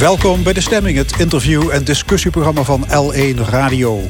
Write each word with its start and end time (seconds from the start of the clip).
Welkom 0.00 0.42
bij 0.42 0.52
De 0.52 0.60
Stemming, 0.60 0.96
het 0.96 1.18
interview- 1.18 1.70
en 1.70 1.84
discussieprogramma 1.84 2.62
van 2.62 2.86
L1 2.86 3.48
Radio. 3.50 4.00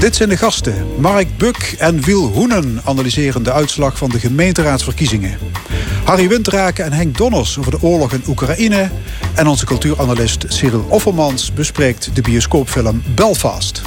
Dit 0.00 0.16
zijn 0.16 0.28
de 0.28 0.36
gasten. 0.36 0.86
Mark 0.98 1.36
Buk 1.36 1.74
en 1.78 2.00
Wiel 2.00 2.26
Hoenen 2.26 2.80
analyseren 2.84 3.42
de 3.42 3.52
uitslag 3.52 3.98
van 3.98 4.10
de 4.10 4.18
gemeenteraadsverkiezingen. 4.18 5.38
Harry 6.04 6.28
Wintraken 6.28 6.84
en 6.84 6.92
Henk 6.92 7.16
Donners 7.16 7.58
over 7.58 7.70
de 7.70 7.82
oorlog 7.82 8.12
in 8.12 8.22
Oekraïne. 8.28 8.90
En 9.34 9.46
onze 9.46 9.64
cultuuranalist 9.64 10.44
Cyril 10.48 10.86
Offermans 10.88 11.52
bespreekt 11.52 12.10
de 12.14 12.22
bioscoopfilm 12.22 13.02
Belfast. 13.14 13.82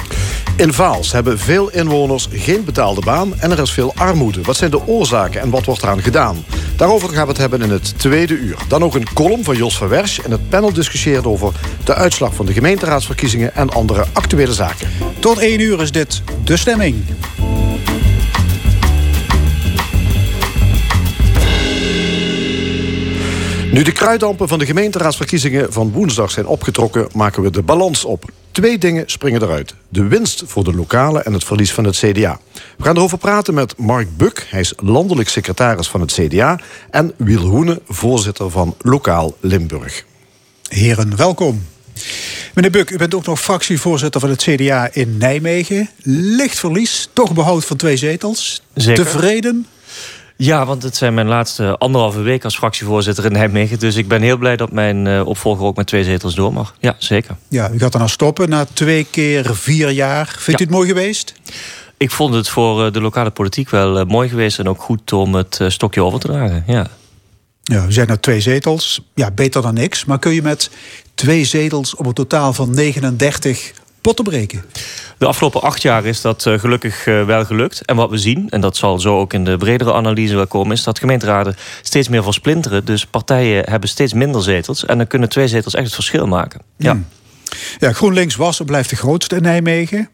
In 0.56 0.72
Vaals 0.72 1.12
hebben 1.12 1.38
veel 1.38 1.70
inwoners 1.70 2.28
geen 2.32 2.64
betaalde 2.64 3.00
baan 3.00 3.40
en 3.40 3.50
er 3.50 3.58
is 3.58 3.70
veel 3.72 3.92
armoede. 3.94 4.42
Wat 4.42 4.56
zijn 4.56 4.70
de 4.70 4.86
oorzaken 4.86 5.40
en 5.40 5.50
wat 5.50 5.64
wordt 5.64 5.82
eraan 5.82 6.02
gedaan? 6.02 6.44
Daarover 6.76 7.08
gaan 7.08 7.22
we 7.22 7.28
het 7.28 7.38
hebben 7.38 7.62
in 7.62 7.70
het 7.70 7.98
tweede 7.98 8.34
uur. 8.34 8.56
Dan 8.68 8.82
ook 8.82 8.94
een 8.94 9.12
column 9.14 9.44
van 9.44 9.56
Jos 9.56 9.76
van 9.76 9.88
Wersch 9.88 10.18
en 10.18 10.30
het 10.30 10.48
panel 10.48 10.72
discussieert 10.72 11.26
over 11.26 11.52
de 11.84 11.94
uitslag 11.94 12.34
van 12.34 12.46
de 12.46 12.52
gemeenteraadsverkiezingen 12.52 13.54
en 13.54 13.70
andere 13.70 14.04
actuele 14.12 14.52
zaken. 14.52 14.88
Tot 15.18 15.38
één 15.38 15.60
uur 15.60 15.82
is 15.82 15.92
dit 15.92 16.22
De 16.44 16.56
Stemming. 16.56 17.04
Nu 23.72 23.82
de 23.82 23.92
kruiddampen 23.92 24.48
van 24.48 24.58
de 24.58 24.66
gemeenteraadsverkiezingen 24.66 25.72
van 25.72 25.92
woensdag 25.92 26.30
zijn 26.30 26.46
opgetrokken, 26.46 27.08
maken 27.14 27.42
we 27.42 27.50
de 27.50 27.62
balans 27.62 28.04
op. 28.04 28.24
Twee 28.56 28.78
dingen 28.78 29.02
springen 29.06 29.42
eruit. 29.42 29.74
De 29.88 30.06
winst 30.06 30.42
voor 30.46 30.64
de 30.64 30.74
lokale 30.74 31.20
en 31.20 31.32
het 31.32 31.44
verlies 31.44 31.72
van 31.72 31.84
het 31.84 31.96
CDA. 31.96 32.40
We 32.76 32.84
gaan 32.84 32.96
erover 32.96 33.18
praten 33.18 33.54
met 33.54 33.78
Mark 33.78 34.16
Buk, 34.16 34.46
hij 34.50 34.60
is 34.60 34.72
landelijk 34.76 35.28
secretaris 35.28 35.88
van 35.88 36.00
het 36.00 36.12
CDA... 36.12 36.58
en 36.90 37.12
Wiel 37.16 37.40
Hoene, 37.40 37.80
voorzitter 37.88 38.50
van 38.50 38.74
Lokaal 38.78 39.36
Limburg. 39.40 40.04
Heren, 40.68 41.16
welkom. 41.16 41.66
Meneer 42.54 42.70
Buk, 42.70 42.90
u 42.90 42.96
bent 42.96 43.14
ook 43.14 43.26
nog 43.26 43.40
fractievoorzitter 43.40 44.20
van 44.20 44.30
het 44.30 44.42
CDA 44.42 44.88
in 44.92 45.16
Nijmegen. 45.18 45.90
Licht 46.36 46.58
verlies, 46.58 47.08
toch 47.12 47.34
behoud 47.34 47.64
van 47.64 47.76
twee 47.76 47.96
zetels. 47.96 48.62
Zeker. 48.74 49.04
Tevreden? 49.04 49.66
Ja, 50.36 50.66
want 50.66 50.82
het 50.82 50.96
zijn 50.96 51.14
mijn 51.14 51.26
laatste 51.26 51.78
anderhalve 51.78 52.20
week 52.20 52.44
als 52.44 52.56
fractievoorzitter 52.56 53.24
in 53.24 53.32
Nijmegen. 53.32 53.78
Dus 53.78 53.96
ik 53.96 54.08
ben 54.08 54.22
heel 54.22 54.36
blij 54.36 54.56
dat 54.56 54.72
mijn 54.72 55.06
uh, 55.06 55.26
opvolger 55.26 55.64
ook 55.64 55.76
met 55.76 55.86
twee 55.86 56.04
zetels 56.04 56.34
door 56.34 56.52
mag. 56.52 56.74
Ja, 56.78 56.94
zeker. 56.98 57.36
Ja, 57.48 57.70
u 57.70 57.78
gaat 57.78 57.92
er 57.92 57.98
nou 57.98 58.10
stoppen 58.10 58.48
na 58.48 58.64
twee 58.72 59.06
keer 59.10 59.56
vier 59.56 59.90
jaar. 59.90 60.26
Vindt 60.38 60.60
ja. 60.60 60.66
u 60.66 60.68
het 60.68 60.76
mooi 60.76 60.88
geweest? 60.88 61.34
Ik 61.96 62.10
vond 62.10 62.34
het 62.34 62.48
voor 62.48 62.92
de 62.92 63.00
lokale 63.00 63.30
politiek 63.30 63.70
wel 63.70 64.00
uh, 64.00 64.04
mooi 64.04 64.28
geweest... 64.28 64.58
en 64.58 64.68
ook 64.68 64.82
goed 64.82 65.12
om 65.12 65.34
het 65.34 65.60
stokje 65.68 66.02
over 66.02 66.20
te 66.20 66.26
dragen, 66.26 66.64
ja. 66.66 66.86
Ja, 67.62 67.86
u 67.86 67.92
zijn 67.92 68.06
nou 68.06 68.18
twee 68.18 68.40
zetels. 68.40 69.00
Ja, 69.14 69.30
beter 69.30 69.62
dan 69.62 69.74
niks. 69.74 70.04
Maar 70.04 70.18
kun 70.18 70.34
je 70.34 70.42
met 70.42 70.70
twee 71.14 71.44
zetels 71.44 71.94
op 71.94 72.06
een 72.06 72.12
totaal 72.12 72.52
van 72.52 72.74
39 72.74 73.72
potten 74.06 74.24
breken? 74.24 74.64
De 75.18 75.26
afgelopen 75.26 75.62
acht 75.62 75.82
jaar 75.82 76.04
is 76.04 76.20
dat 76.20 76.46
uh, 76.46 76.58
gelukkig 76.58 77.06
uh, 77.06 77.24
wel 77.24 77.44
gelukt. 77.44 77.84
En 77.84 77.96
wat 77.96 78.10
we 78.10 78.18
zien, 78.18 78.46
en 78.50 78.60
dat 78.60 78.76
zal 78.76 78.98
zo 78.98 79.18
ook 79.18 79.32
in 79.32 79.44
de 79.44 79.56
bredere 79.56 79.92
analyse 79.92 80.34
wel 80.34 80.46
komen... 80.46 80.72
is 80.72 80.82
dat 80.82 80.98
gemeenteraden 80.98 81.56
steeds 81.82 82.08
meer 82.08 82.22
versplinteren. 82.22 82.84
Dus 82.84 83.06
partijen 83.06 83.70
hebben 83.70 83.88
steeds 83.88 84.12
minder 84.12 84.42
zetels. 84.42 84.84
En 84.84 84.98
dan 84.98 85.06
kunnen 85.06 85.28
twee 85.28 85.48
zetels 85.48 85.74
echt 85.74 85.84
het 85.84 85.94
verschil 85.94 86.26
maken. 86.26 86.60
Ja. 86.76 86.98
Ja, 87.78 87.92
GroenLinks 87.92 88.36
was 88.36 88.60
en 88.60 88.66
blijft 88.66 88.90
de 88.90 88.96
grootste 88.96 89.36
in 89.36 89.42
Nijmegen. 89.42 90.08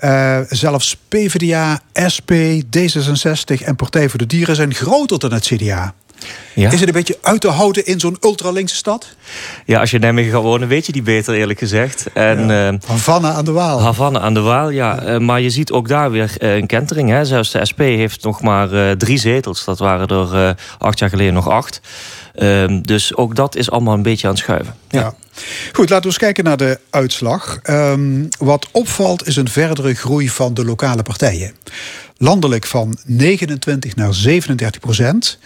Uh, 0.00 0.38
zelfs 0.48 0.96
PvdA, 1.08 1.80
SP, 2.14 2.30
D66 2.76 3.64
en 3.64 3.76
Partij 3.76 4.08
voor 4.08 4.18
de 4.18 4.26
Dieren 4.26 4.56
zijn 4.56 4.74
groter 4.74 5.18
dan 5.18 5.32
het 5.32 5.46
CDA. 5.46 5.94
Ja. 6.54 6.70
Is 6.70 6.80
het 6.80 6.88
een 6.88 6.94
beetje 6.94 7.18
uit 7.22 7.40
te 7.40 7.48
houden 7.48 7.86
in 7.86 8.00
zo'n 8.00 8.16
ultralinkse 8.20 8.76
stad? 8.76 9.14
Ja, 9.64 9.80
als 9.80 9.90
je 9.90 9.96
in 9.96 10.02
Nijmegen 10.02 10.32
gaat 10.32 10.42
wonen, 10.42 10.68
weet 10.68 10.86
je 10.86 10.92
die 10.92 11.02
beter, 11.02 11.34
eerlijk 11.34 11.58
gezegd. 11.58 12.06
En, 12.14 12.48
ja. 12.48 12.72
uh, 12.72 12.78
Havana 12.86 13.32
aan 13.32 13.44
de 13.44 13.52
Waal. 13.52 13.80
Havana 13.80 14.20
aan 14.20 14.34
de 14.34 14.40
Waal, 14.40 14.70
ja. 14.70 15.06
Uh, 15.06 15.18
maar 15.18 15.40
je 15.40 15.50
ziet 15.50 15.70
ook 15.70 15.88
daar 15.88 16.10
weer 16.10 16.34
uh, 16.38 16.54
een 16.56 16.66
kentering. 16.66 17.10
Hè. 17.10 17.24
Zelfs 17.24 17.50
de 17.50 17.66
SP 17.70 17.80
heeft 17.80 18.22
nog 18.22 18.42
maar 18.42 18.96
drie 18.96 19.18
zetels. 19.18 19.64
Dat 19.64 19.78
waren 19.78 20.08
er 20.08 20.56
acht 20.78 20.98
jaar 20.98 21.08
geleden 21.08 21.34
nog 21.34 21.48
acht. 21.48 21.80
Ehm, 22.34 22.80
dus 22.82 23.16
ook 23.16 23.36
dat 23.36 23.56
is 23.56 23.70
allemaal 23.70 23.94
een 23.94 24.02
beetje 24.02 24.26
aan 24.26 24.32
het 24.32 24.42
schuiven. 24.42 24.74
Ja. 24.88 25.00
ja. 25.00 25.14
Goed, 25.72 25.88
laten 25.88 26.00
we 26.00 26.06
eens 26.06 26.18
kijken 26.18 26.44
naar 26.44 26.56
de 26.56 26.78
uitslag. 26.90 27.58
Um, 27.70 28.28
wat 28.38 28.68
opvalt 28.70 29.26
is 29.26 29.36
een 29.36 29.48
verdere 29.48 29.94
groei 29.94 30.28
van 30.28 30.54
de 30.54 30.64
lokale 30.64 31.02
partijen. 31.02 31.54
Landelijk 32.16 32.66
van 32.66 32.98
29 33.04 33.96
naar 33.96 34.14
37 34.14 34.80
procent. 34.80 35.38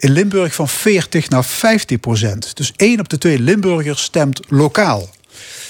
In 0.00 0.12
Limburg 0.12 0.54
van 0.54 0.68
40 0.68 1.28
naar 1.28 1.44
50 1.44 2.00
procent. 2.00 2.56
Dus 2.56 2.72
één 2.76 3.00
op 3.00 3.08
de 3.08 3.18
twee 3.18 3.38
Limburgers 3.38 4.02
stemt 4.02 4.40
lokaal. 4.48 5.08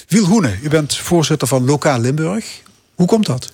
Wiel 0.08 0.24
Hoene, 0.24 0.58
u 0.62 0.68
bent 0.68 0.96
voorzitter 0.96 1.48
van 1.48 1.64
Lokaal 1.64 2.00
Limburg. 2.00 2.62
Hoe 2.94 3.06
komt 3.06 3.26
dat? 3.26 3.50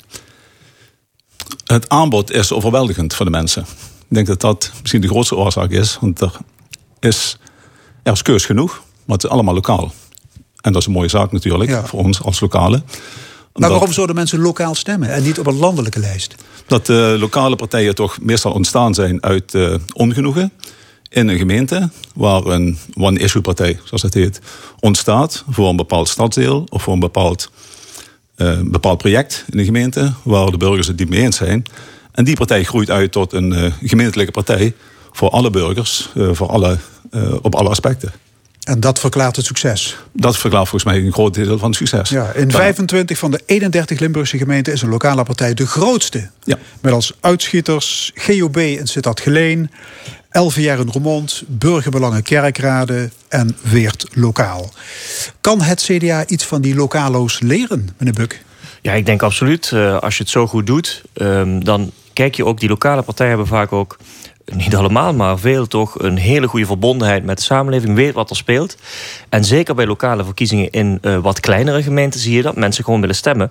Het 1.65 1.89
aanbod 1.89 2.33
is 2.33 2.53
overweldigend 2.53 3.15
voor 3.15 3.25
de 3.25 3.31
mensen. 3.31 3.63
Ik 4.09 4.15
denk 4.15 4.27
dat 4.27 4.41
dat 4.41 4.73
misschien 4.81 5.01
de 5.01 5.09
grootste 5.09 5.37
oorzaak 5.37 5.71
is. 5.71 5.99
Want 6.01 6.21
er 6.21 6.33
is, 7.01 7.39
er 8.03 8.13
is 8.13 8.23
keus 8.23 8.45
genoeg, 8.45 8.83
maar 9.05 9.17
het 9.17 9.25
is 9.25 9.31
allemaal 9.31 9.55
lokaal. 9.55 9.93
En 10.61 10.73
dat 10.73 10.81
is 10.81 10.87
een 10.87 10.95
mooie 10.95 11.09
zaak 11.09 11.33
natuurlijk 11.33 11.71
ja. 11.71 11.87
voor 11.87 12.01
ons 12.01 12.23
als 12.23 12.41
lokale. 12.41 12.83
Maar 13.57 13.71
waarom 13.71 13.93
zouden 13.93 14.17
mensen 14.17 14.41
lokaal 14.41 14.75
stemmen 14.75 15.09
en 15.09 15.23
niet 15.23 15.39
op 15.39 15.47
een 15.47 15.59
landelijke 15.59 15.99
lijst? 15.99 16.35
Dat 16.67 16.89
uh, 16.89 17.15
lokale 17.19 17.57
partijen 17.57 17.95
toch 17.95 18.21
meestal 18.21 18.53
ontstaan 18.53 18.95
zijn 18.95 19.23
uit 19.23 19.55
uh, 19.55 19.75
ongenoegen 19.93 20.53
in 21.09 21.29
een 21.29 21.39
gemeente 21.39 21.91
waar 22.15 22.45
een 22.45 22.79
one-issue-partij, 22.95 23.81
zoals 23.85 24.03
het 24.03 24.15
heet, 24.15 24.41
ontstaat 24.81 25.45
voor 25.51 25.69
een 25.69 25.77
bepaald 25.77 26.09
stadsdeel 26.09 26.67
of 26.69 26.83
voor 26.83 26.93
een 26.93 27.01
bepaald, 27.01 27.51
uh, 28.37 28.61
bepaald 28.63 28.99
project 28.99 29.45
in 29.51 29.57
de 29.57 29.65
gemeente 29.65 30.13
waar 30.23 30.51
de 30.51 30.57
burgers 30.57 30.87
het 30.87 30.99
niet 30.99 31.09
mee 31.09 31.23
eens 31.23 31.37
zijn. 31.37 31.65
En 32.13 32.25
die 32.25 32.37
partij 32.37 32.65
groeit 32.65 32.91
uit 32.91 33.13
tot 33.13 33.33
een 33.33 33.73
gemeentelijke 33.83 34.33
partij 34.33 34.75
voor 35.13 35.31
alle 35.31 35.51
burgers, 35.51 36.09
voor 36.33 36.49
alle, 36.49 36.79
op 37.43 37.55
alle 37.55 37.69
aspecten. 37.69 38.13
En 38.67 38.81
dat 38.81 38.99
verklaart 38.99 39.37
het 39.37 39.45
succes? 39.45 39.97
Dat 40.13 40.39
verklaart 40.39 40.69
volgens 40.69 40.93
mij 40.93 41.05
een 41.05 41.13
groot 41.13 41.35
deel 41.35 41.59
van 41.59 41.69
het 41.69 41.77
succes. 41.77 42.09
Ja, 42.09 42.33
in 42.33 42.51
25 42.51 43.19
van 43.19 43.31
de 43.31 43.41
31 43.47 43.99
Limburgse 43.99 44.39
gemeenten 44.39 44.73
is 44.73 44.83
een 44.83 44.89
lokale 44.89 45.23
partij 45.23 45.55
de 45.55 45.67
grootste. 45.67 46.31
Ja. 46.45 46.59
Met 46.81 46.93
als 46.93 47.13
uitschieters 47.21 48.13
GOB 48.15 48.57
in 48.57 48.87
Sittard-Geleen, 48.87 49.71
LVR 50.31 50.61
in 50.61 50.91
Roermond, 50.93 51.43
Burgerbelangen 51.47 52.23
Kerkrade 52.23 53.11
en 53.29 53.57
Weert 53.63 54.07
Lokaal. 54.13 54.73
Kan 55.41 55.61
het 55.61 55.83
CDA 55.83 56.27
iets 56.27 56.45
van 56.45 56.61
die 56.61 56.75
lokalo's 56.75 57.41
leren, 57.41 57.89
meneer 57.99 58.15
Buk? 58.15 58.43
Ja, 58.83 58.93
ik 58.93 59.07
denk 59.07 59.23
absoluut. 59.23 59.71
Uh, 59.75 59.99
als 59.99 60.17
je 60.17 60.23
het 60.23 60.33
zo 60.33 60.47
goed 60.47 60.67
doet, 60.67 61.03
um, 61.15 61.65
dan 61.65 61.91
kijk 62.13 62.35
je 62.35 62.45
ook... 62.45 62.61
die 62.61 62.69
lokale 62.69 63.03
partijen 63.03 63.33
hebben 63.33 63.49
vaak 63.49 63.73
ook 63.73 63.97
niet 64.55 64.77
allemaal, 64.77 65.15
maar 65.15 65.39
veel 65.39 65.67
toch 65.67 65.99
een 65.99 66.17
hele 66.17 66.47
goede 66.47 66.67
verbondenheid 66.67 67.25
met 67.25 67.37
de 67.37 67.43
samenleving, 67.43 67.95
weet 67.95 68.15
wat 68.15 68.31
er 68.31 68.37
speelt. 68.37 68.77
En 69.29 69.45
zeker 69.45 69.75
bij 69.75 69.87
lokale 69.87 70.25
verkiezingen 70.25 70.71
in 70.71 70.99
uh, 71.03 71.19
wat 71.19 71.41
kleinere 71.41 71.83
gemeenten 71.83 72.21
zie 72.21 72.37
je 72.37 72.43
dat 72.43 72.57
mensen 72.57 72.85
gewoon 72.85 73.01
willen 73.01 73.17
stemmen 73.17 73.51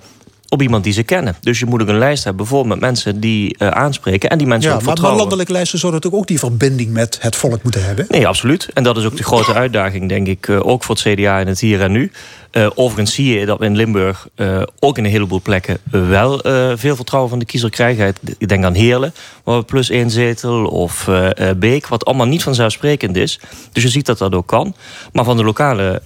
op 0.50 0.62
iemand 0.62 0.84
die 0.84 0.94
ze 0.94 1.04
kennen. 1.04 1.36
Dus 1.42 1.60
je 1.60 1.66
moet 1.66 1.82
ook 1.82 1.88
een 1.88 1.98
lijst 1.98 2.24
hebben, 2.24 2.42
bijvoorbeeld 2.42 2.74
met 2.74 2.90
mensen 2.90 3.20
die 3.20 3.56
uh, 3.60 3.68
aanspreken 3.68 4.30
en 4.30 4.38
die 4.38 4.48
mensen 4.48 4.70
ja, 4.70 4.76
ook 4.76 4.84
vertrouwen. 4.84 5.18
Maar 5.18 5.26
landelijke 5.26 5.54
lijsten 5.54 5.80
zouden 5.80 6.02
natuurlijk 6.02 6.32
ook 6.32 6.38
die 6.40 6.50
verbinding 6.50 6.92
met 6.92 7.18
het 7.22 7.36
volk 7.36 7.64
moeten 7.64 7.86
hebben. 7.86 8.06
Nee, 8.10 8.28
absoluut. 8.28 8.70
En 8.74 8.84
dat 8.84 8.98
is 8.98 9.06
ook 9.06 9.18
de 9.18 9.24
grote 9.24 9.54
uitdaging, 9.54 10.10
denk 10.10 10.28
ik, 10.28 10.48
uh, 10.48 10.68
ook 10.68 10.84
voor 10.84 10.96
het 10.96 11.04
CDA 11.04 11.40
in 11.40 11.48
het 11.48 11.60
hier 11.60 11.82
en 11.82 11.92
nu. 11.92 12.12
Uh, 12.58 12.68
overigens 12.76 13.14
zie 13.14 13.40
je 13.40 13.46
dat 13.46 13.60
we 13.60 13.66
in 13.66 13.76
Limburg 13.76 14.28
uh, 14.36 14.62
ook 14.80 14.98
in 14.98 15.06
een 15.06 15.12
heleboel 15.12 15.42
plekken 15.42 15.78
wel 15.92 16.48
uh, 16.48 16.72
veel 16.76 16.96
vertrouwen 16.96 17.30
van 17.30 17.40
de 17.40 17.46
kiezer 17.46 17.70
krijgen. 17.70 18.16
Ik 18.38 18.48
denk 18.48 18.64
aan 18.64 18.74
Heerlen, 18.74 19.14
waar 19.44 19.58
we 19.58 19.64
plus 19.64 19.90
één 19.90 20.10
zetel, 20.10 20.66
of 20.66 21.10
Beek, 21.58 21.88
wat 21.88 22.06
allemaal 22.06 22.26
niet 22.26 22.44
vanzelfsprekend 22.44 23.16
is. 23.16 23.40
Dus 23.72 23.84
je 23.84 23.90
ziet 23.90 24.06
dat 24.06 24.18
dat 24.18 24.34
ook 24.34 24.48
kan. 24.48 24.76
Maar 25.14 25.24
van 25.24 25.38
de 25.38 25.44
lokale 25.44 26.02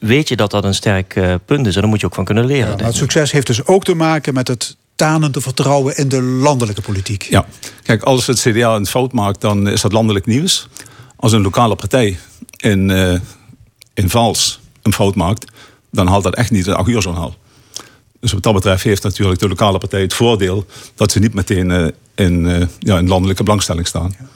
weet 0.00 0.28
je 0.28 0.36
dat 0.36 0.50
dat 0.50 0.64
een 0.64 0.74
sterk 0.74 1.20
punt 1.44 1.66
is. 1.66 1.74
En 1.74 1.80
daar 1.80 1.90
moet 1.90 2.00
je 2.00 2.06
ook 2.06 2.14
van 2.14 2.24
kunnen 2.24 2.44
leren. 2.44 2.70
Ja, 2.70 2.76
maar 2.76 2.84
het 2.84 2.94
succes 2.94 3.32
heeft 3.32 3.46
dus 3.46 3.66
ook 3.66 3.84
te 3.84 3.94
maken 3.94 4.34
met 4.34 4.48
het 4.48 4.76
tanende 4.94 5.40
vertrouwen 5.40 5.96
in 5.96 6.08
de 6.08 6.22
landelijke 6.22 6.80
politiek. 6.80 7.22
Ja, 7.22 7.46
kijk, 7.82 8.02
als 8.02 8.26
het 8.26 8.40
CDA 8.40 8.74
een 8.74 8.86
fout 8.86 9.12
maakt, 9.12 9.40
dan 9.40 9.68
is 9.68 9.80
dat 9.80 9.92
landelijk 9.92 10.26
nieuws. 10.26 10.68
Als 11.16 11.32
een 11.32 11.42
lokale 11.42 11.74
partij 11.74 12.18
in, 12.56 12.90
in 13.94 14.08
Vals 14.10 14.60
een 14.88 14.94
fout 14.94 15.14
maakt, 15.14 15.52
dan 15.90 16.06
haalt 16.06 16.24
dat 16.24 16.34
echt 16.34 16.50
niet 16.50 16.66
een 16.66 16.74
8 16.74 16.88
uur 16.88 17.00
journaal. 17.00 17.34
Dus 18.20 18.32
wat 18.32 18.42
dat 18.42 18.54
betreft 18.54 18.84
heeft 18.84 19.02
natuurlijk 19.02 19.40
de 19.40 19.48
lokale 19.48 19.78
partij 19.78 20.00
het 20.00 20.14
voordeel 20.14 20.66
dat 20.94 21.12
ze 21.12 21.18
niet 21.18 21.34
meteen 21.34 21.70
uh, 21.70 21.86
in, 22.14 22.44
uh, 22.44 22.66
ja, 22.78 22.98
in 22.98 23.08
landelijke 23.08 23.42
belangstelling 23.42 23.86
staan. 23.86 24.14
Ja. 24.18 24.26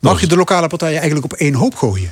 Mag 0.00 0.20
je 0.20 0.26
de 0.26 0.36
lokale 0.36 0.66
partijen 0.66 1.00
eigenlijk 1.00 1.32
op 1.32 1.38
één 1.38 1.54
hoop 1.54 1.74
gooien? 1.74 2.08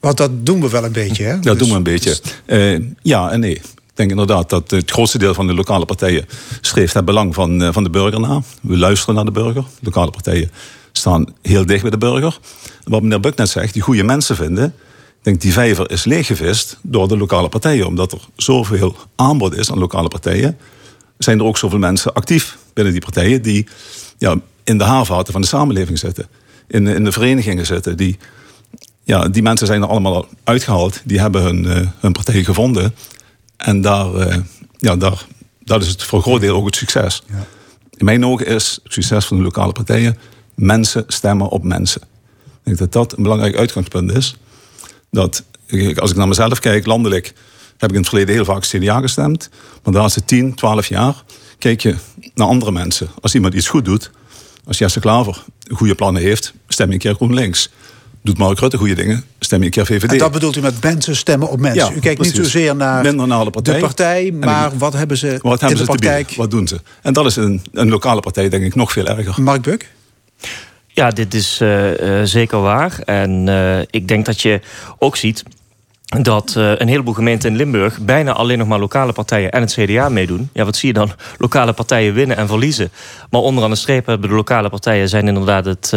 Want 0.00 0.16
dat 0.16 0.46
doen 0.46 0.60
we 0.60 0.70
wel 0.70 0.84
een 0.84 0.92
beetje, 0.92 1.24
hè? 1.24 1.32
Dat 1.32 1.42
dus, 1.42 1.58
doen 1.58 1.68
we 1.68 1.74
een 1.74 1.82
beetje. 1.82 2.20
Uh, 2.46 2.86
ja 3.02 3.30
en 3.30 3.40
nee. 3.40 3.54
Ik 3.54 4.06
denk 4.06 4.10
inderdaad 4.10 4.50
dat 4.50 4.70
het 4.70 4.90
grootste 4.90 5.18
deel 5.18 5.34
van 5.34 5.46
de 5.46 5.54
lokale 5.54 5.84
partijen 5.84 6.26
streeft 6.60 6.94
het 6.94 7.04
belang 7.04 7.34
van, 7.34 7.72
van 7.72 7.82
de 7.82 7.90
burger 7.90 8.20
na. 8.20 8.42
We 8.62 8.76
luisteren 8.76 9.14
naar 9.14 9.24
de 9.24 9.30
burger. 9.30 9.62
De 9.62 9.84
lokale 9.84 10.10
partijen 10.10 10.50
staan 10.92 11.26
heel 11.42 11.66
dicht 11.66 11.82
bij 11.82 11.90
de 11.90 11.98
burger. 11.98 12.38
Wat 12.84 13.02
meneer 13.02 13.20
Buk 13.20 13.36
net 13.36 13.48
zegt, 13.48 13.72
die 13.72 13.82
goede 13.82 14.02
mensen 14.02 14.36
vinden, 14.36 14.74
Ik 15.20 15.26
denk 15.26 15.40
die 15.40 15.52
vijver 15.52 15.90
is 15.90 16.04
leeggevist 16.04 16.78
door 16.82 17.08
de 17.08 17.16
lokale 17.16 17.48
partijen. 17.48 17.86
Omdat 17.86 18.12
er 18.12 18.20
zoveel 18.36 18.96
aanbod 19.16 19.56
is 19.56 19.70
aan 19.70 19.78
lokale 19.78 20.08
partijen, 20.08 20.58
zijn 21.18 21.38
er 21.38 21.44
ook 21.44 21.58
zoveel 21.58 21.78
mensen 21.78 22.12
actief 22.12 22.58
binnen 22.74 22.92
die 22.92 23.02
partijen 23.02 23.42
die 23.42 23.66
ja, 24.18 24.36
in 24.64 24.78
de 24.78 24.84
havenvaten 24.84 25.32
van 25.32 25.40
de 25.40 25.46
samenleving 25.46 25.98
zitten. 25.98 26.28
In, 26.66 26.86
in 26.86 27.04
de 27.04 27.12
verenigingen 27.12 27.66
zitten. 27.66 27.96
Die, 27.96 28.18
ja, 29.02 29.28
die 29.28 29.42
mensen 29.42 29.66
zijn 29.66 29.82
er 29.82 29.88
allemaal 29.88 30.26
uitgehaald. 30.44 31.02
Die 31.04 31.20
hebben 31.20 31.42
hun, 31.42 31.64
uh, 31.64 31.88
hun 31.98 32.12
partij 32.12 32.44
gevonden. 32.44 32.94
En 33.56 33.80
daar, 33.80 34.14
uh, 34.14 34.36
ja, 34.78 34.96
daar, 34.96 35.26
dat 35.64 35.82
is 35.82 35.88
het 35.88 36.02
voor 36.02 36.18
een 36.18 36.24
groot 36.24 36.40
deel 36.40 36.56
ook 36.56 36.66
het 36.66 36.76
succes. 36.76 37.22
Ja. 37.26 37.46
In 37.96 38.04
mijn 38.04 38.26
ogen 38.26 38.46
is 38.46 38.80
het 38.82 38.92
succes 38.92 39.24
van 39.24 39.36
de 39.36 39.42
lokale 39.42 39.72
partijen 39.72 40.18
mensen 40.54 41.04
stemmen 41.06 41.48
op 41.48 41.62
mensen. 41.62 42.02
Ik 42.02 42.60
denk 42.62 42.78
dat 42.78 42.92
dat 42.92 43.16
een 43.16 43.22
belangrijk 43.22 43.56
uitgangspunt 43.56 44.12
is. 44.12 44.36
Dat, 45.10 45.44
als 45.96 46.10
ik 46.10 46.16
naar 46.16 46.28
mezelf 46.28 46.58
kijk, 46.58 46.86
landelijk 46.86 47.32
heb 47.76 47.88
ik 47.90 47.94
in 47.94 48.00
het 48.00 48.08
verleden 48.08 48.34
heel 48.34 48.44
vaak 48.44 48.62
CDA 48.62 49.00
gestemd. 49.00 49.48
Maar 49.82 49.92
de 49.92 49.98
laatste 49.98 50.24
10, 50.24 50.54
12 50.54 50.86
jaar 50.86 51.24
kijk 51.58 51.80
je 51.80 51.94
naar 52.34 52.46
andere 52.46 52.72
mensen. 52.72 53.08
Als 53.20 53.34
iemand 53.34 53.54
iets 53.54 53.68
goed 53.68 53.84
doet, 53.84 54.10
als 54.64 54.78
Jesse 54.78 55.00
Klaver 55.00 55.44
goede 55.72 55.94
plannen 55.94 56.22
heeft, 56.22 56.52
stem 56.68 56.86
je 56.86 56.92
een 56.92 56.98
keer 56.98 57.14
GroenLinks. 57.14 57.70
Doet 58.22 58.38
Mark 58.38 58.58
Rutte 58.58 58.76
goede 58.76 58.94
dingen, 58.94 59.24
stem 59.38 59.58
je 59.58 59.64
een 59.64 59.70
keer 59.70 59.86
VVD. 59.86 60.10
En 60.10 60.18
dat 60.18 60.32
bedoelt 60.32 60.56
u 60.56 60.60
met 60.60 60.82
mensen 60.82 61.16
stemmen 61.16 61.48
op 61.48 61.60
mensen. 61.60 61.90
Ja, 61.90 61.96
u 61.96 62.00
kijkt 62.00 62.20
niet 62.20 62.34
zozeer 62.34 62.76
naar, 62.76 63.02
Minder 63.02 63.26
naar 63.26 63.44
de, 63.44 63.50
partij, 63.50 63.74
de 63.74 63.80
partij, 63.80 64.32
maar 64.32 64.78
wat 64.78 64.92
hebben 64.92 65.16
ze 65.16 65.38
wat 65.42 65.60
hebben 65.60 65.78
in 65.78 65.84
de 65.86 65.92
ze 65.92 65.98
praktijk? 65.98 66.34
Wat 66.36 66.50
doen 66.50 66.68
ze? 66.68 66.80
En 67.02 67.12
dat 67.12 67.26
is 67.26 67.36
een, 67.36 67.62
een 67.72 67.88
lokale 67.88 68.20
partij 68.20 68.48
denk 68.48 68.64
ik 68.64 68.74
nog 68.74 68.92
veel 68.92 69.06
erger. 69.06 69.42
Mark 69.42 69.62
Buk? 69.62 69.90
Ja, 70.92 71.10
dit 71.10 71.34
is 71.34 71.60
uh, 71.62 72.00
uh, 72.00 72.20
zeker 72.24 72.60
waar. 72.60 72.98
En 73.04 73.46
uh, 73.46 73.78
ik 73.80 74.08
denk 74.08 74.26
dat 74.26 74.40
je 74.40 74.60
ook 74.98 75.16
ziet 75.16 75.42
dat 76.22 76.54
een 76.54 76.88
heleboel 76.88 77.14
gemeenten 77.14 77.50
in 77.50 77.56
Limburg 77.56 78.00
bijna 78.00 78.32
alleen 78.32 78.58
nog 78.58 78.68
maar 78.68 78.78
lokale 78.78 79.12
partijen 79.12 79.50
en 79.50 79.60
het 79.60 79.72
CDA 79.72 80.08
meedoen. 80.08 80.50
Ja, 80.52 80.64
wat 80.64 80.76
zie 80.76 80.88
je 80.88 80.94
dan? 80.94 81.12
Lokale 81.38 81.72
partijen 81.72 82.14
winnen 82.14 82.36
en 82.36 82.46
verliezen. 82.46 82.90
Maar 83.30 83.40
onderaan 83.40 83.70
de 83.70 83.76
streep 83.76 84.06
hebben 84.06 84.28
de 84.28 84.34
lokale 84.34 84.68
partijen 84.68 85.08
zijn 85.08 85.28
inderdaad 85.28 85.64
het, 85.64 85.90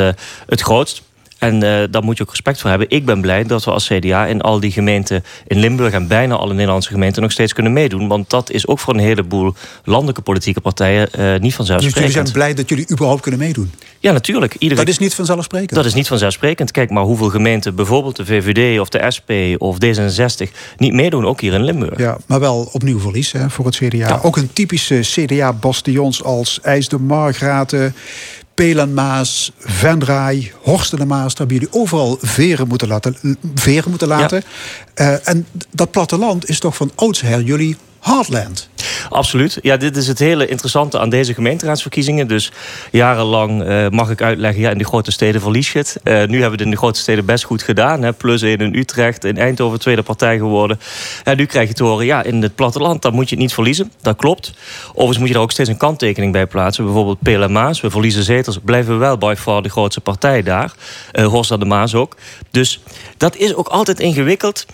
het 0.46 0.62
grootst. 0.62 1.04
En 1.44 1.56
uh, 1.56 1.84
daar 1.92 2.04
moet 2.04 2.18
je 2.18 2.24
ook 2.24 2.30
respect 2.30 2.62
voor 2.62 2.70
hebben. 2.70 2.90
Ik 2.90 3.06
ben 3.06 3.22
blij 3.22 3.44
dat 3.44 3.64
we 3.64 3.72
als 3.72 3.88
CDA 3.88 4.26
in 4.26 4.42
al 4.42 4.60
die 4.60 4.72
gemeenten 4.72 5.24
in 5.48 5.60
Limburg... 5.60 5.94
en 5.94 6.08
bijna 6.08 6.36
alle 6.36 6.54
Nederlandse 6.54 6.90
gemeenten 6.90 7.22
nog 7.22 7.32
steeds 7.32 7.54
kunnen 7.54 7.74
meedoen. 7.74 8.08
Want 8.08 8.30
dat 8.30 8.52
is 8.52 8.68
ook 8.68 8.80
voor 8.80 8.94
een 8.94 9.00
heleboel 9.00 9.54
landelijke 9.84 10.22
politieke 10.22 10.62
partijen 10.62 11.10
uh, 11.20 11.40
niet 11.40 11.56
vanzelfsprekend. 11.56 11.84
Dus 11.84 11.94
jullie 11.94 12.12
zijn 12.12 12.32
blij 12.32 12.54
dat 12.54 12.70
jullie 12.70 12.92
überhaupt 12.92 13.22
kunnen 13.22 13.40
meedoen? 13.40 13.72
Ja, 14.00 14.12
natuurlijk. 14.12 14.54
Iedereen... 14.54 14.86
Dat 14.86 14.94
is 14.94 15.00
niet 15.00 15.14
vanzelfsprekend? 15.14 15.74
Dat 15.74 15.86
is 15.86 15.94
niet 15.94 16.08
vanzelfsprekend. 16.08 16.72
Kijk 16.72 16.90
maar 16.90 17.04
hoeveel 17.04 17.30
gemeenten, 17.30 17.76
bijvoorbeeld 17.76 18.16
de 18.16 18.26
VVD 18.26 18.80
of 18.80 18.90
de 18.90 19.12
SP 19.16 19.32
of 19.58 19.78
D66... 19.86 20.52
niet 20.78 20.94
meedoen, 20.94 21.26
ook 21.26 21.42
hier 21.42 21.54
in 21.54 21.64
Limburg. 21.64 22.00
Ja, 22.00 22.18
maar 22.26 22.40
wel 22.40 22.70
opnieuw 22.72 23.00
verlies 23.00 23.32
hè, 23.32 23.50
voor 23.50 23.66
het 23.66 23.76
CDA. 23.76 23.98
Ja. 23.98 24.20
Ook 24.24 24.38
een 24.38 24.54
typische 24.54 25.00
CDA-bastions 25.00 26.24
als 26.24 26.60
IJs 26.62 26.90
de 26.90 27.00
Margraten... 27.00 27.96
Pelenmaas, 28.56 29.52
Vendraai, 29.58 30.52
Horsten 30.62 31.00
de 31.00 31.06
Maas. 31.06 31.36
Daar 31.36 31.48
hebben 31.48 31.58
jullie 31.58 31.82
overal 31.82 32.18
veren 32.22 32.68
moeten 32.68 32.88
laten. 32.88 33.16
Veren 33.56 33.90
moeten 33.90 34.08
laten. 34.08 34.44
Ja. 34.96 35.12
Uh, 35.12 35.28
en 35.28 35.48
dat 35.72 35.92
platteland 35.92 36.50
is 36.50 36.60
toch 36.60 36.76
van 36.76 36.92
oudsher 36.96 37.42
jullie 37.42 37.78
Heartland. 38.04 38.70
Absoluut. 39.10 39.60
Ja, 39.62 39.78
dit 39.78 39.98
is 39.98 40.08
het 40.08 40.20
hele 40.20 40.48
interessante 40.48 41.00
aan 41.00 41.10
deze 41.10 41.34
gemeenteraadsverkiezingen. 41.34 42.28
Dus 42.28 42.52
jarenlang 42.92 43.64
uh, 43.64 43.90
mag 43.90 44.10
ik 44.10 44.22
uitleggen, 44.22 44.62
ja, 44.62 44.70
in 44.70 44.78
de 44.78 44.84
grote 44.84 45.12
steden 45.12 45.42
verlies 45.42 45.72
je 45.72 45.78
het. 45.78 45.98
Uh, 46.04 46.14
nu 46.14 46.20
hebben 46.20 46.40
we 46.40 46.52
het 46.52 46.62
in 46.62 46.70
de 46.70 46.78
grote 46.78 47.00
steden 47.00 47.26
best 47.26 47.44
goed 47.44 47.64
gedaan. 47.64 48.02
Hè. 48.02 48.14
Plus 48.14 48.42
in 48.42 48.76
Utrecht, 48.76 49.24
in 49.24 49.38
Eindhoven 49.38 49.80
tweede 49.80 50.04
partij 50.04 50.38
geworden. 50.38 50.80
En 51.24 51.38
nu 51.38 51.46
krijg 51.46 51.68
je 51.68 51.74
te 51.74 51.84
horen, 51.84 52.06
ja, 52.06 52.24
in 52.24 52.42
het 52.42 52.56
platteland, 52.56 53.02
dan 53.02 53.14
moet 53.14 53.30
je 53.30 53.36
het 53.36 53.44
niet 53.44 53.54
verliezen. 53.54 53.92
Dat 54.02 54.16
klopt. 54.16 54.54
Overigens 54.90 55.18
moet 55.18 55.28
je 55.28 55.34
daar 55.34 55.44
ook 55.44 55.52
steeds 55.52 55.70
een 55.70 55.78
kanttekening 55.78 56.32
bij 56.32 56.46
plaatsen. 56.46 56.84
Bijvoorbeeld 56.84 57.50
Maas, 57.50 57.82
we 57.82 57.90
verliezen 57.90 58.24
zetels, 58.24 58.58
blijven 58.64 58.94
we 58.94 59.00
wel 59.00 59.18
by 59.18 59.34
far 59.38 59.62
de 59.62 59.70
grootste 59.70 60.02
partij 60.02 60.44
daar. 60.44 60.74
Uh, 61.14 61.42
de 61.42 61.66
Maas 61.66 61.96
ook. 61.96 62.16
Dus 62.52 62.80
dat 63.18 63.36
is 63.36 63.56
ook 63.56 63.68
altijd 63.68 64.00
ingewikkeld. 64.00 64.66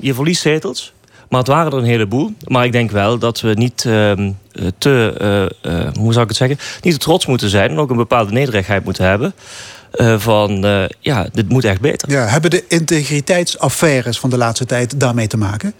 je 0.00 0.12
verliest 0.14 0.42
zetels, 0.42 0.92
maar 1.28 1.38
het 1.38 1.48
waren 1.48 1.72
er 1.72 1.78
een 1.78 1.84
heleboel. 1.84 2.32
Maar 2.46 2.64
ik 2.64 2.72
denk 2.72 2.90
wel 2.90 3.18
dat 3.18 3.40
we 3.40 3.48
niet 3.54 3.84
uh, 3.84 4.12
te, 4.78 5.14
uh, 5.64 5.72
uh, 5.72 5.88
hoe 5.98 6.12
zou 6.12 6.22
ik 6.22 6.28
het 6.28 6.36
zeggen, 6.36 6.58
niet 6.82 6.92
te 6.92 6.98
trots 6.98 7.26
moeten 7.26 7.48
zijn. 7.48 7.70
En 7.70 7.78
ook 7.78 7.90
een 7.90 7.96
bepaalde 7.96 8.32
nederigheid 8.32 8.84
moeten 8.84 9.04
hebben. 9.04 9.34
van 10.18 10.50
ja, 11.00 11.28
dit 11.32 11.48
moet 11.48 11.64
echt 11.64 11.80
beter. 11.80 12.10
Ja, 12.10 12.26
hebben 12.26 12.50
de 12.50 12.64
integriteitsaffaires 12.68 14.18
van 14.18 14.30
de 14.30 14.36
laatste 14.36 14.66
tijd 14.66 15.00
daarmee 15.00 15.26
te 15.26 15.36
maken? 15.36 15.72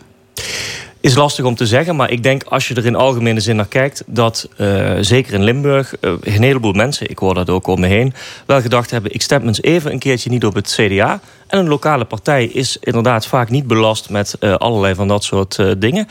Is 1.01 1.15
lastig 1.15 1.45
om 1.45 1.55
te 1.55 1.67
zeggen, 1.67 1.97
maar 1.97 2.11
ik 2.11 2.23
denk 2.23 2.43
als 2.43 2.69
je 2.69 2.75
er 2.75 2.87
in 2.87 2.95
algemene 2.95 3.41
zin 3.41 3.57
naar 3.57 3.67
kijkt, 3.67 4.03
dat 4.07 4.49
uh, 4.57 4.97
zeker 5.01 5.35
in 5.35 5.43
Limburg 5.43 5.95
uh, 6.01 6.13
een 6.21 6.43
heleboel 6.43 6.73
mensen, 6.73 7.11
ik 7.11 7.19
hoor 7.19 7.35
dat 7.35 7.51
ook 7.51 7.67
om 7.67 7.81
me 7.81 7.87
heen, 7.87 8.15
wel 8.47 8.61
gedacht 8.61 8.91
hebben: 8.91 9.15
ik 9.15 9.23
stem 9.23 9.47
eens 9.47 9.63
even 9.63 9.93
een 9.93 9.99
keertje 9.99 10.31
niet 10.31 10.45
op 10.45 10.55
het 10.55 10.77
CDA. 10.81 11.21
En 11.47 11.59
een 11.59 11.69
lokale 11.69 12.05
partij 12.05 12.45
is 12.45 12.77
inderdaad 12.81 13.27
vaak 13.27 13.51
niet 13.51 13.67
belast 13.67 14.11
met 14.11 14.37
uh, 14.41 14.55
allerlei 14.55 14.95
van 14.95 15.09
dat 15.09 15.25
soort 15.25 15.59
dingen. 15.79 16.09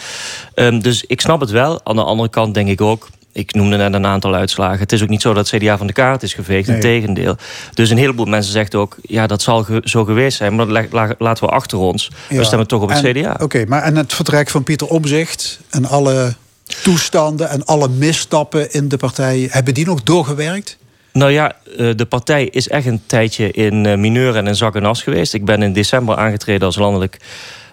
Um, 0.55 0.81
dus 0.81 1.03
ik 1.03 1.21
snap 1.21 1.39
het 1.39 1.49
wel. 1.49 1.79
Aan 1.83 1.95
de 1.95 2.03
andere 2.03 2.29
kant 2.29 2.53
denk 2.53 2.67
ik 2.69 2.81
ook, 2.81 3.09
ik 3.37 3.53
noemde 3.53 3.77
net 3.77 3.93
een 3.93 4.05
aantal 4.05 4.35
uitslagen. 4.35 4.79
Het 4.79 4.91
is 4.91 5.01
ook 5.01 5.09
niet 5.09 5.21
zo 5.21 5.33
dat 5.33 5.47
CDA 5.47 5.77
van 5.77 5.87
de 5.87 5.93
kaart 5.93 6.23
is 6.23 6.33
geveegd. 6.33 6.67
Nee. 6.67 6.75
Integendeel. 6.75 7.35
Dus 7.73 7.89
een 7.89 7.97
heleboel 7.97 8.25
mensen 8.25 8.51
zegt 8.51 8.75
ook... 8.75 8.97
ja, 9.01 9.27
dat 9.27 9.41
zal 9.41 9.63
ge 9.63 9.81
zo 9.83 10.03
geweest 10.05 10.37
zijn. 10.37 10.55
Maar 10.55 10.67
dat 10.67 11.15
laten 11.17 11.45
we 11.45 11.51
achter 11.51 11.77
ons. 11.77 12.11
Ja. 12.29 12.37
We 12.37 12.43
stemmen 12.43 12.67
toch 12.67 12.81
op 12.81 12.89
het 12.89 13.03
en, 13.03 13.13
CDA. 13.13 13.31
Oké, 13.31 13.43
okay, 13.43 13.63
maar 13.63 13.81
en 13.83 13.95
het 13.95 14.13
vertrek 14.13 14.49
van 14.49 14.63
Pieter 14.63 14.87
Omzicht... 14.87 15.59
en 15.69 15.85
alle 15.85 16.35
toestanden 16.83 17.49
en 17.49 17.65
alle 17.65 17.89
misstappen 17.89 18.71
in 18.71 18.87
de 18.87 18.97
partij... 18.97 19.47
hebben 19.51 19.73
die 19.73 19.85
nog 19.85 20.03
doorgewerkt? 20.03 20.77
Nou 21.11 21.31
ja, 21.31 21.55
de 21.75 22.05
partij 22.09 22.45
is 22.45 22.67
echt 22.69 22.85
een 22.85 23.01
tijdje 23.05 23.51
in 23.51 23.99
mineur 23.99 24.35
en 24.35 24.47
in 24.47 24.55
zak 24.55 24.75
en 24.75 24.85
as 24.85 25.03
geweest. 25.03 25.33
Ik 25.33 25.45
ben 25.45 25.61
in 25.61 25.73
december 25.73 26.15
aangetreden 26.15 26.65
als 26.65 26.75
landelijk 26.75 27.17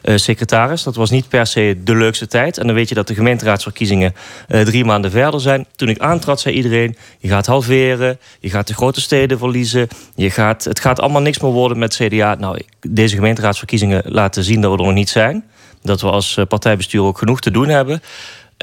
secretaris. 0.05 0.83
Dat 0.83 0.95
was 0.95 1.11
niet 1.11 1.29
per 1.29 1.47
se 1.47 1.77
de 1.85 1.95
leukste 1.95 2.27
tijd. 2.27 2.59
En 2.59 2.67
dan 2.67 2.75
weet 2.75 2.89
je 2.89 2.95
dat 2.95 3.07
de 3.07 3.15
gemeenteraadsverkiezingen 3.15 4.15
uh, 4.49 4.61
drie 4.61 4.85
maanden 4.85 5.11
verder 5.11 5.41
zijn. 5.41 5.67
Toen 5.77 5.89
ik 5.89 5.99
aantrad, 5.99 6.41
zei 6.41 6.55
iedereen: 6.55 6.97
je 7.19 7.29
gaat 7.29 7.47
halveren, 7.47 8.19
je 8.41 8.51
gaat 8.51 8.67
de 8.67 8.75
grote 8.75 9.01
steden 9.01 9.39
verliezen. 9.39 9.89
Je 10.15 10.31
gaat, 10.31 10.65
het 10.65 10.81
gaat 10.81 11.01
allemaal 11.01 11.23
niks 11.23 11.39
meer 11.39 11.51
worden 11.51 11.79
met 11.79 11.95
CDA. 11.95 12.35
Nou, 12.35 12.61
deze 12.81 13.15
gemeenteraadsverkiezingen 13.15 14.03
laten 14.05 14.45
zien 14.45 14.61
dat 14.61 14.73
we 14.73 14.79
er 14.79 14.85
nog 14.85 14.95
niet 14.95 15.11
zijn. 15.11 15.45
Dat 15.83 16.01
we 16.01 16.11
als 16.11 16.39
partijbestuur 16.49 17.03
ook 17.03 17.19
genoeg 17.19 17.41
te 17.41 17.51
doen 17.51 17.69
hebben. 17.69 18.03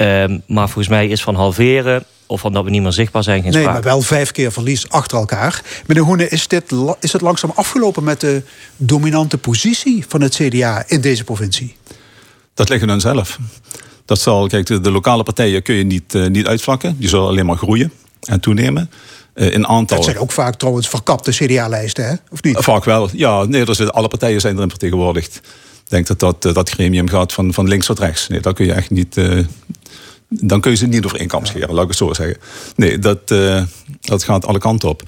Um, 0.02 0.42
maar 0.48 0.66
volgens 0.66 0.88
mij 0.88 1.08
is 1.08 1.22
van 1.22 1.36
halveren 1.36 2.06
of 2.26 2.42
van 2.42 2.54
dat 2.54 2.64
we 2.64 2.70
niet 2.70 2.82
meer 2.82 2.92
zichtbaar 2.92 3.24
zijn 3.24 3.42
geen 3.42 3.52
Nee, 3.52 3.62
sprake. 3.62 3.80
maar 3.82 3.92
wel 3.92 4.02
vijf 4.02 4.32
keer 4.32 4.52
verlies 4.52 4.90
achter 4.90 5.18
elkaar. 5.18 5.62
Meneer 5.86 6.04
Hoene, 6.04 6.30
is, 6.30 6.48
dit, 6.48 6.72
is 7.00 7.14
het 7.14 7.22
langzaam 7.22 7.52
afgelopen 7.56 8.04
met 8.04 8.22
de 8.22 8.42
dominante 8.78 9.38
positie 9.38 10.06
van 10.08 10.22
het 10.22 10.36
CDA 10.36 10.84
in 10.88 11.02
deze 11.02 11.24
provincie? 11.24 11.76
Dat 12.54 12.70
liggen 12.70 12.90
hun 12.90 13.00
zelf. 13.02 13.40
Dat 14.06 14.20
zal, 14.20 14.48
kijk, 14.48 14.66
de, 14.66 14.82
de 14.82 14.92
lokale 14.92 15.24
partijen 15.24 15.62
kun 15.62 15.76
je 15.76 15.84
niet, 15.84 16.16
uh, 16.16 16.28
niet 16.28 16.48
uitvlakken. 16.48 16.96
Die 17.00 17.10
zullen 17.10 17.28
alleen 17.28 17.46
maar 17.46 17.58
groeien 17.58 17.92
en 18.22 18.40
toenemen. 18.40 18.90
Uh, 19.36 19.54
in 19.54 19.68
aantal. 19.68 19.98
Dat 19.98 20.06
zijn 20.06 20.18
ook 20.18 20.32
vaak 20.32 20.56
trouwens 20.56 20.90
verkapte 20.90 21.32
CDA-lijsten, 21.32 22.08
hè? 22.08 22.16
Of 22.30 22.44
niet? 22.44 22.58
Vaak 22.60 22.84
wel. 22.84 23.10
Ja, 23.14 23.44
nee, 23.44 23.66
er 23.66 23.76
zit, 23.76 23.92
alle 23.92 24.08
partijen 24.08 24.42
zijn 24.42 24.56
erin 24.56 24.70
vertegenwoordigd. 24.70 25.36
Ik 25.84 25.98
denk 25.98 26.08
dat 26.08 26.20
dat, 26.20 26.46
uh, 26.46 26.54
dat 26.54 26.70
gremium 26.70 27.10
gaat 27.10 27.34
van, 27.34 27.54
van 27.54 27.68
links 27.68 27.86
tot 27.86 28.00
rechts. 28.00 28.28
Nee, 28.28 28.40
dat 28.40 28.56
kun 28.56 28.66
je 28.66 28.74
echt 28.74 28.90
niet, 28.90 29.18
dan 30.40 30.62
kun 30.62 30.72
je 30.72 30.78
ze 30.78 30.88
niet 30.88 31.06
over 31.06 31.20
één 31.20 31.28
kam 31.28 31.46
scheren, 31.46 31.74
laat 31.74 31.84
ik 31.84 31.90
het 31.90 31.98
zo 31.98 32.14
zeggen. 32.14 32.38
Nee, 32.76 33.00
dat, 33.00 33.32
uh, 33.32 33.64
dat 34.02 34.24
gaat 34.24 34.46
alle 34.46 34.60
kanten 34.60 34.90
op. 34.90 35.04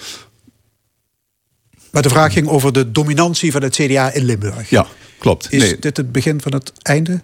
Maar 1.92 2.02
de 2.02 2.10
vraag 2.10 2.34
ging 2.34 2.48
over 2.48 2.74
de 2.74 2.92
dominantie 2.92 3.52
van 3.52 3.62
het 3.62 3.76
CDA 3.76 4.12
in 4.12 4.26
Limburg. 4.26 4.70
Ja, 4.70 4.88
klopt. 5.18 5.48
Is 5.50 5.62
nee. 5.62 5.80
dit 5.80 5.98
het 5.98 6.12
begin 6.12 6.42
van 6.42 6.54
het 6.54 6.72
einde? 6.82 7.22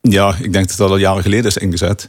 Ja, 0.00 0.36
ik 0.40 0.52
denk 0.52 0.68
dat 0.68 0.76
dat 0.76 0.90
al 0.90 0.96
jaren 0.96 1.22
geleden 1.22 1.44
is 1.44 1.56
ingezet. 1.56 2.08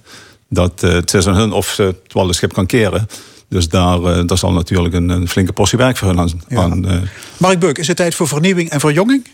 Dat 0.49 0.83
uh, 0.83 0.91
het 0.91 1.13
is 1.13 1.27
aan 1.27 1.35
hun 1.35 1.51
of 1.51 1.67
ze 1.67 1.81
het 1.81 2.13
wel 2.13 2.27
de 2.27 2.33
schip 2.33 2.53
kan 2.53 2.65
keren. 2.65 3.07
Dus 3.49 3.69
daar, 3.69 3.99
uh, 3.99 4.21
daar 4.25 4.37
zal 4.37 4.51
natuurlijk 4.51 4.93
een, 4.93 5.09
een, 5.09 5.27
flinke 5.27 5.53
portie 5.53 5.77
werk 5.77 5.97
voor 5.97 6.07
hun 6.07 6.19
aan. 6.19 6.41
Ja. 6.47 6.61
aan. 6.61 7.09
Mark 7.37 7.59
Beuk, 7.59 7.77
is 7.77 7.87
het 7.87 7.97
tijd 7.97 8.15
voor 8.15 8.27
vernieuwing 8.27 8.69
en 8.69 8.79
verjonging? 8.79 9.27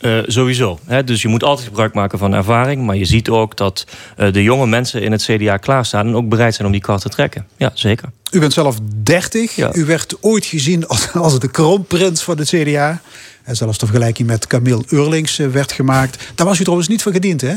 Uh, 0.00 0.18
sowieso. 0.26 0.78
Hè? 0.84 1.04
Dus 1.04 1.22
je 1.22 1.28
moet 1.28 1.42
altijd 1.42 1.66
gebruik 1.66 1.94
maken 1.94 2.18
van 2.18 2.34
ervaring. 2.34 2.86
Maar 2.86 2.96
je 2.96 3.04
ziet 3.04 3.28
ook 3.28 3.56
dat 3.56 3.86
uh, 4.18 4.32
de 4.32 4.42
jonge 4.42 4.66
mensen 4.66 5.02
in 5.02 5.12
het 5.12 5.22
CDA 5.22 5.56
klaarstaan... 5.56 6.06
en 6.06 6.14
ook 6.14 6.28
bereid 6.28 6.54
zijn 6.54 6.66
om 6.66 6.72
die 6.72 6.82
kar 6.82 6.98
te 6.98 7.08
trekken. 7.08 7.46
Ja, 7.56 7.70
zeker. 7.74 8.08
U 8.30 8.40
bent 8.40 8.52
zelf 8.52 8.78
30. 9.02 9.56
Ja. 9.56 9.74
U 9.74 9.84
werd 9.84 10.16
ooit 10.20 10.46
gezien 10.46 10.86
als, 10.86 11.12
als 11.26 11.38
de 11.38 11.50
kroonprins 11.50 12.22
van 12.22 12.38
het 12.38 12.48
CDA. 12.48 13.00
En 13.42 13.56
zelfs 13.56 13.78
de 13.78 13.86
vergelijking 13.86 14.28
met 14.28 14.46
Camille 14.46 14.84
Eurlings 14.88 15.36
werd 15.36 15.72
gemaakt. 15.72 16.32
Daar 16.34 16.46
was 16.46 16.58
u 16.58 16.62
trouwens 16.62 16.88
niet 16.88 17.02
voor 17.02 17.12
gediend, 17.12 17.40
hè? 17.40 17.54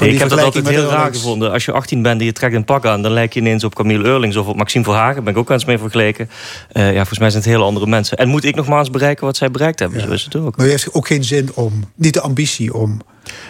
Ik 0.00 0.18
heb 0.18 0.28
dat 0.28 0.42
altijd 0.42 0.68
heel 0.68 0.88
raar 0.88 1.14
gevonden. 1.14 1.52
Als 1.52 1.64
je 1.64 1.72
18 1.72 2.02
bent 2.02 2.20
en 2.20 2.26
je 2.26 2.32
trekt 2.32 2.54
een 2.54 2.64
pak 2.64 2.86
aan... 2.86 3.02
dan 3.02 3.12
lijk 3.12 3.32
je 3.32 3.40
ineens 3.40 3.64
op 3.64 3.74
Camille 3.74 4.04
Eurlings 4.04 4.36
of 4.36 4.46
op 4.46 4.56
Maxime 4.56 4.84
Verhagen. 4.84 5.24
ben 5.24 5.32
ik 5.32 5.38
ook 5.38 5.48
wel 5.48 5.56
eens 5.56 5.66
mee 5.66 5.78
vergeleken. 5.78 6.30
Uh, 6.72 6.86
ja, 6.86 6.96
volgens 6.96 7.18
mij 7.18 7.30
zijn 7.30 7.42
het 7.42 7.52
hele 7.52 7.64
andere 7.64 7.86
mensen. 7.86 8.16
En 8.16 8.28
moet 8.28 8.44
ik 8.44 8.54
nogmaals 8.54 8.90
bereiken 8.90 9.24
wat 9.24 9.36
zij 9.36 9.50
bereikt 9.50 9.78
hebben. 9.78 10.00
Zo 10.00 10.10
is 10.10 10.24
het 10.24 10.36
ook. 10.36 10.56
Maar 10.56 10.66
je 10.66 10.72
heeft 10.72 10.94
ook 10.94 11.06
geen 11.06 11.24
zin 11.24 11.50
om... 11.54 11.84
niet 11.94 12.14
de 12.14 12.20
ambitie 12.20 12.74
om 12.74 13.00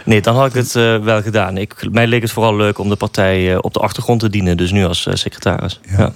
Nee, 0.05 0.21
dan 0.21 0.35
had 0.35 0.47
ik 0.47 0.55
het 0.55 0.75
uh, 0.75 1.05
wel 1.05 1.23
gedaan. 1.23 1.57
Ik, 1.57 1.91
mij 1.91 2.07
leek 2.07 2.23
het 2.23 2.31
vooral 2.31 2.57
leuk 2.57 2.79
om 2.79 2.89
de 2.89 2.97
partij 2.97 3.53
uh, 3.53 3.59
op 3.61 3.75
de 3.75 3.81
achtergrond 3.81 4.21
te 4.21 4.31
dienen. 4.31 4.57
Dus 4.57 4.71
nu 4.71 4.85
als 4.85 5.07
secretaris. 5.13 5.81
Ja. 5.91 5.99
Ja. 5.99 6.13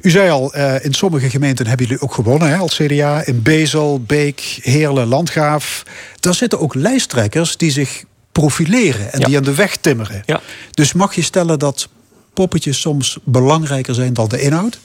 U 0.00 0.10
zei 0.10 0.30
al, 0.30 0.54
in 0.80 0.94
sommige 0.94 1.30
gemeenten 1.30 1.66
hebben 1.66 1.86
jullie 1.86 2.02
ook 2.02 2.14
gewonnen 2.14 2.48
hè, 2.48 2.56
als 2.56 2.76
CDA. 2.76 3.26
In 3.26 3.42
Bezel, 3.42 4.02
Beek, 4.06 4.58
Heerlen, 4.62 5.06
Landgraaf. 5.06 5.82
Daar 6.20 6.34
zitten 6.34 6.60
ook 6.60 6.74
lijsttrekkers 6.74 7.56
die 7.56 7.70
zich 7.70 8.04
profileren 8.32 9.12
en 9.12 9.20
ja. 9.20 9.26
die 9.26 9.36
aan 9.36 9.42
de 9.42 9.54
weg 9.54 9.76
timmeren. 9.76 10.22
Ja. 10.26 10.40
Dus 10.70 10.92
mag 10.92 11.14
je 11.14 11.22
stellen 11.22 11.58
dat 11.58 11.88
poppetjes 12.34 12.80
soms 12.80 13.18
belangrijker 13.24 13.94
zijn 13.94 14.14
dan 14.14 14.28
de 14.28 14.40
inhoud? 14.40 14.78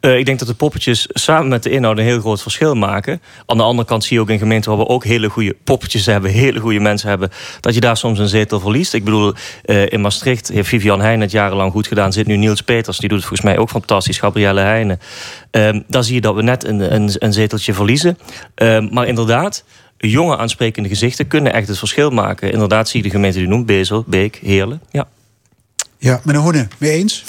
Uh, 0.00 0.18
ik 0.18 0.26
denk 0.26 0.38
dat 0.38 0.48
de 0.48 0.54
poppetjes 0.54 1.06
samen 1.08 1.48
met 1.48 1.62
de 1.62 1.70
inhoud 1.70 1.98
een 1.98 2.04
heel 2.04 2.20
groot 2.20 2.42
verschil 2.42 2.74
maken. 2.74 3.22
Aan 3.46 3.56
de 3.56 3.62
andere 3.62 3.88
kant 3.88 4.04
zie 4.04 4.16
je 4.16 4.22
ook 4.22 4.30
in 4.30 4.38
gemeenten 4.38 4.70
waar 4.70 4.80
we 4.80 4.88
ook 4.88 5.04
hele 5.04 5.28
goede 5.28 5.56
poppetjes 5.64 6.06
hebben, 6.06 6.30
hele 6.30 6.60
goede 6.60 6.80
mensen 6.80 7.08
hebben, 7.08 7.30
dat 7.60 7.74
je 7.74 7.80
daar 7.80 7.96
soms 7.96 8.18
een 8.18 8.28
zetel 8.28 8.60
verliest. 8.60 8.94
Ik 8.94 9.04
bedoel, 9.04 9.34
uh, 9.64 9.86
in 9.86 10.00
Maastricht 10.00 10.48
heeft 10.48 10.68
Vivian 10.68 11.00
Heijn 11.00 11.20
het 11.20 11.30
jarenlang 11.30 11.72
goed 11.72 11.86
gedaan. 11.86 12.12
Zit 12.12 12.26
nu 12.26 12.36
Niels 12.36 12.60
Peters, 12.60 12.98
die 12.98 13.08
doet 13.08 13.18
het 13.18 13.26
volgens 13.26 13.48
mij 13.48 13.58
ook 13.58 13.70
fantastisch. 13.70 14.18
Gabrielle 14.18 14.60
Heijnen. 14.60 15.00
Uh, 15.52 15.80
daar 15.88 16.04
zie 16.04 16.14
je 16.14 16.20
dat 16.20 16.34
we 16.34 16.42
net 16.42 16.64
een, 16.64 16.94
een, 16.94 17.10
een 17.18 17.32
zeteltje 17.32 17.74
verliezen. 17.74 18.18
Ehm, 18.54 18.88
maar 18.90 19.06
inderdaad, 19.06 19.64
jonge 20.08 20.36
aansprekende 20.36 20.88
gezichten 20.88 21.26
kunnen 21.26 21.52
echt 21.52 21.68
het 21.68 21.78
verschil 21.78 22.10
maken. 22.10 22.52
Inderdaad, 22.52 22.88
zie 22.88 23.02
je 23.02 23.08
de 23.08 23.14
gemeente 23.14 23.38
die 23.38 23.48
noemt, 23.48 23.66
Bezel, 23.66 24.04
Beek, 24.06 24.38
Heerlen. 24.42 24.82
Ja. 24.90 25.08
Ja, 25.98 26.20
meneer 26.24 26.40
Hoene, 26.40 26.68
mee 26.78 26.90
eens? 26.90 27.24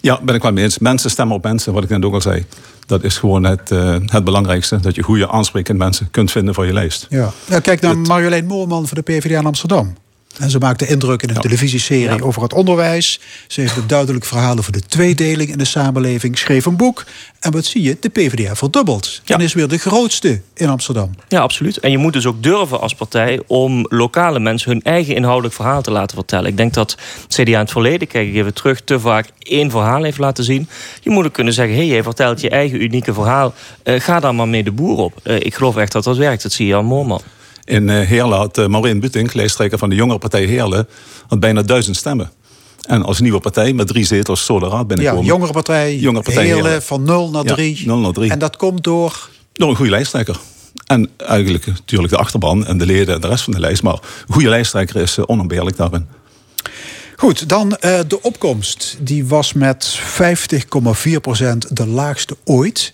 Ja, 0.00 0.20
ben 0.22 0.34
ik 0.34 0.42
wel 0.42 0.52
mee 0.52 0.64
eens. 0.64 0.78
Mensen 0.78 1.10
stemmen 1.10 1.36
op 1.36 1.42
mensen, 1.42 1.72
wat 1.72 1.82
ik 1.82 1.88
net 1.88 2.04
ook 2.04 2.14
al 2.14 2.20
zei. 2.20 2.44
Dat 2.86 3.04
is 3.04 3.18
gewoon 3.18 3.44
het, 3.44 3.70
uh, 3.70 3.96
het 4.06 4.24
belangrijkste. 4.24 4.80
Dat 4.80 4.94
je 4.94 5.02
goede 5.02 5.30
aansprekende 5.30 5.84
mensen 5.84 6.10
kunt 6.10 6.30
vinden 6.30 6.54
voor 6.54 6.66
je 6.66 6.72
lijst. 6.72 7.06
Ja. 7.08 7.32
ja 7.48 7.60
kijk 7.60 7.80
naar 7.80 7.98
Marjolein 7.98 8.46
Moorman 8.46 8.86
voor 8.86 8.96
de 8.96 9.02
PvdA 9.02 9.38
in 9.38 9.46
Amsterdam. 9.46 9.94
En 10.38 10.50
ze 10.50 10.58
maakte 10.58 10.86
indruk 10.86 11.22
in 11.22 11.28
een 11.28 11.34
ja. 11.34 11.40
televisieserie 11.40 12.24
over 12.24 12.42
het 12.42 12.52
onderwijs. 12.52 13.20
Ze 13.46 13.60
heeft 13.60 13.76
een 13.76 13.86
duidelijk 13.86 14.24
verhaal 14.24 14.58
over 14.58 14.72
de 14.72 14.80
tweedeling 14.80 15.50
in 15.50 15.58
de 15.58 15.64
samenleving. 15.64 16.38
Schreef 16.38 16.66
een 16.66 16.76
boek. 16.76 17.04
En 17.40 17.52
wat 17.52 17.64
zie 17.64 17.82
je? 17.82 17.96
De 18.00 18.08
PvdA 18.08 18.54
verdubbelt. 18.54 19.20
Ja. 19.24 19.34
En 19.34 19.40
is 19.40 19.54
weer 19.54 19.68
de 19.68 19.78
grootste 19.78 20.40
in 20.54 20.68
Amsterdam. 20.68 21.10
Ja, 21.28 21.40
absoluut. 21.40 21.78
En 21.78 21.90
je 21.90 21.98
moet 21.98 22.12
dus 22.12 22.26
ook 22.26 22.42
durven 22.42 22.80
als 22.80 22.94
partij... 22.94 23.40
om 23.46 23.86
lokale 23.88 24.40
mensen 24.40 24.70
hun 24.70 24.82
eigen 24.82 25.14
inhoudelijk 25.14 25.54
verhaal 25.54 25.82
te 25.82 25.90
laten 25.90 26.16
vertellen. 26.16 26.50
Ik 26.50 26.56
denk 26.56 26.74
dat 26.74 26.96
CDA 27.28 27.42
in 27.42 27.54
het 27.54 27.70
verleden, 27.70 28.08
kijk 28.08 28.28
ik 28.28 28.34
even 28.34 28.54
terug... 28.54 28.80
te 28.80 29.00
vaak 29.00 29.28
één 29.38 29.70
verhaal 29.70 30.02
heeft 30.02 30.18
laten 30.18 30.44
zien. 30.44 30.68
Je 31.00 31.10
moet 31.10 31.26
ook 31.26 31.32
kunnen 31.32 31.52
zeggen... 31.52 31.74
hé, 31.74 31.80
hey, 31.80 31.90
jij 31.90 32.02
vertelt 32.02 32.40
je 32.40 32.50
eigen 32.50 32.82
unieke 32.82 33.14
verhaal. 33.14 33.54
Uh, 33.84 34.00
ga 34.00 34.20
daar 34.20 34.34
maar 34.34 34.48
mee 34.48 34.64
de 34.64 34.72
boer 34.72 34.98
op. 34.98 35.20
Uh, 35.24 35.36
ik 35.40 35.54
geloof 35.54 35.76
echt 35.76 35.92
dat 35.92 36.04
dat 36.04 36.16
werkt. 36.16 36.42
Dat 36.42 36.52
zie 36.52 36.66
je 36.66 36.76
aan 36.76 36.84
Moorman. 36.84 37.22
In 37.66 37.88
uh, 37.88 38.06
Heerlen 38.06 38.38
had 38.38 38.58
uh, 38.58 38.66
Maureen 38.66 39.00
Butink, 39.00 39.34
lijsttrekker 39.34 39.78
van 39.78 39.88
de 39.88 39.94
jongere 39.94 40.18
partij 40.18 40.44
Heerlen... 40.44 40.88
had 41.26 41.40
bijna 41.40 41.62
duizend 41.62 41.96
stemmen. 41.96 42.30
En 42.86 43.02
als 43.02 43.20
nieuwe 43.20 43.40
partij 43.40 43.72
met 43.72 43.86
drie 43.86 44.04
zetels 44.04 44.44
zo 44.44 44.58
de 44.58 44.68
raad 44.68 44.86
binnenkomen. 44.86 45.24
Ja, 45.24 45.30
jongere 45.30 45.52
partij, 45.52 45.96
jongere 45.96 46.24
partij 46.24 46.44
Heerlen, 46.44 46.64
Heerlen. 46.64 46.82
van 46.82 47.02
0 47.02 47.30
naar 47.30 47.44
3. 47.44 47.78
Ja, 47.78 47.86
0 47.86 47.98
naar 47.98 48.12
3. 48.12 48.30
En 48.30 48.38
dat 48.38 48.56
komt 48.56 48.84
door... 48.84 49.28
Door 49.52 49.68
een 49.68 49.76
goede 49.76 49.90
lijsttrekker. 49.90 50.36
En 50.86 51.10
eigenlijk 51.16 51.66
natuurlijk 51.66 52.12
de 52.12 52.18
achterban 52.18 52.66
en 52.66 52.78
de 52.78 52.86
leden 52.86 53.14
en 53.14 53.20
de 53.20 53.28
rest 53.28 53.44
van 53.44 53.52
de 53.52 53.60
lijst. 53.60 53.82
Maar 53.82 53.92
een 53.92 54.34
goede 54.34 54.48
lijsttrekker 54.48 54.96
is 54.96 55.18
uh, 55.18 55.24
onontbeerlijk 55.26 55.76
daarin. 55.76 56.06
Goed, 57.16 57.48
dan 57.48 57.66
uh, 57.68 57.98
de 58.08 58.22
opkomst. 58.22 58.96
Die 59.00 59.26
was 59.26 59.52
met 59.52 60.00
50,4% 60.00 61.58
de 61.68 61.86
laagste 61.86 62.36
ooit. 62.44 62.92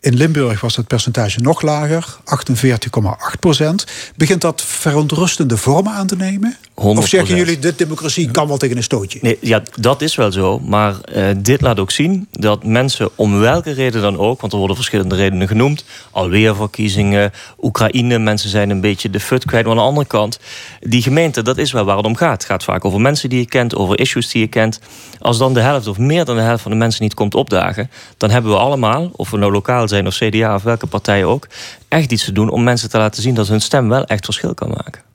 In 0.00 0.14
Limburg 0.14 0.60
was 0.60 0.76
het 0.76 0.86
percentage 0.86 1.40
nog 1.40 1.62
lager, 1.62 2.18
48,8 2.24 3.38
procent. 3.40 3.86
Begint 4.16 4.40
dat 4.40 4.62
verontrustende 4.62 5.56
vormen 5.56 5.92
aan 5.92 6.06
te 6.06 6.16
nemen? 6.16 6.56
100%. 6.78 6.82
Of 6.82 7.08
zeggen 7.08 7.36
jullie, 7.36 7.58
de 7.58 7.74
democratie 7.74 8.30
kan 8.30 8.48
wel 8.48 8.56
tegen 8.56 8.76
een 8.76 8.82
stootje? 8.82 9.18
Nee, 9.22 9.38
ja, 9.40 9.62
dat 9.74 10.02
is 10.02 10.14
wel 10.14 10.32
zo. 10.32 10.58
Maar 10.58 10.94
uh, 11.14 11.28
dit 11.36 11.60
laat 11.60 11.78
ook 11.78 11.90
zien 11.90 12.28
dat 12.32 12.64
mensen 12.64 13.10
om 13.14 13.40
welke 13.40 13.70
reden 13.70 14.02
dan 14.02 14.18
ook... 14.18 14.40
want 14.40 14.52
er 14.52 14.58
worden 14.58 14.76
verschillende 14.76 15.14
redenen 15.14 15.48
genoemd... 15.48 15.84
alweer 16.10 16.56
verkiezingen, 16.56 17.32
Oekraïne, 17.62 18.18
mensen 18.18 18.50
zijn 18.50 18.70
een 18.70 18.80
beetje 18.80 19.10
de 19.10 19.20
fut 19.20 19.44
kwijt. 19.44 19.64
Maar 19.64 19.72
aan 19.72 19.80
de 19.80 19.86
andere 19.86 20.06
kant, 20.06 20.38
die 20.80 21.02
gemeente, 21.02 21.42
dat 21.42 21.58
is 21.58 21.72
wel 21.72 21.84
waar 21.84 21.96
het 21.96 22.06
om 22.06 22.16
gaat. 22.16 22.32
Het 22.32 22.44
gaat 22.44 22.64
vaak 22.64 22.84
over 22.84 23.00
mensen 23.00 23.28
die 23.28 23.38
je 23.38 23.46
kent, 23.46 23.74
over 23.74 24.00
issues 24.00 24.30
die 24.30 24.40
je 24.40 24.48
kent. 24.48 24.80
Als 25.18 25.38
dan 25.38 25.54
de 25.54 25.60
helft 25.60 25.86
of 25.86 25.98
meer 25.98 26.24
dan 26.24 26.36
de 26.36 26.42
helft 26.42 26.62
van 26.62 26.70
de 26.70 26.76
mensen 26.76 27.02
niet 27.02 27.14
komt 27.14 27.34
opdagen... 27.34 27.90
dan 28.16 28.30
hebben 28.30 28.50
we 28.50 28.58
allemaal, 28.58 29.10
of 29.12 29.30
we 29.30 29.36
nou 29.36 29.52
lokaal 29.52 29.88
zijn 29.88 30.06
of 30.06 30.16
CDA 30.16 30.54
of 30.54 30.62
welke 30.62 30.86
partij 30.86 31.24
ook... 31.24 31.46
echt 31.88 32.12
iets 32.12 32.24
te 32.24 32.32
doen 32.32 32.50
om 32.50 32.62
mensen 32.62 32.90
te 32.90 32.98
laten 32.98 33.22
zien 33.22 33.34
dat 33.34 33.48
hun 33.48 33.60
stem 33.60 33.88
wel 33.88 34.04
echt 34.04 34.24
verschil 34.24 34.54
kan 34.54 34.68
maken. 34.68 35.07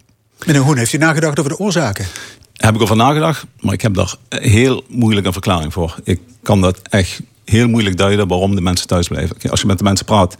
Meneer 0.45 0.61
Hoen, 0.61 0.77
heeft 0.77 0.93
u 0.93 0.97
nagedacht 0.97 1.39
over 1.39 1.51
de 1.51 1.59
oorzaken? 1.59 2.05
Heb 2.53 2.75
ik 2.75 2.81
over 2.81 2.95
nagedacht, 2.95 3.45
maar 3.59 3.73
ik 3.73 3.81
heb 3.81 3.93
daar 3.93 4.15
heel 4.29 4.83
moeilijk 4.87 5.25
een 5.25 5.33
verklaring 5.33 5.73
voor. 5.73 5.95
Ik 6.03 6.19
kan 6.41 6.61
dat 6.61 6.79
echt 6.89 7.21
heel 7.45 7.67
moeilijk 7.67 7.97
duiden 7.97 8.27
waarom 8.27 8.55
de 8.55 8.61
mensen 8.61 8.87
thuis 8.87 9.07
blijven. 9.07 9.49
Als 9.49 9.61
je 9.61 9.67
met 9.67 9.77
de 9.77 9.83
mensen 9.83 10.05
praat, 10.05 10.37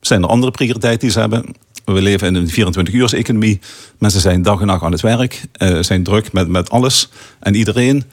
zijn 0.00 0.22
er 0.22 0.28
andere 0.28 0.52
prioriteiten 0.52 1.00
die 1.00 1.10
ze 1.10 1.20
hebben. 1.20 1.44
We 1.84 2.02
leven 2.02 2.28
in 2.28 2.34
een 2.34 2.74
24-uurs-economie. 2.74 3.60
Mensen 3.98 4.20
zijn 4.20 4.42
dag 4.42 4.60
en 4.60 4.66
nacht 4.66 4.82
aan 4.82 4.92
het 4.92 5.00
werk, 5.00 5.42
uh, 5.58 5.78
zijn 5.80 6.02
druk 6.02 6.32
met, 6.32 6.48
met 6.48 6.70
alles. 6.70 7.08
En 7.40 7.54
iedereen 7.54 8.04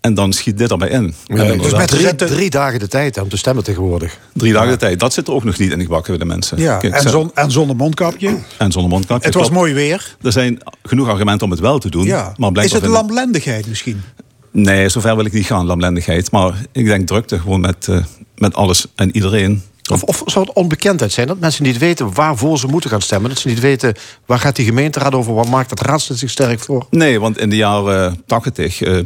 en 0.00 0.14
dan 0.14 0.32
schiet 0.32 0.58
dit 0.58 0.70
erbij 0.70 0.88
in. 0.88 1.14
Ja, 1.24 1.44
dus 1.44 1.72
met 1.72 1.88
drie, 1.88 2.14
drie, 2.14 2.50
dagen 2.50 2.78
de 2.78 2.88
tijd 2.88 3.20
om 3.20 3.28
te 3.28 3.36
stemmen 3.36 3.64
tegenwoordig. 3.64 4.18
Drie 4.32 4.52
dagen 4.52 4.70
de 4.70 4.76
tijd. 4.76 5.00
Dat 5.00 5.12
zit 5.12 5.28
er 5.28 5.34
ook 5.34 5.44
nog 5.44 5.58
niet 5.58 5.70
in 5.70 5.78
de 5.78 5.84
gebakken 5.84 6.18
bij 6.18 6.26
de 6.26 6.32
mensen. 6.32 6.58
Ja, 6.58 6.76
Kijk, 6.76 6.94
en, 6.94 7.10
zon, 7.10 7.30
en 7.34 7.50
zonder 7.50 7.76
mondkapje. 7.76 8.38
En 8.58 8.72
zonder 8.72 8.90
mondkapje. 8.90 9.26
Het 9.26 9.34
was 9.34 9.46
klopt. 9.46 9.58
mooi 9.58 9.74
weer. 9.74 10.16
Er 10.22 10.32
zijn 10.32 10.58
genoeg 10.82 11.08
argumenten 11.08 11.44
om 11.44 11.50
het 11.50 11.60
wel 11.60 11.78
te 11.78 11.90
doen. 11.90 12.04
Ja. 12.04 12.34
Maar 12.36 12.64
Is 12.64 12.72
het 12.72 12.86
lamlendigheid 12.86 13.66
misschien? 13.66 14.02
Nee, 14.50 14.88
zover 14.88 15.16
wil 15.16 15.24
ik 15.24 15.32
niet 15.32 15.46
gaan, 15.46 15.66
lamlendigheid. 15.66 16.30
Maar 16.30 16.54
ik 16.72 16.84
denk 16.84 17.06
drukte 17.06 17.38
gewoon 17.38 17.60
met, 17.60 17.86
uh, 17.90 18.04
met 18.36 18.54
alles 18.54 18.86
en 18.94 19.14
iedereen. 19.14 19.62
Of, 19.90 20.02
of 20.02 20.22
zou 20.26 20.46
het 20.46 20.54
onbekendheid 20.54 21.12
zijn? 21.12 21.26
Dat 21.26 21.38
mensen 21.38 21.64
niet 21.64 21.78
weten 21.78 22.12
waarvoor 22.12 22.58
ze 22.58 22.66
moeten 22.66 22.90
gaan 22.90 23.00
stemmen. 23.00 23.30
Dat 23.30 23.38
ze 23.38 23.48
niet 23.48 23.60
weten 23.60 23.94
waar 24.26 24.38
gaat 24.38 24.56
die 24.56 24.64
gemeenteraad 24.64 25.14
over. 25.14 25.34
Wat 25.34 25.48
maakt 25.48 25.68
dat 25.68 25.80
raadslid 25.80 26.18
zich 26.18 26.30
sterk 26.30 26.60
voor? 26.60 26.86
Nee, 26.90 27.20
want 27.20 27.38
in 27.38 27.50
de 27.50 27.56
jaren 27.56 28.22
80... 28.26 28.80
Uh, 28.80 29.04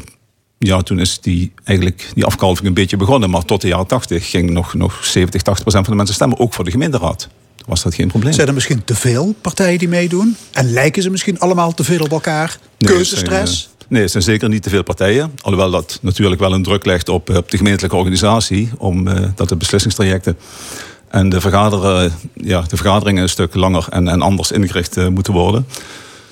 ja, 0.66 0.82
toen 0.82 0.98
is 0.98 1.20
die, 1.20 1.52
eigenlijk 1.64 2.10
die 2.14 2.24
afkalving 2.24 2.68
een 2.68 2.74
beetje 2.74 2.96
begonnen. 2.96 3.30
Maar 3.30 3.44
tot 3.44 3.60
de 3.60 3.68
jaren 3.68 3.86
80 3.86 4.30
ging 4.30 4.50
nog, 4.50 4.74
nog 4.74 5.04
70, 5.04 5.42
80 5.42 5.62
procent 5.62 5.84
van 5.84 5.92
de 5.92 5.96
mensen 5.96 6.14
stemmen. 6.14 6.38
Ook 6.38 6.54
voor 6.54 6.64
de 6.64 6.70
gemeenteraad. 6.70 7.28
Was 7.66 7.82
dat 7.82 7.94
geen 7.94 8.08
probleem. 8.08 8.32
Zijn 8.32 8.48
er 8.48 8.54
misschien 8.54 8.84
te 8.84 8.94
veel 8.94 9.34
partijen 9.40 9.78
die 9.78 9.88
meedoen? 9.88 10.36
En 10.52 10.72
lijken 10.72 11.02
ze 11.02 11.10
misschien 11.10 11.38
allemaal 11.38 11.72
te 11.74 11.84
veel 11.84 12.00
op 12.00 12.10
elkaar? 12.10 12.58
Nee, 12.78 12.92
Keuzestress? 12.92 13.60
Zijn, 13.60 13.88
nee, 13.88 14.02
het 14.02 14.10
zijn 14.10 14.22
zeker 14.22 14.48
niet 14.48 14.62
te 14.62 14.70
veel 14.70 14.82
partijen. 14.82 15.32
Alhoewel 15.42 15.70
dat 15.70 15.98
natuurlijk 16.02 16.40
wel 16.40 16.52
een 16.52 16.62
druk 16.62 16.84
legt 16.84 17.08
op, 17.08 17.30
op 17.30 17.50
de 17.50 17.56
gemeentelijke 17.56 17.96
organisatie. 17.96 18.70
Om 18.78 19.08
uh, 19.08 19.14
dat 19.34 19.48
de 19.48 19.56
beslissingstrajecten 19.56 20.36
en 21.08 21.28
de, 21.28 21.40
vergaderen, 21.40 22.12
ja, 22.34 22.60
de 22.60 22.76
vergaderingen 22.76 23.22
een 23.22 23.28
stuk 23.28 23.54
langer 23.54 23.86
en, 23.90 24.08
en 24.08 24.22
anders 24.22 24.52
ingericht 24.52 24.96
uh, 24.96 25.08
moeten 25.08 25.32
worden. 25.32 25.66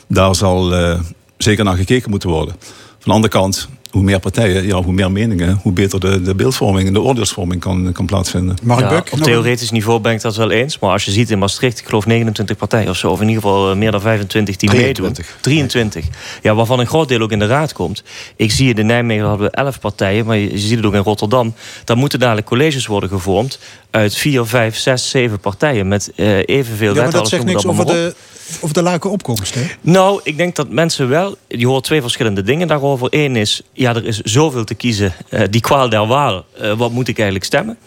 Daar 0.06 0.34
zal 0.34 0.80
uh, 0.80 1.00
zeker 1.36 1.64
naar 1.64 1.76
gekeken 1.76 2.10
moeten 2.10 2.28
worden. 2.28 2.54
Van 3.02 3.10
de 3.10 3.12
andere 3.12 3.32
kant, 3.32 3.68
hoe 3.92 4.02
meer 4.02 4.20
partijen, 4.20 4.66
ja, 4.66 4.82
hoe 4.82 4.92
meer 4.92 5.12
meningen, 5.12 5.58
hoe 5.62 5.72
beter 5.72 6.00
de, 6.00 6.22
de 6.22 6.34
beeldvorming 6.34 6.86
en 6.86 6.92
de 6.92 7.00
oordeelsvorming 7.00 7.60
kan, 7.60 7.92
kan 7.92 8.06
plaatsvinden. 8.06 8.56
Mark 8.62 8.90
ja, 8.90 9.04
op 9.10 9.18
theoretisch 9.18 9.70
niveau 9.70 10.00
ben 10.00 10.12
ik 10.12 10.20
dat 10.20 10.36
wel 10.36 10.50
eens. 10.50 10.78
Maar 10.78 10.90
als 10.90 11.04
je 11.04 11.10
ziet 11.10 11.30
in 11.30 11.38
Maastricht, 11.38 11.78
ik 11.78 11.86
geloof 11.86 12.06
29 12.06 12.56
partijen 12.56 12.88
of 12.88 12.96
zo, 12.96 13.10
of 13.10 13.20
in 13.20 13.28
ieder 13.28 13.42
geval 13.42 13.70
eh, 13.70 13.76
meer 13.76 13.90
dan 13.90 14.00
25 14.00 14.56
die 14.56 14.68
23. 14.68 15.24
meedoen. 15.24 15.40
23. 15.40 16.06
Ja, 16.42 16.54
waarvan 16.54 16.80
een 16.80 16.86
groot 16.86 17.08
deel 17.08 17.20
ook 17.20 17.32
in 17.32 17.38
de 17.38 17.46
raad 17.46 17.72
komt. 17.72 18.02
Ik 18.36 18.52
zie 18.52 18.68
het 18.68 18.78
in 18.78 18.86
Nijmegen 18.86 19.26
hadden 19.26 19.50
we 19.50 19.56
11 19.56 19.80
partijen, 19.80 20.26
maar 20.26 20.36
je 20.36 20.58
ziet 20.58 20.76
het 20.76 20.86
ook 20.86 20.94
in 20.94 21.00
Rotterdam. 21.00 21.54
Dan 21.84 21.98
moeten 21.98 22.18
dadelijk 22.18 22.46
colleges 22.46 22.86
worden 22.86 23.08
gevormd 23.08 23.58
uit 23.92 24.14
4, 24.14 24.46
5, 24.46 24.76
6, 24.76 25.10
7 25.10 25.40
partijen 25.40 25.88
met 25.88 26.12
uh, 26.16 26.38
evenveel 26.44 26.94
ja, 26.94 27.02
maar 27.02 27.10
dat 27.10 27.28
zegt 27.28 27.44
niks 27.44 27.66
over 27.66 27.86
de, 27.86 28.14
over 28.60 28.74
de 28.74 28.82
lage 28.82 29.08
opkomst, 29.08 29.54
hè? 29.54 29.60
Nou, 29.80 30.20
ik 30.24 30.36
denk 30.36 30.56
dat 30.56 30.68
mensen 30.68 31.08
wel... 31.08 31.36
Je 31.48 31.66
hoort 31.66 31.84
twee 31.84 32.00
verschillende 32.00 32.42
dingen 32.42 32.68
daarover. 32.68 33.06
Eén 33.10 33.36
is, 33.36 33.62
ja, 33.72 33.94
er 33.94 34.04
is 34.04 34.20
zoveel 34.20 34.64
te 34.64 34.74
kiezen. 34.74 35.12
Uh, 35.30 35.40
die 35.50 35.60
kwaal 35.60 35.88
der 35.88 36.06
waal. 36.06 36.44
Uh, 36.62 36.72
wat 36.72 36.90
moet 36.90 37.08
ik 37.08 37.16
eigenlijk 37.16 37.46
stemmen? 37.46 37.78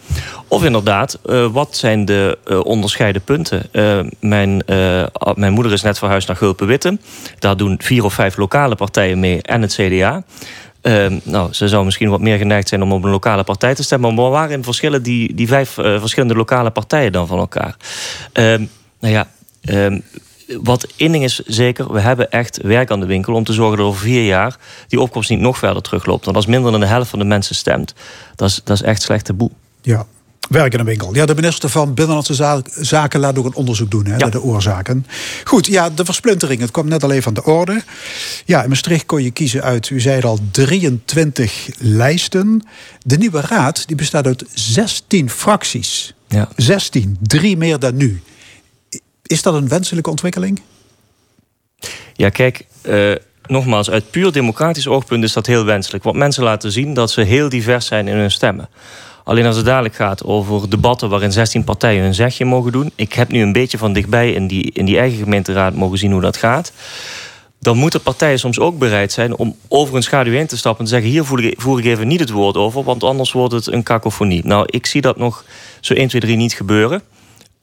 Of 0.48 0.64
inderdaad, 0.64 1.20
wat 1.52 1.76
zijn 1.76 2.06
de 2.06 2.38
onderscheiden 2.64 3.22
punten? 3.22 3.70
mijn, 4.20 4.64
mijn 5.34 5.54
moeder 5.54 5.74
is 5.74 5.82
net 5.82 5.98
verhuisd 5.98 6.28
naar 6.28 6.38
Gulpen-Witten. 6.38 7.02
Daar 7.40 7.58
doen 7.58 7.80
vier 7.84 8.04
of 8.04 8.14
vijf 8.14 8.38
lokale 8.38 8.76
partijen 8.76 9.20
mee 9.20 9.42
en 9.42 9.62
het 9.62 9.74
CDA. 9.74 10.24
Uh, 10.88 11.20
nou, 11.24 11.54
ze 11.54 11.68
zou 11.68 11.86
misschien 11.86 12.10
wat 12.10 12.22
meer 12.22 12.38
geneigd 12.38 12.68
zijn 12.68 12.82
om 12.82 12.92
op 12.92 13.04
een 13.04 13.10
lokale 13.12 13.44
partij 13.44 13.76
te 13.76 13.84
stemmen. 13.84 14.14
Maar 14.14 14.30
waarin 14.30 14.64
verschillen 14.64 15.04
die, 15.04 15.34
die 15.34 15.48
vijf 15.48 15.78
uh, 15.78 16.00
verschillende 16.00 16.36
lokale 16.36 16.70
partijen 16.72 17.12
dan 17.12 17.28
van 17.28 17.40
elkaar? 17.40 17.76
Uh, 18.34 18.44
nou 19.00 19.14
ja, 19.14 19.28
wat 20.62 20.88
één 20.96 21.12
ding 21.12 21.24
is 21.24 21.40
zeker, 21.40 21.94
we 21.94 22.00
hebben 22.00 22.32
echt 22.32 22.62
werk 22.62 22.92
aan 22.92 23.00
de 23.00 23.06
winkel 23.06 23.34
om 23.34 23.44
te 23.44 23.54
zorgen 23.54 23.78
dat 23.78 23.86
over 23.88 24.02
vier 24.02 24.26
jaar 24.26 24.58
die 24.88 25.00
opkomst 25.00 25.30
niet 25.30 25.40
nog 25.40 25.58
verder 25.58 25.82
terugloopt. 25.82 26.26
Want 26.26 26.38
als 26.38 26.46
minder 26.46 26.72
dan 26.72 26.80
de 26.80 26.86
helft 26.86 27.10
van 27.10 27.20
de 27.20 27.26
mensen 27.26 27.56
stemt, 27.56 27.94
dat 28.36 28.50
is, 28.50 28.62
dat 28.64 28.76
is 28.76 28.84
echt 28.84 29.02
slechte 29.02 29.34
boel. 29.34 29.52
Ja, 29.82 30.06
Werk 30.50 30.74
in 30.74 30.80
een 30.80 30.86
winkel. 30.86 31.16
Ja, 31.16 31.26
de 31.26 31.36
minister 31.36 31.70
van 31.70 31.94
Binnenlandse 31.94 32.64
Zaken 32.82 33.20
laat 33.20 33.38
ook 33.38 33.46
een 33.46 33.54
onderzoek 33.54 33.92
doen 33.92 34.06
hè, 34.06 34.18
naar 34.18 34.32
de 34.32 34.42
oorzaken. 34.42 35.06
Goed, 35.44 35.66
ja, 35.66 35.90
de 35.90 36.06
versplintering. 36.06 36.62
Het 36.62 36.72
kwam 36.72 36.88
net 36.88 37.04
al 37.04 37.12
even 37.12 37.28
aan 37.28 37.34
de 37.34 37.44
orde. 37.44 37.84
Ja, 38.46 38.64
in 38.64 38.70
Maastricht 38.70 39.06
kon 39.06 39.24
je 39.24 39.32
kiezen 39.32 39.64
uit, 39.64 39.90
u 39.90 40.00
zei 40.00 40.16
het 40.16 40.26
al, 40.26 40.40
23 40.52 41.70
lijsten. 41.78 42.64
De 43.02 43.18
nieuwe 43.18 43.42
raad 43.42 43.88
die 43.88 43.96
bestaat 43.96 44.26
uit 44.26 44.44
16 44.54 45.30
fracties. 45.30 46.14
Ja. 46.28 46.50
16, 46.56 47.18
drie 47.22 47.58
meer 47.58 47.80
dan 47.80 47.96
nu. 47.96 48.22
Is 49.22 49.42
dat 49.42 49.54
een 49.54 49.68
wenselijke 49.68 50.10
ontwikkeling? 50.10 50.62
Ja, 52.14 52.30
kijk, 52.30 52.66
uh, 52.84 53.16
nogmaals, 53.46 53.90
uit 53.90 54.12
puur 54.12 54.32
democratisch 54.32 54.88
oogpunt 54.88 55.24
is 55.24 55.34
dat 55.34 55.46
heel 55.46 55.66
wenselijk. 55.66 56.04
Want 56.04 56.18
mensen 56.18 56.44
laten 56.44 56.72
zien 56.72 56.94
dat 56.94 57.12
ze 57.12 57.22
heel 57.22 57.50
divers 57.50 57.86
zijn 57.86 58.08
in 58.08 58.16
hun 58.16 58.32
stemmen. 58.32 58.70
Alleen 59.26 59.46
als 59.46 59.56
het 59.56 59.66
dadelijk 59.66 59.96
gaat 59.96 60.24
over 60.24 60.70
debatten 60.70 61.10
waarin 61.10 61.32
16 61.32 61.64
partijen 61.64 62.04
hun 62.04 62.14
zegje 62.14 62.46
mogen 62.46 62.72
doen. 62.72 62.92
Ik 62.96 63.14
heb 63.14 63.32
nu 63.32 63.42
een 63.42 63.52
beetje 63.52 63.78
van 63.78 63.94
dichtbij 63.94 64.32
in 64.32 64.48
die, 64.48 64.72
in 64.72 64.86
die 64.86 64.98
eigen 64.98 65.18
gemeenteraad 65.18 65.76
mogen 65.76 65.98
zien 65.98 66.12
hoe 66.12 66.22
dat 66.22 66.38
gaat. 66.38 66.72
Dan 67.60 67.78
moeten 67.78 68.02
partijen 68.02 68.40
soms 68.40 68.60
ook 68.60 68.78
bereid 68.78 69.12
zijn 69.12 69.36
om 69.36 69.56
over 69.68 69.96
een 69.96 70.04
schaduw 70.04 70.34
heen 70.34 70.48
te 70.48 70.58
stappen 70.58 70.80
en 70.80 70.86
te 70.86 70.92
zeggen: 70.92 71.12
hier 71.12 71.26
voer 71.58 71.80
ik, 71.80 71.86
even 71.86 72.08
niet 72.08 72.20
het 72.20 72.30
woord 72.30 72.58
over, 72.58 72.84
want 72.84 73.04
anders 73.04 73.32
wordt 73.32 73.54
het 73.54 73.68
een 73.68 73.84
kakofonie. 73.84 74.46
Nou, 74.46 74.66
ik 74.70 74.86
zie 74.86 75.02
dat 75.02 75.18
nog 75.18 75.46
zo 75.80 75.94
1, 75.94 76.08
2, 76.08 76.22
3 76.22 76.36
niet 76.36 76.54
gebeuren. 76.54 77.02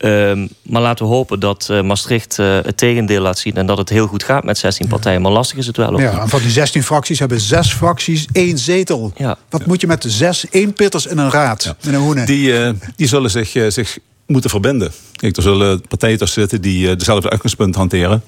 Ehm, 0.03 0.47
maar 0.63 0.83
laten 0.83 1.07
we 1.07 1.13
hopen 1.13 1.41
dat 1.41 1.69
uh, 1.71 1.83
Maastricht 1.83 2.39
uh, 2.39 2.59
het 2.63 2.77
tegendeel 2.77 3.21
laat 3.21 3.39
zien... 3.39 3.55
en 3.55 3.67
dat 3.67 3.79
het 3.79 3.89
heel 3.89 4.07
goed 4.07 4.23
gaat 4.23 4.45
met 4.45 4.59
16 4.59 4.89
partijen. 4.89 5.23
Maar 5.23 5.33
lastig 5.33 5.59
is 5.59 5.67
het 5.67 5.77
wel. 5.77 5.93
Ook. 5.93 6.01
Ja, 6.01 6.21
en 6.21 6.29
van 6.29 6.41
die 6.41 6.51
16 6.51 6.83
fracties 6.83 7.19
hebben 7.19 7.41
zes 7.41 7.73
fracties 7.73 8.27
één 8.33 8.59
zetel. 8.59 9.13
Ja. 9.17 9.37
Wat 9.49 9.67
moet 9.67 9.81
je 9.81 9.87
met 9.87 10.03
de 10.03 10.11
zes 10.11 10.49
één 10.51 10.73
pitters 10.73 11.07
in 11.07 11.19
een 11.19 11.31
raad? 11.31 11.75
Ja. 11.81 12.25
Die, 12.25 12.49
uh, 12.49 12.71
die 12.97 13.09
zullen 13.09 13.31
zich, 13.31 13.57
zich 13.69 13.99
moeten 14.27 14.51
verbinden. 14.51 14.93
Kijk, 15.17 15.37
er 15.37 15.43
zullen 15.43 15.83
partijen 15.89 16.19
tussen 16.19 16.41
zitten 16.41 16.61
die 16.61 16.89
uh, 16.89 16.97
dezelfde 16.97 17.31
uitgangspunt 17.31 17.75
hanteren. 17.75 18.23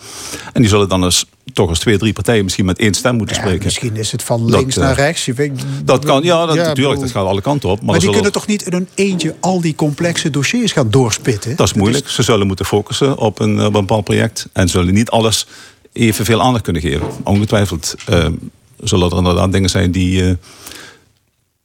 En 0.52 0.60
die 0.60 0.70
zullen 0.70 0.88
dan 0.88 1.04
eens 1.04 1.26
toch 1.52 1.68
als 1.68 1.78
twee, 1.78 1.98
drie 1.98 2.12
partijen 2.12 2.44
misschien 2.44 2.64
met 2.64 2.78
één 2.78 2.94
stem 2.94 3.16
moeten 3.16 3.36
spreken. 3.36 3.64
Misschien 3.64 3.96
is 3.96 4.12
het 4.12 4.22
van 4.22 4.50
links 4.50 4.76
naar 4.76 4.90
eh, 4.90 4.96
rechts. 4.96 5.24
Je 5.24 5.32
weet, 5.32 5.64
dat 5.84 6.04
kan, 6.04 6.22
ja, 6.22 6.46
dat, 6.46 6.56
natuurlijk, 6.56 7.00
dat 7.00 7.10
gaat 7.10 7.26
alle 7.26 7.40
kanten 7.40 7.68
op. 7.68 7.76
Maar, 7.76 7.86
maar 7.90 7.98
die 7.98 8.10
kunnen 8.10 8.32
toch 8.32 8.46
niet 8.46 8.62
in 8.62 8.72
een 8.72 8.88
eentje 8.94 9.34
al 9.40 9.60
die 9.60 9.74
complexe 9.74 10.30
dossiers 10.30 10.72
gaan 10.72 10.90
doorspitten? 10.90 11.56
Dat 11.56 11.66
is 11.66 11.74
moeilijk. 11.74 12.08
Ze 12.08 12.22
zullen 12.22 12.46
moeten 12.46 12.64
focussen 12.64 13.18
op 13.18 13.40
een, 13.40 13.60
op 13.60 13.74
een 13.74 13.80
bepaald 13.80 14.04
project. 14.04 14.48
En 14.52 14.68
zullen 14.68 14.94
niet 14.94 15.10
alles 15.10 15.46
evenveel 15.92 16.42
aandacht 16.42 16.64
kunnen 16.64 16.82
geven. 16.82 17.08
Ongetwijfeld 17.24 17.94
uh, 18.10 18.26
zullen 18.80 19.10
er 19.10 19.16
inderdaad 19.16 19.52
dingen 19.52 19.70
zijn 19.70 19.90
die, 19.92 20.22
uh, 20.22 20.34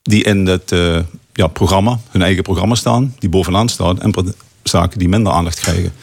die 0.01 0.23
in 0.23 0.45
het 0.45 0.71
ja, 1.39 1.47
programma, 1.47 1.99
hun 2.09 2.21
eigen 2.21 2.43
programma 2.43 2.75
staan, 2.75 3.15
die 3.19 3.29
bovenaan 3.29 3.69
staan, 3.69 4.01
en 4.01 4.35
zaken 4.63 4.99
die 4.99 5.09
minder 5.09 5.33
aandacht 5.33 5.59
krijgen. 5.59 5.93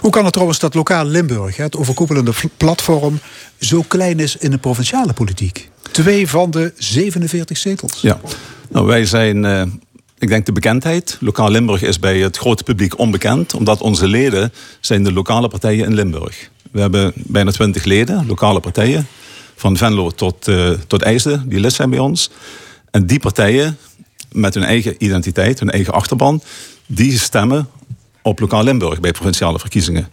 Hoe 0.00 0.10
kan 0.10 0.22
het 0.22 0.32
trouwens 0.32 0.58
dat 0.58 0.74
lokaal 0.74 1.04
Limburg, 1.04 1.56
het 1.56 1.76
overkoepelende 1.76 2.32
platform, 2.56 3.20
zo 3.60 3.82
klein 3.88 4.20
is 4.20 4.36
in 4.36 4.50
de 4.50 4.58
provinciale 4.58 5.12
politiek? 5.12 5.70
Twee 5.90 6.28
van 6.28 6.50
de 6.50 6.72
47 6.76 7.58
zetels. 7.58 8.00
Ja, 8.00 8.20
nou, 8.68 8.86
wij 8.86 9.04
zijn. 9.04 9.44
Uh, 9.44 9.62
ik 10.18 10.28
denk 10.28 10.46
de 10.46 10.52
bekendheid. 10.52 11.16
Lokaal 11.20 11.50
Limburg 11.50 11.82
is 11.82 11.98
bij 11.98 12.18
het 12.18 12.36
grote 12.36 12.62
publiek 12.62 12.98
onbekend, 12.98 13.54
omdat 13.54 13.80
onze 13.80 14.08
leden 14.08 14.52
zijn 14.80 15.04
de 15.04 15.12
lokale 15.12 15.48
partijen 15.48 15.86
in 15.86 15.94
Limburg. 15.94 16.50
We 16.70 16.80
hebben 16.80 17.12
bijna 17.14 17.50
20 17.50 17.84
leden, 17.84 18.26
lokale 18.26 18.60
partijen, 18.60 19.06
van 19.56 19.76
Venlo 19.76 20.10
tot, 20.10 20.48
uh, 20.48 20.70
tot 20.86 21.02
IJsden, 21.02 21.48
die 21.48 21.60
lid 21.60 21.72
zijn 21.72 21.90
bij 21.90 21.98
ons. 21.98 22.30
En 22.90 23.06
die 23.06 23.18
partijen 23.18 23.76
met 24.32 24.54
hun 24.54 24.64
eigen 24.64 24.94
identiteit, 24.98 25.58
hun 25.58 25.70
eigen 25.70 25.92
achterban, 25.92 26.42
die 26.86 27.18
stemmen 27.18 27.68
op 28.22 28.40
lokaal 28.40 28.64
Limburg 28.64 29.00
bij 29.00 29.10
provinciale 29.10 29.58
verkiezingen. 29.58 30.08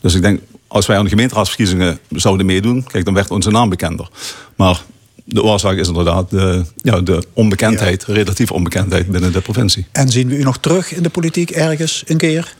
Dus 0.00 0.14
ik 0.14 0.22
denk, 0.22 0.40
als 0.66 0.86
wij 0.86 0.96
aan 0.96 1.04
de 1.04 1.10
gemeenteraadsverkiezingen 1.10 1.98
zouden 2.10 2.46
meedoen, 2.46 2.84
kijk, 2.84 3.04
dan 3.04 3.14
werd 3.14 3.30
onze 3.30 3.50
naam 3.50 3.68
bekender. 3.68 4.08
Maar 4.56 4.82
de 5.24 5.42
oorzaak 5.42 5.76
is 5.76 5.88
inderdaad 5.88 6.30
de, 6.30 6.64
ja, 6.82 7.00
de 7.00 7.22
onbekendheid, 7.32 8.04
relatieve 8.04 8.54
onbekendheid 8.54 9.06
binnen 9.06 9.32
de 9.32 9.40
provincie. 9.40 9.86
En 9.92 10.08
zien 10.08 10.28
we 10.28 10.36
u 10.36 10.42
nog 10.42 10.58
terug 10.58 10.94
in 10.94 11.02
de 11.02 11.08
politiek 11.08 11.50
ergens 11.50 12.02
een 12.06 12.16
keer? 12.16 12.56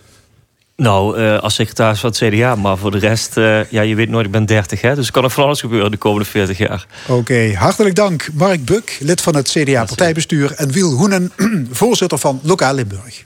Nou, 0.83 1.19
uh, 1.19 1.39
als 1.39 1.55
secretaris 1.55 2.01
van 2.01 2.11
het 2.11 2.19
CDA, 2.19 2.55
maar 2.55 2.77
voor 2.77 2.91
de 2.91 2.99
rest, 2.99 3.37
uh, 3.37 3.71
ja, 3.71 3.83
je 3.83 3.95
weet 3.95 4.09
nooit, 4.09 4.27
ik 4.27 4.33
ben 4.33 4.47
30, 4.47 4.81
hè, 4.81 4.95
dus 4.95 5.07
er 5.07 5.13
kan 5.13 5.23
nog 5.23 5.33
van 5.33 5.45
alles 5.45 5.61
gebeuren 5.61 5.91
de 5.91 5.97
komende 5.97 6.29
40 6.29 6.59
jaar. 6.59 6.87
Oké, 7.09 7.55
hartelijk 7.55 7.95
dank. 7.95 8.29
Mark 8.33 8.65
Buk, 8.65 8.99
lid 9.01 9.21
van 9.21 9.37
het 9.37 9.49
CDA-partijbestuur, 9.49 10.53
en 10.57 10.71
Wiel 10.71 10.91
Hoenen, 10.91 11.33
voorzitter 11.71 12.19
van 12.19 12.41
Lokaal 12.43 12.75
Limburg. 12.75 13.25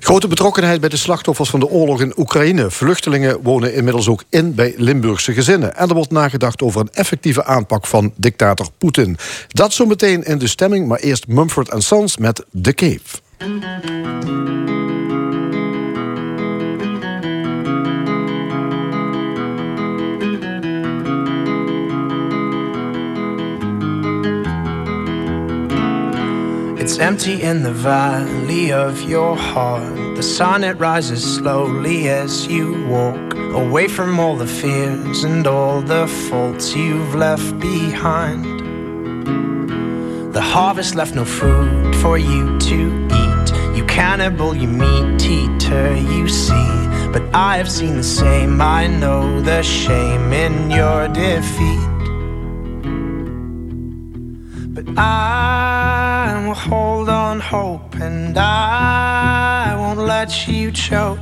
Grote 0.00 0.28
betrokkenheid 0.28 0.80
bij 0.80 0.88
de 0.88 0.96
slachtoffers 0.96 1.50
van 1.50 1.60
de 1.60 1.68
oorlog 1.68 2.00
in 2.00 2.12
Oekraïne. 2.16 2.70
Vluchtelingen 2.70 3.42
wonen 3.42 3.74
inmiddels 3.74 4.08
ook 4.08 4.24
in 4.30 4.54
bij 4.54 4.74
Limburgse 4.76 5.32
gezinnen. 5.32 5.76
En 5.76 5.88
er 5.88 5.94
wordt 5.94 6.10
nagedacht 6.10 6.62
over 6.62 6.80
een 6.80 6.92
effectieve 6.92 7.44
aanpak 7.44 7.86
van 7.86 8.12
dictator 8.16 8.66
Poetin. 8.78 9.16
Dat 9.48 9.72
zometeen 9.72 10.22
in 10.22 10.38
de 10.38 10.48
stemming, 10.48 10.88
maar 10.88 10.98
eerst 10.98 11.26
Mumford 11.26 11.74
Sons 11.82 12.16
met 12.16 12.44
The 12.62 12.72
Cave. 12.72 13.20
Empty 27.02 27.42
in 27.42 27.64
the 27.64 27.72
valley 27.72 28.70
of 28.72 29.02
your 29.02 29.36
heart. 29.36 29.96
The 30.14 30.22
sun 30.22 30.62
it 30.62 30.78
rises 30.78 31.22
slowly 31.36 32.08
as 32.08 32.46
you 32.46 32.86
walk 32.86 33.34
away 33.34 33.88
from 33.88 34.20
all 34.20 34.36
the 34.36 34.46
fears 34.46 35.24
and 35.24 35.44
all 35.44 35.80
the 35.82 36.06
faults 36.06 36.76
you've 36.76 37.16
left 37.16 37.58
behind. 37.58 38.44
The 40.32 40.40
harvest 40.40 40.94
left 40.94 41.16
no 41.16 41.24
food 41.24 41.96
for 41.96 42.18
you 42.18 42.56
to 42.70 43.08
eat. 43.22 43.76
You 43.76 43.84
cannibal, 43.86 44.54
you 44.54 44.68
meat 44.68 45.24
eater, 45.24 45.96
you 45.96 46.28
see. 46.28 46.68
But 47.12 47.24
I 47.34 47.56
have 47.56 47.70
seen 47.70 47.96
the 47.96 48.04
same, 48.04 48.60
I 48.60 48.86
know 48.86 49.40
the 49.40 49.62
shame 49.64 50.32
in 50.32 50.70
your 50.70 51.08
defeat. 51.08 52.01
But 54.74 54.86
I 54.96 56.44
will 56.46 56.54
hold 56.54 57.10
on 57.10 57.40
hope 57.40 57.94
and 57.96 58.38
I 58.38 59.74
won't 59.76 59.98
let 59.98 60.48
you 60.48 60.72
choke 60.72 61.18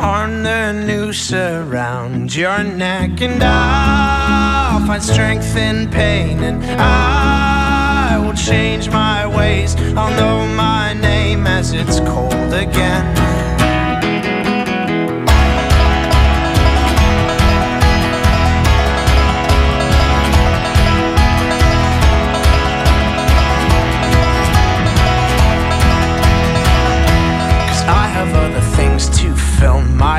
on 0.00 0.42
the 0.42 0.72
noose 0.72 1.32
around 1.32 2.34
your 2.34 2.64
neck. 2.64 3.20
And 3.20 3.40
I'll 3.40 4.84
find 4.84 5.00
strength 5.00 5.56
in 5.56 5.88
pain 5.90 6.42
and 6.42 6.64
I 6.64 8.18
will 8.18 8.34
change 8.34 8.90
my 8.90 9.24
ways. 9.28 9.76
I'll 9.96 10.10
know 10.16 10.44
my 10.56 10.92
name 10.94 11.46
as 11.46 11.72
it's 11.72 12.00
cold 12.00 12.52
again. 12.52 13.27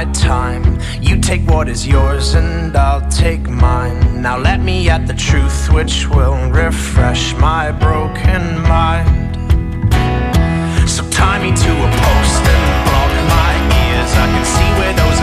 My 0.05 0.11
time. 0.13 0.63
You 1.01 1.19
take 1.19 1.41
what 1.53 1.67
is 1.67 1.85
yours 1.85 2.33
and 2.33 2.73
I'll 2.77 3.05
take 3.09 3.49
mine. 3.49 4.21
Now 4.21 4.37
let 4.37 4.59
me 4.61 4.89
at 4.89 5.07
the 5.07 5.13
truth 5.13 5.59
which 5.73 6.07
will 6.07 6.39
refresh 6.51 7.33
my 7.35 7.65
broken 7.85 8.41
mind. 8.75 9.09
So 10.87 11.01
tie 11.09 11.39
me 11.43 11.51
to 11.65 11.71
a 11.87 11.89
post 12.05 12.43
and 12.55 12.65
block 12.87 13.11
my 13.37 13.53
ears. 13.83 14.11
I 14.23 14.27
can 14.33 14.45
see 14.55 14.69
where 14.79 14.95
those 15.01 15.18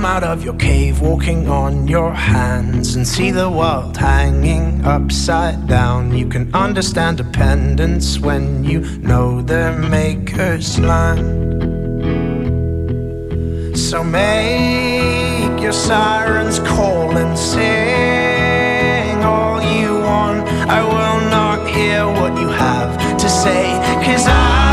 come 0.00 0.16
out 0.16 0.24
of 0.24 0.42
your 0.42 0.54
cave 0.54 1.02
walking 1.02 1.46
on 1.46 1.86
your 1.86 2.10
hands 2.14 2.96
and 2.96 3.06
see 3.06 3.30
the 3.30 3.50
world 3.50 3.94
hanging 3.94 4.82
upside 4.82 5.66
down. 5.66 6.16
You 6.16 6.26
can 6.26 6.54
understand 6.54 7.18
dependence 7.18 8.18
when 8.18 8.64
you 8.64 8.80
know 9.00 9.42
their 9.42 9.76
maker's 9.76 10.78
land. 10.80 11.28
So 13.76 14.02
make 14.02 15.60
your 15.60 15.74
sirens 15.74 16.60
call 16.60 17.14
and 17.18 17.38
sing 17.38 19.22
all 19.22 19.60
you 19.60 19.98
want. 19.98 20.48
I 20.76 20.80
will 20.82 21.20
not 21.28 21.68
hear 21.68 22.06
what 22.06 22.40
you 22.40 22.48
have 22.48 23.18
to 23.18 23.28
say, 23.28 23.64
cause 24.02 24.26
I 24.26 24.69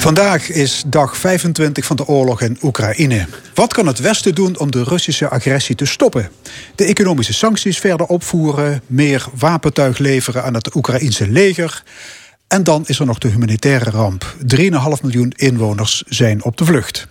Vandaag 0.00 0.48
is 0.50 0.82
dag 0.86 1.16
25 1.16 1.84
van 1.84 1.96
de 1.96 2.06
oorlog 2.06 2.40
in 2.40 2.58
Oekraïne. 2.62 3.26
Wat 3.54 3.72
kan 3.72 3.86
het 3.86 3.98
Westen 3.98 4.34
doen 4.34 4.58
om 4.58 4.70
de 4.70 4.82
Russische 4.82 5.28
agressie 5.28 5.74
te 5.74 5.84
stoppen? 5.84 6.30
De 6.74 6.84
economische 6.84 7.32
sancties 7.32 7.78
verder 7.78 8.06
opvoeren, 8.06 8.82
meer 8.86 9.26
wapentuig 9.34 9.98
leveren 9.98 10.44
aan 10.44 10.54
het 10.54 10.74
Oekraïense 10.74 11.28
leger. 11.28 11.82
En 12.48 12.64
dan 12.64 12.84
is 12.86 12.98
er 12.98 13.06
nog 13.06 13.18
de 13.18 13.28
humanitaire 13.28 13.90
ramp. 13.90 14.36
3,5 14.56 14.62
miljoen 15.02 15.32
inwoners 15.36 16.02
zijn 16.08 16.44
op 16.44 16.56
de 16.56 16.64
vlucht. 16.64 17.08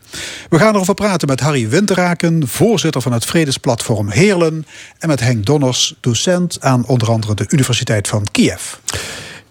We 0.49 0.59
gaan 0.59 0.75
erover 0.75 0.93
praten 0.93 1.27
met 1.27 1.39
Harry 1.39 1.69
Winteraken, 1.69 2.47
voorzitter 2.47 3.01
van 3.01 3.13
het 3.13 3.25
Vredesplatform 3.25 4.09
Heerlen. 4.09 4.65
En 4.99 5.07
met 5.07 5.19
Henk 5.19 5.45
Donners, 5.45 5.95
docent 5.99 6.61
aan 6.61 6.85
onder 6.85 7.11
andere 7.11 7.35
de 7.35 7.45
Universiteit 7.49 8.07
van 8.07 8.27
Kiev. 8.31 8.73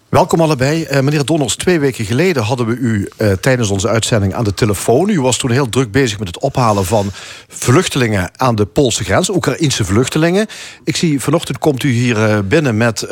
Welkom 0.09 0.41
allebei. 0.41 0.87
Uh, 0.91 0.99
meneer 0.99 1.25
Donners, 1.25 1.55
twee 1.55 1.79
weken 1.79 2.05
geleden 2.05 2.43
hadden 2.43 2.65
we 2.65 2.75
u 2.75 3.09
uh, 3.17 3.31
tijdens 3.31 3.69
onze 3.69 3.87
uitzending 3.87 4.33
aan 4.33 4.43
de 4.43 4.53
telefoon. 4.53 5.09
U 5.09 5.21
was 5.21 5.37
toen 5.37 5.51
heel 5.51 5.69
druk 5.69 5.91
bezig 5.91 6.19
met 6.19 6.27
het 6.27 6.39
ophalen 6.39 6.85
van 6.85 7.11
vluchtelingen 7.47 8.31
aan 8.35 8.55
de 8.55 8.65
Poolse 8.65 9.03
grens, 9.03 9.29
Oekraïnse 9.29 9.85
vluchtelingen. 9.85 10.47
Ik 10.83 10.95
zie 10.95 11.21
vanochtend 11.21 11.57
komt 11.57 11.83
u 11.83 11.89
hier 11.91 12.17
uh, 12.17 12.39
binnen 12.43 12.77
met 12.77 13.05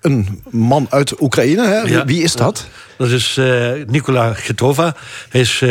een 0.00 0.42
man 0.50 0.86
uit 0.90 1.20
Oekraïne. 1.20 1.66
Hè? 1.66 1.80
Ja, 1.80 2.04
Wie 2.04 2.22
is 2.22 2.32
dat? 2.32 2.66
Dat 2.96 3.08
is 3.08 3.40
Nikola 3.86 4.34
Getova. 4.34 4.96
Hij 5.28 5.40
is 5.40 5.64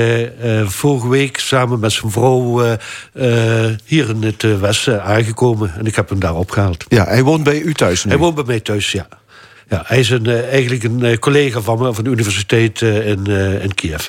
vorige 0.66 1.10
week 1.10 1.40
samen 1.40 1.80
met 1.80 1.92
zijn 1.92 2.12
vrouw 2.12 2.62
hier 3.86 4.10
in 4.10 4.24
het 4.24 4.60
Westen 4.60 5.04
aangekomen. 5.04 5.74
En 5.78 5.86
ik 5.86 5.96
heb 5.96 6.10
hem 6.10 6.20
daar 6.20 6.36
opgehaald. 6.36 6.86
Ja, 6.88 7.06
hij 7.06 7.24
woont 7.24 7.44
bij 7.44 7.62
u 7.62 7.74
thuis 7.74 8.04
nu? 8.04 8.10
Hij 8.10 8.20
woont 8.20 8.36
bij 8.36 8.44
mij 8.44 8.60
thuis, 8.60 8.92
ja. 8.92 9.08
Ja, 9.70 9.84
hij 9.86 10.00
is 10.00 10.10
een, 10.10 10.28
uh, 10.28 10.52
eigenlijk 10.52 10.84
een 10.84 11.06
uh, 11.06 11.18
collega 11.18 11.62
van 11.62 11.80
me 11.80 11.94
van 11.94 12.04
de 12.04 12.10
universiteit 12.10 12.82
uh, 12.82 13.08
in, 13.08 13.26
in 13.62 13.74
Kiev. 13.74 14.08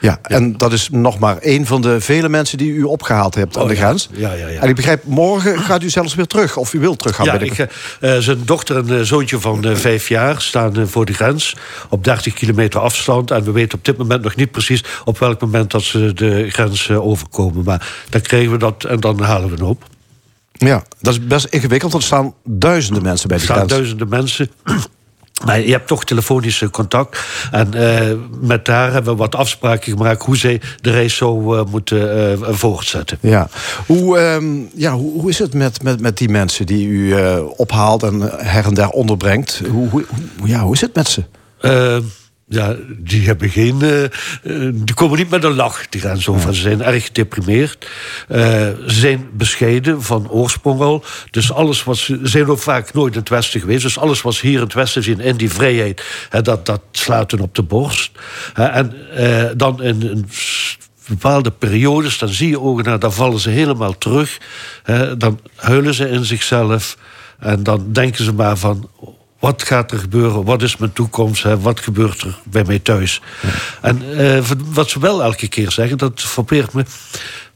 Ja, 0.00 0.18
ja, 0.22 0.36
en 0.36 0.56
dat 0.56 0.72
is 0.72 0.88
nog 0.90 1.18
maar 1.18 1.38
één 1.38 1.66
van 1.66 1.80
de 1.80 2.00
vele 2.00 2.28
mensen 2.28 2.58
die 2.58 2.72
u 2.72 2.82
opgehaald 2.82 3.34
hebt 3.34 3.56
aan 3.56 3.62
oh, 3.62 3.68
de 3.68 3.74
ja. 3.74 3.80
grens. 3.80 4.08
Ja, 4.12 4.32
ja, 4.32 4.48
ja. 4.48 4.60
En 4.60 4.68
ik 4.68 4.74
begrijp, 4.74 5.04
morgen 5.04 5.58
gaat 5.58 5.82
u 5.82 5.90
zelfs 5.90 6.14
weer 6.14 6.26
terug, 6.26 6.56
of 6.56 6.72
u 6.72 6.78
wilt 6.78 6.98
teruggaan 6.98 7.24
ja, 7.24 7.36
bij 7.36 7.48
de... 7.48 7.66
ik, 8.00 8.22
Zijn 8.22 8.44
dochter 8.44 8.76
en 8.76 9.06
zoontje 9.06 9.40
van 9.40 9.76
vijf 9.76 10.08
jaar 10.08 10.40
staan 10.40 10.88
voor 10.88 11.04
de 11.04 11.12
grens 11.12 11.56
op 11.88 12.04
30 12.04 12.34
kilometer 12.34 12.80
afstand. 12.80 13.30
En 13.30 13.44
we 13.44 13.50
weten 13.50 13.78
op 13.78 13.84
dit 13.84 13.96
moment 13.96 14.22
nog 14.22 14.34
niet 14.34 14.50
precies 14.50 14.84
op 15.04 15.18
welk 15.18 15.40
moment 15.40 15.70
dat 15.70 15.82
ze 15.82 16.12
de 16.14 16.50
grens 16.50 16.90
overkomen. 16.90 17.64
Maar 17.64 17.88
dan 18.08 18.20
krijgen 18.20 18.50
we 18.50 18.58
dat 18.58 18.84
en 18.84 19.00
dan 19.00 19.20
halen 19.20 19.48
we 19.48 19.54
het 19.54 19.62
op. 19.62 19.84
Ja, 20.66 20.82
dat 21.00 21.12
is 21.12 21.26
best 21.26 21.44
ingewikkeld, 21.44 21.92
want 21.92 22.04
er 22.04 22.08
staan 22.08 22.34
duizenden 22.44 23.02
mensen 23.02 23.28
bij 23.28 23.38
de 23.38 23.44
grens. 23.44 23.60
Er 23.60 23.66
staan 23.66 23.78
duizenden 23.78 24.08
mensen. 24.08 24.50
Maar 25.44 25.60
je 25.60 25.70
hebt 25.70 25.86
toch 25.86 26.04
telefonisch 26.04 26.64
contact. 26.70 27.18
En 27.50 27.68
uh, 27.74 28.00
met 28.40 28.64
daar 28.64 28.92
hebben 28.92 29.12
we 29.12 29.18
wat 29.18 29.34
afspraken 29.34 29.92
gemaakt 29.92 30.22
hoe 30.22 30.36
zij 30.36 30.60
de 30.80 30.90
race 30.90 31.16
zo 31.16 31.54
uh, 31.54 31.64
moeten 31.70 32.38
uh, 32.40 32.48
voortzetten. 32.48 33.18
Ja. 33.20 33.48
Hoe, 33.86 34.18
um, 34.18 34.70
ja, 34.74 34.92
hoe, 34.92 35.20
hoe, 35.20 35.30
is 35.30 35.38
het 35.38 35.54
met, 35.54 35.82
met, 35.82 36.00
met 36.00 36.18
die 36.18 36.28
mensen 36.28 36.66
die 36.66 36.86
u 36.86 37.14
ophaalt 37.56 38.02
en 38.02 38.20
her 38.36 38.64
en 38.64 38.74
der 38.74 38.88
onderbrengt? 38.88 39.62
Hoe, 39.70 39.88
hoe, 39.88 40.04
ja, 40.44 40.60
hoe 40.60 40.74
is 40.74 40.80
het 40.80 40.94
met 40.94 41.08
ze? 41.08 41.24
Ja, 42.52 42.76
die 42.88 43.26
hebben 43.26 43.50
geen. 43.50 43.78
Uh, 43.82 44.70
die 44.74 44.94
komen 44.94 45.18
niet 45.18 45.30
met 45.30 45.44
een 45.44 45.54
lach 45.54 45.88
die 45.88 46.00
grens 46.00 46.28
over. 46.28 46.54
Ze 46.54 46.60
zijn 46.60 46.82
erg 46.82 47.04
gedeprimeerd. 47.04 47.86
Uh, 48.28 48.38
ze 48.38 48.74
zijn 48.86 49.28
bescheiden 49.32 50.02
van 50.02 50.30
oorsprong 50.30 50.80
al. 50.80 51.04
Dus 51.30 51.52
alles 51.52 51.84
wat 51.84 51.96
ze. 51.96 52.20
zijn 52.22 52.46
ook 52.46 52.58
vaak 52.58 52.92
nooit 52.92 53.12
in 53.12 53.18
het 53.18 53.28
Westen 53.28 53.60
geweest. 53.60 53.82
Dus 53.82 53.98
alles 53.98 54.22
wat 54.22 54.36
hier 54.36 54.54
in 54.54 54.60
het 54.60 54.74
Westen 54.74 55.02
zien 55.02 55.20
in 55.20 55.36
die 55.36 55.50
vrijheid. 55.50 56.04
Hè, 56.28 56.42
dat, 56.42 56.66
dat 56.66 56.80
slaat 56.90 57.30
hun 57.30 57.40
op 57.40 57.54
de 57.54 57.62
borst. 57.62 58.10
en 58.54 58.94
dan 59.56 59.82
in. 59.82 60.02
in 60.02 60.28
bepaalde 61.08 61.50
periodes, 61.50 62.18
dan 62.18 62.28
zie 62.28 62.48
je 62.48 62.60
ook, 62.60 62.82
nou, 62.82 62.98
dan 62.98 63.12
vallen 63.12 63.40
ze 63.40 63.50
helemaal 63.50 63.98
terug. 63.98 64.38
Dan 65.18 65.40
huilen 65.56 65.94
ze 65.94 66.08
in 66.08 66.24
zichzelf. 66.24 66.96
En 67.38 67.62
dan 67.62 67.92
denken 67.92 68.24
ze 68.24 68.32
maar 68.32 68.56
van 68.56 68.90
wat 69.40 69.62
gaat 69.62 69.92
er 69.92 69.98
gebeuren? 69.98 70.44
Wat 70.44 70.62
is 70.62 70.76
mijn 70.76 70.92
toekomst? 70.92 71.42
Hè? 71.42 71.60
Wat 71.60 71.80
gebeurt 71.80 72.20
er 72.20 72.38
bij 72.44 72.64
mij 72.64 72.78
thuis? 72.78 73.20
Ja. 73.42 73.48
En 73.80 74.02
uh, 74.02 74.42
wat 74.64 74.90
ze 74.90 75.00
wel 75.00 75.22
elke 75.22 75.48
keer 75.48 75.70
zeggen, 75.70 75.98
dat 75.98 76.22
verpeert 76.22 76.72
me. 76.72 76.84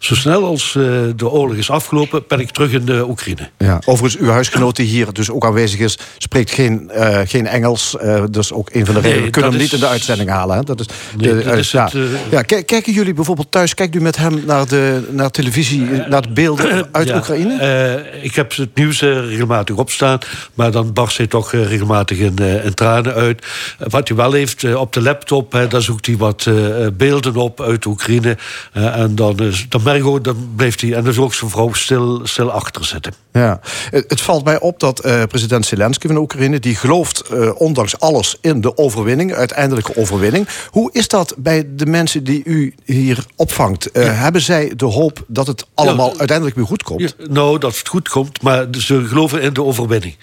Zo 0.04 0.14
snel 0.14 0.44
als 0.44 0.74
uh, 0.74 0.84
de 1.16 1.30
oorlog 1.30 1.56
is 1.56 1.70
afgelopen, 1.70 2.24
ben 2.28 2.40
ik 2.40 2.50
terug 2.50 2.72
in 2.72 2.84
de 2.84 3.08
Oekraïne. 3.08 3.50
Ja. 3.58 3.80
Overigens, 3.84 4.22
uw 4.22 4.30
huisgenoot 4.30 4.76
die 4.76 4.86
hier 4.86 5.12
dus 5.12 5.30
ook 5.30 5.44
aanwezig 5.44 5.80
is, 5.80 5.98
spreekt 6.18 6.50
geen, 6.50 6.90
uh, 6.96 7.18
geen 7.24 7.46
Engels. 7.46 7.96
Uh, 8.02 8.24
dus 8.30 8.52
ook 8.52 8.68
een 8.72 8.86
van 8.86 8.94
de 8.94 9.00
redenen. 9.00 9.16
Nee, 9.16 9.24
we 9.24 9.30
kunnen 9.30 9.50
hem 9.50 9.60
is... 9.60 9.64
niet 9.64 9.74
in 9.74 9.86
de 9.86 9.92
uitzending 9.92 10.30
halen. 10.30 10.56
Hè? 10.56 10.62
Dat 10.62 10.80
is, 10.80 10.86
nee, 11.16 11.34
de, 11.34 11.42
dat 11.42 11.58
is 11.58 11.70
ja. 11.70 11.84
het, 11.84 11.94
ja, 12.30 12.42
kijken 12.42 12.92
jullie 12.92 13.14
bijvoorbeeld 13.14 13.50
thuis, 13.50 13.74
kijkt 13.74 13.94
u 13.94 14.00
met 14.00 14.16
hem 14.16 14.42
naar, 14.46 14.68
de, 14.68 15.08
naar 15.10 15.30
televisie, 15.30 15.80
naar 16.08 16.22
de 16.22 16.32
beelden 16.32 16.88
uit 16.92 17.08
ja, 17.08 17.16
Oekraïne? 17.16 18.04
ik 18.22 18.34
heb 18.34 18.56
het 18.56 18.74
nieuws 18.74 19.00
regelmatig 19.00 19.76
opstaan, 19.76 20.18
maar 20.54 20.70
dan 20.70 20.92
barst 20.92 21.16
hij 21.16 21.26
toch 21.26 21.52
regelmatig 21.52 22.18
in, 22.18 22.36
in 22.64 22.74
tranen 22.74 23.14
uit. 23.14 23.46
wat 23.78 24.08
hij 24.08 24.16
wel 24.16 24.32
heeft 24.32 24.74
op 24.74 24.92
de 24.92 25.02
laptop, 25.02 25.66
dan 25.68 25.82
zoekt 25.82 26.06
hij 26.06 26.16
wat 26.16 26.48
beelden 26.92 27.36
op 27.36 27.60
uit 27.60 27.84
Oekraïne. 27.84 28.36
en 28.72 29.14
dan, 29.14 29.36
dan 29.68 29.82
ik 29.94 30.24
dan 30.24 30.52
bleef 30.56 30.80
hij, 30.80 30.92
en 30.92 31.04
dus 31.04 31.18
ook 31.18 31.34
zijn 31.34 31.50
vrouw, 31.50 31.72
stil, 31.72 32.20
stil 32.24 32.50
achter 32.50 32.84
zitten. 32.84 33.14
Ja, 33.34 33.60
het 33.90 34.20
valt 34.20 34.44
mij 34.44 34.60
op 34.60 34.80
dat 34.80 35.06
uh, 35.06 35.22
president 35.22 35.66
Zelensky 35.66 36.06
van 36.06 36.16
Oekraïne... 36.16 36.58
die 36.58 36.74
gelooft 36.74 37.24
uh, 37.32 37.50
ondanks 37.60 37.98
alles 37.98 38.36
in 38.40 38.60
de 38.60 38.76
overwinning, 38.76 39.34
uiteindelijke 39.34 39.96
overwinning. 39.96 40.48
Hoe 40.70 40.92
is 40.92 41.08
dat 41.08 41.34
bij 41.38 41.66
de 41.76 41.86
mensen 41.86 42.24
die 42.24 42.42
u 42.44 42.74
hier 42.84 43.24
opvangt? 43.36 43.88
Uh, 43.92 44.04
ja. 44.04 44.12
Hebben 44.12 44.40
zij 44.40 44.72
de 44.76 44.84
hoop 44.84 45.24
dat 45.26 45.46
het 45.46 45.66
allemaal 45.74 46.12
ja, 46.12 46.18
uiteindelijk 46.18 46.56
weer 46.56 46.66
goed 46.66 46.82
komt? 46.82 47.00
Ja, 47.00 47.26
nou, 47.28 47.58
dat 47.58 47.78
het 47.78 47.88
goed 47.88 48.08
komt, 48.08 48.42
maar 48.42 48.66
ze 48.78 49.04
geloven 49.04 49.42
in 49.42 49.52
de 49.52 49.62
overwinning. 49.62 50.16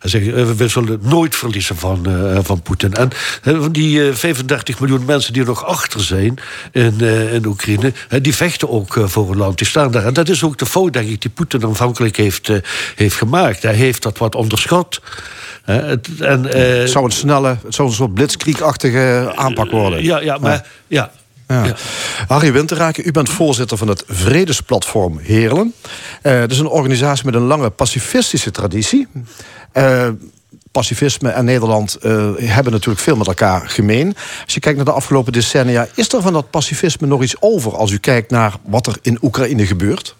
Ze 0.00 0.08
zeggen, 0.08 0.56
we 0.56 0.68
zullen 0.68 0.98
nooit 1.02 1.36
verliezen 1.36 1.76
van, 1.76 2.06
van 2.42 2.62
Poetin. 2.62 2.94
En 2.94 3.10
van 3.42 3.72
die 3.72 4.12
35 4.12 4.80
miljoen 4.80 5.04
mensen 5.04 5.32
die 5.32 5.42
er 5.42 5.48
nog 5.48 5.64
achter 5.64 6.04
zijn 6.04 6.38
in, 6.72 7.00
in 7.32 7.46
Oekraïne... 7.46 7.92
die 8.22 8.34
vechten 8.34 8.70
ook 8.70 9.00
voor 9.04 9.17
een 9.26 9.36
land, 9.36 9.58
die 9.58 9.66
staan 9.66 9.90
daar. 9.90 10.04
En 10.04 10.12
dat 10.12 10.28
is 10.28 10.44
ook 10.44 10.58
de 10.58 10.66
fout, 10.66 10.92
denk 10.92 11.08
ik, 11.08 11.20
die 11.20 11.30
Poetin 11.30 11.64
aanvankelijk 11.64 12.16
heeft 12.16 12.50
heeft 12.94 13.16
gemaakt. 13.16 13.62
Hij 13.62 13.74
heeft 13.74 14.02
dat 14.02 14.18
wat 14.18 14.34
onderschat. 14.34 15.00
Het, 15.64 16.08
en, 16.20 16.44
uh, 16.44 16.52
het 16.52 16.90
zou 16.90 17.04
een 17.04 17.10
snelle, 17.10 17.56
het 17.64 17.74
zou 17.74 17.88
een 17.88 17.94
soort 17.94 18.14
blitzkriegachtige 18.14 19.32
aanpak 19.34 19.70
worden. 19.70 20.02
Ja, 20.02 20.20
ja 20.20 20.38
maar 20.38 20.66
ja. 20.86 21.10
Ja. 21.48 21.74
Harry 22.28 22.52
Winteraken, 22.52 23.06
u 23.06 23.10
bent 23.10 23.30
voorzitter 23.30 23.76
van 23.76 23.88
het 23.88 24.04
Vredesplatform 24.06 25.18
Heerlen. 25.18 25.74
Uh, 26.22 26.40
dat 26.40 26.50
is 26.50 26.58
een 26.58 26.66
organisatie 26.66 27.24
met 27.24 27.34
een 27.34 27.46
lange 27.46 27.70
pacifistische 27.70 28.50
traditie. 28.50 29.06
Uh, 29.74 30.08
pacifisme 30.70 31.28
en 31.28 31.44
Nederland 31.44 31.98
uh, 32.02 32.30
hebben 32.36 32.72
natuurlijk 32.72 33.00
veel 33.00 33.16
met 33.16 33.26
elkaar 33.26 33.68
gemeen. 33.68 34.16
Als 34.44 34.54
je 34.54 34.60
kijkt 34.60 34.76
naar 34.76 34.86
de 34.86 34.92
afgelopen 34.92 35.32
decennia, 35.32 35.88
is 35.94 36.12
er 36.12 36.22
van 36.22 36.32
dat 36.32 36.50
pacifisme 36.50 37.06
nog 37.06 37.22
iets 37.22 37.36
over 37.40 37.76
als 37.76 37.90
u 37.90 37.98
kijkt 37.98 38.30
naar 38.30 38.54
wat 38.64 38.86
er 38.86 38.98
in 39.02 39.18
Oekraïne 39.22 39.66
gebeurt? 39.66 40.16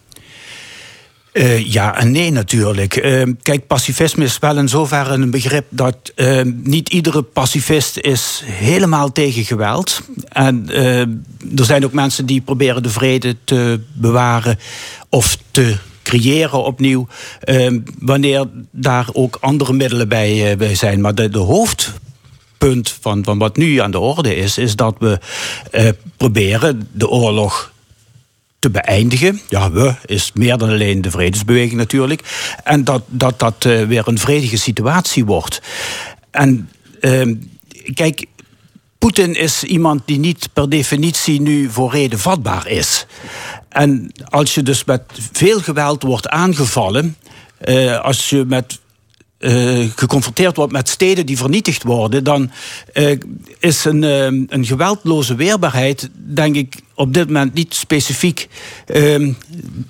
Uh, 1.33 1.73
ja 1.73 1.99
en 1.99 2.11
nee 2.11 2.31
natuurlijk. 2.31 2.97
Uh, 2.97 3.23
kijk, 3.43 3.67
pacifisme 3.67 4.25
is 4.25 4.39
wel 4.39 4.57
in 4.59 4.69
zoverre 4.69 5.13
een 5.13 5.31
begrip 5.31 5.65
dat 5.69 5.97
uh, 6.17 6.41
niet 6.45 6.89
iedere 6.89 7.23
pacifist 7.23 7.99
is 7.99 8.43
helemaal 8.45 9.13
tegen 9.13 9.45
geweld. 9.45 10.01
En 10.29 10.69
er 11.57 11.65
zijn 11.65 11.85
ook 11.85 11.93
mensen 11.93 12.27
die 12.27 12.41
proberen 12.41 12.83
de 12.83 12.91
vrede 12.91 13.37
te 13.45 13.81
bewaren 13.93 14.59
of 15.09 15.39
te 15.51 15.77
creëren 16.09 16.65
opnieuw. 16.65 17.07
wanneer 17.99 18.47
daar 18.71 19.09
ook 19.13 19.39
andere 19.41 19.73
middelen 19.73 20.09
bij, 20.09 20.57
bij 20.57 20.75
zijn. 20.75 21.01
Maar 21.01 21.15
de, 21.15 21.29
de 21.29 21.39
hoofdpunt 21.39 22.97
van, 23.01 23.25
van 23.25 23.39
wat 23.39 23.57
nu 23.57 23.79
aan 23.79 23.91
de 23.91 23.99
orde 23.99 24.37
is, 24.37 24.59
is 24.59 24.77
dat 24.77 24.97
we 24.99 25.19
proberen 26.17 26.89
de 26.93 27.09
oorlog 27.09 27.73
te 28.59 28.71
beëindigen. 28.71 29.41
Ja, 29.49 29.71
we 29.71 29.95
is 30.07 30.31
meer 30.35 30.59
dan 30.59 30.69
alleen 30.69 31.03
de 31.03 31.11
vredesbeweging 31.11 31.73
natuurlijk. 31.73 32.23
En 32.65 32.85
dat 32.85 33.03
dat, 33.07 33.39
dat 33.39 33.65
uh, 33.65 33.87
weer 33.87 34.09
een 34.09 34.19
vredige 34.19 34.57
situatie 34.57 35.25
wordt. 35.25 35.63
En 36.31 36.71
uh, 37.01 37.37
kijk, 37.95 38.27
Poetin 38.99 39.35
is 39.35 39.65
iemand 39.65 40.03
die 40.05 40.19
niet 40.19 40.49
per 40.53 40.69
definitie 40.69 41.41
nu 41.41 41.71
voor 41.71 41.91
reden 41.91 42.19
vatbaar 42.19 42.67
is. 42.67 43.07
En 43.69 44.13
als 44.29 44.55
je 44.55 44.63
dus 44.63 44.85
met 44.85 45.03
veel 45.33 45.61
geweld 45.61 46.03
wordt 46.03 46.29
aangevallen, 46.29 47.17
uh, 47.69 48.01
als 48.01 48.31
je 48.31 48.45
met 48.45 48.81
uh, 49.39 49.87
geconfronteerd 49.97 50.57
wordt 50.57 50.73
met 50.73 50.89
steden 50.89 51.27
die 51.27 51.37
vernietigd 51.37 51.83
worden, 51.83 52.25
dan 52.25 52.51
uh, 52.95 53.17
is 53.59 53.85
een, 53.85 54.03
uh, 54.03 54.25
een 54.25 54.65
geweldloze 54.65 55.35
weerbaarheid, 55.35 56.11
denk 56.13 56.57
ik, 56.57 56.75
op 56.95 57.15
dit 57.15 57.27
moment 57.27 57.55
niet 57.55 57.75
specifiek 57.75 58.49
ehm, 58.87 59.33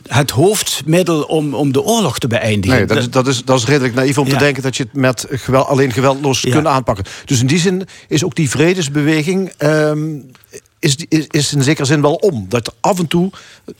het 0.07 0.31
hoofdmiddel 0.31 1.23
om, 1.23 1.55
om 1.55 1.73
de 1.73 1.83
oorlog 1.83 2.19
te 2.19 2.27
beëindigen. 2.27 2.77
Nee, 2.77 2.87
dat 2.87 2.97
is, 2.97 3.11
dat 3.11 3.27
is, 3.27 3.45
dat 3.45 3.59
is 3.59 3.65
redelijk 3.65 3.95
naïef 3.95 4.19
om 4.19 4.27
ja. 4.27 4.33
te 4.33 4.39
denken 4.39 4.63
dat 4.63 4.77
je 4.77 4.83
het 4.83 4.93
met 4.93 5.27
geweld, 5.31 5.67
alleen 5.67 5.93
geweldloos 5.93 6.41
ja. 6.41 6.51
kunt 6.51 6.67
aanpakken. 6.67 7.05
Dus 7.25 7.41
in 7.41 7.47
die 7.47 7.59
zin 7.59 7.87
is 8.09 8.25
ook 8.25 8.35
die 8.35 8.51
vredesbeweging. 8.51 9.53
Is, 10.81 10.97
is, 11.09 11.27
is 11.27 11.53
in 11.53 11.63
zekere 11.63 11.87
zin 11.87 12.03
wel 12.03 12.15
om. 12.15 12.47
Dat 12.49 12.75
af 12.81 12.99
en 12.99 13.07
toe 13.07 13.31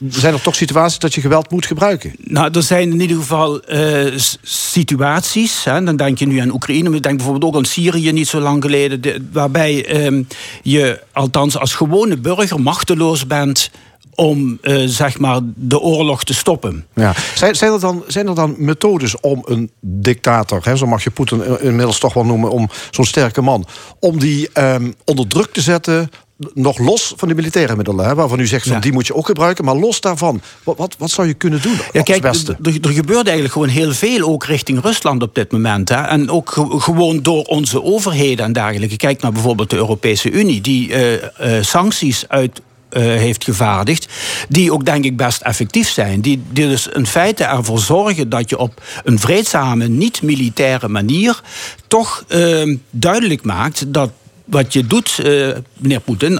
zijn 0.09 0.33
er 0.33 0.41
toch 0.41 0.55
situaties 0.55 0.99
dat 0.99 1.13
je 1.13 1.21
geweld 1.21 1.51
moet 1.51 1.65
gebruiken. 1.65 2.13
Nou, 2.17 2.51
er 2.51 2.63
zijn 2.63 2.91
in 2.91 2.99
ieder 2.99 3.17
geval 3.17 3.71
uh, 3.73 4.17
situaties. 4.41 5.63
Hè, 5.63 5.83
dan 5.83 5.95
denk 5.95 6.19
je 6.19 6.27
nu 6.27 6.37
aan 6.37 6.53
Oekraïne, 6.53 6.89
maar 6.89 7.01
denk 7.01 7.17
bijvoorbeeld 7.17 7.53
ook 7.53 7.57
aan 7.57 7.65
Syrië 7.65 8.11
niet 8.11 8.27
zo 8.27 8.39
lang 8.39 8.63
geleden. 8.63 9.01
De, 9.01 9.27
waarbij 9.31 10.05
um, 10.05 10.27
je 10.61 11.03
althans 11.11 11.57
als 11.57 11.73
gewone 11.73 12.17
burger 12.17 12.61
machteloos 12.61 13.27
bent 13.27 13.71
om 14.15 14.57
uh, 14.61 14.83
zeg 14.85 15.19
maar 15.19 15.39
de 15.55 15.79
oorlog 15.79 16.23
te 16.23 16.33
stoppen. 16.33 16.85
Ja. 16.95 17.13
Zijn, 17.35 17.55
zijn, 17.55 17.71
er 17.71 17.79
dan, 17.79 18.03
zijn 18.07 18.27
er 18.27 18.35
dan 18.35 18.55
methodes 18.57 19.19
om 19.19 19.41
een 19.45 19.71
dictator, 19.79 20.59
hè, 20.63 20.75
zo 20.75 20.85
mag 20.85 21.03
je 21.03 21.11
Poetin 21.11 21.59
inmiddels 21.61 21.99
toch 21.99 22.13
wel 22.13 22.25
noemen, 22.25 22.51
om 22.51 22.69
zo'n 22.91 23.05
sterke 23.05 23.41
man, 23.41 23.65
om 23.99 24.19
die 24.19 24.49
um, 24.53 24.95
onder 25.05 25.27
druk 25.27 25.53
te 25.53 25.61
zetten, 25.61 26.09
nog 26.53 26.77
los 26.77 27.13
van 27.15 27.27
de 27.27 27.35
militaire 27.35 27.75
middelen, 27.75 28.05
hè, 28.05 28.15
waarvan 28.15 28.39
u 28.39 28.47
zegt 28.47 28.63
van 28.63 28.73
ja. 28.73 28.79
die 28.79 28.91
moet 28.91 29.07
je 29.07 29.15
ook 29.15 29.25
gebruiken, 29.25 29.65
maar 29.65 29.75
los 29.75 30.01
daarvan, 30.01 30.41
wat, 30.63 30.77
wat, 30.77 30.95
wat 30.97 31.11
zou 31.11 31.27
je 31.27 31.33
kunnen 31.33 31.61
doen? 31.61 31.77
Ja, 31.91 32.01
kijk, 32.01 32.23
er, 32.23 32.57
er 32.81 32.89
gebeurt 32.89 33.25
eigenlijk 33.25 33.53
gewoon 33.53 33.67
heel 33.67 33.91
veel, 33.91 34.27
ook 34.27 34.45
richting 34.45 34.81
Rusland 34.81 35.21
op 35.21 35.35
dit 35.35 35.51
moment. 35.51 35.89
Hè, 35.89 36.01
en 36.01 36.29
ook 36.29 36.51
ge 36.51 36.79
gewoon 36.79 37.21
door 37.21 37.43
onze 37.43 37.83
overheden 37.83 38.45
en 38.45 38.53
dergelijke. 38.53 38.97
Kijk 38.97 39.21
naar 39.21 39.31
bijvoorbeeld 39.31 39.69
de 39.69 39.75
Europese 39.75 40.31
Unie, 40.31 40.61
die 40.61 40.89
uh, 40.89 41.11
uh, 41.13 41.19
sancties 41.61 42.27
uit 42.27 42.61
uh, 42.91 43.01
heeft 43.01 43.43
gevaardigd. 43.43 44.07
Die 44.49 44.73
ook 44.73 44.85
denk 44.85 45.05
ik 45.05 45.17
best 45.17 45.41
effectief 45.41 45.89
zijn. 45.89 46.21
Die, 46.21 46.41
die 46.51 46.67
dus 46.67 46.87
in 46.87 47.05
feite 47.05 47.43
ervoor 47.43 47.79
zorgen 47.79 48.29
dat 48.29 48.49
je 48.49 48.57
op 48.57 48.81
een 49.03 49.19
vreedzame, 49.19 49.87
niet-militaire 49.87 50.87
manier. 50.87 51.41
toch 51.87 52.23
uh, 52.27 52.77
duidelijk 52.89 53.43
maakt 53.43 53.93
dat 53.93 54.11
wat 54.49 54.73
je 54.73 54.87
doet, 54.87 55.19
uh, 55.23 55.49
meneer 55.77 55.99
Poetin, 55.99 56.39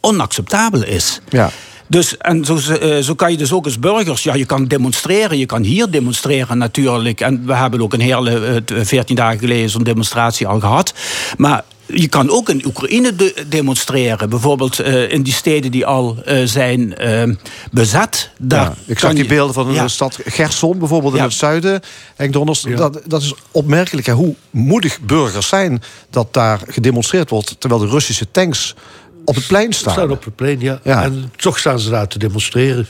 onacceptabel 0.00 0.84
is. 0.84 1.20
Ja. 1.28 1.50
Dus, 1.88 2.16
en 2.16 2.44
zo, 2.44 2.58
uh, 2.82 2.98
zo 2.98 3.14
kan 3.14 3.30
je 3.30 3.36
dus 3.36 3.52
ook 3.52 3.64
als 3.64 3.78
burgers, 3.78 4.22
ja, 4.22 4.34
je 4.34 4.44
kan 4.44 4.64
demonstreren, 4.64 5.38
je 5.38 5.46
kan 5.46 5.62
hier 5.62 5.90
demonstreren 5.90 6.58
natuurlijk. 6.58 7.20
En 7.20 7.46
we 7.46 7.54
hebben 7.54 7.80
ook 7.80 7.92
een 7.92 8.00
hele, 8.00 8.62
veertien 8.66 9.16
uh, 9.16 9.22
dagen 9.22 9.38
geleden 9.38 9.70
zo'n 9.70 9.82
demonstratie 9.82 10.46
al 10.46 10.60
gehad. 10.60 10.94
Maar 11.36 11.64
je 11.86 12.08
kan 12.08 12.30
ook 12.30 12.48
in 12.48 12.62
Oekraïne 12.66 13.16
de 13.16 13.44
demonstreren. 13.48 14.28
Bijvoorbeeld 14.28 14.80
uh, 14.80 15.12
in 15.12 15.22
die 15.22 15.32
steden 15.32 15.70
die 15.70 15.86
al 15.86 16.16
uh, 16.26 16.44
zijn 16.44 16.94
uh, 17.00 17.34
bezet. 17.70 18.30
Daar 18.38 18.64
ja, 18.64 18.74
ik 18.86 18.98
zag 18.98 19.10
die 19.10 19.22
je... 19.22 19.28
beelden 19.28 19.54
van 19.54 19.68
de 19.68 19.72
ja. 19.72 19.88
stad 19.88 20.18
Gerson, 20.24 20.78
bijvoorbeeld 20.78 21.14
in 21.14 21.22
het 21.22 21.32
zuiden. 21.32 21.80
Henk 22.16 22.32
Donners, 22.32 22.62
dat, 22.62 23.00
dat 23.06 23.22
is 23.22 23.34
opmerkelijk 23.50 24.06
hè, 24.06 24.12
hoe 24.12 24.34
moedig 24.50 25.00
burgers 25.00 25.48
zijn... 25.48 25.82
dat 26.10 26.34
daar 26.34 26.60
gedemonstreerd 26.66 27.30
wordt... 27.30 27.56
terwijl 27.58 27.80
de 27.80 27.88
Russische 27.88 28.30
tanks 28.30 28.74
op 29.24 29.34
het 29.34 29.46
plein 29.46 29.72
staan. 29.72 29.92
Staan 29.92 30.10
op 30.10 30.24
het 30.24 30.34
plein, 30.34 30.60
ja. 30.60 30.80
En 30.82 31.32
toch 31.36 31.58
staan 31.58 31.80
ze 31.80 31.90
daar 31.90 32.08
te 32.08 32.18
demonstreren. 32.18 32.86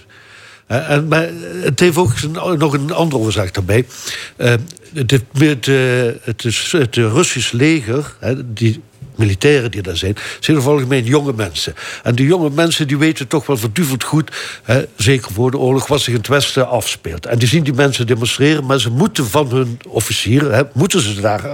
En, 0.66 1.08
maar 1.08 1.28
het 1.62 1.80
heeft 1.80 1.96
ook 1.96 2.12
nog 2.58 2.72
een 2.72 2.92
andere 2.92 3.22
oorzaak 3.22 3.54
daarbij. 3.54 3.86
Uh, 4.36 4.54
het, 4.94 5.20
het, 6.24 6.44
is 6.44 6.72
het 6.72 6.96
Russische 6.96 7.56
leger, 7.56 8.16
die 8.44 8.82
militairen 9.16 9.70
die 9.70 9.82
daar 9.82 9.96
zijn, 9.96 10.16
zijn 10.40 10.56
het 10.56 10.66
algemeen 10.66 11.04
jonge 11.04 11.32
mensen. 11.32 11.74
En 12.02 12.14
die 12.14 12.26
jonge 12.26 12.50
mensen 12.50 12.88
die 12.88 12.98
weten 12.98 13.28
toch 13.28 13.46
wel 13.46 13.56
verduveld 13.56 14.04
goed, 14.04 14.30
hè, 14.62 14.84
zeker 14.96 15.32
voor 15.32 15.50
de 15.50 15.58
oorlog, 15.58 15.86
wat 15.86 16.00
zich 16.00 16.12
in 16.12 16.18
het 16.18 16.28
Westen 16.28 16.68
afspeelt. 16.68 17.26
En 17.26 17.38
die 17.38 17.48
zien 17.48 17.64
die 17.64 17.72
mensen 17.72 18.06
demonstreren, 18.06 18.66
maar 18.66 18.80
ze 18.80 18.90
moeten 18.90 19.26
van 19.26 19.50
hun 19.50 19.78
officieren, 19.88 20.54
hè, 20.54 20.62
moeten 20.72 21.00
ze 21.00 21.20
daar 21.20 21.50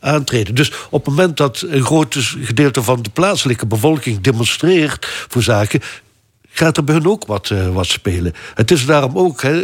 aantreden. 0.00 0.54
Dus 0.54 0.72
op 0.90 1.04
het 1.04 1.14
moment 1.14 1.36
dat 1.36 1.64
een 1.68 1.84
groot 1.84 2.16
gedeelte 2.40 2.82
van 2.82 3.02
de 3.02 3.10
plaatselijke 3.10 3.66
bevolking 3.66 4.20
demonstreert 4.20 5.06
voor 5.28 5.42
zaken, 5.42 5.80
gaat 6.58 6.76
er 6.76 6.84
bij 6.84 6.94
hun 6.94 7.06
ook 7.06 7.26
wat, 7.26 7.50
uh, 7.50 7.68
wat 7.68 7.86
spelen. 7.86 8.32
Het 8.54 8.70
is 8.70 8.86
daarom 8.86 9.18
ook, 9.18 9.42
hè, 9.42 9.62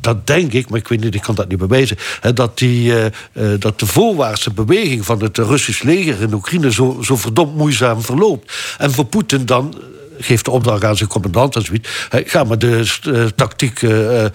dat 0.00 0.26
denk 0.26 0.52
ik, 0.52 0.70
maar 0.70 0.78
ik 0.78 0.88
weet 0.88 1.00
niet, 1.00 1.14
ik 1.14 1.22
kan 1.22 1.34
dat 1.34 1.48
niet 1.48 1.58
bewijzen, 1.58 1.96
hè, 2.20 2.32
dat, 2.32 2.58
die, 2.58 2.92
uh, 2.92 3.04
uh, 3.32 3.52
dat 3.58 3.78
de 3.78 3.86
voorwaartse 3.86 4.52
beweging 4.52 5.04
van 5.04 5.22
het 5.22 5.38
Russisch 5.38 5.82
leger 5.82 6.20
in 6.20 6.34
Oekraïne 6.34 6.72
zo, 6.72 6.98
zo 7.02 7.16
verdomd 7.16 7.56
moeizaam 7.56 8.02
verloopt. 8.02 8.52
En 8.78 8.92
voor 8.92 9.04
Poetin 9.04 9.46
dan 9.46 9.74
geeft 10.22 10.44
de 10.44 10.50
opdracht 10.50 10.84
aan 10.84 10.96
zijn 10.96 11.08
commandant 11.08 11.56
en 11.56 11.62
zoiets. 11.62 11.88
Ga 12.10 12.44
maar 12.44 12.58
de 12.58 12.98
uh, 13.06 13.24
tactiek 13.24 13.82
uh, 13.82 14.22
uh, 14.22 14.28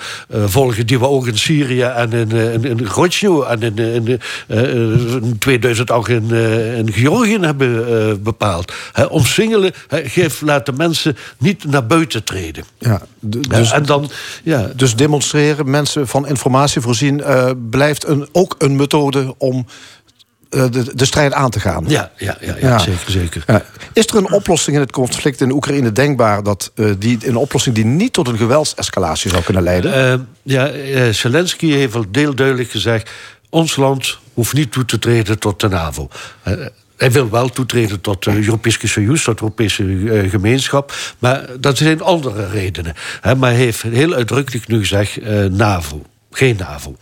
volgen 0.45 0.87
die 0.87 0.99
we 0.99 1.07
ook 1.07 1.27
in 1.27 1.37
Syrië 1.37 1.81
en 1.81 2.13
in, 2.13 2.31
in, 2.31 2.63
in 2.63 2.87
Grozny 2.87 3.41
en 3.41 3.61
in, 3.61 3.77
in, 3.77 4.19
in 4.47 5.35
2008 5.39 6.09
in, 6.09 6.31
in 6.75 6.93
Georgië 6.93 7.37
hebben 7.39 8.23
bepaald. 8.23 8.73
omsingelen, 9.09 9.71
geef, 9.89 10.41
laat 10.41 10.65
de 10.65 10.73
mensen 10.73 11.17
niet 11.37 11.63
naar 11.63 11.85
buiten 11.85 12.23
treden. 12.23 12.63
Ja, 12.77 13.01
dus, 13.19 13.71
en 13.71 13.85
dan, 13.85 14.09
ja. 14.43 14.71
dus 14.75 14.95
demonstreren, 14.95 15.69
mensen 15.69 16.07
van 16.07 16.27
informatie 16.27 16.81
voorzien, 16.81 17.23
blijft 17.69 18.07
een, 18.07 18.27
ook 18.31 18.55
een 18.57 18.75
methode 18.75 19.35
om 19.37 19.65
de, 20.49 20.95
de, 20.95 21.05
strijd 21.05 21.33
aan 21.33 21.49
te 21.49 21.59
gaan. 21.59 21.83
Ja, 21.87 22.11
ja, 22.17 22.37
ja, 22.39 22.55
ja, 22.59 22.67
ja. 22.67 22.79
zeker. 22.79 23.11
zeker. 23.11 23.43
Ja. 23.47 23.63
Is 23.93 24.07
er 24.07 24.15
een 24.15 24.31
oplossing 24.31 24.75
in 24.75 24.81
het 24.81 24.91
conflict 24.91 25.41
in 25.41 25.51
Oekraïne 25.51 25.91
denkbaar... 25.91 26.43
Dat, 26.43 26.71
uh, 26.75 26.91
die, 26.97 27.27
een 27.27 27.35
oplossing 27.35 27.75
die 27.75 27.85
niet 27.85 28.13
tot 28.13 28.27
een 28.27 28.37
geweldsescalatie 28.37 29.31
zou 29.31 29.43
kunnen 29.43 29.63
leiden? 29.63 30.19
Uh, 30.19 30.25
ja, 30.43 30.73
uh, 30.73 31.09
Zelensky 31.09 31.71
heeft 31.71 31.95
al 31.95 32.05
heel 32.11 32.35
duidelijk 32.35 32.71
gezegd... 32.71 33.09
ons 33.49 33.75
land 33.75 34.17
hoeft 34.33 34.53
niet 34.53 34.71
toe 34.71 34.85
te 34.85 34.99
treden 34.99 35.39
tot 35.39 35.59
de 35.59 35.67
NAVO. 35.67 36.09
Hij 36.97 37.11
wil 37.11 37.29
wel 37.29 37.49
toetreden 37.49 38.01
tot 38.01 38.23
de 38.23 38.31
Europese 38.31 38.87
Soyuz, 38.87 39.23
tot 39.23 39.37
de 39.37 39.43
Europese 39.43 39.83
uh, 39.83 40.29
gemeenschap. 40.29 40.93
Maar 41.19 41.45
dat 41.59 41.77
zijn 41.77 42.01
andere 42.01 42.47
redenen. 42.47 42.93
He, 43.21 43.35
maar 43.35 43.51
hij 43.51 43.59
heeft 43.59 43.81
heel 43.81 44.13
uitdrukkelijk 44.13 44.67
nu 44.67 44.79
gezegd: 44.79 45.17
uh, 45.17 45.45
NAVO, 45.45 46.01
geen 46.31 46.55
NAVO. 46.57 46.95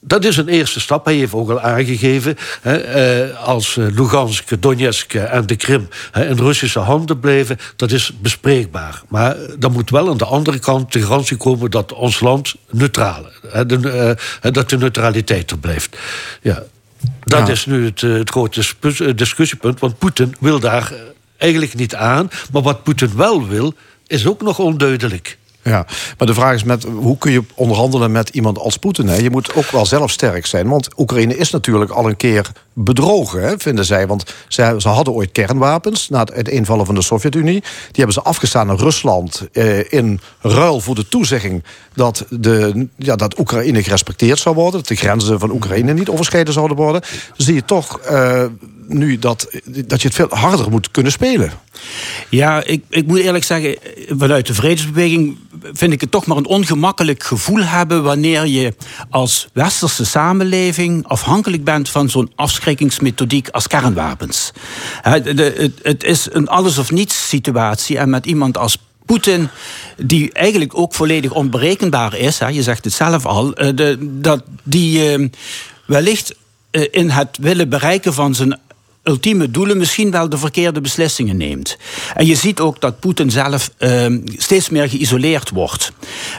Dat 0.00 0.24
is 0.24 0.36
een 0.36 0.48
eerste 0.48 0.80
stap. 0.80 1.04
Hij 1.04 1.14
heeft 1.14 1.32
ook 1.32 1.50
al 1.50 1.60
aangegeven... 1.60 2.36
Hè, 2.60 2.76
eh, 2.76 3.46
als 3.46 3.74
Lugansk, 3.74 4.62
Donetsk 4.62 5.14
en 5.14 5.46
de 5.46 5.56
Krim 5.56 5.88
hè, 6.12 6.28
in 6.28 6.36
Russische 6.36 6.78
handen 6.78 7.20
blijven... 7.20 7.58
dat 7.76 7.90
is 7.90 8.12
bespreekbaar. 8.20 9.02
Maar 9.08 9.36
dan 9.58 9.72
moet 9.72 9.90
wel 9.90 10.10
aan 10.10 10.16
de 10.16 10.24
andere 10.24 10.58
kant 10.58 10.92
de 10.92 11.02
garantie 11.02 11.36
komen... 11.36 11.70
dat 11.70 11.92
ons 11.92 12.20
land 12.20 12.54
neutraal, 12.70 13.26
hè, 13.48 13.66
de, 13.66 14.16
uh, 14.42 14.52
dat 14.52 14.70
de 14.70 14.78
neutraliteit 14.78 15.50
er 15.50 15.58
blijft. 15.58 15.96
Ja, 16.42 16.62
dat 17.24 17.46
ja. 17.46 17.52
is 17.52 17.66
nu 17.66 17.84
het, 17.84 18.00
het 18.00 18.30
grote 18.30 18.62
discussiepunt. 19.14 19.80
Want 19.80 19.98
Poetin 19.98 20.34
wil 20.40 20.60
daar 20.60 20.92
eigenlijk 21.36 21.74
niet 21.74 21.94
aan. 21.94 22.30
Maar 22.52 22.62
wat 22.62 22.82
Poetin 22.82 23.16
wel 23.16 23.46
wil, 23.46 23.74
is 24.06 24.26
ook 24.26 24.42
nog 24.42 24.58
onduidelijk. 24.58 25.38
Ja, 25.68 25.86
maar 26.18 26.26
de 26.26 26.34
vraag 26.34 26.54
is 26.54 26.64
met, 26.64 26.84
hoe 26.84 27.18
kun 27.18 27.32
je 27.32 27.42
onderhandelen 27.54 28.12
met 28.12 28.28
iemand 28.28 28.58
als 28.58 28.76
Poetin? 28.76 29.22
Je 29.22 29.30
moet 29.30 29.54
ook 29.54 29.70
wel 29.70 29.86
zelf 29.86 30.10
sterk 30.10 30.46
zijn. 30.46 30.68
Want 30.68 30.98
Oekraïne 30.98 31.36
is 31.36 31.50
natuurlijk 31.50 31.90
al 31.90 32.08
een 32.08 32.16
keer 32.16 32.50
bedrogen, 32.84 33.42
hè, 33.42 33.54
vinden 33.58 33.84
zij. 33.84 34.06
Want 34.06 34.34
ze, 34.48 34.74
ze 34.78 34.88
hadden 34.88 35.14
ooit 35.14 35.32
kernwapens 35.32 36.08
na 36.08 36.18
het 36.18 36.32
uiteenvallen 36.32 36.86
van 36.86 36.94
de 36.94 37.02
Sovjet-Unie. 37.02 37.60
Die 37.60 37.92
hebben 37.92 38.12
ze 38.12 38.22
afgestaan 38.22 38.70
aan 38.70 38.76
Rusland 38.76 39.48
eh, 39.52 39.92
in 39.92 40.20
ruil 40.40 40.80
voor 40.80 40.94
de 40.94 41.08
toezegging 41.08 41.64
dat, 41.94 42.24
de, 42.30 42.88
ja, 42.96 43.16
dat 43.16 43.38
Oekraïne 43.38 43.82
gerespecteerd 43.82 44.38
zou 44.38 44.54
worden. 44.54 44.80
Dat 44.80 44.88
de 44.88 44.94
grenzen 44.94 45.38
van 45.38 45.50
Oekraïne 45.50 45.92
niet 45.92 46.08
overschreden 46.08 46.52
zouden 46.52 46.76
worden. 46.76 47.02
Zie 47.36 47.54
je 47.54 47.64
toch 47.64 47.98
eh, 47.98 48.44
nu 48.88 49.18
dat, 49.18 49.48
dat 49.64 50.02
je 50.02 50.08
het 50.08 50.16
veel 50.16 50.28
harder 50.30 50.70
moet 50.70 50.90
kunnen 50.90 51.12
spelen. 51.12 51.52
Ja, 52.28 52.64
ik, 52.64 52.84
ik 52.88 53.06
moet 53.06 53.18
eerlijk 53.18 53.44
zeggen, 53.44 53.76
vanuit 54.08 54.46
de 54.46 54.54
vredesbeweging 54.54 55.36
vind 55.72 55.92
ik 55.92 56.00
het 56.00 56.10
toch 56.10 56.26
maar 56.26 56.36
een 56.36 56.46
ongemakkelijk 56.46 57.22
gevoel 57.22 57.62
hebben 57.62 58.02
wanneer 58.02 58.46
je 58.46 58.74
als 59.10 59.48
westerse 59.52 60.04
samenleving 60.04 61.06
afhankelijk 61.06 61.64
bent 61.64 61.88
van 61.88 62.10
zo'n 62.10 62.32
afschrikkingsmethodiek 62.68 63.48
als 63.48 63.66
kernwapens. 63.66 64.52
Het, 65.02 66.04
is 66.04 66.28
een 66.32 66.48
alles 66.48 66.78
of 66.78 66.90
niets 66.90 67.28
situatie 67.28 67.98
en 67.98 68.10
met 68.10 68.26
iemand 68.26 68.58
als 68.58 68.78
Poetin, 69.06 69.48
die 69.96 70.32
eigenlijk 70.32 70.78
ook 70.78 70.94
volledig 70.94 71.32
onberekenbaar 71.32 72.16
is, 72.16 72.38
je 72.38 72.62
zegt 72.62 72.84
het 72.84 72.92
zelf 72.92 73.26
al, 73.26 73.54
eh, 73.54 73.96
dat 74.00 74.42
die 74.62 75.12
eh, 75.12 75.28
wellicht 75.86 76.34
eh, 76.70 76.86
in 76.90 77.10
het 77.10 77.38
willen 77.40 77.68
bereiken 77.68 78.14
van 78.14 78.34
zijn 78.34 78.58
ultieme 79.08 79.50
doelen 79.50 79.76
misschien 79.78 80.10
wel 80.10 80.28
de 80.28 80.38
verkeerde 80.38 80.80
beslissingen 80.80 81.36
neemt. 81.36 81.76
En 82.14 82.26
je 82.26 82.34
ziet 82.34 82.60
ook 82.60 82.80
dat 82.80 83.00
Poetin 83.00 83.30
zelf 83.30 83.70
eh, 83.78 84.06
steeds 84.36 84.68
meer 84.68 84.88
geïsoleerd 84.88 85.50
wordt. 85.50 85.92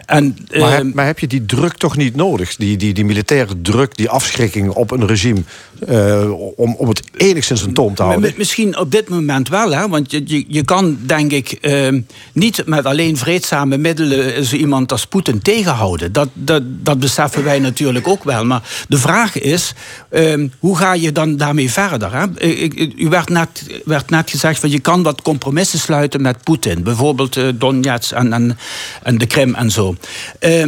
En, 0.06 0.38
Maar, 0.52 0.60
eh, 0.62 0.78
heb, 0.78 0.94
maar 0.94 1.06
heb 1.06 1.20
je 1.20 1.28
die 1.28 1.46
druk 1.46 1.78
toch 1.78 1.98
niet 1.98 2.16
nodig? 2.16 2.56
Die, 2.56 2.78
die, 2.78 2.94
die 2.94 3.06
militaire 3.06 3.62
druk, 3.62 3.98
die 3.98 4.10
afschrikking 4.10 4.70
op 4.70 4.92
een 4.92 5.08
regime... 5.08 5.42
eh, 5.88 6.32
om, 6.56 6.76
om 6.76 6.88
het 6.88 7.02
enigszins 7.16 7.62
een 7.62 7.74
toom 7.74 7.96
te 7.96 8.04
houden? 8.04 8.34
Misschien 8.38 8.78
op 8.78 8.92
dit 8.92 9.10
moment 9.10 9.50
wel, 9.50 9.74
hè? 9.74 9.88
want 9.88 10.12
je, 10.12 10.22
je, 10.26 10.46
je 10.48 10.64
kan 10.64 10.98
denk 11.02 11.32
ik 11.32 11.52
eh, 11.52 11.88
niet 12.34 12.64
met 12.66 12.86
alleen 12.86 13.18
vreedzame 13.18 13.78
middelen 13.78 14.46
zo 14.46 14.56
iemand 14.56 14.92
als 14.92 15.06
Poetin 15.06 15.42
tegenhouden. 15.42 16.12
Dat, 16.12 16.30
dat, 16.34 16.62
dat 16.66 17.00
beseffen 17.00 17.44
wij 17.44 17.60
natuurlijk 17.60 18.08
ook 18.08 18.24
wel. 18.24 18.46
Maar 18.46 18.62
de 18.88 18.98
vraag 18.98 19.40
is, 19.40 19.74
eh, 20.10 20.44
hoe 20.60 20.78
ga 20.78 20.94
je 20.94 21.12
dan 21.12 21.38
daarmee 21.38 21.72
verder? 21.72 22.14
Hè? 22.14 22.26
Ik- 22.60 22.94
U 22.98 23.08
werd 23.10 23.30
net, 23.30 23.64
werd 23.86 24.10
net 24.10 24.30
gezegd 24.30 24.60
van 24.60 24.70
je 24.70 24.80
kan 24.80 25.04
wat 25.04 25.22
compromissen 25.22 25.80
sluiten 25.80 26.22
met 26.22 26.44
Poetin. 26.44 26.84
Bijvoorbeeld 26.84 27.38
eh, 27.38 27.48
Donetsk 27.56 28.12
en, 28.12 28.58
en, 29.04 29.18
de 29.18 29.26
Krim 29.26 29.56
en 29.56 29.72
zo. 29.72 29.96
Eh, 30.40 30.64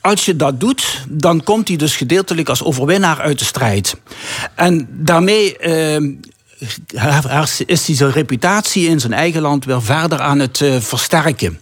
als 0.00 0.24
je 0.24 0.36
dat 0.36 0.60
doet, 0.60 1.04
dan 1.08 1.42
komt 1.44 1.68
hij 1.68 1.76
dus 1.76 1.96
gedeeltelijk 1.96 2.48
als 2.48 2.62
overwinnaar 2.62 3.20
uit 3.20 3.38
de 3.38 3.44
strijd. 3.44 3.94
En 4.54 4.88
daarmee 4.90 5.56
eh, 5.58 6.02
her- 6.94 7.50
is 7.66 7.86
hij 7.86 7.96
zijn 7.96 8.10
reputatie 8.12 8.88
in 8.88 9.00
zijn 9.00 9.12
eigen 9.12 9.40
land 9.40 9.64
weer 9.64 9.82
verder 9.82 10.20
aan 10.20 10.38
het 10.38 10.60
eh, 10.60 10.80
versterken. 10.80 11.60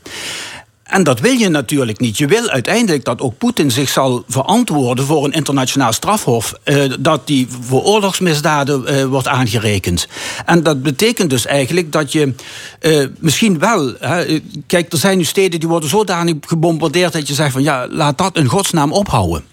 En 0.87 1.03
dat 1.05 1.21
wil 1.21 1.33
je 1.33 1.49
natuurlijk 1.49 2.01
niet. 2.01 2.19
Je 2.19 2.27
wil 2.27 2.49
uiteindelijk 2.49 3.05
dat 3.05 3.21
ook 3.21 3.39
Poetin 3.39 3.71
zich 3.71 3.89
zal 3.89 4.25
verantwoorden 4.29 5.05
voor 5.07 5.25
een 5.25 5.33
internationaal 5.33 5.93
strafhof. 5.93 6.55
eh, 6.63 6.93
dat 7.01 7.27
die 7.27 7.47
voor 7.61 7.83
oorlogsmisdaden 7.83 8.87
eh, 8.87 9.05
wordt 9.05 9.29
aangerekend. 9.29 10.09
En 10.45 10.63
dat 10.63 10.83
betekent 10.83 11.31
dus 11.31 11.47
eigenlijk 11.47 11.93
dat 11.93 12.13
je 12.13 12.35
eh, 12.81 13.05
misschien 13.19 13.59
wel. 13.59 13.95
Hè, 13.99 14.25
eh, 14.25 14.41
kijk, 14.67 14.93
er 14.93 14.99
zijn 14.99 15.19
nu 15.19 15.25
steden 15.25 15.61
die 15.61 15.69
worden 15.69 15.89
zodanig 15.89 16.35
gebombardeerd 16.41 17.13
dat 17.13 17.29
je 17.29 17.35
zegt 17.35 17.53
van 17.53 17.63
ja, 17.63 17.87
laat 17.91 18.19
dat 18.19 18.37
in 18.37 18.47
godsnaam 18.47 18.93
ophouden. 18.93 19.45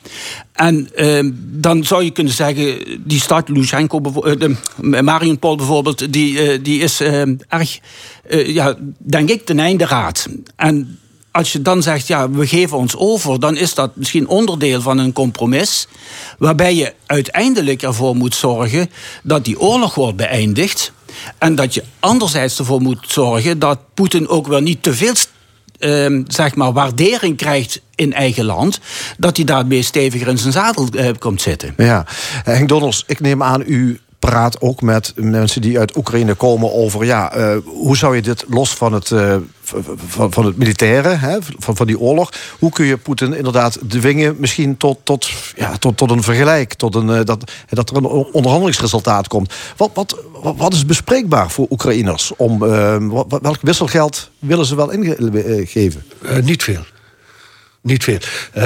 En 0.54 0.90
eh, 0.96 1.30
dan 1.36 1.84
zou 1.84 2.04
je 2.04 2.12
kunnen 2.12 2.34
zeggen, 2.34 2.78
die 3.06 3.20
stad 3.22 3.50
Lushenko, 3.50 4.02
bevo- 4.02 4.22
eh, 4.24 4.40
de 4.40 4.56
Mariupol 5.02 5.56
bijvoorbeeld, 5.56 6.14
die, 6.14 6.40
eh, 6.42 6.60
die 6.64 6.80
is 6.82 7.00
eh, 7.00 7.22
erg, 7.48 7.80
eh, 8.28 8.48
ja, 8.54 8.76
denk 8.98 9.30
ik, 9.30 9.46
ten 9.46 9.60
einde 9.60 9.86
raad. 9.86 10.28
En 10.56 10.98
als 11.34 11.52
je 11.52 11.62
dan 11.62 11.84
zegt, 11.84 12.08
ja, 12.08 12.30
we 12.30 12.48
geven 12.48 12.78
ons 12.78 12.96
over, 12.96 13.40
dan 13.40 13.58
is 13.58 13.74
dat 13.74 13.96
misschien 13.96 14.28
onderdeel 14.28 14.82
van 14.82 14.98
een 14.98 15.14
compromis. 15.14 15.88
Waarbij 16.38 16.76
je 16.76 16.94
uiteindelijk 17.06 17.82
ervoor 17.82 18.16
moet 18.16 18.36
zorgen 18.36 18.90
dat 19.24 19.46
die 19.46 19.60
oorlog 19.60 19.96
wordt 19.96 20.18
beëindigd. 20.18 20.92
En 21.38 21.56
dat 21.56 21.74
je 21.74 21.84
anderzijds 22.00 22.60
ervoor 22.60 22.82
moet 22.82 23.06
zorgen 23.08 23.60
dat 23.60 23.80
Poetin 23.94 24.28
ook 24.28 24.48
wel 24.48 24.60
niet 24.60 24.84
te 24.84 24.94
veel 24.94 25.14
ehm, 25.80 26.24
zeg 26.28 26.56
maar, 26.56 26.74
waardering 26.74 27.38
krijgt 27.38 27.82
in 27.96 28.14
eigen 28.14 28.46
land. 28.46 28.80
Dat 29.18 29.36
hij 29.36 29.46
daarmee 29.46 29.82
steviger 29.82 30.28
in 30.28 30.38
zijn 30.38 30.54
zadel 30.54 30.88
eh, 30.88 31.10
komt 31.20 31.42
zitten. 31.42 31.74
Ja, 31.78 32.06
Henk 32.44 32.72
ik 33.08 33.20
neem 33.20 33.44
aan 33.44 33.64
u 33.66 34.00
praat 34.30 34.62
ook 34.62 34.82
met 34.82 35.14
mensen 35.16 35.62
die 35.62 35.80
uit 35.80 35.98
Oekraïne 35.98 36.34
komen 36.34 36.74
over... 36.74 37.06
ja, 37.06 37.34
eh, 37.34 37.58
hoe 37.66 37.98
zou 37.98 38.16
je 38.16 38.22
dit 38.22 38.46
los 38.50 38.74
van 38.74 38.94
het, 38.94 39.12
eh, 39.12 39.36
van, 40.08 40.46
het 40.46 40.58
militaire, 40.58 41.10
hè, 41.10 41.38
van, 41.58 41.76
van 41.76 41.88
die 41.88 42.00
oorlog... 42.00 42.32
hoe 42.60 42.72
kun 42.72 42.86
je 42.86 42.98
Poetin 42.98 43.34
inderdaad 43.34 43.80
dwingen 43.88 44.36
misschien 44.40 44.78
tot, 44.78 44.98
tot, 45.04 45.30
ja, 45.56 45.78
tot, 45.78 45.98
tot 45.98 46.12
een 46.12 46.24
vergelijk... 46.24 46.74
Tot 46.74 46.96
een, 46.96 47.10
eh, 47.10 47.24
dat, 47.24 47.52
dat 47.70 47.90
er 47.90 47.96
een 47.96 48.06
onderhandelingsresultaat 48.06 49.28
komt. 49.28 49.54
Wat, 49.78 49.90
wat, 49.94 50.18
wat- 50.58 50.74
is 50.74 50.86
bespreekbaar 50.86 51.52
voor 51.52 51.68
Oekraïners? 51.70 52.32
Om, 52.36 52.60
welk 53.30 53.58
wisselgeld 53.62 54.30
willen 54.40 54.66
ze 54.66 54.76
wel 54.76 54.92
ingeven? 54.92 56.04
Niet 56.44 56.64
veel. 56.64 56.84
Niet 57.84 58.04
veel. 58.04 58.18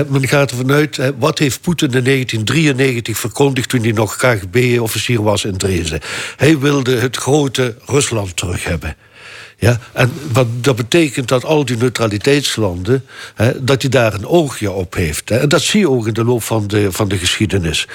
Men 0.08 0.27
gaat 0.27 0.51
ervan 0.51 0.71
uit, 0.71 0.99
wat 1.17 1.39
heeft 1.39 1.62
Poetin 1.62 1.91
in 1.91 2.03
1993 2.03 3.17
verkondigd... 3.17 3.69
toen 3.69 3.82
hij 3.82 3.91
nog 3.91 4.15
KGB-officier 4.15 5.23
was 5.23 5.45
in 5.45 5.58
Dresden? 5.58 5.99
Hij 6.36 6.60
wilde 6.60 6.95
het 6.95 7.15
grote 7.17 7.75
Rusland 7.86 8.36
terug 8.36 8.63
hebben. 8.63 8.95
Ja, 9.58 9.80
en 9.93 10.12
wat, 10.32 10.47
dat 10.63 10.75
betekent 10.75 11.27
dat 11.27 11.45
al 11.45 11.65
die 11.65 11.77
neutraliteitslanden... 11.77 13.06
Dat 13.60 13.82
hij 13.82 13.91
daar 13.91 14.13
een 14.13 14.27
oogje 14.27 14.71
op 14.71 14.93
heeft. 14.93 15.32
En 15.32 15.49
dat 15.49 15.62
zie 15.62 15.80
je 15.80 15.89
ook 15.89 16.08
in 16.08 16.13
de 16.13 16.23
loop 16.23 16.43
van 16.43 16.67
de, 16.67 16.91
van 16.91 17.08
de 17.08 17.17
geschiedenis. 17.17 17.88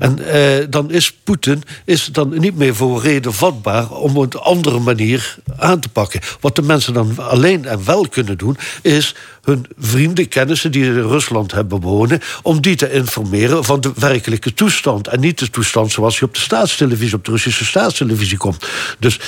En 0.00 0.26
eh, 0.26 0.66
dan 0.70 0.90
is 0.90 1.12
Poetin 1.12 1.62
is 1.84 2.04
dan 2.04 2.38
niet 2.38 2.56
meer 2.56 2.74
voor 2.74 3.02
reden 3.02 3.34
vatbaar 3.34 3.90
om 3.90 4.16
op 4.16 4.34
een 4.34 4.40
andere 4.40 4.78
manier 4.78 5.36
aan 5.56 5.80
te 5.80 5.88
pakken. 5.88 6.20
Wat 6.40 6.56
de 6.56 6.62
mensen 6.62 6.94
dan 6.94 7.18
alleen 7.18 7.64
en 7.64 7.84
wel 7.84 8.08
kunnen 8.08 8.38
doen, 8.38 8.56
is 8.82 9.14
hun 9.42 9.66
vrienden, 9.78 10.28
kennissen 10.28 10.72
die 10.72 10.84
in 10.84 10.94
Rusland 10.94 11.52
hebben 11.52 11.80
wonen, 11.80 12.20
om 12.42 12.60
die 12.60 12.76
te 12.76 12.92
informeren 12.92 13.64
van 13.64 13.80
de 13.80 13.92
werkelijke 13.94 14.54
toestand. 14.54 15.08
En 15.08 15.20
niet 15.20 15.38
de 15.38 15.50
toestand 15.50 15.92
zoals 15.92 16.18
je 16.18 16.24
op 16.24 16.34
de 16.34 16.40
staatstelevisie, 16.40 17.14
op 17.14 17.24
de 17.24 17.30
Russische 17.30 17.64
staatstelevisie 17.64 18.36
komt. 18.36 18.66
Dus 18.98 19.20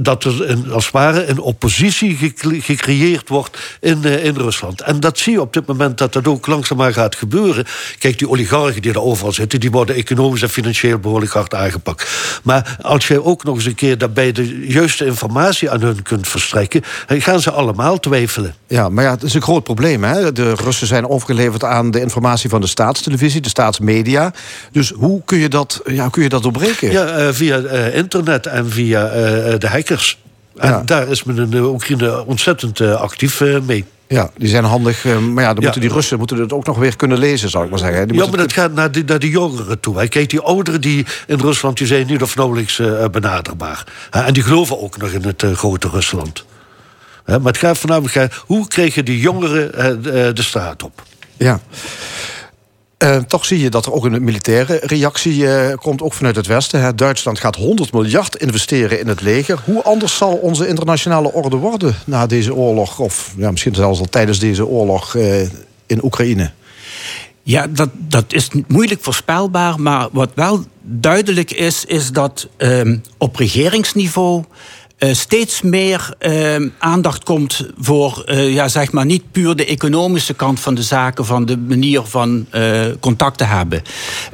dat 0.00 0.24
er 0.24 0.50
een, 0.50 0.72
als 0.72 0.84
het 0.84 0.92
ware 0.92 1.26
een 1.26 1.40
oppositie 1.40 2.16
gecre- 2.16 2.60
gecreëerd 2.60 3.28
wordt 3.28 3.58
in, 3.80 4.04
eh, 4.04 4.24
in 4.24 4.36
Rusland. 4.36 4.80
En 4.80 5.00
dat 5.00 5.18
zie 5.18 5.32
je 5.32 5.40
op 5.40 5.52
dit 5.52 5.66
moment 5.66 5.98
dat 5.98 6.12
dat 6.12 6.26
ook 6.26 6.46
langzaamaan 6.46 6.92
gaat 6.92 7.16
gebeuren. 7.16 7.64
Kijk, 7.98 8.18
die 8.18 8.28
oligarchen 8.28 8.82
die 8.82 8.92
er 8.92 9.02
overal 9.02 9.32
zitten, 9.32 9.60
die 9.60 9.70
worden 9.70 9.96
economisch 10.04 10.42
en 10.42 10.48
financieel 10.48 10.98
behoorlijk 10.98 11.32
hard 11.32 11.54
aangepakt. 11.54 12.08
Maar 12.42 12.76
als 12.82 13.08
je 13.08 13.24
ook 13.24 13.44
nog 13.44 13.54
eens 13.54 13.64
een 13.64 13.74
keer 13.74 13.98
daarbij 13.98 14.32
de 14.32 14.66
juiste 14.68 15.04
informatie 15.06 15.70
aan 15.70 15.80
hun 15.80 16.02
kunt 16.02 16.28
verstrekken, 16.28 16.82
dan 17.06 17.20
gaan 17.20 17.40
ze 17.40 17.50
allemaal 17.50 18.00
twijfelen. 18.00 18.54
Ja, 18.66 18.88
maar 18.88 19.04
ja, 19.04 19.10
het 19.10 19.22
is 19.22 19.34
een 19.34 19.42
groot 19.42 19.64
probleem. 19.64 20.04
Hè? 20.04 20.32
De 20.32 20.54
Russen 20.54 20.86
zijn 20.86 21.08
overgeleverd 21.08 21.64
aan 21.64 21.90
de 21.90 22.00
informatie 22.00 22.50
van 22.50 22.60
de 22.60 22.66
staatstelevisie, 22.66 23.40
de 23.40 23.48
staatsmedia. 23.48 24.32
Dus 24.72 24.90
hoe 24.96 25.22
kun 25.24 25.38
je 25.38 25.48
dat, 25.48 25.80
ja, 25.86 26.02
hoe 26.02 26.10
kun 26.10 26.22
je 26.22 26.28
dat 26.28 26.42
doorbreken? 26.42 26.90
Ja, 26.90 27.06
eh, 27.06 27.28
via 27.32 27.58
eh, 27.58 27.96
internet 27.96 28.46
en 28.46 28.70
via 28.70 29.06
eh, 29.06 29.58
de 29.58 29.68
hackers. 29.68 30.18
En 30.56 30.68
Ja. 30.70 30.82
daar 30.84 31.08
is 31.08 31.24
men 31.24 31.36
in 31.36 31.50
de 31.50 31.62
Oekraïne 31.62 32.26
ontzettend 32.26 32.80
actief 32.80 33.40
mee. 33.66 33.84
Ja, 34.08 34.30
die 34.36 34.48
zijn 34.48 34.64
handig. 34.64 35.04
eh, 35.04 35.18
maar 35.18 35.42
ja, 35.44 35.48
dan 35.48 35.58
Ja. 35.58 35.62
moeten 35.62 35.80
die 35.80 35.90
Russen 35.92 36.18
moeten 36.18 36.38
het 36.38 36.52
ook 36.52 36.66
nog 36.66 36.78
weer 36.78 36.96
kunnen 36.96 37.18
lezen, 37.18 37.50
zou 37.50 37.64
ik 37.64 37.70
maar 37.70 37.78
zeggen. 37.78 38.08
Die 38.08 38.16
Ja, 38.16 38.26
maar 38.26 38.36
dat 38.36 38.52
gaat 38.52 38.72
naar 38.72 38.92
de, 38.92 39.02
naar 39.06 39.18
de 39.18 39.28
jongeren 39.30 39.80
toe. 39.80 39.98
Hè. 39.98 40.08
Kijk, 40.08 40.30
die 40.30 40.40
ouderen 40.40 40.80
die 40.80 41.06
in 41.26 41.38
Rusland 41.40 41.78
die 41.78 41.86
zijn 41.86 42.06
niet 42.06 42.22
of 42.22 42.36
nauwelijks 42.36 42.78
eh, 42.78 43.04
benaderbaar. 43.08 43.84
Hè, 44.10 44.20
En 44.22 44.32
die 44.32 44.42
geloven 44.42 44.80
ook 44.80 44.96
nog 44.96 45.10
in 45.10 45.22
het 45.24 45.42
eh, 45.42 45.52
grote 45.52 45.88
Rusland. 45.88 46.44
Maar 47.26 47.40
het 47.42 47.56
gaat 47.58 47.78
voornamelijk 47.78 48.34
hoe 48.46 48.68
kregen 48.68 49.04
die 49.04 49.20
jongeren 49.20 49.74
eh, 49.74 49.92
de, 50.02 50.10
eh, 50.10 50.34
de 50.34 50.42
straat 50.42 50.82
op? 50.82 51.02
Ja. 51.36 51.60
Eh, 53.04 53.16
toch 53.16 53.44
zie 53.44 53.60
je 53.60 53.70
dat 53.70 53.86
er 53.86 53.92
ook 53.92 54.04
een 54.04 54.24
militaire 54.24 54.80
reactie 54.82 55.48
eh, 55.48 55.76
komt, 55.76 56.02
ook 56.02 56.12
vanuit 56.12 56.36
het 56.36 56.46
Westen. 56.46 56.80
Hè. 56.80 56.94
Duitsland 56.94 57.38
gaat 57.38 57.56
100 57.56 57.92
miljard 57.92 58.36
investeren 58.36 59.00
in 59.00 59.08
het 59.08 59.20
leger. 59.20 59.60
Hoe 59.64 59.82
anders 59.82 60.16
zal 60.16 60.32
onze 60.32 60.68
internationale 60.68 61.32
orde 61.32 61.56
worden 61.56 61.94
na 62.06 62.26
deze 62.26 62.54
oorlog? 62.54 62.98
Of 62.98 63.34
ja, 63.36 63.50
misschien 63.50 63.74
zelfs 63.74 64.00
al 64.00 64.06
tijdens 64.06 64.38
deze 64.38 64.66
oorlog 64.66 65.16
eh, 65.16 65.40
in 65.86 66.04
Oekraïne? 66.04 66.50
Ja, 67.42 67.66
dat, 67.66 67.88
dat 67.92 68.24
is 68.28 68.48
moeilijk 68.66 69.02
voorspelbaar. 69.02 69.80
Maar 69.80 70.08
wat 70.12 70.30
wel 70.34 70.64
duidelijk 70.82 71.50
is, 71.50 71.84
is 71.84 72.12
dat 72.12 72.48
ehm, 72.56 72.96
op 73.18 73.36
regeringsniveau 73.36 74.44
steeds 74.98 75.62
meer 75.62 76.14
eh, 76.18 76.56
aandacht 76.78 77.24
komt 77.24 77.66
voor, 77.78 78.22
eh, 78.26 78.52
ja, 78.52 78.68
zeg 78.68 78.92
maar, 78.92 79.06
niet 79.06 79.32
puur 79.32 79.56
de 79.56 79.66
economische 79.66 80.34
kant 80.34 80.60
van 80.60 80.74
de 80.74 80.82
zaken, 80.82 81.24
van 81.24 81.46
de 81.46 81.58
manier 81.58 82.02
van 82.02 82.46
eh, 82.50 82.84
contact 83.00 83.38
te 83.38 83.44
hebben. 83.44 83.82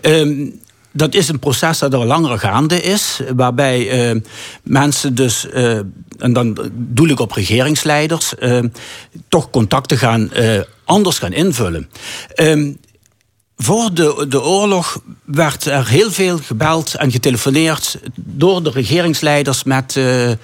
Ehm, 0.00 0.46
dat 0.92 1.14
is 1.14 1.28
een 1.28 1.38
proces 1.38 1.78
dat 1.78 1.94
al 1.94 2.04
langer 2.04 2.38
gaande 2.38 2.80
is, 2.82 3.20
waarbij 3.36 3.90
eh, 4.11 4.16
mensen 4.62 5.14
dus, 5.14 5.48
eh, 5.48 5.78
en 6.18 6.32
dan 6.32 6.70
doe 6.72 7.08
ik 7.08 7.20
op 7.20 7.32
regeringsleiders, 7.32 8.34
eh, 8.34 8.58
toch 9.28 9.50
contacten 9.50 9.98
gaan 9.98 10.32
eh, 10.32 10.61
anders 10.84 11.18
gaan 11.18 11.32
invullen. 11.32 11.88
Ehm, 12.34 12.72
voor 13.62 13.94
de, 13.94 14.42
oorlog 14.42 15.02
werd 15.24 15.64
er 15.64 15.88
heel 15.88 16.11
veel 16.11 16.38
gebeld 16.38 16.94
en 16.94 17.11
getelefoneerd 17.11 17.98
door 18.14 18.62
de 18.62 18.70
regeringsleiders 18.70 19.64
met, 19.64 19.96
eh, 19.96 20.30
eh, 20.30 20.36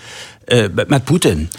met- 0.75 0.89
met 0.89 1.05
Poetin. 1.05 1.51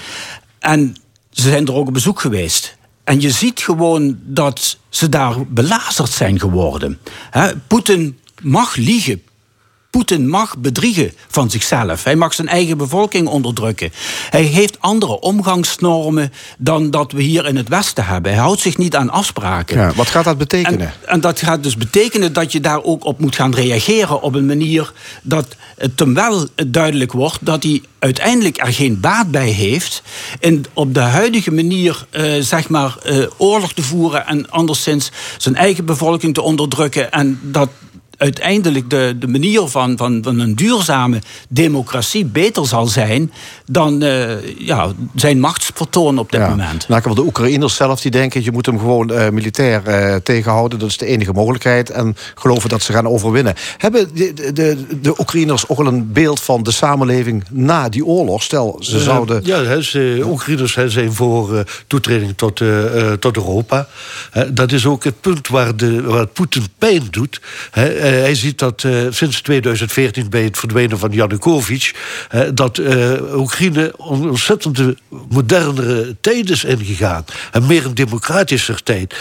En 0.60 0.96
ze 1.32 1.50
zijn 1.50 1.68
er 1.68 1.74
ook 1.74 1.88
op 1.88 1.94
bezoek 1.94 2.20
geweest. 2.20 2.76
En 3.04 3.22
je 3.22 3.32
ziet 3.32 3.60
gewoon 3.60 4.18
dat 4.24 4.78
ze 4.90 5.10
daar 5.10 5.46
belazerd 5.48 6.12
zijn 6.12 6.40
geworden. 6.40 7.00
Poetin 7.68 8.20
mag 8.42 8.76
liegen. 8.76 9.22
Poetin 9.98 10.28
mag 10.28 10.58
bedriegen 10.58 11.12
van 11.28 11.50
zichzelf. 11.50 12.04
Hij 12.04 12.16
mag 12.16 12.34
zijn 12.34 12.48
eigen 12.48 12.78
bevolking 12.78 13.28
onderdrukken. 13.28 13.92
Hij 14.30 14.42
heeft 14.42 14.78
andere 14.80 15.20
omgangsnormen 15.20 16.34
dan 16.58 16.92
dat 16.92 17.12
we 17.12 17.22
hier 17.22 17.46
in 17.46 17.56
het 17.56 17.70
Westen 17.70 18.06
hebben. 18.06 18.32
Hij 18.32 18.42
houdt 18.42 18.62
zich 18.62 18.78
niet 18.78 18.96
aan 18.96 19.10
afspraken. 19.10 19.78
Ja, 19.78 19.94
wat 19.96 20.08
gaat 20.08 20.24
dat 20.24 20.38
betekenen? 20.38 20.80
En, 20.80 20.94
en 21.06 21.20
dat 21.22 21.40
gaat 21.40 21.64
dus 21.64 21.78
betekenen 21.78 22.34
dat 22.34 22.52
je 22.52 22.60
daar 22.60 22.84
ook 22.84 23.06
op 23.06 23.20
moet 23.20 23.36
gaan 23.36 23.56
reageren 23.56 24.22
op 24.22 24.36
een 24.36 24.46
manier 24.46 24.94
dat 25.22 25.56
het 25.78 26.00
hem 26.00 26.14
wel 26.14 26.48
duidelijk 26.68 27.12
wordt 27.12 27.38
dat 27.42 27.64
hij 27.64 27.82
uiteindelijk 28.00 28.62
er 28.62 28.74
geen 28.74 29.00
baat 29.00 29.32
bij 29.32 29.50
heeft 29.50 30.02
in 30.40 30.66
op 30.74 30.94
de 30.94 31.00
huidige 31.00 31.52
manier 31.52 32.06
eh, 32.10 32.34
zeg 32.40 32.70
maar 32.70 32.98
eh, 33.04 33.24
oorlog 33.38 33.74
te 33.74 33.82
voeren 33.84 34.26
en 34.26 34.50
anderszins 34.50 35.12
zijn 35.38 35.56
eigen 35.56 35.86
bevolking 35.86 36.34
te 36.34 36.42
onderdrukken 36.42 37.12
en 37.12 37.40
dat 37.44 37.70
uiteindelijk 38.18 38.90
de, 38.90 39.16
de 39.20 39.28
manier 39.28 39.68
van, 39.68 39.98
van, 39.98 40.20
van 40.24 40.40
een 40.40 40.56
duurzame 40.56 41.22
democratie 41.50 42.26
beter 42.26 42.68
zal 42.68 42.88
zijn 42.88 43.32
dan 43.72 44.02
eh, 44.02 44.58
ja, 44.58 44.92
zijn 45.16 45.40
machtsvertoon 45.40 46.18
op 46.18 46.32
dit 46.32 46.42
Ja. 46.42 46.50
moment. 46.50 46.88
Nou, 46.88 47.16
de 47.16 47.22
Oekraïners 47.26 47.76
zelf 47.76 48.02
die 48.02 48.12
denken... 48.12 48.44
je 48.44 48.52
moet 48.52 48.66
hem 48.66 48.80
gewoon 48.80 49.12
eh, 49.12 49.30
militair 49.30 49.84
eh, 49.88 50.16
tegenhouden. 50.16 50.80
Dat 50.80 50.90
is 50.90 50.98
de 50.98 51.06
enige 51.06 51.32
mogelijkheid. 51.34 51.90
En 51.90 52.16
geloven 52.36 52.70
dat 52.70 52.82
ze 52.82 52.92
gaan 52.92 53.08
overwinnen. 53.08 53.54
Hebben 53.78 54.10
de, 54.14 54.34
de, 54.54 54.86
de, 55.02 55.20
Oekraïners 55.20 55.68
ook 55.70 55.80
al 55.80 55.88
een 55.88 56.12
beeld 56.12 56.40
van 56.42 56.64
de 56.64 56.72
samenleving 56.72 57.44
na 57.52 57.90
die 57.90 58.06
oorlog? 58.06 58.44
Stel, 58.44 58.78
ze 58.80 59.00
zouden... 59.00 59.42
Ja, 59.44 59.78
Oekraïners 60.24 60.74
zijn 60.86 61.14
voor 61.14 61.56
eh, 61.58 61.64
toetreding 61.88 62.34
tot, 62.38 62.62
eh, 62.62 63.12
eh, 63.12 63.14
tot 63.14 63.36
Europa. 63.36 63.88
Hè, 64.32 64.54
dat 64.54 64.72
is 64.72 64.86
ook 64.86 65.04
het 65.04 65.22
punt 65.22 65.48
waar, 65.48 65.76
de, 65.76 66.02
waar 66.02 66.28
Poetin 66.28 66.66
pijn 66.78 67.08
doet. 67.12 67.42
Hè, 67.72 67.86
hij 68.00 68.36
ziet 68.36 68.60
dat 68.60 68.84
eh, 68.84 68.94
sinds 69.10 69.42
2014 69.42 70.30
bij 70.30 70.44
het 70.44 70.58
verdwijnen 70.58 71.00
van 71.00 71.12
Yanukovych... 71.12 71.94
hè, 72.30 72.54
dat 72.54 72.78
eh, 72.78 73.12
Oekraïne 73.58 73.94
een 73.98 74.30
ontzettende 74.30 74.98
modernere 75.30 76.16
tijd 76.22 76.50
is 76.50 76.64
ingegaan. 76.64 77.26
En 77.52 77.66
meer 77.66 77.86
een 77.86 77.94
democratischer 77.94 78.84
tijd. 78.84 79.16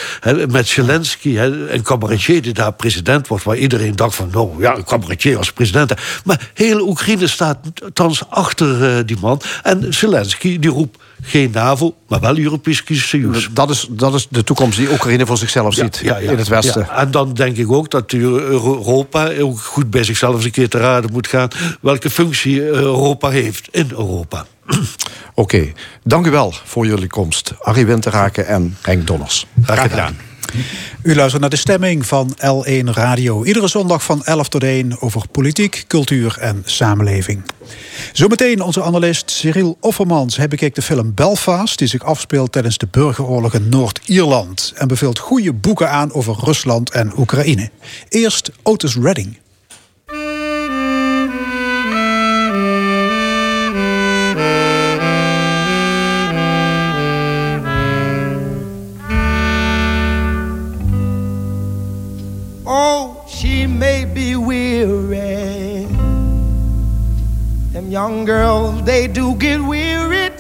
Met 0.49 0.69
Zelensky 0.69 1.39
en 1.39 1.83
Cabaretier 1.83 2.43
die 2.43 2.53
daar 2.53 2.73
president 2.73 3.29
wordt... 3.29 3.45
waar 3.45 3.57
iedereen 3.57 3.97
dacht 3.97 4.15
van, 4.15 4.29
nou 4.33 4.63
ja, 4.63 4.83
Cabaretier 4.87 5.39
als 5.39 5.53
president. 5.53 5.93
Maar 6.25 6.51
heel 6.55 6.89
Oekraïne 6.89 7.27
staat 7.27 7.59
thans 7.93 8.23
achter 8.29 8.99
eh, 8.99 9.05
die 9.07 9.17
man. 9.21 9.41
En 9.63 9.95
Zelensky 9.95 10.59
die 10.59 10.71
roept 10.71 10.99
geen 11.23 11.51
NAVO, 11.51 11.95
maar 12.09 12.21
wel 12.21 12.39
Europese 12.39 13.17
Unie. 13.17 13.47
Dat 13.53 13.71
is, 13.71 13.87
dat 13.91 14.15
is 14.15 14.27
de 14.31 14.45
toekomst 14.45 14.79
die 14.79 14.91
Oekraïne 14.93 15.27
voor 15.27 15.37
zichzelf 15.37 15.75
ziet 15.75 16.01
in 16.01 16.39
het 16.39 16.49
Westen. 16.49 16.89
En 16.91 17.11
dan 17.11 17.35
denk 17.35 17.57
ik 17.57 17.73
ook 17.73 17.91
dat 17.91 18.13
Europa 18.13 19.31
ook 19.41 19.61
goed 19.61 19.91
bij 19.91 20.05
zichzelf 20.05 20.35
eens 20.35 20.45
een 20.45 20.51
keer 20.51 20.69
te 20.69 20.79
raden 20.79 21.13
moet 21.13 21.27
gaan... 21.27 21.49
welke 21.81 22.11
functie 22.11 22.63
Europa 22.63 23.31
heeft 23.31 23.69
in 23.71 23.89
Europa. 23.91 24.26
Oké, 25.35 25.73
dank 26.03 26.27
u 26.27 26.31
wel 26.31 26.55
voor 26.65 26.87
jullie 26.87 27.09
komst. 27.09 27.53
Arie 27.61 27.87
Winterhaken 27.87 28.47
en 28.47 28.77
Henk 28.83 29.07
Donners. 29.07 29.47
Graag 29.63 29.91
gedaan. 29.91 30.17
U 31.03 31.15
luistert 31.15 31.41
naar 31.41 31.51
de 31.51 31.57
stemming 31.57 32.07
van 32.07 32.37
L1 32.37 32.85
Radio. 32.85 33.45
Iedere 33.45 33.69
zondag 33.69 34.03
van 34.03 34.25
11 34.25 34.49
tot 34.49 34.63
1 34.63 35.01
over 35.01 35.23
politiek, 35.31 35.85
cultuur 35.87 36.37
en 36.41 36.63
samenleving. 36.65 37.43
Zometeen 38.13 38.61
onze 38.61 38.83
analist 38.83 39.31
Cyril 39.31 39.77
Offermans. 39.81 40.37
Hij 40.37 40.49
bekeek 40.49 40.75
de 40.75 40.83
film 40.83 41.15
Belfast, 41.15 41.79
die 41.79 41.89
zich 41.89 42.05
afspeelt 42.05 42.53
tijdens 42.53 42.79
de 42.79 42.89
burgeroorlog 42.91 43.55
in 43.55 43.69
Noord-Ierland. 43.69 44.73
En 44.77 44.89
beveelt 44.89 45.19
goede 45.19 45.53
boeken 45.53 45.91
aan 45.91 46.13
over 46.13 46.37
Rusland 46.45 46.91
en 46.91 47.13
Oekraïne. 47.19 47.71
Eerst 48.09 48.51
Otis 48.63 48.97
Redding. 48.97 49.39
Young 67.97 68.27
girls, 68.27 68.83
they 68.83 69.07
do 69.07 69.35
get 69.37 69.59
wearied 69.59 70.35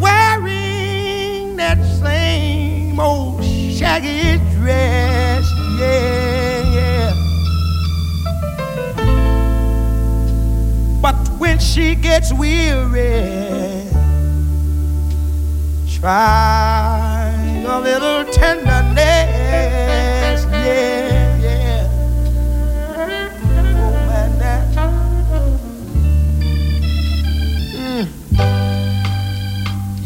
wearing 0.00 1.54
that 1.54 1.78
same 2.02 2.98
old 2.98 3.44
shaggy 3.44 4.38
dress. 4.56 5.44
Yeah, 5.78 6.74
yeah. 6.76 7.14
But 11.00 11.14
when 11.38 11.60
she 11.60 11.94
gets 11.94 12.32
weary, 12.32 13.86
try 15.96 17.30
a 17.68 17.78
little 17.78 18.24
tenderness. 18.32 18.71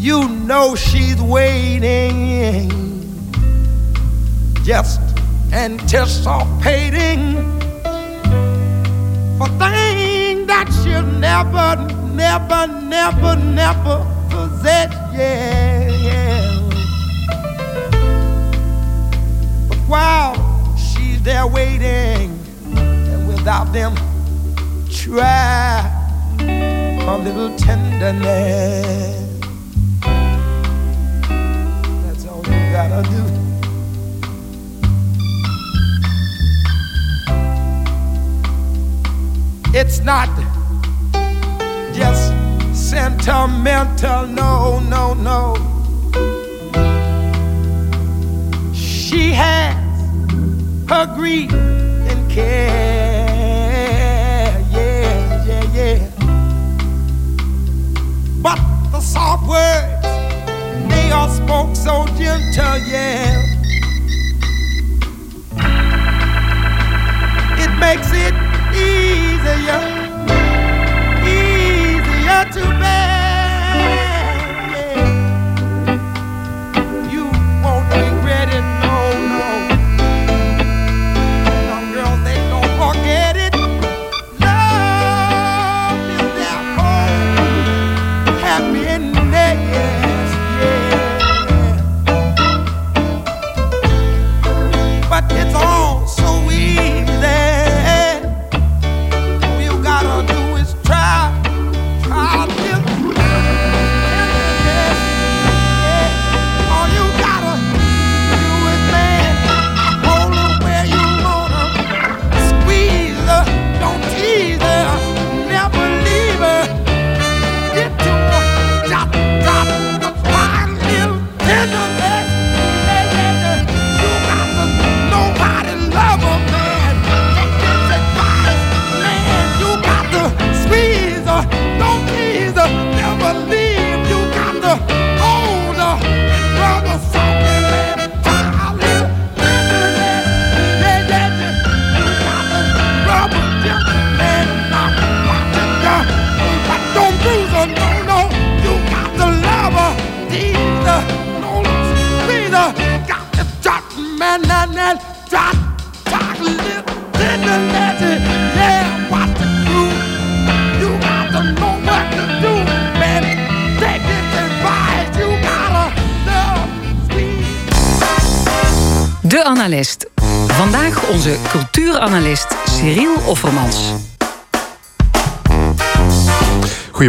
You 0.06 0.28
know 0.28 0.76
she's 0.76 1.20
waiting, 1.20 2.70
just 4.62 5.00
anticipating 5.52 7.34
for 9.36 9.48
things 9.58 10.46
that 10.46 10.68
she'll 10.78 11.02
never, 11.02 11.74
never, 12.14 12.66
never, 12.84 13.34
never 13.34 14.06
possess. 14.30 14.94
Yeah, 15.12 15.90
yeah. 15.90 16.60
But 19.68 19.78
while 19.88 20.76
she's 20.76 21.20
there 21.22 21.48
waiting, 21.48 22.38
and 22.76 23.26
without 23.26 23.72
them, 23.72 23.96
try 24.88 25.82
a 26.38 27.18
little 27.24 27.56
tenderness. 27.56 29.35
Gotta 32.76 33.02
do. 33.08 33.22
It's 39.72 40.00
not 40.00 40.28
just 41.94 42.34
sentimental, 42.74 44.26
no, 44.26 44.80
no, 44.80 45.14
no. 45.14 45.56
She 48.74 49.32
has 49.32 49.74
her 50.90 51.06
grief 51.16 51.52
and 52.10 52.30
care, 52.30 53.26
yeah, 54.70 55.46
yeah, 55.46 55.64
yeah. 55.78 56.10
But 58.42 58.60
the 58.92 59.00
soft 59.00 59.48
words, 59.48 60.15
they 60.88 61.10
are 61.10 61.28
spoke 61.28 61.74
so 61.74 62.06
gentle, 62.18 62.78
yeah. 62.88 63.42
It 67.58 67.72
makes 67.78 68.10
it 68.12 68.34
easier, 68.74 69.82
easier 71.24 72.44
to 72.52 72.78
bear. 72.80 73.15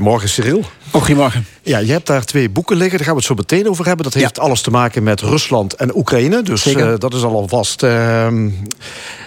Goedemorgen, 0.08 0.44
Cyril. 0.44 0.64
Oh, 0.92 1.02
goedemorgen. 1.02 1.46
Ja, 1.62 1.78
je 1.78 1.92
hebt 1.92 2.08
daar 2.08 2.26
twee 2.26 2.50
boeken 2.50 2.78
liggen, 2.78 2.98
daar 2.98 3.06
gaan 3.08 3.16
we 3.16 3.20
het 3.20 3.30
zo 3.30 3.36
meteen 3.36 3.70
over 3.70 3.86
hebben. 3.86 4.04
Dat 4.04 4.14
heeft 4.14 4.40
alles 4.40 4.62
te 4.62 4.72
maken 4.72 5.04
met 5.04 5.22
Rusland 5.22 5.74
en 5.74 5.96
Oekraïne. 5.96 6.42
Dus 6.42 6.66
eh, 6.66 6.94
dat 6.98 7.14
is 7.14 7.24
al 7.24 7.36
alvast 7.36 7.84
ehm, 7.84 8.50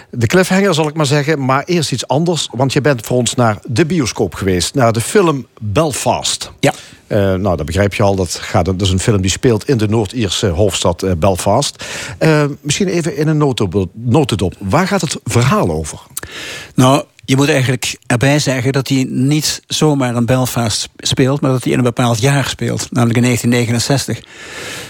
de 0.09 0.27
cliffhanger, 0.27 0.73
zal 0.73 0.87
ik 0.87 0.93
maar 0.93 1.05
zeggen. 1.05 1.45
Maar 1.45 1.63
eerst 1.63 1.91
iets 1.91 2.07
anders, 2.07 2.49
want 2.51 2.73
je 2.73 2.81
bent 2.81 3.05
voor 3.05 3.17
ons 3.17 3.35
naar 3.35 3.57
de 3.63 3.85
bioscoop 3.85 4.33
geweest. 4.33 4.75
Naar 4.75 4.91
de 4.91 5.01
film 5.01 5.47
Belfast. 5.59 6.51
Ja. 6.59 6.73
Eh, 7.07 7.17
nou, 7.17 7.57
dat 7.57 7.65
begrijp 7.65 7.93
je 7.93 8.03
al. 8.03 8.15
Dat, 8.15 8.39
gaat, 8.41 8.65
dat 8.65 8.81
is 8.81 8.89
een 8.89 8.99
film 8.99 9.21
die 9.21 9.31
speelt 9.31 9.67
in 9.67 9.77
de 9.77 9.87
Noord-Ierse 9.87 10.47
hoofdstad 10.47 11.03
eh, 11.03 11.11
Belfast. 11.17 11.83
Misschien 12.61 12.87
even 12.87 13.17
in 13.17 13.27
een 13.27 13.37
notendop. 13.93 14.53
Waar 14.59 14.87
gaat 14.87 15.01
het 15.01 15.17
verhaal 15.23 15.71
over? 15.71 15.99
Nou, 16.75 17.03
je 17.25 17.35
moet 17.35 17.49
eigenlijk 17.49 17.97
erbij 18.07 18.39
zeggen 18.39 18.71
dat 18.71 18.87
hij 18.87 19.05
niet 19.09 19.61
zomaar 19.67 20.15
in 20.15 20.25
Belfast 20.25 20.89
speelt, 20.97 21.41
maar 21.41 21.51
dat 21.51 21.63
hij 21.63 21.71
in 21.71 21.77
een 21.77 21.83
bepaald 21.83 22.19
jaar 22.19 22.45
speelt, 22.45 22.87
namelijk 22.91 23.17
in 23.17 23.23
1969. 23.23 24.29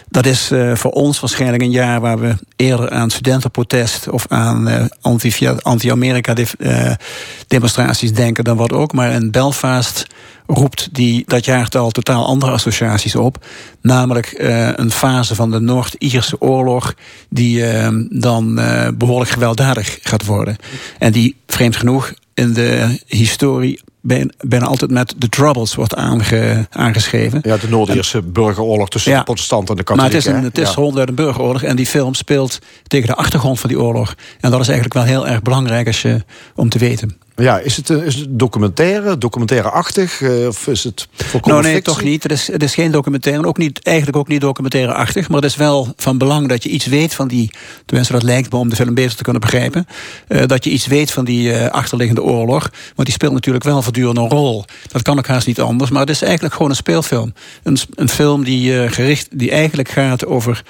Dat 0.10 0.26
is 0.26 0.52
eh, 0.52 0.76
voor 0.76 0.92
ons 0.92 1.20
waarschijnlijk 1.20 1.64
een 1.64 1.72
jaar 1.72 2.02
waar 2.02 2.20
we 2.20 2.36
eerder 2.56 2.90
aan 2.90 3.10
studentenprotest 3.10 4.10
of 4.10 4.26
aan 4.28 4.68
eh, 4.68 4.86
anti- 5.02 5.48
anti-Amerika-demonstraties 5.62 8.14
denken 8.14 8.44
dan 8.44 8.58
wat 8.58 8.74
ook. 8.74 8.94
Maar 8.94 9.12
in 9.12 9.32
Belfast 9.32 10.08
roept 10.54 10.90
die, 10.92 11.24
dat 11.28 11.46
jaartal 11.46 11.92
totaal 11.92 12.26
andere 12.26 12.52
associaties 12.52 13.16
op. 13.16 13.46
Namelijk 13.82 14.26
eh, 14.26 14.70
een 14.76 14.92
fase 14.92 15.36
van 15.36 15.52
de 15.52 15.60
Noord-Ierse 15.60 16.42
oorlog 16.42 16.94
die 17.30 17.66
eh, 17.66 17.90
dan 18.10 18.60
eh, 18.60 18.88
behoorlijk 18.94 19.32
gewelddadig 19.32 19.98
gaat 20.02 20.26
worden. 20.26 20.56
En 21.00 21.12
die, 21.12 21.36
vreemd 21.48 21.76
genoeg, 21.76 22.14
in 22.42 22.54
de 22.54 23.00
historie 23.08 23.82
bijna, 24.42 24.66
altijd 24.66 24.92
met 24.92 25.14
de 25.18 25.30
Troubles 25.30 25.76
wordt 25.76 25.96
aange, 25.96 26.68
aangeschreven. 26.70 27.40
Ja, 27.44 27.58
de 27.58 27.70
Noord-Ierse 27.70 28.22
burgeroorlog 28.22 28.90
tussen 28.90 29.12
Ja. 29.12 29.18
de 29.18 29.24
protestanten 29.24 29.76
en 29.78 29.84
de 29.86 29.94
Maar 29.94 29.98
katholieken. 29.98 30.18
het 30.18 30.28
is, 30.28 30.34
een, 30.34 30.40
hè? 30.40 30.62
het 30.62 30.70
is 30.70 30.76
Ja. 30.76 30.82
ronduit 30.82 31.10
een 31.10 31.16
burgeroorlog. 31.16 31.64
En 31.64 31.76
die 31.76 31.86
film 31.86 32.14
speelt 32.14 32.60
tegen 32.88 33.08
de 33.08 33.16
achtergrond 33.16 33.60
van 33.60 33.70
die 33.70 33.80
oorlog. 33.80 34.16
En 34.40 34.52
dat 34.52 34.60
is 34.60 34.68
eigenlijk 34.68 34.94
wel 34.94 35.04
heel 35.04 35.28
erg 35.28 35.42
belangrijk 35.42 35.88
als 35.88 36.02
je, 36.02 36.24
om 36.56 36.70
te 36.70 36.80
weten. 36.80 37.18
Ja, 37.36 37.60
is 37.60 37.78
het, 37.78 37.90
is 37.90 38.16
het 38.16 38.28
documentaire, 38.30 39.18
documentaire-achtig? 39.18 40.22
eh, 40.22 40.48
of 40.48 40.68
is 40.68 40.84
het 40.84 41.08
volkomen 41.12 41.50
Nou, 41.50 41.62
nee, 41.64 41.74
fictie? 41.74 41.94
toch 41.94 42.04
niet. 42.04 42.24
Het 42.24 42.32
is, 42.32 42.48
het 42.52 42.64
is 42.64 42.74
geen 42.74 42.92
documentaire. 42.92 43.42
en 43.42 43.48
Ook 43.48 43.58
niet, 43.58 43.84
eigenlijk 43.84 44.18
ook 44.18 44.28
niet 44.28 44.42
documentaire-achtig. 44.42 45.28
Maar 45.30 45.42
het 45.42 45.50
is 45.50 45.56
wel 45.56 45.94
van 45.96 46.18
belang 46.18 46.48
dat 46.50 46.64
je 46.64 46.70
iets 46.70 46.86
weet 46.86 47.14
van 47.14 47.28
die... 47.28 47.52
Tenminste, 47.86 48.14
dat 48.14 48.24
lijkt 48.24 48.52
me 48.52 48.58
om 48.58 48.70
de 48.70 48.76
film 48.76 48.94
beter 48.94 49.16
te 49.16 49.24
kunnen 49.24 49.42
begrijpen. 49.42 49.88
eh, 50.28 50.46
dat 50.46 50.64
je 50.64 50.70
iets 50.70 50.86
weet 50.88 51.12
van 51.12 51.26
die 51.26 51.54
eh, 51.54 51.72
achterliggende 51.72 52.24
oorlog. 52.24 52.70
Want 52.96 53.08
die 53.08 53.12
speelt 53.14 53.34
natuurlijk 53.34 53.66
wel 53.66 53.82
voortdurend 53.82 54.18
een 54.18 54.30
rol. 54.30 54.66
Dat 54.92 55.02
kan 55.02 55.18
ook 55.18 55.28
haast 55.28 55.48
niet 55.48 55.62
anders. 55.62 55.90
Maar 55.92 56.02
het 56.02 56.10
is 56.10 56.22
eigenlijk 56.22 56.54
gewoon 56.54 56.70
een 56.70 56.76
speelfilm. 56.76 57.34
Een, 57.64 57.78
een 57.96 58.10
film 58.10 58.44
die, 58.44 58.90
gericht, 58.90 59.28
die 59.32 59.52
eigenlijk 59.52 59.90
gaat 59.90 60.26
over 60.26 60.64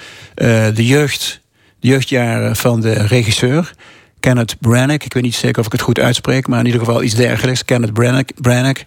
de 0.74 0.86
jeugd... 0.86 1.40
De 1.80 1.88
jeugdjaren 1.88 2.56
van 2.56 2.82
de 2.82 2.94
regisseur... 2.94 3.74
Kenneth 4.22 4.56
Branagh, 4.60 5.06
ik 5.06 5.14
weet 5.14 5.24
niet 5.24 5.36
zeker 5.36 5.60
of 5.60 5.66
ik 5.66 5.72
het 5.72 5.82
goed 5.82 6.00
uitspreek, 6.00 6.48
maar 6.48 6.60
in 6.60 6.66
ieder 6.66 6.80
geval 6.80 7.04
iets 7.04 7.16
dergelijks. 7.16 7.66
Kenneth 7.66 7.94
Branagh, 8.42 8.82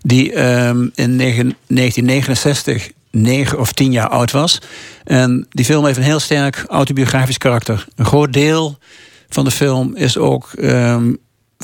die 0.00 0.32
ehm, 0.32 0.88
in 0.94 1.16
negen- 1.16 1.56
1969 1.66 2.90
negen 3.10 3.58
of 3.58 3.72
tien 3.72 3.92
jaar 3.92 4.08
oud 4.08 4.30
was. 4.30 4.60
En 5.04 5.46
die 5.50 5.64
film 5.64 5.84
heeft 5.84 5.98
een 5.98 6.02
heel 6.04 6.20
sterk 6.20 6.64
autobiografisch 6.68 7.38
karakter. 7.38 7.86
Een 7.96 8.04
groot 8.04 8.32
deel 8.32 8.78
van 9.28 9.44
de 9.44 9.50
film 9.50 9.96
is 9.96 10.18
ook 10.18 10.52
ehm, 10.52 11.12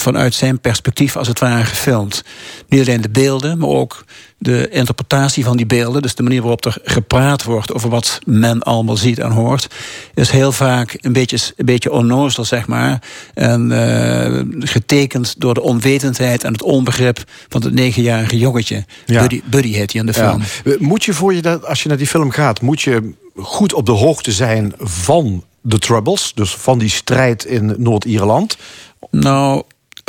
vanuit 0.00 0.34
zijn 0.34 0.60
perspectief 0.60 1.16
als 1.16 1.28
het 1.28 1.38
ware 1.38 1.64
gefilmd. 1.64 2.24
Niet 2.68 2.80
alleen 2.80 3.00
de 3.00 3.08
beelden, 3.08 3.58
maar 3.58 3.68
ook 3.68 4.04
de 4.38 4.68
interpretatie 4.68 5.44
van 5.44 5.56
die 5.56 5.66
beelden. 5.66 6.02
Dus 6.02 6.14
de 6.14 6.22
manier 6.22 6.40
waarop 6.40 6.64
er 6.64 6.78
gepraat 6.82 7.44
wordt 7.44 7.72
over 7.72 7.88
wat 7.88 8.18
men 8.24 8.62
allemaal 8.62 8.96
ziet 8.96 9.18
en 9.18 9.30
hoort. 9.30 9.68
Is 10.14 10.30
heel 10.30 10.52
vaak 10.52 10.98
een 11.00 11.12
beetje, 11.12 11.38
een 11.56 11.64
beetje 11.64 11.92
onnozel, 11.92 12.44
zeg 12.44 12.66
maar. 12.66 13.02
En 13.34 13.72
eh, 13.72 14.42
getekend 14.58 15.34
door 15.40 15.54
de 15.54 15.62
onwetendheid 15.62 16.44
en 16.44 16.52
het 16.52 16.62
onbegrip 16.62 17.24
van 17.48 17.62
het 17.62 17.74
negenjarige 17.74 18.38
jongetje. 18.38 18.84
Ja. 19.06 19.20
Buddy, 19.20 19.42
Buddy 19.44 19.72
heet 19.72 19.92
hij 19.92 20.00
in 20.00 20.06
de 20.06 20.14
film. 20.14 20.42
Ja. 20.64 20.76
Moet 20.78 21.04
je 21.04 21.14
voor 21.14 21.34
je 21.34 21.42
dat, 21.42 21.66
als 21.66 21.82
je 21.82 21.88
naar 21.88 21.98
die 21.98 22.06
film 22.06 22.30
gaat, 22.30 22.60
moet 22.60 22.82
je 22.82 23.12
goed 23.36 23.72
op 23.72 23.86
de 23.86 23.92
hoogte 23.92 24.32
zijn 24.32 24.72
van 24.78 25.44
de 25.60 25.78
Troubles, 25.78 26.32
dus 26.34 26.54
van 26.54 26.78
die 26.78 26.88
strijd 26.88 27.44
in 27.44 27.74
Noord-Ierland? 27.78 28.56
Nou, 29.10 29.62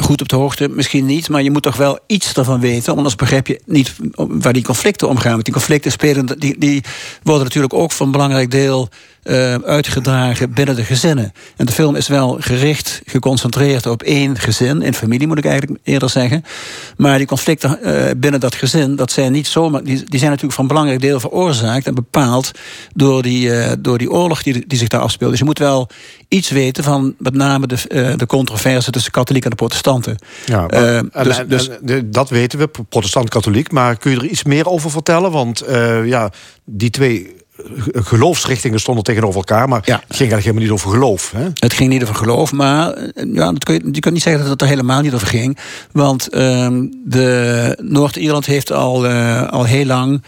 goed 0.03 0.21
op 0.21 0.29
de 0.29 0.35
hoogte 0.35 0.69
misschien 0.69 1.05
niet, 1.05 1.29
maar 1.29 1.43
je 1.43 1.51
moet 1.51 1.63
toch 1.63 1.75
wel 1.75 1.99
iets 2.07 2.33
ervan 2.33 2.59
weten. 2.59 2.95
Anders 2.95 3.15
begrijp 3.15 3.47
je 3.47 3.61
niet 3.65 3.95
waar 4.15 4.53
die 4.53 4.63
conflicten 4.63 5.07
omgaan. 5.07 5.31
Want 5.31 5.43
die 5.43 5.53
conflicten 5.53 5.91
spelen, 5.91 6.25
die, 6.39 6.57
die 6.57 6.83
worden 7.23 7.43
natuurlijk 7.43 7.73
ook 7.73 7.91
voor 7.91 8.05
een 8.05 8.11
belangrijk 8.11 8.51
deel 8.51 8.89
eh, 9.27 9.55
uitgedragen 9.55 10.53
binnen 10.53 10.75
de 10.75 10.83
gezinnen. 10.83 11.33
En 11.55 11.65
de 11.65 11.71
film 11.71 11.95
is 11.95 12.07
wel 12.07 12.37
gericht, 12.39 13.01
geconcentreerd 13.05 13.85
op 13.85 14.03
één 14.03 14.37
gezin, 14.37 14.81
in 14.81 14.93
familie 14.93 15.27
moet 15.27 15.37
ik 15.37 15.45
eigenlijk 15.45 15.79
eerder 15.83 16.09
zeggen. 16.09 16.43
Maar 16.97 17.17
die 17.17 17.27
conflicten 17.27 17.83
eh, 17.83 18.11
binnen 18.17 18.39
dat 18.39 18.55
gezin, 18.55 18.95
dat 18.95 19.11
zijn 19.11 19.31
niet 19.31 19.47
zomaar, 19.47 19.83
die, 19.83 20.03
die 20.03 20.19
zijn 20.19 20.29
natuurlijk 20.29 20.53
van 20.53 20.63
een 20.63 20.69
belangrijk 20.69 21.01
deel 21.01 21.19
veroorzaakt 21.19 21.87
en 21.87 21.95
bepaald 21.95 22.51
door 22.93 23.21
die, 23.21 23.53
eh, 23.53 23.71
door 23.79 23.97
die 23.97 24.11
oorlog 24.11 24.43
die, 24.43 24.67
die 24.67 24.77
zich 24.77 24.87
daar 24.87 25.01
afspeelt. 25.01 25.29
Dus 25.29 25.39
je 25.39 25.45
moet 25.45 25.59
wel 25.59 25.89
iets 26.27 26.49
weten 26.49 26.83
van 26.83 27.15
met 27.17 27.33
name 27.33 27.67
de, 27.67 27.77
eh, 27.87 28.13
de 28.17 28.25
controverse 28.25 28.91
tussen 28.91 29.11
katholieken 29.11 29.51
en 29.51 29.57
de 29.57 29.63
protestanten. 29.63 30.15
Ja, 30.45 30.59
maar- 30.61 30.69
Eh, 30.69 30.97
en- 30.97 31.09
dus, 31.23 31.37
en- 31.37 31.47
dus, 31.47 31.69
en 31.85 32.11
dat 32.11 32.29
weten 32.29 32.59
we, 32.59 32.69
protestant-katholiek. 32.89 33.71
Maar 33.71 33.97
kun 33.97 34.11
je 34.11 34.17
er 34.17 34.25
iets 34.25 34.43
meer 34.43 34.67
over 34.67 34.91
vertellen? 34.91 35.31
Want 35.31 35.61
eh, 35.61 36.05
ja, 36.07 36.29
die 36.65 36.89
twee 36.89 37.35
geloofsrichtingen 37.93 38.79
stonden 38.79 39.03
tegenover 39.03 39.35
elkaar. 39.37 39.67
Maar 39.69 39.81
Ja. 39.85 39.93
het 40.07 40.15
ging 40.15 40.31
eigenlijk 40.31 40.43
helemaal 40.43 40.63
niet 40.63 40.71
over 40.71 40.89
geloof. 40.89 41.31
Hè? 41.35 41.47
Het 41.53 41.73
ging 41.73 41.89
niet 41.89 42.01
over 42.03 42.15
geloof, 42.15 42.51
maar 42.51 42.97
ja, 43.33 43.51
dat 43.51 43.63
kun 43.63 43.73
je, 43.73 43.89
je 43.91 43.99
kunt 43.99 44.13
niet 44.13 44.23
zeggen 44.23 44.41
dat 44.41 44.51
het 44.51 44.61
er 44.61 44.67
helemaal 44.67 45.01
niet 45.01 45.13
over 45.13 45.27
ging. 45.27 45.57
Want 45.91 46.29
ehm, 46.29 46.85
de 47.05 47.77
Noord-Ierland 47.81 48.45
heeft 48.45 48.71
al, 48.71 49.07
al 49.47 49.63
heel 49.63 49.85
lang, 49.85 50.23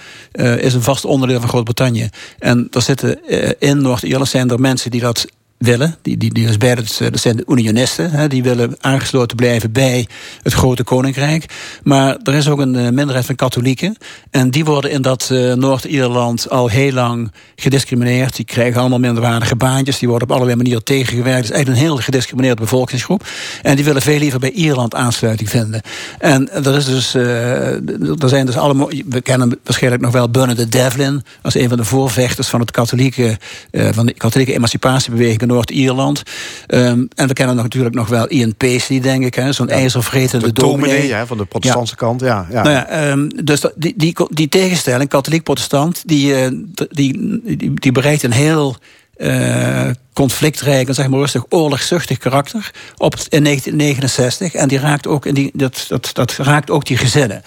is 0.57 0.73
een 0.73 0.81
vast 0.81 1.05
onderdeel 1.05 1.39
van 1.39 1.49
Groot-Brittannië. 1.49 2.09
En 2.39 2.67
er 2.71 2.81
zitten 2.81 3.19
in 3.59 3.81
Noord-Ierland 3.81 4.29
zijn 4.29 4.49
er 4.49 4.59
mensen 4.59 4.91
die 4.91 5.01
dat 5.01 5.25
willen. 5.59 5.95
Die, 6.01 6.17
die, 6.17 6.33
die 6.33 6.57
bij 6.57 6.69
het, 6.69 6.97
dat 6.97 7.19
zijn 7.19 7.35
de 7.35 7.43
unionisten. 7.47 8.11
Hè, 8.11 8.27
die 8.27 8.43
willen 8.43 8.75
aangesloten 8.79 9.37
blijven 9.37 9.71
bij 9.71 10.07
het 10.43 10.53
grote 10.53 10.83
koninkrijk. 10.83 11.45
Maar 11.83 12.17
er 12.23 12.33
is 12.33 12.49
ook 12.49 12.59
een 12.59 12.75
eh, 12.75 12.89
minderheid 12.89 13.25
van 13.25 13.35
katholieken. 13.35 13.95
En 14.31 14.51
die 14.51 14.65
worden 14.65 14.91
in 14.91 15.01
dat 15.01 15.29
eh, 15.31 15.53
Noord-Ierland 15.53 16.49
al 16.49 16.67
heel 16.67 16.91
lang 16.91 17.31
gediscrimineerd. 17.55 18.35
Die 18.35 18.45
krijgen 18.45 18.79
allemaal 18.79 18.99
minderwaardige 18.99 19.55
baantjes. 19.55 19.99
Die 19.99 20.09
worden 20.09 20.27
op 20.27 20.33
allerlei 20.33 20.57
manieren 20.57 20.83
tegengewerkt. 20.83 21.37
Het 21.37 21.49
is 21.49 21.51
eigenlijk 21.51 21.81
een 21.81 21.87
heel 21.87 21.97
gediscrimineerde 21.97 22.61
bevolkingsgroep. 22.61 23.27
En 23.61 23.75
die 23.75 23.85
willen 23.85 24.01
veel 24.01 24.19
liever 24.19 24.39
bij 24.39 24.51
Ierland 24.51 24.95
aansluiting 24.95 25.49
vinden. 25.49 25.81
En 26.19 26.51
er 26.51 26.75
is 26.75 26.85
dus, 26.85 27.13
eh, 27.15 28.21
er 28.21 28.29
zijn 28.29 28.45
dus 28.45 28.57
allemaal. 28.57 28.91
We 29.09 29.21
kennen 29.21 29.59
waarschijnlijk 29.63 30.03
nog 30.03 30.11
wel 30.11 30.29
Bernadette 30.29 30.77
Devlin 30.77 31.23
als 31.41 31.55
een 31.55 31.69
van 31.69 31.77
de 31.77 31.83
voorvechters 31.83 32.47
van 32.47 32.59
het 32.59 32.71
katholieke, 32.71 33.37
eh, 33.71 33.87
van 33.91 34.05
de 34.05 34.13
katholieke 34.13 34.53
emancipatiebeweging 34.53 35.47
in 35.48 35.48
Noord-Ierland. 35.49 36.23
Ehm, 36.67 37.05
en 37.15 37.27
we 37.27 37.33
kennen 37.33 37.55
natuurlijk 37.55 37.95
nog 37.95 38.07
wel 38.07 38.29
Ian 38.29 38.55
Paisley, 38.55 38.99
denk 38.99 39.23
ik, 39.25 39.35
hè, 39.35 39.51
zo'n 39.53 39.69
ijzervretende 39.69 40.45
De 40.45 40.51
dominee. 40.53 40.95
dominee 40.95 41.13
hè, 41.13 41.27
van 41.27 41.37
de 41.37 41.45
protestantse 41.45 41.95
kant. 41.95 42.21
Ja, 42.21 42.47
ja. 42.51 42.63
Nou 42.63 42.75
ja, 42.75 42.87
ehm, 42.87 43.29
dus 43.43 43.59
dat, 43.59 43.73
die, 43.75 43.93
die, 43.97 44.15
die 44.29 44.49
tegenstelling, 44.49 45.09
katholiek-protestant, 45.09 46.01
die, 46.05 46.35
eh, 46.35 46.51
die, 46.89 47.39
die, 47.43 47.73
die 47.73 47.91
bereikt 47.91 48.23
een 48.23 48.31
heel 48.31 48.77
eh, 49.19 49.89
conflictrijk 50.13 50.87
en 50.87 50.93
zeg 50.93 51.07
maar 51.07 51.19
rustig 51.19 51.43
oorlogzuchtig 51.49 52.17
karakter 52.17 52.71
op 52.97 53.15
in 53.29 53.43
1969. 53.43 54.53
En 54.53 54.67
die 54.67 54.79
raakt 54.79 55.07
ook, 55.07 55.25
in 55.25 55.33
die, 55.33 55.51
dat, 55.53 55.85
dat, 55.87 56.09
dat 56.13 56.31
raakt 56.31 56.69
ook 56.69 56.85
die 56.85 56.97
gezinnen. 56.97 57.41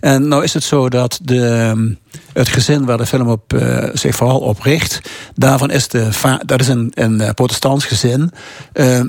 En 0.00 0.28
nou 0.28 0.42
is 0.42 0.54
het 0.54 0.62
zo 0.62 0.88
dat 0.88 1.18
de, 1.22 1.46
ehm, 1.46 1.92
het 2.32 2.48
gezin 2.48 2.84
waar 2.84 2.96
de 2.96 3.06
film 3.06 3.28
op, 3.28 3.52
eh, 3.52 3.88
zich 3.92 4.16
vooral 4.16 4.40
op 4.40 4.60
richt, 4.60 5.00
daarvan 5.34 5.70
is 5.70 5.88
de 5.88 6.08
dat 6.46 6.60
is 6.60 6.68
een, 6.68 6.92
een 6.94 7.20
eh, 7.20 7.30
protestants 7.30 7.84
gezin. 7.84 8.30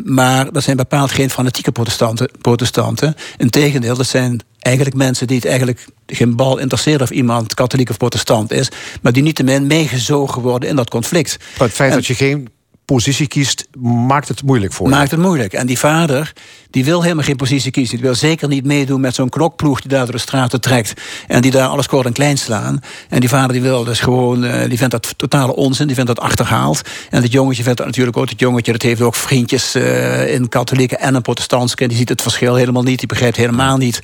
maar 0.03 0.51
dat 0.51 0.63
zijn 0.63 0.77
bepaald 0.77 1.11
geen 1.11 1.29
fanatieke 1.29 1.71
protestanten. 1.71 2.29
protestanten. 2.41 3.15
Integendeel, 3.37 3.95
dat 3.95 4.07
zijn 4.07 4.41
eigenlijk 4.65 4.95
mensen 4.95 5.27
die 5.27 5.35
het 5.35 5.45
eigenlijk 5.45 5.85
geen 6.07 6.35
bal 6.35 6.57
interesseert 6.57 7.01
of 7.01 7.09
iemand 7.11 7.53
katholiek 7.53 7.89
of 7.89 7.97
protestant 7.97 8.51
is, 8.51 8.69
maar 9.01 9.11
die 9.11 9.23
niettemin 9.23 9.67
meegezogen 9.67 10.41
worden 10.41 10.69
in 10.69 10.75
dat 10.75 10.89
conflict. 10.89 11.37
Maar 11.57 11.67
het 11.67 11.75
feit 11.75 11.89
En- 11.89 11.95
dat 11.95 12.05
je 12.05 12.15
geen 12.15 12.49
positie 12.85 13.27
kiest, 13.27 13.67
maakt 13.79 14.27
het 14.27 14.43
moeilijk 14.43 14.73
voor 14.73 14.87
je. 14.87 14.95
Maakt 14.95 15.11
het 15.11 15.19
moeilijk. 15.19 15.53
En 15.53 15.67
die 15.67 15.79
vader, 15.79 16.33
die 16.69 16.85
wil 16.85 17.01
helemaal 17.01 17.23
geen 17.23 17.35
positie 17.35 17.71
kiezen. 17.71 17.95
Die 17.95 18.05
wil 18.05 18.15
zeker 18.15 18.47
niet 18.47 18.65
meedoen 18.65 19.01
met 19.01 19.15
zo'n 19.15 19.29
knokploeg 19.29 19.81
die 19.81 19.89
daar 19.89 20.03
door 20.03 20.15
de 20.15 20.21
straten 20.21 20.61
trekt. 20.61 21.01
En 21.27 21.41
die 21.41 21.51
daar 21.51 21.67
alles 21.67 21.87
kort 21.87 22.05
en 22.05 22.13
klein 22.13 22.37
slaan. 22.37 22.79
En 23.09 23.19
die 23.19 23.29
vader 23.29 23.51
die 23.51 23.61
wil 23.61 23.83
dus 23.83 23.99
gewoon, 23.99 24.43
eh, 24.43 24.69
die 24.69 24.77
vindt 24.77 24.91
dat 24.91 25.13
totale 25.17 25.55
onzin. 25.55 25.85
Die 25.87 25.95
vindt 25.95 26.15
dat 26.15 26.25
achterhaald. 26.25 26.81
En 27.09 27.21
dat 27.21 27.31
jongetje 27.31 27.63
vindt 27.63 27.77
dat 27.77 27.87
natuurlijk 27.87 28.17
ook. 28.17 28.29
Het 28.29 28.39
jongetje 28.39 28.71
dat 28.71 28.81
heeft 28.81 29.01
ook 29.01 29.15
vriendjes 29.15 29.75
eh, 29.75 30.33
in 30.33 30.49
katholieke 30.49 30.97
en 30.97 31.15
een 31.15 31.21
protestantse. 31.21 31.75
En 31.75 31.87
die 31.87 31.97
ziet 31.97 32.09
het 32.09 32.21
verschil 32.21 32.55
helemaal 32.55 32.83
niet. 32.83 32.99
Die 32.99 33.07
begrijpt 33.07 33.37
helemaal 33.37 33.77
niet 33.77 33.99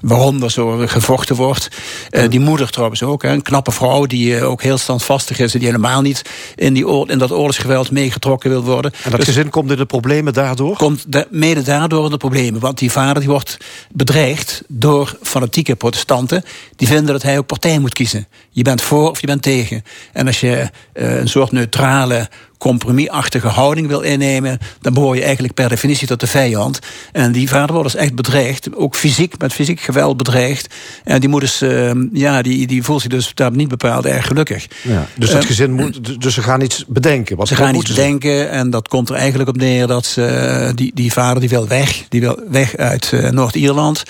waarom 0.00 0.42
er 0.42 0.50
zo 0.50 0.82
gevochten 0.86 1.36
wordt. 1.36 1.68
Eh, 2.10 2.28
die 2.28 2.40
moeder 2.40 2.70
trouwens 2.70 3.02
ook. 3.02 3.22
Hè, 3.22 3.28
een 3.28 3.42
knappe 3.42 3.72
vrouw 3.72 4.06
die 4.06 4.44
ook 4.44 4.62
heel 4.62 4.78
standvastig 4.78 5.38
is. 5.38 5.52
En 5.52 5.58
die 5.58 5.68
helemaal 5.68 6.00
niet 6.00 6.22
in, 6.54 6.74
die 6.74 7.06
in 7.06 7.18
dat 7.18 7.32
oorlogsgeweld 7.32 7.90
meegetrokken 7.90 8.19
wil 8.28 8.62
worden. 8.62 8.92
En 9.04 9.10
dat 9.10 9.18
Dus- 9.20 9.28
gezin 9.28 9.50
komt 9.50 9.70
in 9.70 9.76
de 9.76 9.84
problemen 9.86 10.32
daardoor? 10.32 10.76
komt 10.76 11.12
de, 11.12 11.26
mede 11.30 11.62
daardoor 11.62 12.04
in 12.04 12.10
de 12.10 12.16
problemen. 12.16 12.60
Want 12.60 12.78
die 12.78 12.90
vader 12.90 13.20
die 13.20 13.30
wordt 13.30 13.56
bedreigd 13.90 14.62
door 14.68 15.16
fanatieke 15.22 15.76
protestanten. 15.76 16.44
Die 16.76 16.88
vinden 16.88 17.12
dat 17.12 17.22
hij 17.22 17.38
ook 17.38 17.46
partij 17.46 17.78
moet 17.78 17.92
kiezen. 17.92 18.26
Je 18.50 18.62
bent 18.62 18.82
voor 18.82 19.10
of 19.10 19.20
je 19.20 19.26
bent 19.26 19.42
tegen. 19.42 19.84
En 20.12 20.26
als 20.26 20.40
je 20.40 20.70
eh, 20.92 21.16
een 21.16 21.28
soort 21.28 21.52
neutrale 21.52 22.28
compromisachtige 22.60 23.48
houding 23.48 23.86
wil 23.86 24.00
innemen... 24.00 24.58
dan 24.80 24.94
behoor 24.94 25.16
je 25.16 25.22
eigenlijk 25.22 25.54
per 25.54 25.68
definitie 25.68 26.06
tot 26.06 26.20
de 26.20 26.26
vijand. 26.26 26.78
En 27.12 27.32
die 27.32 27.48
vader 27.48 27.74
wordt 27.74 27.92
dus 27.92 28.00
echt 28.00 28.14
bedreigd. 28.14 28.76
Ook 28.76 28.96
fysiek, 28.96 29.38
met 29.38 29.52
fysiek 29.52 29.80
geweld 29.80 30.16
bedreigd. 30.16 30.74
En 31.04 31.20
die 31.20 31.28
moet 31.28 31.40
dus, 31.40 31.60
eh, 31.60 31.90
ja, 32.12 32.42
die, 32.42 32.66
die 32.66 32.82
voelt 32.82 33.00
zich 33.00 33.10
dus 33.10 33.30
daar 33.34 33.52
niet 33.52 33.68
bepaald 33.68 34.06
erg 34.06 34.26
gelukkig. 34.26 34.66
Ja. 34.82 35.06
Dus 35.14 35.30
dat 35.30 35.40
Eh, 35.42 35.46
gezin 35.46 35.72
moet, 35.72 36.20
dus 36.22 36.34
ze 36.34 36.42
gaan 36.42 36.60
iets 36.60 36.84
bedenken. 36.88 37.36
Wat 37.36 37.48
ze 37.48 37.56
gaan 37.56 37.74
iets 37.74 37.88
bedenken 37.88 38.50
en 38.50 38.70
dat 38.70 38.88
komt 38.88 39.08
er 39.08 39.14
eigenlijk 39.14 39.48
op 39.48 39.56
neer 39.56 39.86
dat 39.86 40.06
ze, 40.06 40.24
eh, 40.24 40.70
die, 40.74 40.90
die 40.94 41.12
vader 41.12 41.40
die 41.40 41.48
wil 41.48 41.68
weg. 41.68 42.04
Die 42.08 42.20
wil 42.20 42.38
weg 42.50 42.76
uit 42.76 43.12
eh, 43.12 43.30
Noord-Ierland. 43.30 44.02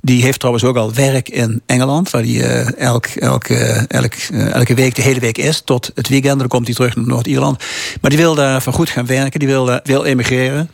Die 0.00 0.22
heeft 0.22 0.38
trouwens 0.38 0.64
ook 0.64 0.76
al 0.76 0.94
werk 0.94 1.28
in 1.28 1.62
Engeland, 1.66 2.10
waar 2.10 2.22
hij 2.22 2.64
elk, 2.78 3.06
elk, 3.06 3.44
elk, 3.88 4.14
elke 4.52 4.74
week 4.74 4.94
de 4.94 5.02
hele 5.02 5.20
week 5.20 5.38
is. 5.38 5.60
Tot 5.64 5.90
het 5.94 6.08
weekend, 6.08 6.38
dan 6.38 6.48
komt 6.48 6.66
hij 6.66 6.74
terug 6.74 6.96
naar 6.96 7.06
Noord-Ierland. 7.06 7.64
Maar 8.00 8.10
die 8.10 8.18
wil 8.18 8.34
daar 8.34 8.62
van 8.62 8.72
goed 8.72 8.90
gaan 8.90 9.06
werken, 9.06 9.38
die 9.38 9.48
wil, 9.48 9.80
wil 9.84 10.04
emigreren. 10.04 10.70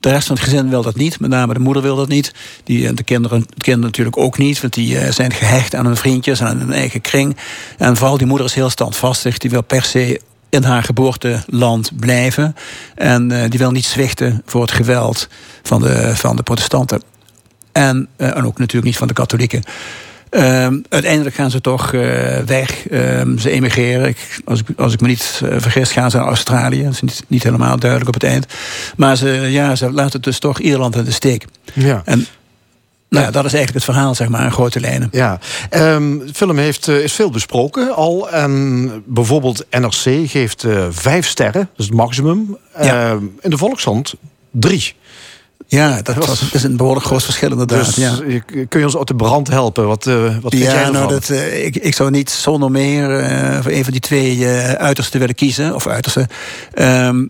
De 0.00 0.10
rest 0.10 0.26
van 0.26 0.36
het 0.36 0.44
gezin 0.44 0.68
wil 0.68 0.82
dat 0.82 0.96
niet. 0.96 1.20
Met 1.20 1.30
name 1.30 1.54
de 1.54 1.60
moeder 1.60 1.82
wil 1.82 1.96
dat 1.96 2.08
niet. 2.08 2.32
Die, 2.64 2.86
en 2.86 2.94
de 2.94 3.02
kinderen, 3.02 3.46
de 3.56 3.76
natuurlijk 3.76 4.16
ook 4.16 4.38
niet. 4.38 4.60
Want 4.60 4.74
die 4.74 4.98
eh, 4.98 5.12
zijn 5.12 5.32
gehecht 5.32 5.74
aan 5.74 5.86
hun 5.86 5.96
vriendjes 5.96 6.40
en 6.40 6.46
aan 6.46 6.58
hun 6.58 6.72
eigen 6.72 7.00
kring. 7.00 7.36
En 7.78 7.96
vooral 7.96 8.16
die 8.16 8.26
moeder 8.26 8.46
is 8.46 8.54
heel 8.54 8.70
standvastig. 8.70 9.38
Die 9.38 9.50
wil 9.50 9.62
per 9.62 9.82
se 9.82 10.20
in 10.48 10.62
haar 10.62 10.82
geboorteland 10.82 11.90
blijven. 11.96 12.56
En 12.94 13.30
eh, 13.30 13.50
die 13.50 13.58
wil 13.58 13.70
niet 13.70 13.84
zwichten 13.84 14.42
voor 14.46 14.60
het 14.62 14.70
geweld 14.70 15.28
van 15.62 15.80
de, 15.80 16.16
van 16.16 16.36
de 16.36 16.42
protestanten. 16.42 17.02
En, 17.72 18.08
eh, 18.16 18.36
en 18.36 18.44
ook 18.44 18.58
natuurlijk 18.58 18.84
niet 18.84 18.96
van 18.96 19.08
de 19.08 19.14
katholieken. 19.14 19.62
Ehm, 20.32 20.78
uiteindelijk 20.88 21.34
gaan 21.34 21.50
ze 21.50 21.60
toch 21.60 21.92
eh, 21.92 22.38
weg. 22.38 22.88
Ehm, 22.88 23.38
ze 23.38 23.50
emigreren. 23.50 24.08
Ik, 24.08 24.40
als, 24.44 24.60
ik, 24.60 24.66
als 24.78 24.92
ik 24.92 25.00
me 25.00 25.08
niet 25.08 25.40
eh, 25.44 25.56
vergis, 25.58 25.92
gaan 25.92 26.10
ze 26.10 26.16
naar 26.16 26.26
Australië. 26.26 26.82
Dat 26.82 26.92
is 26.92 27.00
niet, 27.00 27.24
niet 27.26 27.42
helemaal 27.42 27.78
duidelijk 27.78 28.08
op 28.08 28.22
het 28.22 28.30
eind. 28.30 28.46
Maar 28.96 29.16
ze, 29.16 29.28
ja, 29.28 29.76
ze 29.76 29.92
laten 29.92 30.22
dus 30.22 30.38
toch 30.38 30.60
Ierland 30.60 30.96
in 30.96 31.04
de 31.04 31.10
steek. 31.10 31.44
Ja. 31.72 32.02
En 32.04 32.26
nou 33.08 33.24
ja, 33.24 33.30
dat 33.30 33.44
is 33.44 33.52
eigenlijk 33.52 33.84
het 33.84 33.94
verhaal, 33.94 34.14
zeg 34.14 34.28
maar, 34.28 34.44
in 34.44 34.52
grote 34.52 34.80
lijnen. 34.80 35.08
Ja, 35.10 35.38
Ehm, 35.70 36.18
de 36.18 36.34
film 36.34 36.58
heeft, 36.58 36.88
eh, 36.88 36.98
is 36.98 37.12
veel 37.12 37.30
besproken 37.30 37.94
al. 37.94 38.30
En 38.30 39.02
bijvoorbeeld 39.06 39.66
NRC 39.70 40.30
geeft 40.30 40.66
vijf 40.90 41.26
sterren, 41.26 41.60
dat 41.70 41.78
is 41.78 41.84
het 41.84 41.94
maximum. 41.94 42.56
Ja. 42.80 43.10
Ehm, 43.10 43.24
in 43.40 43.50
de 43.50 43.58
Volkshand 43.58 44.14
drie. 44.50 44.94
Ja, 45.72 46.02
dat, 46.02 46.14
was, 46.14 46.40
dat 46.40 46.54
is 46.54 46.62
een 46.62 46.76
behoorlijk 46.76 47.06
groot 47.06 47.22
verschil 47.22 47.50
inderdaad. 47.50 47.84
Dus 47.84 47.96
ja. 47.96 48.18
kun 48.68 48.80
je 48.80 48.84
ons 48.84 48.96
uit 48.96 49.06
de 49.06 49.14
brand 49.14 49.48
helpen? 49.48 49.86
Wat, 49.86 50.06
eh, 50.06 50.22
wat 50.40 50.54
vind 50.54 50.62
jij 50.64 50.72
Ja, 50.72 50.78
ervan? 50.78 50.92
nou, 50.92 51.08
dat, 51.08 51.28
eh, 51.28 51.64
ik, 51.64 51.76
ik 51.76 51.94
zou 51.94 52.10
niet 52.10 52.30
zonder 52.30 52.70
meer 52.70 53.18
eh, 53.18 53.62
voor 53.62 53.72
een 53.72 53.82
van 53.84 53.92
die 53.92 54.00
twee 54.00 54.46
uitersten 54.76 55.20
willen 55.20 55.34
kiezen. 55.34 55.74
Of 55.74 55.86
uitersten. 55.86 56.26
Ehm, 56.72 57.26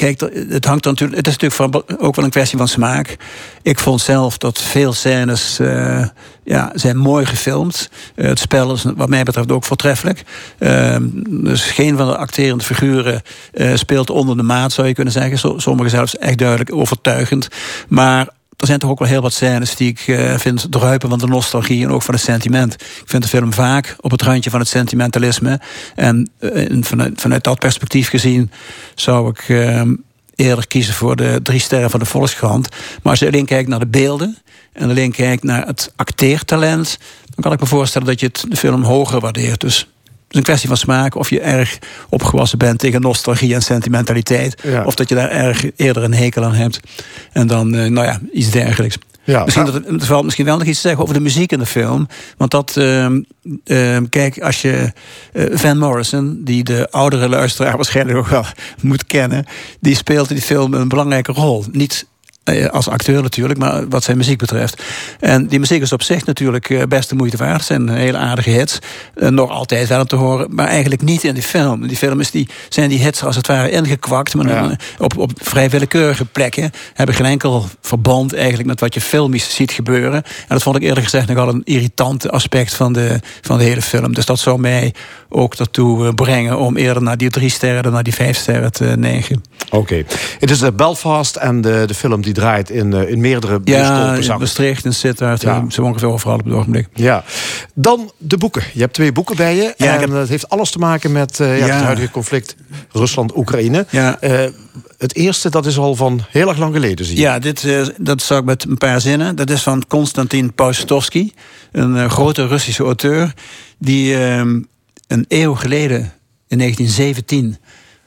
kijk, 0.00 0.20
het, 0.48 0.64
hangt 0.64 0.84
natuurlijk, 0.84 1.16
het 1.18 1.26
is 1.26 1.36
natuurlijk 1.36 2.02
ook 2.02 2.16
wel 2.16 2.24
een 2.24 2.30
kwestie 2.30 2.58
van 2.58 2.68
smaak. 2.68 3.16
Ik 3.62 3.78
vond 3.78 4.00
zelf 4.00 4.38
dat 4.38 4.60
veel 4.60 4.92
scènes 4.92 5.58
eh, 5.58 6.06
ja, 6.44 6.72
zijn 6.74 6.96
mooi 6.96 7.26
gefilmd. 7.26 7.90
Eh, 8.14 8.26
het 8.28 8.38
spel 8.38 8.72
is 8.72 8.84
wat 8.96 9.08
mij 9.08 9.22
betreft 9.22 9.52
ook 9.52 9.64
voortreffelijk. 9.64 10.22
Ehm, 10.58 11.02
dus 11.28 11.62
geen 11.62 11.96
van 11.96 12.06
de 12.06 12.16
acterende 12.16 12.64
figuren 12.64 13.22
eh, 13.52 13.74
speelt 13.74 14.10
onder 14.10 14.36
de 14.36 14.42
maat, 14.42 14.72
zou 14.72 14.86
je 14.86 14.94
kunnen 14.94 15.12
zeggen. 15.12 15.38
Zo- 15.38 15.58
Sommige 15.58 15.88
zelfs 15.88 16.16
echt 16.16 16.38
duidelijk 16.38 16.72
overtuigend. 16.74 17.48
Maar 17.88 18.28
er 18.60 18.66
zijn 18.66 18.78
toch 18.78 18.90
ook 18.90 18.98
wel 18.98 19.08
heel 19.08 19.20
wat 19.20 19.32
scènes 19.32 19.76
die 19.76 19.88
ik 19.88 20.00
eh, 20.06 20.38
vind 20.38 20.66
druipen 20.70 21.08
van 21.08 21.18
de 21.18 21.26
nostalgie 21.26 21.84
en 21.84 21.90
ook 21.90 22.02
van 22.02 22.14
het 22.14 22.22
sentiment. 22.22 22.74
Ik 22.74 23.02
vind 23.06 23.22
de 23.22 23.28
film 23.28 23.52
vaak 23.52 23.96
op 24.00 24.10
het 24.10 24.22
randje 24.22 24.50
van 24.50 24.60
het 24.60 24.68
sentimentalisme. 24.68 25.60
En 25.94 26.30
eh, 26.38 26.76
vanuit, 26.80 27.20
vanuit 27.20 27.44
dat 27.44 27.58
perspectief 27.58 28.08
gezien 28.08 28.50
zou 28.94 29.30
ik 29.30 29.48
eh, 29.48 29.82
eerder 30.34 30.66
kiezen 30.66 30.94
voor 30.94 31.16
de 31.16 31.40
drie 31.42 31.60
sterren 31.60 31.90
van 31.90 32.00
de 32.00 32.06
Volkskrant. 32.06 32.68
Maar 33.02 33.12
als 33.12 33.18
je 33.18 33.26
alleen 33.26 33.46
kijkt 33.46 33.68
naar 33.68 33.78
de 33.78 33.86
beelden 33.86 34.38
en 34.72 34.90
alleen 34.90 35.12
kijkt 35.12 35.42
naar 35.42 35.66
het 35.66 35.92
acteertalent, 35.96 36.98
dan 37.24 37.44
kan 37.44 37.52
ik 37.52 37.60
me 37.60 37.66
voorstellen 37.66 38.06
dat 38.06 38.20
je 38.20 38.26
het, 38.26 38.44
de 38.48 38.56
film 38.56 38.82
hoger 38.82 39.20
waardeert. 39.20 39.60
Dus 39.60 39.88
is 40.30 40.36
een 40.36 40.42
kwestie 40.42 40.68
van 40.68 40.76
smaak. 40.76 41.14
Of 41.14 41.30
je 41.30 41.40
erg 41.40 41.78
opgewassen 42.08 42.58
bent 42.58 42.78
tegen 42.78 43.00
nostalgie 43.00 43.54
en 43.54 43.62
sentimentaliteit. 43.62 44.62
Ja. 44.62 44.84
Of 44.84 44.94
dat 44.94 45.08
je 45.08 45.14
daar 45.14 45.30
erg 45.30 45.64
eerder 45.76 46.02
een 46.02 46.14
hekel 46.14 46.44
aan 46.44 46.54
hebt. 46.54 46.80
En 47.32 47.46
dan, 47.46 47.74
eh, 47.74 47.90
nou 47.90 48.06
ja, 48.06 48.20
iets 48.32 48.50
dergelijks. 48.50 48.96
Ja, 49.24 49.44
misschien, 49.44 49.64
nou- 49.64 49.98
dat, 50.06 50.24
misschien 50.24 50.44
wel 50.44 50.58
nog 50.58 50.66
iets 50.66 50.80
te 50.80 50.86
zeggen 50.88 51.02
over 51.02 51.14
de 51.14 51.20
muziek 51.20 51.52
in 51.52 51.58
de 51.58 51.66
film. 51.66 52.06
Want 52.36 52.50
dat, 52.50 52.76
ehm, 52.76 53.20
ehm, 53.64 54.04
kijk, 54.08 54.40
als 54.40 54.62
je 54.62 54.92
eh, 55.32 55.44
Van 55.52 55.78
Morrison, 55.78 56.40
die 56.44 56.64
de 56.64 56.90
oudere 56.90 57.28
luisteraar 57.28 57.76
waarschijnlijk 57.82 58.18
ook 58.18 58.28
wel 58.28 58.44
moet 58.82 59.06
kennen, 59.06 59.46
die 59.80 59.96
speelt 59.96 60.28
in 60.28 60.34
die 60.34 60.44
film 60.44 60.74
een 60.74 60.88
belangrijke 60.88 61.32
rol. 61.32 61.64
Niet 61.72 62.06
als 62.70 62.88
acteur 62.88 63.22
natuurlijk, 63.22 63.58
maar 63.58 63.88
wat 63.88 64.04
zijn 64.04 64.16
muziek 64.16 64.38
betreft. 64.38 64.82
En 65.20 65.46
die 65.46 65.58
muziek 65.58 65.82
is 65.82 65.92
op 65.92 66.02
zich 66.02 66.26
natuurlijk 66.26 66.70
eh, 66.70 66.82
best 66.88 67.08
de 67.08 67.14
moeite 67.14 67.36
waard. 67.36 67.56
Het 67.56 67.64
zijn 67.66 67.88
hele 67.88 68.18
aardige 68.18 68.50
hits. 68.50 68.78
Eh, 69.14 69.28
nog 69.28 69.50
altijd 69.50 69.88
wel 69.88 70.00
om 70.00 70.06
te 70.06 70.16
horen, 70.16 70.46
maar 70.50 70.66
eigenlijk 70.66 71.02
niet 71.02 71.24
in 71.24 71.34
die 71.34 71.42
film. 71.42 71.82
In 71.82 71.88
die 71.88 71.96
film 71.96 72.20
is 72.20 72.30
die, 72.30 72.48
zijn 72.68 72.88
die 72.88 72.98
hits 72.98 73.24
als 73.24 73.36
het 73.36 73.46
ware 73.46 73.70
ingekwakt, 73.70 74.34
maar 74.34 74.48
Ja. 74.48 74.76
op, 74.98 75.18
op 75.18 75.30
vrij 75.42 75.70
willekeurige 75.70 76.24
plekken. 76.24 76.70
Hebben 76.94 77.14
geen 77.14 77.26
enkel 77.26 77.66
verband 77.80 78.34
eigenlijk 78.34 78.68
met 78.68 78.80
wat 78.80 78.94
je 78.94 79.00
filmisch 79.00 79.54
ziet 79.54 79.72
gebeuren. 79.72 80.22
En 80.22 80.22
dat 80.48 80.62
vond 80.62 80.76
ik 80.76 80.82
eerlijk 80.82 81.04
gezegd 81.04 81.28
nogal 81.28 81.48
een 81.48 81.62
irritant 81.64 82.30
aspect 82.30 82.74
van 82.74 82.92
de, 82.92 83.20
van 83.40 83.58
de 83.58 83.64
hele 83.64 83.82
film. 83.82 84.14
Dus 84.14 84.26
dat 84.26 84.38
zou 84.38 84.60
mij 84.60 84.94
ook 85.28 85.54
ertoe 85.54 86.06
eh, 86.06 86.14
brengen 86.14 86.58
om 86.58 86.76
eerder 86.76 87.02
naar 87.02 87.16
die 87.16 87.30
drie 87.30 87.50
sterren 87.50 87.82
dan 87.82 87.92
naar 87.92 88.02
die 88.02 88.14
vijf 88.14 88.36
sterren 88.36 88.72
te 88.72 88.84
neigen. 88.84 89.42
Oké. 89.70 90.04
Het 90.38 90.50
is 90.50 90.62
eh, 90.62 90.70
Belfast 90.76 91.36
en 91.36 91.60
de, 91.60 91.82
de 91.86 91.94
film 91.94 92.22
die 92.22 92.29
draait 92.32 92.70
in, 92.70 92.92
eh, 92.92 93.08
in 93.10 93.20
meerdere 93.20 93.60
Ja, 93.64 94.14
in. 94.14 94.38
Maastricht 94.38 94.84
en 94.84 94.94
Sittard, 94.94 95.42
Ja. 95.42 95.64
zo 95.68 95.82
ongeveer 95.82 96.08
overal 96.08 96.34
op 96.38 96.44
het 96.44 96.54
ogenblik. 96.54 96.88
Ja. 96.94 97.24
Dan 97.74 98.12
de 98.18 98.36
boeken. 98.36 98.62
Je 98.72 98.80
hebt 98.80 98.94
twee 98.94 99.12
boeken 99.12 99.36
bij 99.36 99.56
je. 99.56 99.74
Ja, 99.76 99.94
en 99.94 100.00
heb- 100.00 100.10
dat 100.10 100.28
heeft 100.28 100.48
alles 100.48 100.70
te 100.70 100.78
maken 100.78 101.12
met 101.12 101.40
eh, 101.40 101.58
ja, 101.58 101.64
het 101.66 101.84
huidige 101.84 102.10
conflict 102.10 102.56
Rusland-Oekraïne. 102.92 103.86
Ja. 103.90 104.20
Eh, 104.20 104.48
het 104.98 105.14
eerste, 105.14 105.50
dat 105.50 105.66
is 105.66 105.78
al 105.78 105.94
van 105.94 106.20
heel 106.30 106.48
erg 106.48 106.58
lang 106.58 106.74
geleden, 106.74 107.06
zie 107.06 107.16
je. 107.16 107.20
Ja, 107.22 107.38
dit, 107.38 107.64
eh, 107.64 107.86
dat 107.96 108.22
zag 108.22 108.38
ik 108.38 108.44
met 108.44 108.64
een 108.64 108.78
paar 108.78 109.00
zinnen. 109.00 109.36
Dat 109.36 109.50
is 109.50 109.62
van 109.62 109.84
Konstantin 109.88 110.52
Paustovsky, 110.54 111.32
een 111.72 112.10
grote 112.10 112.46
Russische 112.46 112.84
auteur... 112.84 113.34
die 113.78 114.16
ehm, 114.16 114.60
een 115.06 115.24
eeuw 115.28 115.54
geleden, 115.54 116.12
in 116.48 116.58
1917... 116.58 117.56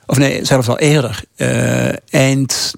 of 0.06 0.18
nee, 0.18 0.46
zelfs 0.46 0.68
al 0.68 0.80
eerder, 0.80 1.24
eind 2.10 2.74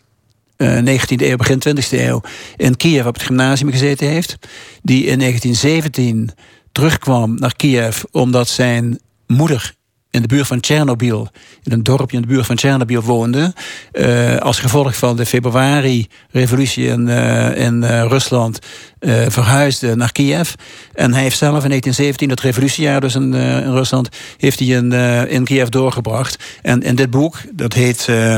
eh 0.58 0.78
19e 0.78 1.22
eeuw, 1.22 1.36
begin 1.36 1.62
20e 1.70 1.90
eeuw... 1.90 2.22
in 2.58 2.78
Kiev 2.78 3.06
op 3.06 3.14
het 3.14 3.24
gymnasium 3.24 3.72
gezeten 3.72 4.08
heeft. 4.08 4.36
Die 4.82 5.06
in 5.06 5.20
1917 5.20 6.32
terugkwam 6.72 7.36
naar 7.36 7.56
Kiev 7.56 8.04
omdat 8.12 8.48
zijn 8.48 9.00
moeder 9.28 9.74
in 10.16 10.22
de 10.22 10.28
buurt 10.28 10.48
van 10.48 10.60
Tsjernobyl, 10.60 11.28
in 11.64 11.72
een 11.72 11.84
dorpje 11.84 12.16
in 12.16 12.22
de 12.22 12.28
buurt 12.28 12.46
van 12.46 12.56
Tsjernobyl 12.56 13.02
woonde. 13.02 13.54
eh, 13.92 14.38
als 14.38 14.60
gevolg 14.60 14.96
van 14.98 15.16
de 15.16 15.26
februari-revolutie 15.26 16.88
in, 16.88 17.08
eh, 17.10 17.66
in 17.66 17.84
eh, 17.84 18.06
Rusland 18.08 18.60
eh, 19.00 19.26
verhuisde 19.28 19.96
naar 19.96 20.12
Kiev. 20.12 20.54
En 20.94 21.14
hij 21.14 21.22
heeft 21.22 21.38
zelf 21.38 21.64
in 21.64 21.70
1917, 21.70 22.30
het 22.30 22.40
revolutiejaar 22.42 23.02
dus 23.02 23.16
in, 23.16 23.34
eh, 23.34 23.58
in 23.66 23.72
Rusland, 23.72 24.10
heeft 24.38 24.60
hij 24.60 24.68
in, 24.68 24.92
eh, 24.94 25.32
in 25.32 25.44
Kiev 25.44 25.68
doorgebracht. 25.68 26.44
En 26.62 26.82
in 26.82 26.96
dit 26.96 27.10
boek, 27.10 27.38
dat 27.52 27.74
heet 27.74 28.06
eh, 28.10 28.36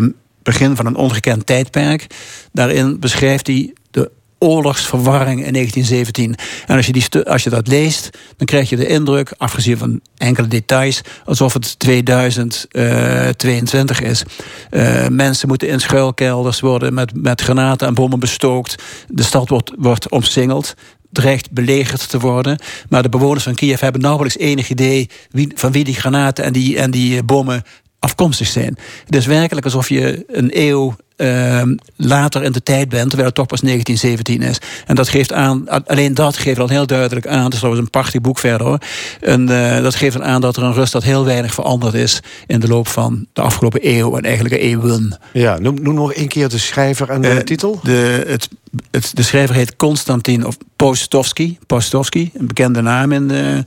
Begin 0.47 0.75
van 0.75 0.85
een 0.85 0.95
ongekend 0.95 1.45
tijdperk, 1.45 2.07
daarin 2.51 2.99
beschrijft 2.99 3.47
hij 3.47 3.73
de 3.91 4.11
oorlogsverwarring 4.39 5.45
in 5.45 5.53
1917. 5.53 6.35
En 6.67 6.75
als 6.75 6.85
je, 6.85 6.91
die 6.91 7.23
als 7.23 7.43
je 7.43 7.49
dat 7.49 7.67
leest, 7.67 8.09
dan 8.37 8.47
krijg 8.47 8.69
je 8.69 8.75
de 8.75 8.87
indruk, 8.87 9.33
afgezien 9.37 9.77
van 9.77 10.01
enkele 10.17 10.47
details, 10.47 11.01
alsof 11.25 11.53
het 11.53 11.79
2022 11.79 14.01
is. 14.01 14.23
Eh, 14.69 15.07
mensen 15.07 15.47
moeten 15.47 15.67
in 15.67 15.79
schuilkelders 15.79 16.59
worden 16.59 16.93
met, 16.93 17.21
met 17.21 17.41
granaten 17.41 17.87
en 17.87 17.93
bommen 17.93 18.19
bestookt. 18.19 18.83
De 19.07 19.23
stad 19.23 19.49
wordt, 19.49 19.71
wordt 19.77 20.09
omsingeld 20.09 20.75
dreigt 21.11 21.51
belegerd 21.51 22.09
te 22.09 22.19
worden. 22.19 22.59
Maar 22.89 23.01
de 23.01 23.09
bewoners 23.09 23.43
van 23.43 23.55
Kiev 23.55 23.79
hebben 23.79 24.01
nauwelijks 24.01 24.37
enig 24.37 24.69
idee 24.69 25.09
van 25.55 25.71
wie 25.71 25.83
die 25.83 25.95
granaten 25.95 26.43
en 26.43 26.53
die, 26.53 26.77
en 26.77 26.91
die 26.91 27.17
eh, 27.17 27.23
bommen 27.23 27.63
afkomstig 27.99 28.47
zijn. 28.47 28.77
Het 29.05 29.15
is 29.15 29.25
werkelijk 29.25 29.65
alsof 29.65 29.89
je 29.89 30.23
een 30.27 30.49
eeuw 30.53 30.95
ehm, 31.15 31.75
later 31.95 32.43
in 32.43 32.51
de 32.51 32.63
tijd 32.63 32.89
bent, 32.89 33.07
terwijl 33.07 33.25
het 33.25 33.35
toch 33.35 33.47
pas 33.47 33.61
1917 33.61 34.49
is. 34.49 34.57
En 34.85 34.95
dat 34.95 35.09
geeft 35.09 35.33
aan, 35.33 35.85
alleen 35.85 36.13
dat 36.13 36.37
geeft 36.37 36.59
al 36.59 36.67
heel 36.67 36.87
duidelijk 36.87 37.27
aan, 37.27 37.43
het 37.43 37.53
is 37.53 37.57
trouwens 37.59 37.85
een 37.85 37.91
prachtig 37.91 38.21
boek 38.21 38.39
verder 38.39 38.67
hoor. 38.67 38.79
En 39.21 39.49
eh, 39.49 39.81
dat 39.81 39.95
geeft 39.95 40.21
aan 40.21 40.41
dat 40.41 40.57
er 40.57 40.63
in 40.63 40.71
Rusland 40.71 41.05
heel 41.05 41.25
weinig 41.25 41.53
veranderd 41.53 41.93
is 41.93 42.19
in 42.47 42.59
de 42.59 42.67
loop 42.67 42.87
van 42.87 43.25
de 43.33 43.41
afgelopen 43.41 43.79
eeuw 43.83 44.17
en 44.17 44.23
eigenlijk 44.23 44.55
eeuwen. 44.55 45.17
Ja, 45.33 45.57
noem, 45.59 45.81
noem 45.81 45.95
nog 45.95 46.13
één 46.13 46.27
keer 46.27 46.49
de 46.49 46.57
schrijver 46.57 47.09
en 47.09 47.21
de 47.21 47.27
Eh, 47.29 47.37
titel. 47.37 47.79
De, 47.83 48.23
het, 48.27 48.49
het, 48.91 49.11
de 49.13 49.23
schrijver 49.23 49.55
heet 49.55 49.75
Konstantin 49.75 50.45
of 50.45 50.57
Postovsky. 50.75 51.57
Postovsky, 51.67 52.29
een 52.33 52.47
bekende 52.47 52.81
naam 52.81 53.11
in 53.11 53.27
de, 53.27 53.65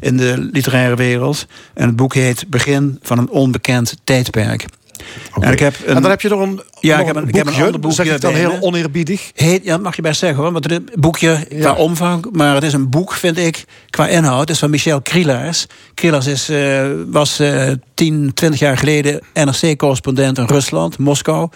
in 0.00 0.16
de 0.16 0.48
literaire 0.52 0.94
wereld. 0.96 1.46
En 1.74 1.86
het 1.86 1.96
boek 1.96 2.14
heet 2.14 2.44
Begin 2.48 2.98
van 3.02 3.18
een 3.18 3.28
onbekend 3.30 3.96
tijdperk. 4.04 4.64
En, 5.40 5.52
ik 5.52 5.58
heb 5.58 5.74
een, 5.86 5.94
en 5.94 6.02
dan 6.02 6.10
heb 6.10 6.20
je 6.20 6.28
nog 6.28 6.40
een, 6.40 6.60
Ja, 6.80 6.98
ik 6.98 7.06
heb 7.06 7.16
een- 7.16 7.28
ik 7.28 7.34
heb 7.34 7.46
een 7.46 7.54
ander 7.54 7.80
boekje 7.80 8.04
Zeg 8.04 8.14
ik 8.14 8.20
dan 8.20 8.34
heel 8.34 8.56
oneerbiedig? 8.60 9.30
heet, 9.34 9.64
ja, 9.64 9.70
dat 9.70 9.82
mag 9.82 9.96
je 9.96 10.02
best 10.02 10.18
zeggen 10.18 10.42
hoor, 10.42 10.52
want 10.52 10.70
het 10.70 10.94
boekje 11.00 11.46
qua 11.60 11.72
omvang, 11.72 12.26
maar 12.32 12.54
het 12.54 12.64
is 12.64 12.72
een 12.72 12.90
boek, 12.90 13.12
vind 13.12 13.38
ik, 13.38 13.64
qua 13.90 14.08
inhoud. 14.08 14.40
Het 14.40 14.50
is 14.50 14.58
van 14.58 14.70
Michel 14.70 15.00
Krielaars. 15.00 15.66
Krielaars 15.94 16.26
is, 16.26 16.48
eh, 16.48 16.86
was 17.06 17.38
eh 17.38 17.70
10, 17.94 18.30
20 18.34 18.60
jaar 18.60 18.78
geleden 18.78 19.20
NRC-correspondent 19.34 20.38
in 20.38 20.44
Rusland, 20.44 20.98
Moskou. 20.98 21.48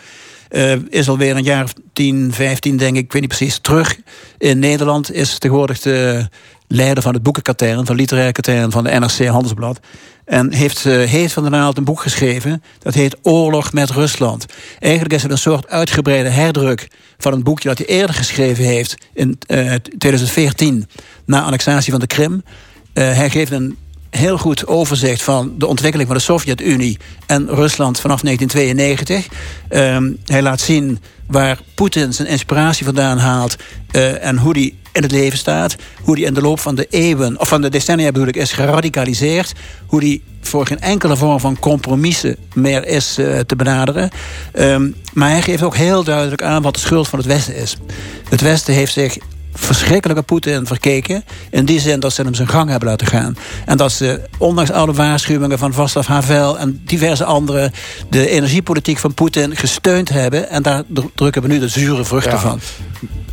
Eh, 0.48 0.72
is 0.88 1.08
alweer 1.08 1.36
een 1.36 1.42
jaar 1.44 1.64
of 1.64 1.72
10, 1.92 2.32
15, 2.32 2.76
denk 2.76 2.96
ik, 2.96 3.04
ik 3.04 3.12
weet 3.12 3.20
niet 3.22 3.36
precies, 3.36 3.58
terug 3.58 3.96
in 4.38 4.58
Nederland. 4.58 5.12
Is 5.12 5.38
tegenwoordig 5.38 5.80
de 5.80 6.28
leider 6.72 7.02
van 7.02 7.14
het 7.14 7.22
boekenkatern, 7.22 7.86
van 7.86 7.96
literaire 7.96 8.32
katern 8.32 8.70
van 8.70 8.84
de 8.84 8.90
NRC 8.90 9.26
Handelsblad. 9.26 9.80
En 10.24 10.52
heeft, 10.52 10.86
eh, 10.86 11.08
heeft 11.08 11.32
van 11.32 11.42
der 11.42 11.52
Naald 11.52 11.76
een 11.76 11.84
boek 11.84 12.00
geschreven. 12.00 12.62
Dat 12.78 12.94
heet 12.94 13.16
Oorlog 13.22 13.72
met 13.72 13.90
Rusland. 13.90 14.46
Eigenlijk 14.78 15.14
is 15.14 15.22
het 15.22 15.30
een 15.30 15.38
soort 15.38 15.68
uitgebreide 15.68 16.28
herdruk 16.28 16.88
van 17.18 17.32
een 17.32 17.42
boekje 17.42 17.68
dat 17.68 17.78
hij 17.78 17.86
eerder 17.86 18.14
geschreven 18.14 18.64
heeft 18.64 18.96
in 19.14 19.38
eh, 19.46 19.74
2014 19.98 20.88
na 21.24 21.42
annexatie 21.42 21.90
van 21.90 22.00
de 22.00 22.06
Krim. 22.06 22.42
Eh, 22.92 23.04
hij 23.12 23.30
geeft 23.30 23.52
een 23.52 23.76
heel 24.10 24.38
goed 24.38 24.66
overzicht 24.66 25.22
van 25.22 25.54
de 25.58 25.66
ontwikkeling 25.66 26.08
van 26.08 26.18
de 26.18 26.24
Sovjet-Unie 26.24 26.98
en 27.26 27.46
Rusland 27.48 28.00
vanaf 28.00 28.22
1992. 28.22 29.28
Ehm, 29.68 30.12
hij 30.24 30.42
laat 30.42 30.60
zien 30.60 30.98
waar 31.26 31.58
Poetin 31.74 32.12
zijn 32.12 32.28
inspiratie 32.28 32.84
vandaan 32.84 33.18
haalt 33.18 33.56
eh, 33.90 34.24
en 34.24 34.38
hoe 34.38 34.52
die 34.52 34.78
in 34.92 35.02
het 35.02 35.10
leven 35.12 35.38
staat. 35.38 35.76
Hoe 36.02 36.16
die 36.16 36.24
in 36.24 36.34
de 36.34 36.40
loop 36.40 36.60
van 36.60 36.74
de 36.74 36.86
eeuwen, 36.90 37.40
of 37.40 37.48
van 37.48 37.60
de 37.60 37.68
decennia 37.68 38.12
bedoel 38.12 38.28
ik, 38.28 38.36
is 38.36 38.52
geradicaliseerd. 38.52 39.52
Hoe 39.86 40.00
die 40.00 40.22
voor 40.40 40.66
geen 40.66 40.80
enkele 40.80 41.16
vorm 41.16 41.40
van 41.40 41.58
compromissen 41.58 42.36
meer 42.54 42.86
is 42.86 43.18
eh, 43.18 43.38
te 43.38 43.56
benaderen. 43.56 44.10
Ehm, 44.52 44.90
maar 45.12 45.30
hij 45.30 45.42
geeft 45.42 45.62
ook 45.62 45.76
heel 45.76 46.04
duidelijk 46.04 46.42
aan 46.42 46.62
wat 46.62 46.74
de 46.74 46.80
schuld 46.80 47.08
van 47.08 47.18
het 47.18 47.28
Westen 47.28 47.56
is. 47.56 47.76
Het 48.28 48.40
Westen 48.40 48.74
heeft 48.74 48.92
zich 48.92 49.16
verschrikkelijke 49.54 50.22
Poetin 50.22 50.66
verkeken. 50.66 51.24
In 51.50 51.64
die 51.64 51.80
zin 51.80 52.00
dat 52.00 52.12
ze 52.12 52.22
hem 52.22 52.34
zijn 52.34 52.48
gang 52.48 52.70
hebben 52.70 52.88
laten 52.88 53.06
gaan. 53.06 53.36
En 53.66 53.76
dat 53.76 53.92
ze, 53.92 54.20
ondanks 54.38 54.70
alle 54.70 54.92
waarschuwingen 54.92 55.58
van 55.58 55.72
Václav 55.72 56.06
Havel 56.06 56.58
en 56.58 56.80
diverse 56.84 57.24
anderen, 57.24 57.72
de 58.10 58.28
energiepolitiek 58.28 58.98
van 58.98 59.14
Poetin 59.14 59.56
gesteund 59.56 60.08
hebben. 60.08 60.50
En 60.50 60.62
daar 60.62 60.82
dr- 60.88 61.04
drukken 61.14 61.42
we 61.42 61.48
nu 61.48 61.58
de 61.58 61.68
zure 61.68 62.04
vruchten 62.04 62.32
Ja. 62.32 62.38
van. 62.38 62.60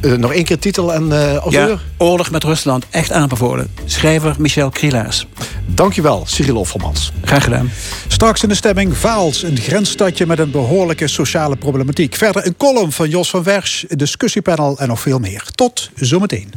Eh, 0.01 0.11
nog 0.11 0.33
één 0.33 0.43
keer 0.43 0.59
titel 0.59 0.93
en 0.93 1.11
eh 1.11 1.35
auteur. 1.35 1.69
Ja, 1.69 1.77
oorlog 1.97 2.31
met 2.31 2.43
Rusland, 2.43 2.85
echt 2.89 3.11
aanbevolen. 3.11 3.67
Schrijver 3.85 4.35
Michel 4.37 4.69
Krielaars. 4.69 5.27
Dankjewel, 5.65 6.23
Cyril 6.27 6.55
Offermans. 6.55 7.11
Graag 7.23 7.43
gedaan. 7.43 7.71
Straks 8.07 8.43
in 8.43 8.49
de 8.49 8.55
stemming 8.55 8.97
Vaals, 8.97 9.43
een 9.43 9.57
grensstadje 9.57 10.25
met 10.25 10.39
een 10.39 10.51
behoorlijke 10.51 11.07
sociale 11.07 11.55
problematiek. 11.55 12.15
Verder 12.15 12.45
een 12.45 12.57
column 12.57 12.91
van 12.91 13.09
Jos 13.09 13.29
van 13.29 13.43
Wersch, 13.43 13.83
discussiepanel 13.87 14.79
en 14.79 14.87
nog 14.87 14.99
veel 14.99 15.19
meer. 15.19 15.43
Tot 15.55 15.89
zometeen. 15.95 16.51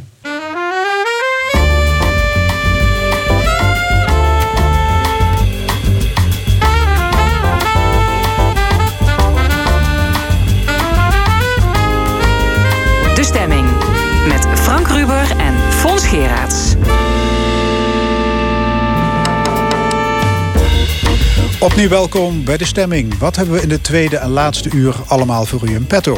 Opnieuw 21.59 21.89
welkom 21.89 22.43
bij 22.43 22.57
de 22.57 22.65
stemming. 22.65 23.17
Wat 23.17 23.35
hebben 23.35 23.55
we 23.55 23.61
in 23.61 23.69
de 23.69 23.81
tweede 23.81 24.17
en 24.17 24.29
laatste 24.29 24.69
uur 24.73 24.95
allemaal 25.07 25.45
voor 25.45 25.69
u 25.69 25.73
in 25.73 25.87
petto? 25.87 26.17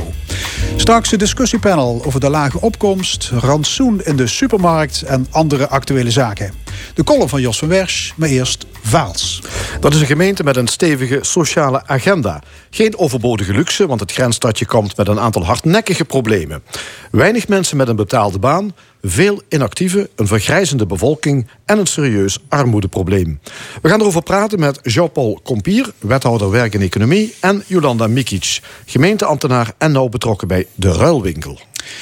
Straks 0.75 1.11
een 1.11 1.17
discussiepanel 1.17 2.01
over 2.05 2.19
de 2.19 2.29
lage 2.29 2.61
opkomst, 2.61 3.29
rantsoen 3.29 4.01
in 4.03 4.15
de 4.15 4.27
supermarkt 4.27 5.01
en 5.01 5.27
andere 5.29 5.69
actuele 5.69 6.11
zaken. 6.11 6.62
De 6.93 7.03
column 7.03 7.29
van 7.29 7.41
Jos 7.41 7.57
van 7.57 7.67
Wersch, 7.67 8.11
maar 8.15 8.29
eerst 8.29 8.65
Vaals. 8.81 9.41
Dat 9.79 9.93
is 9.93 9.99
een 9.99 10.05
gemeente 10.05 10.43
met 10.43 10.55
een 10.55 10.67
stevige 10.67 11.19
sociale 11.21 11.87
agenda. 11.87 12.41
Geen 12.69 12.97
overbodige 12.97 13.53
luxe, 13.53 13.87
want 13.87 13.99
het 13.99 14.11
grensstadje 14.11 14.65
komt 14.65 14.97
met 14.97 15.07
een 15.07 15.19
aantal 15.19 15.45
hardnekkige 15.45 16.05
problemen. 16.05 16.63
Weinig 17.11 17.47
mensen 17.47 17.77
met 17.77 17.87
een 17.87 17.95
betaalde 17.95 18.39
baan, 18.39 18.73
veel 19.01 19.41
inactieve, 19.49 20.09
een 20.15 20.27
vergrijzende 20.27 20.85
bevolking 20.85 21.47
en 21.65 21.77
een 21.79 21.85
serieus 21.85 22.37
armoedeprobleem. 22.49 23.39
We 23.81 23.89
gaan 23.89 23.99
erover 23.99 24.23
praten 24.23 24.59
met 24.59 24.79
Jean-Paul 24.81 25.39
Compier, 25.43 25.91
wethouder 25.99 26.49
werk 26.49 26.73
en 26.73 26.81
economie, 26.81 27.33
en 27.39 27.63
Jolanda 27.67 28.07
Mikic, 28.07 28.59
gemeenteambtenaar 28.85 29.73
en 29.77 29.91
nauw 29.91 30.09
betrokken 30.09 30.47
bij 30.47 30.67
de 30.75 30.91
Ruilwinkel. 30.91 31.59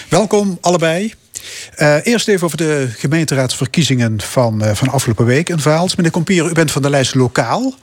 Welkom 0.10 0.58
allebei. 0.62 1.14
Eh, 1.76 1.98
eerst 2.04 2.28
even 2.28 2.46
over 2.46 2.58
de 2.58 2.90
gemeenteraadsverkiezingen 2.98 4.22
van, 4.22 4.64
eh, 4.64 4.76
van 4.76 4.90
afgelopen 4.90 5.26
week 5.26 5.50
in 5.50 5.60
Vaals. 5.60 5.96
Meneer 5.96 6.12
Compier, 6.12 6.50
u 6.50 6.54
bent 6.54 6.72
van 6.72 6.82
de 6.82 6.90
lijst 6.90 7.16
lokaal. 7.16 7.74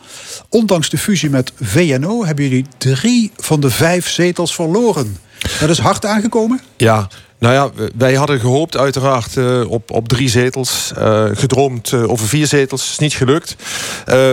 Ondanks 0.48 0.90
de 0.90 0.98
fusie 0.98 1.30
met 1.30 1.52
VNO 1.60 2.24
hebben 2.24 2.48
jullie 2.48 2.66
drie 2.78 3.32
van 3.36 3.60
de 3.60 3.70
vijf 3.70 4.08
zetels 4.08 4.54
verloren. 4.54 5.16
Dat 5.60 5.70
is 5.70 5.78
hard 5.78 6.04
aangekomen? 6.04 6.60
Ja, 6.76 7.08
nou 7.38 7.54
ja, 7.54 7.88
wij 7.98 8.14
hadden 8.14 8.40
gehoopt 8.40 8.76
uiteraard 8.76 9.36
eh, 9.36 9.70
op, 9.70 9.90
op 9.90 10.08
drie 10.08 10.28
zetels. 10.28 10.92
eh, 10.96 11.24
gedroomd 11.32 11.92
eh, 11.92 12.10
over 12.10 12.28
vier 12.28 12.46
zetels. 12.46 12.90
Is 12.90 12.98
niet 12.98 13.14
gelukt. 13.14 13.56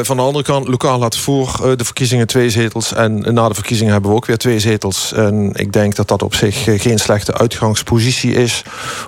Van 0.02 0.18
de 0.18 0.24
andere 0.24 0.44
kant, 0.44 0.68
lokaal 0.68 1.02
had 1.02 1.18
voor 1.18 1.74
de 1.78 1.86
verkiezingen 1.86 2.28
twee 2.28 2.50
zetels. 2.50 2.94
En 2.94 3.34
na 3.34 3.48
de 3.48 3.54
verkiezingen 3.54 3.94
hebben 3.94 4.12
we 4.12 4.16
ook 4.16 4.26
weer 4.26 4.38
twee 4.38 4.60
zetels. 4.60 5.14
En 5.14 5.52
ik 5.54 5.74
denk 5.74 5.96
dat 5.96 6.08
dat 6.08 6.22
op 6.24 6.36
zich 6.36 6.64
geen 6.82 7.00
slechte 7.00 7.34
uitgangspositie 7.34 8.34
is... 8.34 8.64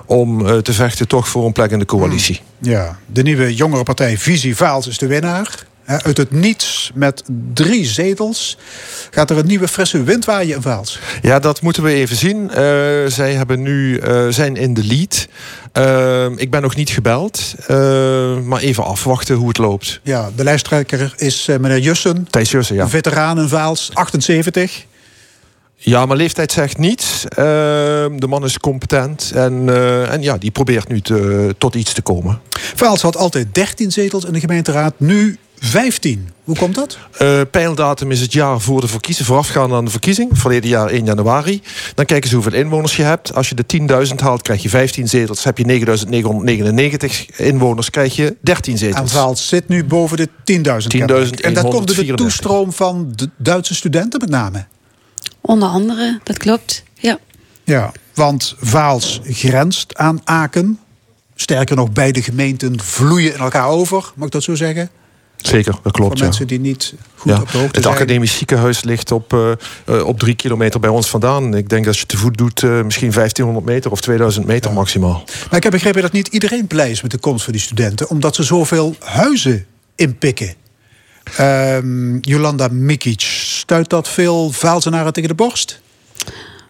om 0.06 0.62
te 0.62 0.72
vechten 0.72 1.08
toch 1.08 1.28
voor 1.28 1.46
een 1.46 1.52
plek 1.52 1.70
in 1.70 1.78
de 1.78 1.84
coalitie. 1.84 2.40
Ja, 2.58 2.98
de 3.06 3.22
nieuwe 3.22 3.54
jongere 3.54 3.82
partij 3.82 4.18
Visie 4.18 4.56
Vaals 4.56 4.86
is 4.86 4.98
de 4.98 5.06
winnaar. 5.06 5.66
Uit 5.88 6.16
het 6.16 6.30
niets 6.30 6.90
met 6.94 7.22
drie 7.54 7.84
zetels 7.84 8.58
gaat 9.10 9.30
er 9.30 9.38
een 9.38 9.46
nieuwe 9.46 9.68
frisse 9.68 10.02
wind 10.02 10.24
waaien 10.24 10.54
in 10.54 10.62
Vaals. 10.62 10.98
Ja, 11.22 11.38
dat 11.38 11.62
moeten 11.62 11.82
we 11.82 11.92
even 11.92 12.16
zien. 12.16 12.50
Eh, 12.50 12.56
zij 13.06 13.34
hebben 13.34 13.62
nu, 13.62 13.98
eh, 13.98 14.26
zijn 14.28 14.56
in 14.56 14.74
de 14.74 14.84
lead. 14.84 15.28
Eh, 15.72 16.26
ik 16.36 16.50
ben 16.50 16.62
nog 16.62 16.76
niet 16.76 16.90
gebeld. 16.90 17.54
maar 18.44 18.60
even 18.60 18.84
afwachten 18.84 19.36
hoe 19.36 19.48
het 19.48 19.58
loopt. 19.58 20.00
Ja, 20.02 20.30
de 20.36 20.44
lijsttrekker 20.44 21.14
is 21.16 21.46
meneer 21.46 21.78
Jussen, 21.78 22.26
Thijs 22.30 22.50
Jussen, 22.50 22.76
ja. 22.76 22.88
veteraan 22.88 23.38
in 23.38 23.48
Vaals, 23.48 23.90
78. 23.92 24.84
Ja, 25.76 26.06
maar 26.06 26.16
leeftijd 26.16 26.52
zegt 26.52 26.78
niets. 26.78 27.24
Eh, 27.28 27.36
de 28.16 28.26
man 28.28 28.44
is 28.44 28.58
competent. 28.58 29.32
En, 29.34 29.68
en 30.10 30.22
ja, 30.22 30.38
die 30.38 30.50
probeert 30.50 30.88
nu 30.88 31.00
te, 31.00 31.54
tot 31.58 31.74
iets 31.74 31.92
te 31.92 32.02
komen. 32.02 32.40
Vaals 32.74 33.02
had 33.02 33.16
altijd 33.16 33.54
13 33.54 33.92
zetels 33.92 34.24
in 34.24 34.32
de 34.32 34.40
gemeenteraad, 34.40 34.94
nu 34.96 35.38
15. 35.60 36.28
Hoe 36.44 36.56
komt 36.56 36.74
dat? 36.74 36.98
Eh 37.18 37.40
peildatum 37.50 38.10
is 38.10 38.20
het 38.20 38.32
jaar 38.32 38.60
voor 38.60 38.80
de 38.80 38.88
verkiezing, 38.88 39.26
voorafgaand 39.26 39.72
aan 39.72 39.84
de 39.84 39.90
verkiezing. 39.90 40.38
Verleden 40.38 40.68
jaar 40.68 40.88
1 40.88 41.04
januari. 41.04 41.62
Dan 41.94 42.04
kijken 42.04 42.28
ze 42.28 42.34
hoeveel 42.34 42.52
inwoners 42.52 42.96
je 42.96 43.02
hebt. 43.02 43.34
Als 43.34 43.48
je 43.48 43.54
de 43.54 43.64
10.000 44.08 44.14
haalt, 44.16 44.42
krijg 44.42 44.62
je 44.62 44.68
15 44.68 45.08
zetels. 45.08 45.44
Heb 45.44 45.58
je 45.58 45.64
9.999 45.64 47.36
inwoners, 47.36 47.90
krijg 47.90 48.16
je 48.16 48.36
13 48.40 48.72
En 48.72 48.78
zetels. 48.78 49.12
Vaals 49.12 49.48
zit 49.48 49.68
nu 49.68 49.84
boven 49.84 50.16
de 50.16 50.28
10.000. 50.28 50.32
10.134. 50.44 50.86
kennelijk. 50.88 51.40
En 51.40 51.54
dat 51.54 51.68
komt 51.68 51.96
door 51.96 52.04
de 52.04 52.14
toestroom 52.14 52.72
van 52.72 53.12
de 53.14 53.30
Duitse 53.36 53.74
studenten 53.74 54.20
met 54.20 54.30
name. 54.30 54.66
Onder 55.40 55.68
andere, 55.68 56.20
dat 56.24 56.38
klopt. 56.38 56.82
Ja. 56.94 57.18
Ja. 57.64 57.92
Want 58.14 58.54
Vaals 58.60 59.20
grenst 59.24 59.94
aan 59.96 60.20
Aken. 60.24 60.78
Sterker 61.34 61.76
nog, 61.76 61.92
beide 61.92 62.22
gemeenten 62.22 62.80
vloeien 62.80 63.34
in 63.34 63.38
elkaar 63.38 63.68
over, 63.68 64.12
mag 64.14 64.26
ik 64.26 64.32
dat 64.32 64.42
zo 64.42 64.54
zeggen? 64.54 64.90
Zeker, 65.38 65.74
dat 65.82 65.92
klopt. 65.92 66.08
Voor 66.10 66.18
ja. 66.18 66.24
mensen 66.24 66.46
die 66.46 66.60
niet 66.60 66.94
goed 67.16 67.32
Ja. 67.32 67.40
op 67.40 67.50
de 67.52 67.58
hoogte 67.58 67.74
Het 67.74 67.82
zijn. 67.82 67.94
academisch 67.94 68.36
ziekenhuis 68.36 68.82
ligt 68.82 69.12
op, 69.12 69.32
eh, 69.32 69.50
eh, 69.84 70.06
op 70.06 70.18
drie 70.18 70.34
kilometer 70.34 70.80
bij 70.80 70.90
ons 70.90 71.08
vandaan. 71.08 71.54
Ik 71.54 71.68
denk 71.68 71.86
als 71.86 72.00
je 72.00 72.06
te 72.06 72.16
voet 72.16 72.38
doet, 72.38 72.62
eh, 72.62 72.82
misschien 72.82 73.12
1500 73.12 73.66
meter 73.66 73.90
of 73.90 74.00
2000 74.00 74.46
meter 74.46 74.72
maximaal. 74.72 75.24
Maar 75.48 75.56
ik 75.56 75.62
heb 75.62 75.72
begrepen 75.72 76.02
dat 76.02 76.12
niet 76.12 76.28
iedereen 76.28 76.66
blij 76.66 76.90
is 76.90 77.02
met 77.02 77.10
de 77.10 77.18
komst 77.18 77.44
van 77.44 77.52
die 77.52 77.62
studenten, 77.62 78.08
omdat 78.10 78.34
ze 78.34 78.42
zoveel 78.42 78.96
huizen 78.98 79.66
inpikken. 79.94 80.54
Ehm, 81.36 82.16
Jolanda 82.20 82.68
Mikic, 82.70 83.20
stuit 83.20 83.88
dat 83.90 84.08
veel 84.08 84.50
Vaalzenaren 84.52 85.12
tegen 85.12 85.28
de 85.28 85.34
borst? 85.34 85.80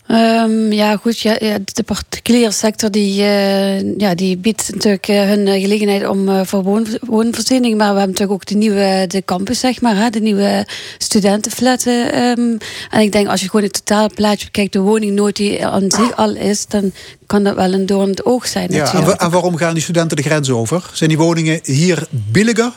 Ehm, 0.09 0.73
ja, 0.73 0.97
goed. 0.97 1.21
Ja, 1.21 1.39
de 1.65 1.83
particuliere 1.83 2.51
sector 2.51 2.91
die, 2.91 3.23
eh, 3.23 3.99
ja, 3.99 4.15
die 4.15 4.37
biedt 4.37 4.71
natuurlijk 4.73 5.09
eh, 5.09 5.23
hun 5.23 5.47
eh, 5.47 5.61
gelegenheid 5.61 6.09
om 6.09 6.29
eh, 6.29 6.41
voor 6.45 6.63
woon, 6.63 6.87
woonvoorziening. 7.01 7.77
Maar 7.77 7.93
we 7.93 7.99
hebben 7.99 8.07
natuurlijk 8.07 8.33
ook 8.33 8.47
de 8.47 8.55
nieuwe 8.55 9.05
de 9.09 9.25
campus, 9.25 9.61
zeg 9.61 9.81
maar. 9.81 9.97
Hè, 9.97 10.11
de 10.11 10.21
nieuwe 10.21 10.67
studentenflatten. 10.99 12.13
ehm. 12.13 12.57
en 12.91 13.01
ik 13.01 13.13
denk 13.13 13.29
als 13.29 13.41
je 13.41 13.49
gewoon 13.51 13.65
het 13.65 13.73
totale 13.85 14.11
plaatje 14.15 14.45
bekijkt, 14.45 14.73
de 14.73 14.81
woningnood 14.81 15.37
die 15.37 15.67
aan 15.67 15.91
zich 15.91 16.17
al 16.17 16.35
is, 16.35 16.67
dan 16.67 16.93
kan 17.27 17.43
dat 17.45 17.55
wel 17.55 17.73
een 17.73 17.87
doorn 17.87 18.09
het 18.09 18.25
oog 18.25 18.47
zijn. 18.47 18.73
Ja, 18.73 19.17
en 19.19 19.31
waarom 19.31 19.57
gaan 19.57 19.75
die 19.75 19.83
studenten 19.83 20.17
de 20.17 20.23
grens 20.23 20.51
over? 20.51 20.91
Zijn 20.93 21.09
die 21.09 21.19
woningen 21.19 21.61
hier 21.63 22.07
billiger? 22.11 22.73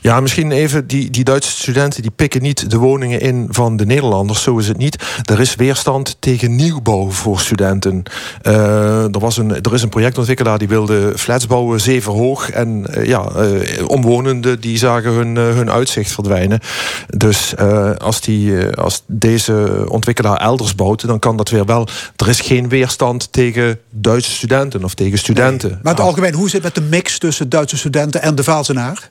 Ja, 0.00 0.20
misschien 0.20 0.52
even, 0.52 0.86
die, 0.86 1.10
die 1.10 1.24
Duitse 1.24 1.50
studenten 1.50 2.02
die 2.02 2.10
pikken 2.10 2.42
niet 2.42 2.70
de 2.70 2.76
woningen 2.76 3.20
in 3.20 3.46
van 3.50 3.76
de 3.76 3.86
Nederlanders. 3.86 4.42
Zo 4.42 4.58
is 4.58 4.68
het 4.68 4.76
niet. 4.76 5.04
Er 5.24 5.40
is 5.40 5.54
weerstand 5.54 6.16
tegen 6.18 6.56
nieuwbouw 6.56 7.10
voor 7.10 7.40
studenten. 7.40 8.02
Eh, 8.42 9.14
er, 9.14 9.18
was 9.18 9.36
een, 9.36 9.62
er 9.62 9.74
is 9.74 9.82
een 9.82 9.88
projectontwikkelaar 9.88 10.58
die 10.58 10.68
wilde 10.68 11.12
flats 11.16 11.46
bouwen, 11.46 11.80
zeven 11.80 12.12
hoog. 12.12 12.50
En 12.50 12.86
eh, 12.94 13.06
ja, 13.06 13.28
eh, 13.28 13.88
omwonenden 13.88 14.60
die 14.60 14.78
zagen 14.78 15.10
hun, 15.10 15.36
hun 15.36 15.70
uitzicht 15.70 16.12
verdwijnen. 16.12 16.60
Dus 17.16 17.56
als, 17.98 18.20
die, 18.20 18.76
als 18.76 19.02
deze 19.06 19.84
ontwikkelaar 19.88 20.36
elders 20.36 20.74
bouwt, 20.74 21.06
dan 21.06 21.18
kan 21.18 21.36
dat 21.36 21.50
weer 21.50 21.64
wel. 21.64 21.88
Er 22.16 22.28
is 22.28 22.40
geen 22.40 22.68
weerstand 22.68 23.32
tegen 23.32 23.78
Duitse 23.90 24.30
studenten 24.30 24.84
of 24.84 24.94
tegen 24.94 25.18
studenten. 25.18 25.70
Maar 25.70 25.78
in 25.82 25.88
het 25.88 26.00
algemeen, 26.00 26.34
hoe 26.34 26.50
zit 26.50 26.64
het 26.64 26.74
met 26.74 26.84
de 26.84 26.90
mix 26.90 27.18
tussen 27.18 27.48
Duitse 27.48 27.76
studenten 27.76 28.22
en 28.22 28.34
de 28.34 28.42
Vaalzenaar? 28.42 29.10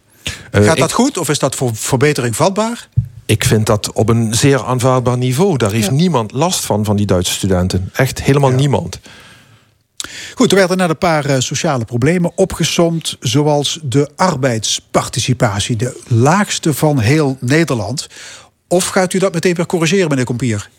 Eh, 0.52 0.64
Gaat 0.64 0.78
dat 0.78 0.90
ik- 0.90 0.96
goed 0.96 1.18
of 1.18 1.30
is 1.30 1.40
dat 1.40 1.56
voor 1.56 1.76
verbetering 1.76 2.36
vatbaar? 2.36 2.88
Ik 3.26 3.44
vind 3.44 3.66
dat 3.66 3.92
op 3.92 4.10
een 4.10 4.34
zeer 4.36 4.64
aanvaardbaar 4.64 5.18
niveau. 5.18 5.58
Daar 5.58 5.72
heeft 5.72 5.92
niemand 5.92 6.32
last 6.32 6.66
van, 6.66 6.86
van 6.86 6.96
die 6.96 7.06
Duitse 7.06 7.34
studenten. 7.34 7.90
Echt 7.94 8.24
helemaal 8.24 8.50
niemand. 8.52 9.00
Goed, 10.36 10.52
er 10.52 10.58
werden 10.58 10.78
net 10.78 10.90
een 10.90 10.98
paar 10.98 11.26
eh, 11.26 11.40
sociale 11.40 11.86
problemen 11.86 12.32
opgesomd, 12.36 13.18
zoals 13.20 13.80
de 13.84 14.10
arbeidsparticipatie, 14.16 15.76
de 15.76 16.02
laagste 16.08 16.74
van 16.74 17.00
heel 17.00 17.38
Nederland. 17.40 18.08
Of 18.68 18.88
gaat 18.88 19.14
u 19.14 19.20
dat 19.20 19.34
meteen 19.34 19.54
weer 19.54 19.66
corrigeren, 19.66 20.10
meneer 20.10 20.26
Kompier? 20.26 20.70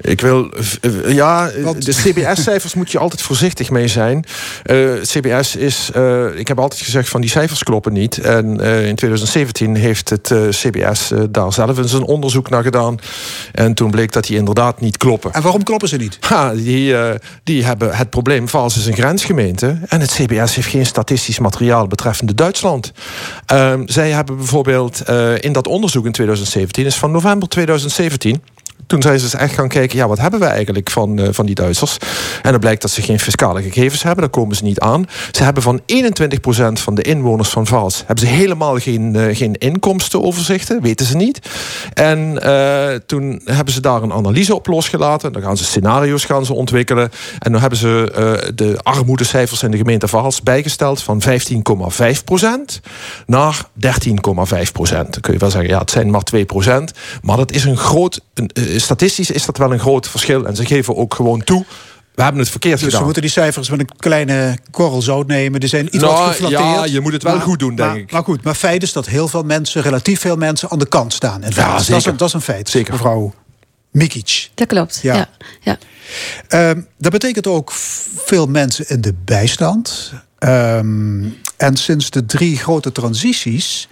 Ik 0.00 0.20
wil, 0.20 0.50
ja, 1.06 1.50
de 1.78 1.92
CBS-cijfers 1.92 2.74
moet 2.74 2.90
je 2.90 2.98
altijd 2.98 3.22
voorzichtig 3.22 3.70
mee 3.70 3.88
zijn. 3.88 4.24
Eh, 4.62 4.76
CBS 5.02 5.56
is, 5.56 5.90
eh, 5.94 6.38
ik 6.38 6.48
heb 6.48 6.58
altijd 6.58 6.80
gezegd 6.80 7.08
van 7.08 7.20
die 7.20 7.30
cijfers 7.30 7.62
kloppen 7.62 7.92
niet. 7.92 8.18
En 8.18 8.60
eh, 8.60 8.86
in 8.86 8.94
2017 8.94 9.74
heeft 9.74 10.08
het 10.08 10.34
CBS 10.50 11.12
daar 11.30 11.52
zelf 11.52 11.78
eens 11.78 11.92
een 11.92 12.04
onderzoek 12.04 12.50
naar 12.50 12.62
gedaan. 12.62 12.98
En 13.52 13.74
toen 13.74 13.90
bleek 13.90 14.12
dat 14.12 14.26
die 14.26 14.36
inderdaad 14.36 14.80
niet 14.80 14.96
kloppen. 14.96 15.32
En 15.32 15.42
waarom 15.42 15.62
kloppen 15.62 15.88
ze 15.88 15.96
niet? 15.96 16.18
Ha, 16.20 16.54
die, 16.54 16.94
die 17.42 17.64
hebben 17.64 17.96
het 17.96 18.10
probleem, 18.10 18.48
Vals 18.48 18.76
is 18.76 18.86
een 18.86 18.94
grensgemeente. 18.94 19.78
En 19.88 20.00
het 20.00 20.10
CBS 20.10 20.54
heeft 20.54 20.68
geen 20.68 20.86
statistisch 20.86 21.38
materiaal 21.38 21.86
betreffende 21.86 22.34
Duitsland. 22.34 22.92
Ehm, 23.46 23.82
zij 23.86 24.10
hebben 24.10 24.36
bijvoorbeeld 24.36 25.02
in 25.40 25.52
dat 25.52 25.66
onderzoek 25.66 26.06
in 26.06 26.12
2017, 26.12 26.86
is 26.86 26.96
van 26.96 27.10
november 27.10 27.48
2017. 27.48 28.42
Toen 28.86 29.02
zijn 29.02 29.18
ze 29.18 29.24
eens 29.24 29.34
echt 29.34 29.54
gaan 29.54 29.68
kijken, 29.68 29.98
ja, 29.98 30.08
wat 30.08 30.18
hebben 30.18 30.40
we 30.40 30.46
eigenlijk 30.46 30.90
van, 30.90 31.18
eh, 31.18 31.28
van 31.30 31.46
die 31.46 31.54
Duitsers? 31.54 31.96
En 32.42 32.50
dan 32.50 32.60
blijkt 32.60 32.82
dat 32.82 32.90
ze 32.90 33.02
geen 33.02 33.20
fiscale 33.20 33.62
gegevens 33.62 34.02
hebben, 34.02 34.20
daar 34.20 34.30
komen 34.30 34.56
ze 34.56 34.64
niet 34.64 34.80
aan. 34.80 35.04
Ze 35.30 35.42
hebben 35.42 35.62
van 35.62 35.80
21% 35.86 36.80
van 36.80 36.94
de 36.94 37.02
inwoners 37.02 37.48
van 37.48 37.66
Vaals... 37.66 37.98
hebben 38.06 38.26
ze 38.26 38.32
helemaal 38.32 38.78
geen, 38.78 39.16
eh, 39.16 39.36
geen 39.36 39.54
inkomstenoverzichten, 39.54 40.82
weten 40.82 41.06
ze 41.06 41.16
niet. 41.16 41.40
En 41.92 42.42
eh, 42.42 42.94
toen 43.06 43.40
hebben 43.44 43.74
ze 43.74 43.80
daar 43.80 44.02
een 44.02 44.12
analyse 44.12 44.54
op 44.54 44.66
losgelaten. 44.66 45.32
Dan 45.32 45.42
gaan 45.42 45.56
ze 45.56 45.64
scenario's 45.64 46.24
gaan 46.24 46.44
ze 46.44 46.54
ontwikkelen. 46.54 47.10
En 47.38 47.52
dan 47.52 47.60
hebben 47.60 47.78
ze 47.78 48.52
de 48.54 48.78
armoedecijfers 48.82 49.62
in 49.62 49.70
de 49.70 49.76
gemeente 49.76 50.08
Vaals 50.08 50.42
bijgesteld... 50.42 51.02
van 51.02 51.22
15,5% 51.22 52.80
naar 53.26 53.66
13,5%. 53.74 53.80
Dan 54.88 55.20
kun 55.20 55.32
je 55.32 55.38
wel 55.38 55.50
zeggen, 55.50 55.70
ja, 55.70 55.78
het 55.78 55.90
zijn 55.90 56.10
maar 56.10 56.22
2%. 56.34 56.38
Maar 57.22 57.36
dat 57.36 57.52
is 57.52 57.64
een 57.64 57.76
groot... 57.76 58.20
Een, 58.34 58.50
statistisch 58.80 59.30
is 59.30 59.46
dat 59.46 59.56
wel 59.56 59.72
een 59.72 59.78
groot 59.78 60.08
verschil. 60.08 60.46
En 60.46 60.56
ze 60.56 60.64
geven 60.66 60.96
ook 60.96 61.14
gewoon 61.14 61.44
toe... 61.44 61.64
We 62.14 62.22
hebben 62.22 62.40
het 62.40 62.50
verkeerd 62.50 62.74
Dus 62.74 62.82
we 62.82 62.88
gedaan. 62.88 63.04
moeten 63.04 63.22
die 63.22 63.30
cijfers 63.30 63.70
met 63.70 63.80
een 63.80 63.88
kleine 63.96 64.58
korrel 64.70 65.02
zout 65.02 65.26
nemen. 65.26 65.60
Die 65.60 65.68
zijn 65.68 65.86
iets 65.86 65.96
Nou, 65.96 66.18
wat 66.18 66.26
geflatteerd. 66.28 66.62
ja, 66.62 66.84
je 66.84 67.00
moet 67.00 67.12
het 67.12 67.22
wel 67.22 67.40
goed 67.40 67.58
doen, 67.58 67.74
denk 67.76 67.88
maar, 67.90 67.98
ik. 67.98 68.10
Maar 68.12 68.22
goed, 68.24 68.42
maar 68.42 68.54
feit 68.54 68.82
is 68.82 68.92
dat 68.92 69.06
heel 69.06 69.28
veel 69.28 69.42
mensen, 69.42 69.82
relatief 69.82 70.20
veel 70.20 70.36
mensen, 70.36 70.70
aan 70.70 70.78
de 70.78 70.88
kant 70.88 71.12
staan. 71.12 71.42
En 71.42 71.52
Ja, 71.54 71.70
dat, 71.70 71.80
is 71.80 71.86
zeker. 71.86 72.08
een, 72.08 72.16
dat 72.16 72.28
is 72.28 72.34
een 72.34 72.40
feit, 72.40 72.68
Zeker. 72.68 72.92
mevrouw 72.92 73.34
Mikic. 73.90 74.50
Dat 74.54 74.66
klopt. 74.66 74.98
Ja. 75.02 75.14
Ja. 75.14 75.28
Ja. 75.60 75.78
Ehm, 76.48 76.80
dat 76.98 77.12
betekent 77.12 77.46
ook 77.46 77.72
veel 78.16 78.46
mensen 78.46 78.88
in 78.88 79.00
de 79.00 79.14
bijstand. 79.24 80.12
Ehm, 80.38 81.24
en 81.56 81.76
sinds 81.76 82.10
de 82.10 82.26
drie 82.26 82.56
grote 82.58 82.92
transities 82.92 83.88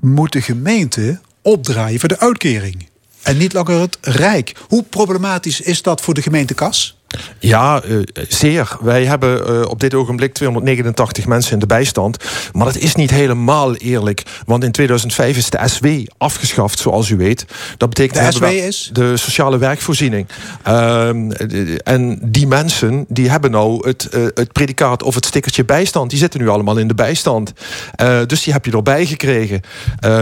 moet 0.00 0.32
de 0.32 0.42
gemeente 0.42 1.20
opdraaien 1.42 2.00
voor 2.00 2.08
de 2.08 2.18
uitkering. 2.18 2.88
En 3.22 3.36
niet 3.36 3.52
langer 3.52 3.80
het 3.80 3.98
Rijk. 4.00 4.52
Hoe 4.68 4.82
problematisch 4.82 5.60
is 5.60 5.82
dat 5.82 6.00
voor 6.00 6.14
de 6.14 6.22
gemeentekas? 6.22 6.96
Ja, 7.38 7.82
eh, 7.82 7.96
zeer. 8.28 8.76
Wij 8.80 9.04
hebben 9.04 9.46
eh, 9.46 9.68
op 9.68 9.80
dit 9.80 9.94
ogenblik 9.94 10.32
289 10.32 11.26
mensen 11.26 11.52
in 11.52 11.58
de 11.58 11.66
bijstand. 11.66 12.16
Maar 12.52 12.64
dat 12.64 12.76
is 12.76 12.94
niet 12.94 13.10
helemaal 13.10 13.74
eerlijk. 13.74 14.22
Want 14.46 14.64
in 14.64 14.72
2005 14.72 15.36
is 15.36 15.50
de 15.50 15.58
SW 15.64 15.86
afgeschaft, 16.18 16.78
zoals 16.78 17.08
u 17.08 17.16
weet. 17.16 17.46
Dat 17.76 17.88
betekent 17.88 18.26
De 18.26 18.32
SW 18.32 18.44
is? 18.44 18.90
De 18.92 19.16
sociale 19.16 19.58
werkvoorziening. 19.58 20.26
Ehm, 20.62 21.30
eh, 21.30 21.74
en 21.84 22.18
die 22.22 22.46
mensen 22.46 23.04
die 23.08 23.30
hebben 23.30 23.50
nou 23.50 23.88
het, 23.88 24.08
eh, 24.08 24.22
het 24.34 24.52
predicaat 24.52 25.02
of 25.02 25.14
het 25.14 25.24
stickertje 25.24 25.64
bijstand. 25.64 26.10
Die 26.10 26.18
zitten 26.18 26.40
nu 26.40 26.48
allemaal 26.48 26.78
in 26.78 26.88
de 26.88 26.94
bijstand. 26.94 27.52
Dus 28.26 28.42
die 28.42 28.52
heb 28.52 28.64
je 28.64 28.72
erbij 28.72 29.06
gekregen. 29.06 29.60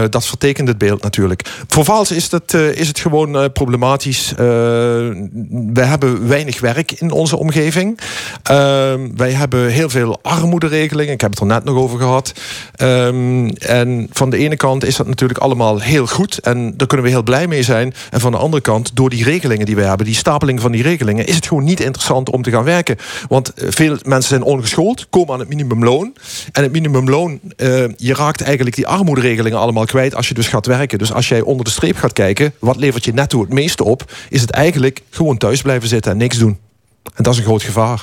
Dat 0.09 0.25
vertekent 0.25 0.67
het 0.67 0.77
beeld 0.77 1.03
natuurlijk. 1.03 1.41
Voor 1.67 1.85
Vaals 1.85 2.11
is, 2.11 2.29
dat, 2.29 2.53
is 2.53 2.87
het 2.87 2.99
gewoon 2.99 3.51
problematisch. 3.51 4.33
We 4.37 5.81
hebben 5.81 6.27
weinig 6.27 6.59
werk 6.59 6.80
in 6.89 7.11
onze 7.11 7.37
omgeving. 7.37 7.99
Ehm, 8.43 9.09
wij 9.15 9.31
hebben 9.31 9.67
heel 9.67 9.89
veel 9.89 10.19
armoederegelingen. 10.21 11.13
Ik 11.13 11.21
heb 11.21 11.31
het 11.31 11.39
er 11.39 11.45
net 11.45 11.63
nog 11.63 11.75
over 11.75 11.99
gehad. 11.99 12.33
Ehm, 12.75 13.47
en 13.49 14.07
van 14.11 14.29
de 14.29 14.37
ene 14.37 14.55
kant 14.55 14.85
is 14.85 14.95
dat 14.95 15.07
natuurlijk 15.07 15.39
allemaal 15.39 15.79
heel 15.79 16.07
goed. 16.07 16.39
En 16.39 16.73
daar 16.77 16.87
kunnen 16.87 17.05
we 17.05 17.11
heel 17.11 17.23
blij 17.23 17.47
mee 17.47 17.63
zijn. 17.63 17.93
En 18.09 18.19
van 18.19 18.31
de 18.31 18.37
andere 18.37 18.61
kant, 18.61 18.95
door 18.95 19.09
die 19.09 19.23
regelingen 19.23 19.65
die 19.65 19.75
we 19.75 19.81
hebben, 19.81 20.05
die 20.05 20.15
stapeling 20.15 20.61
van 20.61 20.71
die 20.71 20.83
regelingen, 20.83 21.25
is 21.25 21.35
het 21.35 21.47
gewoon 21.47 21.63
niet 21.63 21.79
interessant 21.79 22.29
om 22.29 22.41
te 22.41 22.51
gaan 22.51 22.63
werken. 22.63 22.97
Want 23.27 23.53
eh, 23.53 23.67
veel 23.69 23.97
mensen 24.03 24.29
zijn 24.29 24.43
ongeschoold, 24.43 25.09
komen 25.09 25.33
aan 25.33 25.39
het 25.39 25.49
minimumloon. 25.49 26.13
En 26.51 26.63
het 26.63 26.71
minimumloon, 26.71 27.39
eh, 27.57 27.67
je 27.97 28.13
raakt 28.13 28.41
eigenlijk 28.41 28.75
die 28.75 28.87
armoederegelingen 28.87 29.59
allemaal 29.59 29.85
kwijt 29.85 30.15
als 30.15 30.27
je 30.27 30.33
dus 30.33 30.47
gaat 30.47 30.65
werken. 30.65 30.97
Dus 30.97 31.13
als 31.13 31.27
jij 31.27 31.41
onder 31.41 31.65
de 31.65 31.71
streep 31.71 31.95
gaat 31.95 32.13
kijken, 32.13 32.53
wat 32.59 32.75
levert 32.75 33.05
je 33.05 33.13
netto 33.13 33.39
het 33.39 33.53
meeste 33.53 33.83
op, 33.83 34.11
is 34.29 34.41
het 34.41 34.51
eigenlijk 34.51 35.01
gewoon 35.09 35.37
thuis 35.37 35.61
blijven 35.61 35.87
zitten 35.87 36.11
en 36.11 36.17
niks 36.17 36.37
doen. 36.37 36.57
En 37.15 37.23
dat 37.23 37.33
is 37.33 37.39
een 37.39 37.45
groot 37.45 37.63
gevaar. 37.63 38.01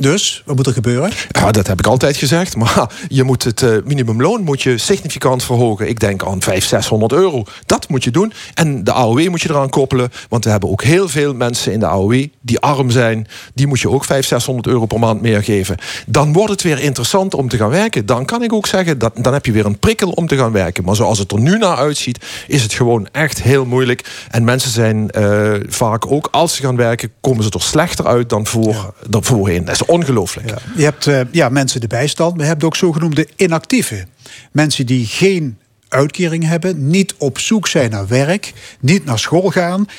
Dus, 0.00 0.42
wat 0.44 0.56
moet 0.56 0.66
er 0.66 0.72
gebeuren? 0.72 1.10
Ja, 1.30 1.50
dat 1.50 1.66
heb 1.66 1.78
ik 1.78 1.86
altijd 1.86 2.16
gezegd. 2.16 2.56
Maar 2.56 2.90
je 3.08 3.22
moet 3.22 3.44
het 3.44 3.62
eh, 3.62 3.76
minimumloon 3.84 4.42
moet 4.42 4.62
je 4.62 4.78
significant 4.78 5.44
verhogen. 5.44 5.88
Ik 5.88 6.00
denk 6.00 6.22
aan 6.24 6.42
500, 6.42 6.64
600 6.64 7.12
euro. 7.12 7.44
Dat 7.66 7.88
moet 7.88 8.04
je 8.04 8.10
doen. 8.10 8.32
En 8.54 8.84
de 8.84 8.92
AOW 8.92 9.28
moet 9.28 9.42
je 9.42 9.50
eraan 9.50 9.68
koppelen. 9.68 10.10
Want 10.28 10.44
we 10.44 10.50
hebben 10.50 10.70
ook 10.70 10.82
heel 10.82 11.08
veel 11.08 11.34
mensen 11.34 11.72
in 11.72 11.80
de 11.80 11.86
AOW 11.86 12.26
die 12.40 12.58
arm 12.58 12.90
zijn. 12.90 13.26
Die 13.54 13.66
moet 13.66 13.80
je 13.80 13.88
ook 13.88 14.04
500, 14.04 14.26
600 14.28 14.66
euro 14.66 14.86
per 14.86 14.98
maand 14.98 15.20
meer 15.20 15.42
geven. 15.42 15.76
Dan 16.06 16.32
wordt 16.32 16.50
het 16.50 16.62
weer 16.62 16.78
interessant 16.78 17.34
om 17.34 17.48
te 17.48 17.56
gaan 17.56 17.70
werken. 17.70 18.06
Dan 18.06 18.24
kan 18.24 18.42
ik 18.42 18.52
ook 18.52 18.66
zeggen, 18.66 18.98
dat, 18.98 19.12
dan 19.16 19.32
heb 19.32 19.46
je 19.46 19.52
weer 19.52 19.66
een 19.66 19.78
prikkel 19.78 20.10
om 20.10 20.26
te 20.26 20.36
gaan 20.36 20.52
werken. 20.52 20.84
Maar 20.84 20.96
zoals 20.96 21.18
het 21.18 21.32
er 21.32 21.40
nu 21.40 21.58
naar 21.58 21.76
uitziet, 21.76 22.24
is 22.46 22.62
het 22.62 22.72
gewoon 22.72 23.08
echt 23.12 23.42
heel 23.42 23.64
moeilijk. 23.64 24.26
En 24.30 24.44
mensen 24.44 24.70
zijn 24.70 25.10
eh, 25.10 25.52
vaak 25.68 26.10
ook, 26.10 26.28
als 26.30 26.54
ze 26.54 26.62
gaan 26.62 26.76
werken, 26.76 27.12
komen 27.20 27.44
ze 27.44 27.50
er 27.50 27.62
slechter 27.62 28.06
uit 28.06 28.28
dan, 28.28 28.46
voor, 28.46 28.94
dan 29.08 29.24
voorheen. 29.24 29.64
Dat 29.64 29.74
is 29.74 29.87
ongelooflijk. 29.88 30.54
Je 30.76 30.82
hebt 30.82 31.06
eh, 31.06 31.20
ja, 31.30 31.48
mensen 31.48 31.80
de 31.80 31.86
bijstand, 31.86 32.32
maar 32.32 32.44
je 32.44 32.50
hebt 32.50 32.64
ook 32.64 32.76
zogenoemde 32.76 33.28
inactieven. 33.36 34.08
Mensen 34.52 34.86
die 34.86 35.06
geen 35.06 35.58
uitkering 35.88 36.44
hebben, 36.44 36.88
niet 36.88 37.14
op 37.18 37.38
zoek 37.38 37.68
zijn 37.68 37.90
naar 37.90 38.06
werk, 38.06 38.52
niet 38.80 39.04
naar 39.04 39.18
school 39.18 39.50
gaan. 39.50 39.86
13% 39.88 39.90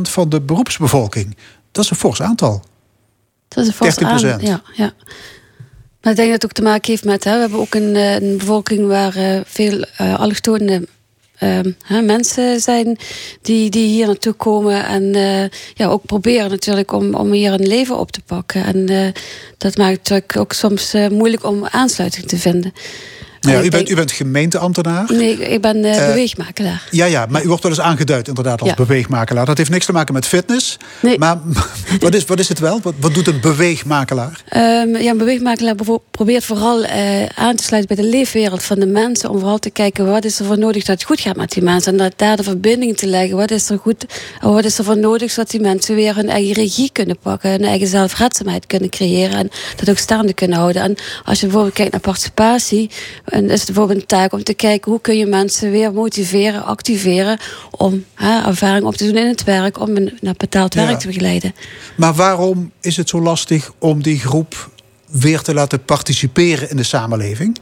van 0.00 0.28
de 0.28 0.40
beroepsbevolking. 0.40 1.36
Dat 1.72 1.84
is 1.84 1.90
een 1.90 1.96
fors 1.96 2.22
aantal. 2.22 2.62
Dat 3.48 3.64
is 3.64 3.68
een 3.68 3.74
vast 3.74 4.00
13%. 4.00 4.04
aan. 4.04 4.20
Ja, 4.40 4.62
ja. 4.74 4.92
Maar 6.00 6.12
ik 6.12 6.18
denk 6.18 6.30
dat 6.30 6.42
het 6.42 6.44
ook 6.44 6.52
te 6.52 6.62
maken 6.62 6.90
heeft 6.90 7.04
met... 7.04 7.24
Hè, 7.24 7.34
we 7.34 7.40
hebben 7.40 7.58
ook 7.58 7.74
een, 7.74 7.96
eh, 7.96 8.14
een 8.14 8.36
bevolking 8.36 8.86
waar 8.86 9.16
eh, 9.16 9.40
veel 9.44 9.82
eh 9.96 10.18
allochtone 10.18 10.88
ehm, 11.38 12.04
mensen 12.04 12.60
zijn... 12.60 12.98
Die, 13.42 13.70
die 13.70 13.86
hier 13.86 14.06
naartoe 14.06 14.32
komen 14.32 14.86
en 14.86 15.14
eh, 15.14 15.48
ja, 15.74 15.86
ook 15.86 16.04
proberen 16.04 16.50
natuurlijk 16.50 16.92
om, 16.92 17.14
om 17.14 17.32
hier 17.32 17.52
een 17.52 17.66
leven 17.66 17.98
op 17.98 18.10
te 18.10 18.20
pakken. 18.20 18.64
En 18.64 18.88
eh, 18.88 19.12
dat 19.58 19.76
maakt 19.76 20.08
het 20.08 20.36
ook 20.38 20.52
soms 20.52 20.94
eh, 20.94 21.08
moeilijk 21.08 21.44
om 21.44 21.66
aansluiting 21.66 22.26
te 22.26 22.36
vinden. 22.36 22.72
En 23.40 23.50
Ja, 23.50 23.62
u, 23.62 23.68
bent, 23.68 23.90
u 23.90 23.94
bent 23.94 24.12
gemeenteambtenaar. 24.12 25.04
Nee, 25.12 25.38
ik- 25.38 25.60
ben 25.60 25.84
eh, 25.84 25.98
Eh, 26.00 26.06
beweegmakelaar. 26.06 26.82
Ja, 26.90 27.04
ja, 27.04 27.26
maar 27.28 27.44
u 27.44 27.48
wordt 27.48 27.62
wel 27.62 27.72
eens 27.72 27.80
aangeduid 27.80 28.28
inderdaad 28.28 28.60
als 28.60 28.68
Ja. 28.70 28.74
beweegmakelaar. 28.76 29.46
Dat 29.46 29.56
heeft 29.58 29.70
niks 29.70 29.86
te 29.86 29.92
maken 29.92 30.14
met 30.14 30.26
fitness. 30.26 30.76
Nee. 31.00 31.18
Maar 31.18 31.38
wat 32.00 32.14
is, 32.14 32.24
wat 32.24 32.38
is 32.38 32.48
het 32.48 32.58
wel? 32.58 32.80
Wat, 32.82 32.94
wat 33.00 33.14
doet 33.14 33.26
een 33.26 33.40
beweegmakelaar? 33.40 34.42
Ehm, 34.48 34.96
ja, 34.96 35.10
een 35.10 35.18
beweegmakelaar 35.18 35.74
probeert 36.10 36.44
vooral 36.44 36.84
eh, 36.84 37.24
aan 37.34 37.56
te 37.56 37.62
sluiten 37.62 37.94
bij 37.96 38.04
de 38.04 38.10
leefwereld 38.10 38.62
van 38.62 38.78
de 38.78 38.86
mensen. 38.86 39.30
Om 39.30 39.38
vooral 39.38 39.58
te 39.58 39.70
kijken 39.70 40.06
wat 40.06 40.24
is 40.24 40.38
er 40.38 40.44
voor 40.44 40.58
nodig 40.58 40.84
dat 40.84 40.94
het 40.98 41.04
goed 41.04 41.20
gaat 41.20 41.36
met 41.36 41.50
die 41.50 41.62
mensen. 41.62 41.92
En 41.92 41.98
dat 41.98 42.12
daar 42.16 42.36
de 42.36 42.42
verbinding 42.42 42.96
te 42.96 43.06
leggen. 43.06 43.36
Wat 43.36 43.50
is 43.50 43.68
er 43.70 43.78
goed, 43.78 44.04
of 44.42 44.52
wat 44.52 44.64
is 44.64 44.78
er 44.78 44.84
voor 44.84 44.98
nodig 44.98 45.30
zodat 45.30 45.50
die 45.50 45.60
mensen 45.60 45.94
weer 45.94 46.14
hun 46.14 46.28
eigen 46.28 46.54
regie 46.54 46.90
kunnen 46.92 47.18
pakken. 47.22 47.50
Hun 47.50 47.64
eigen 47.64 47.86
zelfredzaamheid 47.86 48.66
kunnen 48.66 48.90
creëren. 48.90 49.36
En 49.38 49.50
dat 49.76 49.90
ook 49.90 49.98
staande 49.98 50.32
kunnen 50.32 50.58
houden. 50.58 50.82
En 50.82 50.94
als 51.24 51.40
je 51.40 51.44
bijvoorbeeld 51.46 51.74
kijkt 51.74 51.92
naar 51.92 52.00
participatie. 52.00 52.90
En 53.28 53.50
is 53.50 53.58
het 53.58 53.66
bijvoorbeeld 53.66 54.00
een 54.00 54.06
taak 54.06 54.32
om 54.32 54.42
te 54.42 54.54
kijken 54.54 54.90
hoe 54.90 55.00
kun 55.00 55.16
je 55.18 55.26
mensen 55.26 55.70
weer 55.70 55.92
motiveren, 55.92 56.64
activeren. 56.64 57.38
Om 57.70 58.04
hè, 58.14 58.46
ervaring 58.46 58.84
op 58.84 58.94
te 58.96 59.04
doen 59.06 59.16
in 59.16 59.26
het 59.26 59.44
werk. 59.44 59.80
Om 59.80 59.92
naar 60.20 60.34
betaald 60.36 60.74
Ja. 60.74 60.86
werk 60.86 60.98
te 60.98 61.06
begeleiden. 61.06 61.54
Maar 61.96 62.14
waarom 62.14 62.72
is 62.80 62.96
het 62.96 63.08
zo 63.08 63.20
lastig 63.20 63.72
om 63.78 64.02
die 64.02 64.18
groep 64.18 64.70
weer 65.10 65.40
te 65.40 65.54
laten 65.54 65.84
participeren 65.84 66.70
in 66.70 66.76
de 66.76 66.82
samenleving? 66.82 67.58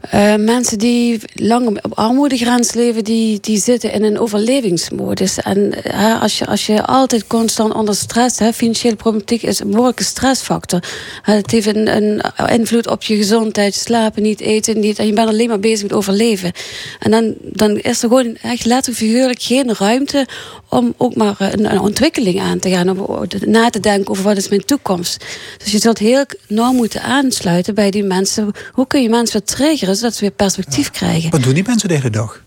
Eh, 0.00 0.34
mensen 0.34 0.78
die 0.78 1.20
lang 1.34 1.78
op 1.82 1.98
armoedegrens 1.98 2.72
leven, 2.72 3.04
die, 3.04 3.40
die 3.40 3.58
zitten 3.58 3.92
in 3.92 4.02
een 4.02 4.18
overlevingsmodus. 4.18 5.38
En 5.38 5.84
eh, 5.84 6.22
als, 6.22 6.38
je, 6.38 6.46
als 6.46 6.66
je 6.66 6.84
altijd 6.84 7.26
constant 7.26 7.74
onder 7.74 7.94
stress, 7.94 8.38
hè, 8.38 8.52
financiële 8.52 8.96
problematiek 8.96 9.42
is 9.42 9.60
een 9.60 9.70
behoorlijke 9.70 10.04
stressfactor. 10.04 10.82
Het 11.22 11.50
heeft 11.50 11.66
een, 11.66 11.96
een 11.96 12.22
invloed 12.48 12.86
op 12.86 13.02
je 13.02 13.16
gezondheid, 13.16 13.74
slapen 13.74 14.22
niet, 14.22 14.40
eten 14.40 14.80
niet. 14.80 14.98
En 14.98 15.06
je 15.06 15.12
bent 15.12 15.28
alleen 15.28 15.48
maar 15.48 15.60
bezig 15.60 15.82
met 15.82 15.92
overleven. 15.92 16.52
En 16.98 17.10
dan, 17.10 17.34
dan 17.42 17.78
is 17.78 18.02
er 18.02 18.08
gewoon 18.08 18.36
echt 18.42 18.64
letterlijk 18.64 19.04
figuurlijk 19.04 19.42
geen 19.42 19.74
ruimte 19.78 20.26
om 20.68 20.94
ook 20.96 21.14
maar 21.14 21.36
een, 21.38 21.72
een 21.72 21.80
ontwikkeling 21.80 22.40
aan 22.40 22.58
te 22.58 22.70
gaan. 22.70 22.88
Om 22.88 23.26
na 23.46 23.70
te 23.70 23.80
denken 23.80 24.10
over 24.10 24.24
wat 24.24 24.36
is 24.36 24.48
mijn 24.48 24.64
toekomst. 24.64 25.24
Dus 25.58 25.72
je 25.72 25.78
zult 25.78 25.98
heel 25.98 26.24
nauw 26.48 26.72
moeten 26.72 27.02
aansluiten 27.02 27.74
bij 27.74 27.90
die 27.90 28.04
mensen. 28.04 28.50
Hoe 28.72 28.86
kun 28.86 29.02
je 29.02 29.08
mensen 29.08 29.38
weer 29.38 29.48
triggeren 29.56 29.96
zodat 29.96 30.14
ze 30.14 30.20
weer 30.20 30.30
perspectief 30.30 30.90
krijgen? 30.90 31.30
Wat 31.30 31.42
doen 31.42 31.54
die 31.54 31.64
mensen 31.66 31.88
de 31.88 31.94
hele 31.94 32.10
dag? 32.10 32.46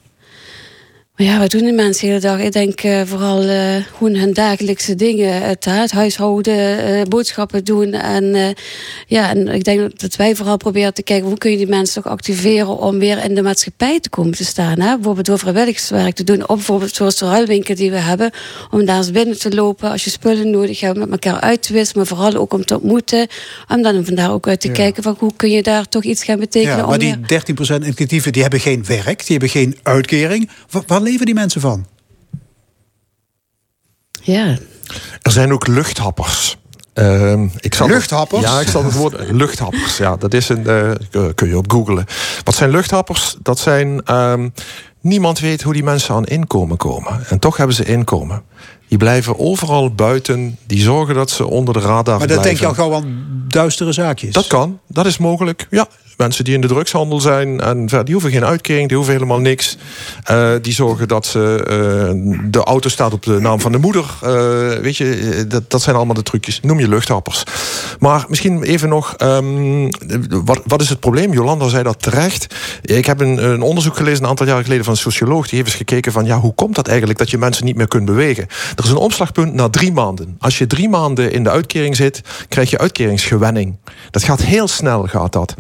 Ja, 1.22 1.39
wat 1.39 1.51
doen 1.51 1.61
die 1.63 1.74
mensen 1.74 2.01
de 2.01 2.07
hele 2.07 2.19
dag? 2.19 2.39
Ik 2.39 2.51
denk 2.51 2.82
eh, 2.82 3.01
vooral 3.05 3.41
gewoon 3.97 4.15
hun 4.15 4.34
dagelijkse 4.34 4.95
dingen. 4.95 5.41
Het, 5.41 5.65
het 5.65 5.91
huishouden, 5.91 6.84
eh, 6.86 7.01
boodschappen 7.07 7.63
doen. 7.63 7.93
En, 7.93 8.55
ja, 9.07 9.30
en 9.30 9.47
ik 9.47 9.63
denk 9.63 9.99
dat 9.99 10.15
wij 10.15 10.36
vooral 10.36 10.57
proberen 10.57 10.93
te 10.93 11.03
kijken... 11.03 11.28
hoe 11.28 11.38
kun 11.38 11.51
je 11.51 11.57
die 11.57 11.67
mensen 11.67 12.01
toch 12.03 12.11
activeren 12.11 12.78
om 12.78 12.99
weer 12.99 13.24
in 13.24 13.36
de 13.36 13.41
maatschappij 13.41 13.99
te 13.99 14.09
komen 14.09 14.34
te 14.36 14.45
staan. 14.45 14.80
Hè? 14.80 14.95
Bijvoorbeeld 14.95 15.26
door 15.26 15.39
vrijwilligerswerk 15.39 16.15
te 16.15 16.24
doen. 16.24 16.41
Of 16.49 16.55
bijvoorbeeld 16.55 16.95
zoals 16.95 17.17
de 17.17 17.26
ruilwinkel 17.26 17.76
die 17.76 17.91
we 17.91 17.97
hebben. 17.97 18.32
Om 18.72 18.86
daar 18.86 18.97
eens 18.97 19.11
binnen 19.11 19.39
te 19.39 19.55
lopen 19.55 19.91
als 19.91 20.03
je 20.03 20.09
spullen 20.09 20.49
nodig 20.49 20.80
hebt. 20.80 20.97
Met 20.97 21.11
elkaar 21.11 21.39
uit 21.41 21.61
te 21.63 21.74
wisselen. 21.74 22.05
Maar 22.07 22.17
vooral 22.17 22.41
ook 22.41 22.53
om 22.53 22.65
te 22.65 22.76
ontmoeten. 22.76 23.28
Om 23.67 23.82
dan 23.82 24.05
vandaar 24.05 24.32
ook 24.32 24.47
uit 24.47 24.61
te 24.61 24.67
Ja. 24.67 24.74
kijken... 24.74 25.03
Van, 25.03 25.15
hoe 25.19 25.32
kun 25.36 25.49
je 25.51 25.63
daar 25.63 25.88
toch 25.89 26.03
iets 26.03 26.24
gaan 26.24 26.39
betekenen. 26.39 26.76
Ja, 26.78 26.84
om 26.84 26.89
maar 26.89 26.99
weer- 26.99 27.17
die 27.28 27.55
13% 27.82 27.86
inclusieven 27.86 28.32
die 28.32 28.41
hebben 28.41 28.59
geen 28.59 28.84
werk, 28.88 29.17
die 29.19 29.38
hebben 29.38 29.49
geen 29.49 29.78
uitkering. 29.84 30.49
Wa- 30.69 30.84
waar 30.88 31.01
leven 31.12 31.26
die 31.26 31.36
mensen 31.36 31.62
van? 31.62 31.86
Ja. 34.22 34.57
Er 35.22 35.32
zijn 35.32 35.53
ook 35.53 35.68
luchthappers. 35.68 36.57
Ehm, 36.93 37.47
ik 37.59 37.76
zal 37.76 37.88
Luchthappers? 37.88 38.41
Ja, 38.41 38.59
ik 38.59 38.68
zal 38.68 38.84
het 38.84 38.93
woord 38.93 39.32
luchthappers. 39.32 39.97
Ja, 39.97 40.16
dat 40.18 40.34
is 40.34 40.49
een. 40.49 40.68
eh, 40.68 41.22
kun 41.36 41.47
je 41.47 41.57
op 41.57 41.72
googlen. 41.72 42.05
Wat 42.43 42.55
zijn 42.55 42.70
luchthappers? 42.70 43.36
Dat 43.41 43.59
zijn. 43.59 44.01
ehm, 44.05 44.49
niemand 45.01 45.39
weet 45.39 45.62
hoe 45.62 45.74
die 45.74 45.84
mensen 45.84 46.16
aan 46.16 46.26
inkomen 46.26 46.78
komen. 46.78 47.26
En 47.30 47.39
toch 47.39 47.57
hebben 47.57 47.76
ze 47.76 47.84
inkomen. 47.86 48.43
Die 48.88 48.97
blijven 48.97 49.39
overal 49.39 49.93
buiten. 49.93 50.57
Die 50.68 50.82
zorgen 50.82 51.16
dat 51.16 51.30
ze 51.30 51.45
onder 51.47 51.74
de 51.74 51.80
radar 51.80 52.18
Maar 52.18 52.28
dat 52.28 52.43
denk 52.43 52.57
je 52.57 52.62
blijven. 52.64 52.84
al 52.84 52.89
gauw 52.89 52.93
aan 53.01 53.26
duistere 53.47 53.91
zaakjes. 53.91 54.34
Dat 54.34 54.47
kan, 54.47 54.80
dat 54.88 55.05
is 55.05 55.18
mogelijk. 55.18 55.68
Ja, 55.70 55.88
mensen 56.18 56.43
die 56.43 56.53
in 56.53 56.62
de 56.62 56.68
drugshandel 56.68 57.20
zijn, 57.22 57.59
en 57.59 57.86
die 57.86 58.14
hoeven 58.14 58.32
geen 58.32 58.45
uitkering, 58.45 58.88
die 58.88 58.97
hoeven 58.97 59.16
helemaal 59.16 59.39
niks. 59.39 59.78
Eh, 60.24 60.51
die 60.62 60.74
zorgen 60.74 61.07
dat 61.07 61.26
ze, 61.26 61.64
eh, 61.68 62.38
de 62.49 62.64
auto 62.64 62.89
staat 62.89 63.14
op 63.14 63.24
de 63.24 63.39
naam 63.39 63.59
van 63.59 63.72
de 63.72 63.78
moeder. 63.78 64.05
Eh, 64.22 64.30
weet 64.82 64.97
je, 64.97 65.45
dat, 65.47 65.70
dat 65.70 65.82
zijn 65.82 65.95
allemaal 65.95 66.16
de 66.16 66.24
trucjes. 66.24 66.59
Noem 66.62 66.80
je 66.80 66.88
luchthappers. 66.88 67.43
Maar 67.99 68.26
misschien 68.28 68.64
even 68.64 68.89
nog, 68.89 69.14
ehm, 69.18 69.89
wat, 70.66 70.82
is 70.82 70.89
het 70.89 70.99
probleem? 70.99 71.34
Jolanda 71.34 71.68
zei 71.68 71.84
dat 71.84 72.01
terecht. 72.01 72.55
Ik 72.82 73.05
heb 73.05 73.20
een, 73.20 73.43
een 73.43 73.62
onderzoek 73.62 73.97
gelezen 73.97 74.24
een 74.24 74.30
aantal 74.30 74.45
jaar 74.45 74.64
geleden 74.64 74.84
van 74.84 74.93
een 74.93 74.99
socioloog. 74.99 75.47
Die 75.47 75.55
heeft 75.57 75.70
eens 75.70 75.78
gekeken 75.78 76.12
van, 76.12 76.26
ja, 76.26 76.39
hoe 76.39 76.53
komt 76.53 76.76
dat 76.76 76.88
eigenlijk 76.88 77.20
dat 77.20 77.30
je 77.30 77.38
mensen 77.38 77.66
niet 77.66 77.76
meer 77.76 77.88
kunt 77.88 78.05
bewegen? 78.05 78.47
Er 78.76 78.84
is 78.84 78.89
een 78.89 78.95
omslagpunt 78.95 79.53
na 79.53 79.70
drie 79.70 79.91
maanden. 79.91 80.36
Als 80.39 80.57
je 80.57 80.68
drie 80.68 80.89
maanden 80.89 81.32
in 81.32 81.43
de 81.43 81.49
uitkering 81.49 81.95
zit, 81.95 82.22
krijg 82.47 82.70
je 82.70 82.78
uitkeringsgewenning. 82.78 83.78
Dat 84.12 84.24
gaat 84.24 84.41
heel 84.41 84.68
snel, 84.68 85.03
gaat 85.07 85.34
dat. 85.34 85.55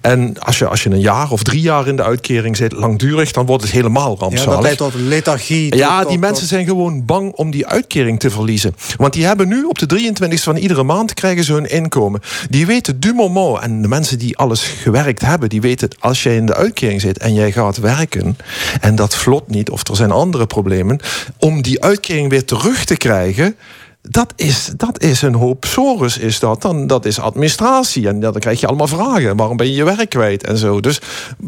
En 0.00 0.38
als 0.38 0.58
je, 0.58 0.66
als 0.66 0.82
je 0.82 0.90
een 0.90 1.00
jaar 1.00 1.30
of 1.30 1.42
drie 1.42 1.60
jaar 1.60 1.86
in 1.88 1.96
de 1.96 2.02
uitkering 2.02 2.56
zit, 2.56 2.72
langdurig, 2.72 3.32
dan 3.32 3.46
wordt 3.46 3.62
het 3.62 3.72
helemaal 3.72 4.12
ja, 4.12 4.18
rampzalig. 4.18 4.54
dat 4.54 4.62
leidt 4.62 4.78
tot 4.78 4.94
lethargie. 4.94 5.76
Ja, 5.76 5.98
die 5.98 6.08
tot- 6.08 6.20
mensen 6.20 6.46
zijn 6.46 6.66
gewoon 6.66 7.04
bang 7.04 7.32
om 7.32 7.50
die 7.50 7.66
uitkering 7.66 8.20
te 8.20 8.30
verliezen. 8.30 8.74
Want 8.96 9.12
die 9.12 9.24
hebben 9.24 9.48
nu 9.48 9.64
op 9.64 9.78
de 9.78 9.86
23e 9.86 10.42
van 10.42 10.56
iedere 10.56 10.82
maand 10.82 11.14
krijgen 11.14 11.44
ze 11.44 11.52
hun 11.52 11.70
inkomen. 11.70 12.20
Die 12.50 12.66
weten 12.66 13.00
du 13.00 13.12
moment, 13.12 13.58
en 13.62 13.82
de 13.82 13.88
mensen 13.88 14.18
die 14.18 14.36
alles 14.36 14.62
gewerkt 14.62 15.20
hebben, 15.20 15.48
die 15.48 15.60
weten 15.60 15.88
als 15.98 16.22
jij 16.22 16.36
in 16.36 16.46
de 16.46 16.54
uitkering 16.54 17.00
zit 17.00 17.18
en 17.18 17.34
jij 17.34 17.52
gaat 17.52 17.76
werken 17.76 18.36
en 18.80 18.94
dat 18.94 19.16
vlot 19.16 19.48
niet, 19.48 19.70
of 19.70 19.88
er 19.88 19.96
zijn 19.96 20.10
andere 20.10 20.46
problemen, 20.46 21.00
om 21.38 21.62
die 21.62 21.82
uitkering 21.82 22.30
weer 22.30 22.44
terug 22.44 22.84
te 22.84 22.96
krijgen. 22.96 23.56
Dat 24.08 24.32
is, 24.36 24.70
dat 24.76 25.02
is 25.02 25.22
een 25.22 25.34
hoop 25.34 25.64
sores, 25.64 26.18
is 26.18 26.38
dat. 26.38 26.62
Dan, 26.62 26.86
dat 26.86 27.04
is 27.04 27.20
administratie. 27.20 28.08
En 28.08 28.20
dan 28.20 28.32
krijg 28.32 28.60
je 28.60 28.66
allemaal 28.66 28.86
vragen. 28.86 29.36
Waarom 29.36 29.56
ben 29.56 29.66
je 29.66 29.74
je 29.74 29.84
werk 29.84 30.08
kwijt 30.08 30.46
en 30.46 30.58
zo. 30.58 30.80
Dus 30.80 31.00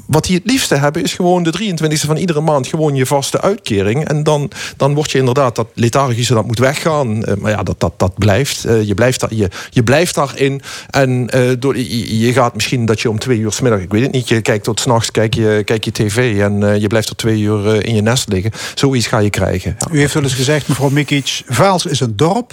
wat 0.07 0.25
die 0.25 0.37
het 0.37 0.51
liefste 0.51 0.75
hebben, 0.75 1.03
is 1.03 1.15
gewoon 1.15 1.43
de 1.43 1.53
23e 1.59 2.07
van 2.07 2.17
iedere 2.17 2.41
maand 2.41 2.67
gewoon 2.67 2.95
je 2.95 3.07
vaste 3.07 3.41
uitkering. 3.41 4.09
En 4.09 4.23
dan, 4.23 4.51
dan 4.77 4.95
word 4.95 5.11
je 5.11 5.19
inderdaad 5.19 5.57
dat 5.57 5.69
lethargische, 5.75 6.35
dat 6.35 6.47
moet 6.47 6.59
weggaan. 6.59 7.25
Eh, 7.25 7.35
maar 7.37 7.51
ja, 7.51 7.63
dat, 7.63 7.81
dat, 7.81 7.93
dat 7.97 8.15
blijft. 8.19 8.65
Eh, 8.65 8.83
je, 8.83 8.95
blijft 8.95 9.27
je, 9.31 9.49
je 9.71 9.83
blijft 9.83 10.15
daarin. 10.15 10.61
En 10.91 11.31
eh, 11.31 11.43
door, 11.59 11.79
je, 11.79 12.33
gaat 12.33 12.55
misschien 12.55 12.87
dat 12.87 13.01
je 13.01 13.11
om 13.11 13.19
twee 13.19 13.39
uur 13.39 13.53
's 13.53 13.61
middag, 13.61 13.81
ik 13.81 13.91
weet 13.91 14.03
het 14.03 14.13
niet, 14.13 14.29
je 14.29 14.41
kijkt 14.41 14.65
tot 14.65 14.81
s'nachts, 14.81 15.11
kijk 15.11 15.35
je, 15.35 15.63
kijk 15.65 15.85
je 15.85 15.93
tv 15.93 16.41
en 16.41 16.81
je 16.81 16.87
blijft 16.87 17.09
er 17.09 17.17
twee 17.17 17.41
uur 17.41 17.85
in 17.85 17.95
je 17.95 18.03
nest 18.03 18.29
liggen. 18.29 18.53
Zoiets 18.75 19.07
ga 19.07 19.19
je 19.19 19.31
krijgen. 19.31 19.77
U 19.91 19.99
heeft 19.99 20.15
wel 20.15 20.23
eens 20.23 20.35
gezegd, 20.35 20.69
mevrouw 20.69 20.89
Mikic, 20.89 21.43
Vaals 21.47 21.87
is 21.87 22.01
een 22.01 22.17
dorp 22.17 22.48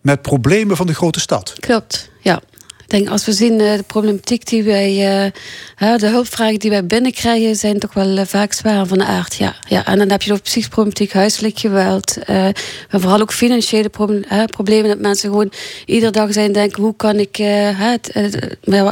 met 0.00 0.22
problemen 0.22 0.76
van 0.76 0.86
de 0.86 0.94
grote 0.94 1.20
stad. 1.20 1.52
Klopt, 1.60 2.10
ja. 2.20 2.40
Ik 2.88 2.94
denk 2.94 3.08
als 3.08 3.24
we 3.24 3.32
zien 3.32 3.60
eh, 3.60 3.76
de 3.76 3.82
problematiek 3.82 4.46
die 4.46 4.62
wij, 4.62 5.22
eh, 5.76 5.96
de 5.96 6.06
hulpvragen 6.06 6.58
die 6.58 6.70
wij 6.70 6.86
binnenkrijgen, 6.86 7.56
zijn 7.56 7.78
toch 7.78 7.94
wel 7.94 8.16
eh, 8.16 8.26
vaak 8.26 8.52
zwaar 8.52 8.86
van 8.86 8.98
de 8.98 9.04
aard. 9.04 9.34
Ja, 9.34 9.54
ja. 9.68 9.86
En 9.86 9.98
dan 9.98 10.10
heb 10.10 10.22
je 10.22 10.32
de 10.32 10.38
psychische 10.38 10.70
problematiek, 10.70 11.12
huiselijk 11.12 11.58
geweld. 11.58 12.16
maar 12.26 12.54
vooral 12.90 13.20
ook 13.20 13.32
financiële 13.32 13.90
problemen. 14.50 14.88
Dat 14.88 14.98
mensen 14.98 15.30
gewoon 15.30 15.52
iedere 15.86 16.12
dag 16.12 16.32
zijn 16.32 16.52
denken: 16.52 16.82
hoe 16.82 16.96
kan 16.96 17.18
ik 17.18 17.36
het, 17.76 18.14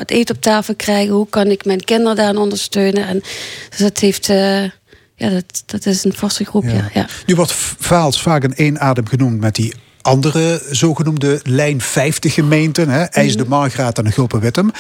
eten 0.07 0.35
op 0.35 0.43
tafel 0.43 0.75
krijgen? 0.75 1.15
Hoe 1.15 1.29
kan 1.29 1.47
ik 1.47 1.65
mijn 1.65 1.85
kinderen 1.85 2.17
daarin 2.17 2.37
ondersteunen? 2.37 3.07
En, 3.07 3.23
dus 3.71 3.79
dat 3.79 3.99
heeft. 3.99 4.27
ja, 4.27 5.29
dat, 5.29 5.63
dat 5.67 5.87
is 5.87 6.05
een 6.05 6.15
vaste 6.15 6.45
groep. 6.45 6.65
Ja. 6.65 6.91
Ja, 6.95 7.07
Nu 7.27 7.35
wordt 7.35 7.53
Vaals 7.79 8.23
vaak 8.23 8.45
in 8.45 8.55
één 8.55 8.81
adem 8.81 9.07
genoemd 9.07 9.41
met 9.41 9.55
die 9.55 9.75
andere 10.07 10.63
zogenoemde 10.71 11.41
lijn 11.43 11.81
50 11.81 12.35
gemeenten, 12.35 12.89
hè, 12.89 13.03
IJs 13.03 13.37
de 13.37 13.45
Margraat 13.45 13.99
en 13.99 14.13
Gulpen-Wittem. 14.13 14.71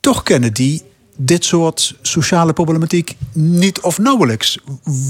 Toch 0.00 0.22
kennen 0.22 0.52
die 0.52 0.82
dit 1.16 1.44
soort 1.44 1.94
sociale 2.02 2.52
problematiek 2.52 3.16
niet 3.32 3.80
of 3.80 3.98
nauwelijks. 3.98 4.58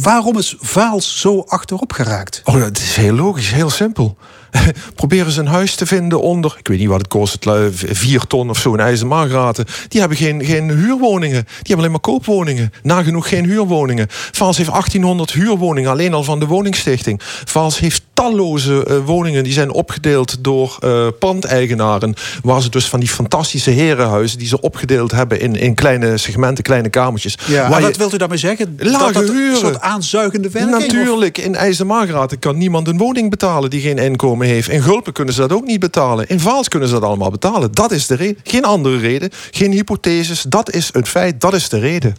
Waarom 0.03 0.39
is 0.39 0.57
Vaals 0.59 1.21
zo 1.21 1.41
achterop 1.47 1.93
geraakt? 1.93 2.41
Oh, 2.45 2.61
dat 2.61 2.79
is 2.79 2.97
heel 2.97 3.15
logisch, 3.15 3.53
heel 3.53 3.71
simpel. 3.71 4.17
proberen 4.95 5.33
ze 5.33 5.41
een 5.41 5.47
huis 5.47 5.75
te 5.75 5.87
vinden 5.87 6.21
onder, 6.21 6.55
ik 6.59 6.69
weet 6.69 6.79
niet 6.79 6.89
wat 6.89 6.99
het 6.99 7.09
kost, 7.09 7.33
het 7.33 7.45
lu- 7.45 7.71
vier 7.73 8.21
ton 8.21 8.51
of 8.51 8.59
zo 8.59 8.73
in 8.73 8.81
IJzermagraten. 8.81 9.65
Die 9.89 10.01
hebben 10.01 10.19
geen, 10.19 10.45
geen 10.45 10.71
huurwoningen. 10.71 11.43
Die 11.45 11.53
hebben 11.57 11.77
alleen 11.79 11.91
maar 11.91 12.01
koopwoningen. 12.01 12.73
Nagenoeg 12.83 13.29
geen 13.29 13.45
huurwoningen. 13.45 14.07
Vals 14.11 14.57
heeft 14.57 14.71
1800 14.71 15.33
huurwoningen, 15.33 15.91
alleen 15.91 16.15
al 16.15 16.23
van 16.25 16.39
de 16.41 16.47
woningstichting. 16.47 17.21
Vals 17.45 17.79
heeft 17.79 18.03
talloze 18.13 18.85
eh, 18.85 18.97
woningen 19.05 19.45
die 19.45 19.53
zijn 19.53 19.73
opgedeeld 19.73 20.37
door 20.45 20.77
eh, 20.81 21.07
pandeigenaren. 21.19 22.15
Waar 22.43 22.63
ze 22.63 22.71
dus 22.71 22.89
van 22.89 23.01
die 23.01 23.09
fantastische 23.09 23.71
herenhuizen 23.71 24.39
die 24.39 24.49
ze 24.49 24.61
opgedeeld 24.61 25.11
hebben 25.11 25.41
in, 25.41 25.57
in 25.57 25.75
kleine 25.75 26.17
segmenten, 26.17 26.65
kleine 26.65 26.89
kamertjes. 26.89 27.39
Ja, 27.47 27.69
je- 27.79 27.83
wat 27.85 27.97
wilt 27.97 28.15
u 28.15 28.17
daarmee 28.17 28.39
zeggen? 28.39 28.77
Lage 28.79 29.05
dat 29.13 29.15
dat 29.27 29.29
een 29.29 29.57
soort 29.57 29.81
aanzuigende 29.81 30.51
werking? 30.51 30.77
of- 30.77 30.83
Natuurlijk, 30.87 31.39
in 31.39 31.55
IJzermagraten 31.57 32.39
kan 32.39 32.59
niemand 32.59 32.89
een 32.89 32.99
woning 32.99 33.31
betalen 33.31 33.71
die 33.71 33.81
geen 33.81 33.99
inkomen 33.99 34.44
heeft. 34.49 34.69
In 34.69 34.83
Gulpen 34.83 35.13
kunnen 35.13 35.35
ze 35.35 35.41
dat 35.41 35.53
ook 35.53 35.65
niet 35.65 35.81
betalen. 35.81 36.29
In 36.29 36.41
Vaals 36.41 36.69
kunnen 36.69 36.89
ze 36.89 36.95
dat 36.95 37.03
allemaal 37.03 37.31
betalen. 37.31 37.73
Dat 37.73 37.93
is 37.93 38.07
de 38.07 38.15
reden. 38.15 38.39
Geen 38.45 38.65
andere 38.65 38.99
reden. 38.99 39.31
Geen 39.51 39.73
hypotheses. 39.73 40.43
Dat 40.43 40.73
is 40.73 40.91
het 40.93 41.09
feit. 41.09 41.41
Dat 41.41 41.55
is 41.55 41.69
de 41.69 41.79
reden. 41.79 42.15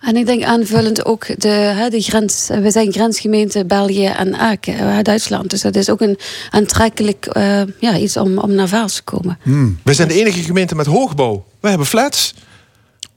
En 0.00 0.16
ik 0.16 0.26
denk 0.26 0.42
aanvullend 0.42 1.04
ook 1.04 1.40
de, 1.40 1.48
hè, 1.48 1.88
de 1.88 2.00
grens. 2.00 2.48
We 2.48 2.70
zijn 2.70 2.92
grensgemeente 2.92 3.64
België 3.64 4.06
en 4.06 4.36
Aken, 4.36 4.78
eh, 4.78 5.02
Duitsland. 5.02 5.50
Dus 5.50 5.60
dat 5.60 5.76
is 5.76 5.90
ook 5.90 6.00
een 6.00 6.18
aantrekkelijk 6.50 7.26
eh, 7.26 7.62
ja, 7.80 7.96
iets 7.96 8.16
om, 8.16 8.38
om 8.38 8.54
naar 8.54 8.68
Vaals 8.68 8.94
te 8.94 9.02
komen. 9.02 9.38
We 9.82 9.94
zijn 9.94 10.08
de 10.08 10.14
enige 10.14 10.42
gemeente 10.42 10.74
met 10.74 10.86
hoogbouw. 10.86 11.44
We 11.60 11.68
hebben 11.68 11.86
flats. 11.86 12.34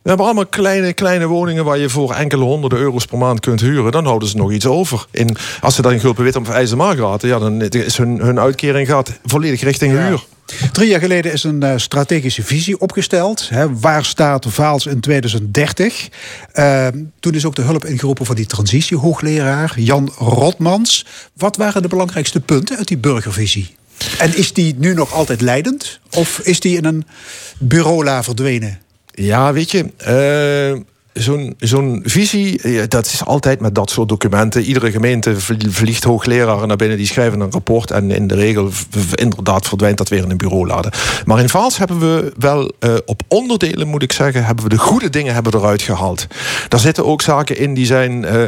We 0.02 0.10
hebben 0.10 0.26
allemaal 0.26 0.46
kleine, 0.46 0.94
kleine 0.94 1.28
woningen 1.28 1.66
waar 1.66 1.78
je 1.78 1.90
voor 1.90 2.14
enkele 2.14 2.44
honderden 2.44 2.80
euro's 2.80 3.06
per 3.06 3.18
maand 3.18 3.40
kunt 3.40 3.62
huren. 3.62 3.92
Dan 3.92 4.06
houden 4.06 4.30
ze 4.30 4.38
nog 4.38 4.52
iets 4.52 4.66
over. 4.66 5.06
In, 5.12 5.36
als 5.62 5.76
ze 5.76 5.82
dan 5.82 5.92
in 5.92 6.00
Gulpen 6.00 6.24
Wit 6.24 6.36
of 6.36 6.50
IJzermagraten, 6.50 7.28
ja, 7.28 7.40
dan 7.40 7.62
is 7.62 7.98
hun, 7.98 8.20
hun 8.20 8.40
uitkering 8.40 8.88
gaat 8.88 9.20
volledig 9.26 9.62
richting 9.62 9.92
huur. 9.92 10.26
Drie 10.72 10.88
jaar 10.88 11.00
geleden 11.00 11.32
is 11.32 11.44
een 11.44 11.64
eh, 11.64 11.74
strategische 11.76 12.44
visie 12.44 12.80
opgesteld. 12.80 13.50
Hè, 13.50 13.80
waar 13.80 14.06
staat 14.06 14.46
Vaals 14.50 14.86
in 14.86 15.00
2030? 15.00 16.10
Eh, 16.52 16.88
toen 17.20 17.34
is 17.34 17.46
ook 17.46 17.56
de 17.56 17.62
hulp 17.62 17.86
ingeroepen 17.86 18.26
van 18.26 18.36
die 18.36 18.46
transitiehoogleraar 18.46 19.74
Jan 19.76 20.12
Rotmans. 20.18 21.06
Wat 21.34 21.58
waren 21.58 21.82
de 21.82 21.88
belangrijkste 21.88 22.40
punten 22.40 22.78
uit 22.78 22.88
die 22.88 22.98
burgervisie? 22.98 23.76
En 24.18 24.38
is 24.38 24.54
die 24.54 24.76
nu 24.78 24.94
nog 24.94 25.14
altijd 25.14 25.42
leidend? 25.42 26.00
Of 26.16 26.40
is 26.40 26.60
die 26.60 26.78
in 26.78 26.86
een 26.86 27.06
bureaula 27.58 28.24
verdwenen? 28.24 28.80
Ja, 29.20 29.54
weet 29.54 29.72
je, 29.72 29.86
eh, 29.98 30.82
zo'n 31.60 32.02
visie, 32.06 32.62
eh, 32.62 32.84
dat 32.88 33.06
is 33.06 33.26
altijd 33.26 33.60
met 33.60 33.76
dat 33.76 33.90
soort 33.90 34.10
documenten. 34.10 34.62
Iedere 34.64 34.92
gemeente 34.92 35.40
vlie- 35.40 35.70
vliegt 35.72 36.04
hoogleraren 36.04 36.68
naar 36.68 36.78
binnen, 36.78 36.98
die 36.98 37.08
schrijven 37.08 37.40
een 37.40 37.52
rapport. 37.52 37.92
En 37.92 38.12
in 38.12 38.28
de 38.28 38.36
regel, 38.36 38.70
inderdaad, 39.16 39.68
verdwijnt 39.68 39.98
dat 39.98 40.10
weer 40.10 40.24
in 40.24 40.30
een 40.32 40.38
bureaulade. 40.38 40.92
Maar 41.26 41.40
in 41.40 41.50
Vaals 41.50 41.78
hebben 41.78 42.00
we 42.00 42.34
wel 42.38 42.72
eh, 42.80 42.94
op 43.06 43.22
onderdelen, 43.28 43.88
moet 43.88 44.04
ik 44.04 44.12
zeggen, 44.12 44.46
hebben 44.46 44.64
we 44.64 44.70
de 44.70 44.78
goede 44.78 45.10
dingen 45.10 45.34
hebben 45.34 45.54
eruit 45.56 45.82
gehaald. 45.82 46.28
Daar 46.68 46.80
zitten 46.80 47.06
ook 47.06 47.22
zaken 47.22 47.58
in 47.58 47.74
die 47.74 47.86
zijn. 47.86 48.26
eh, 48.26 48.44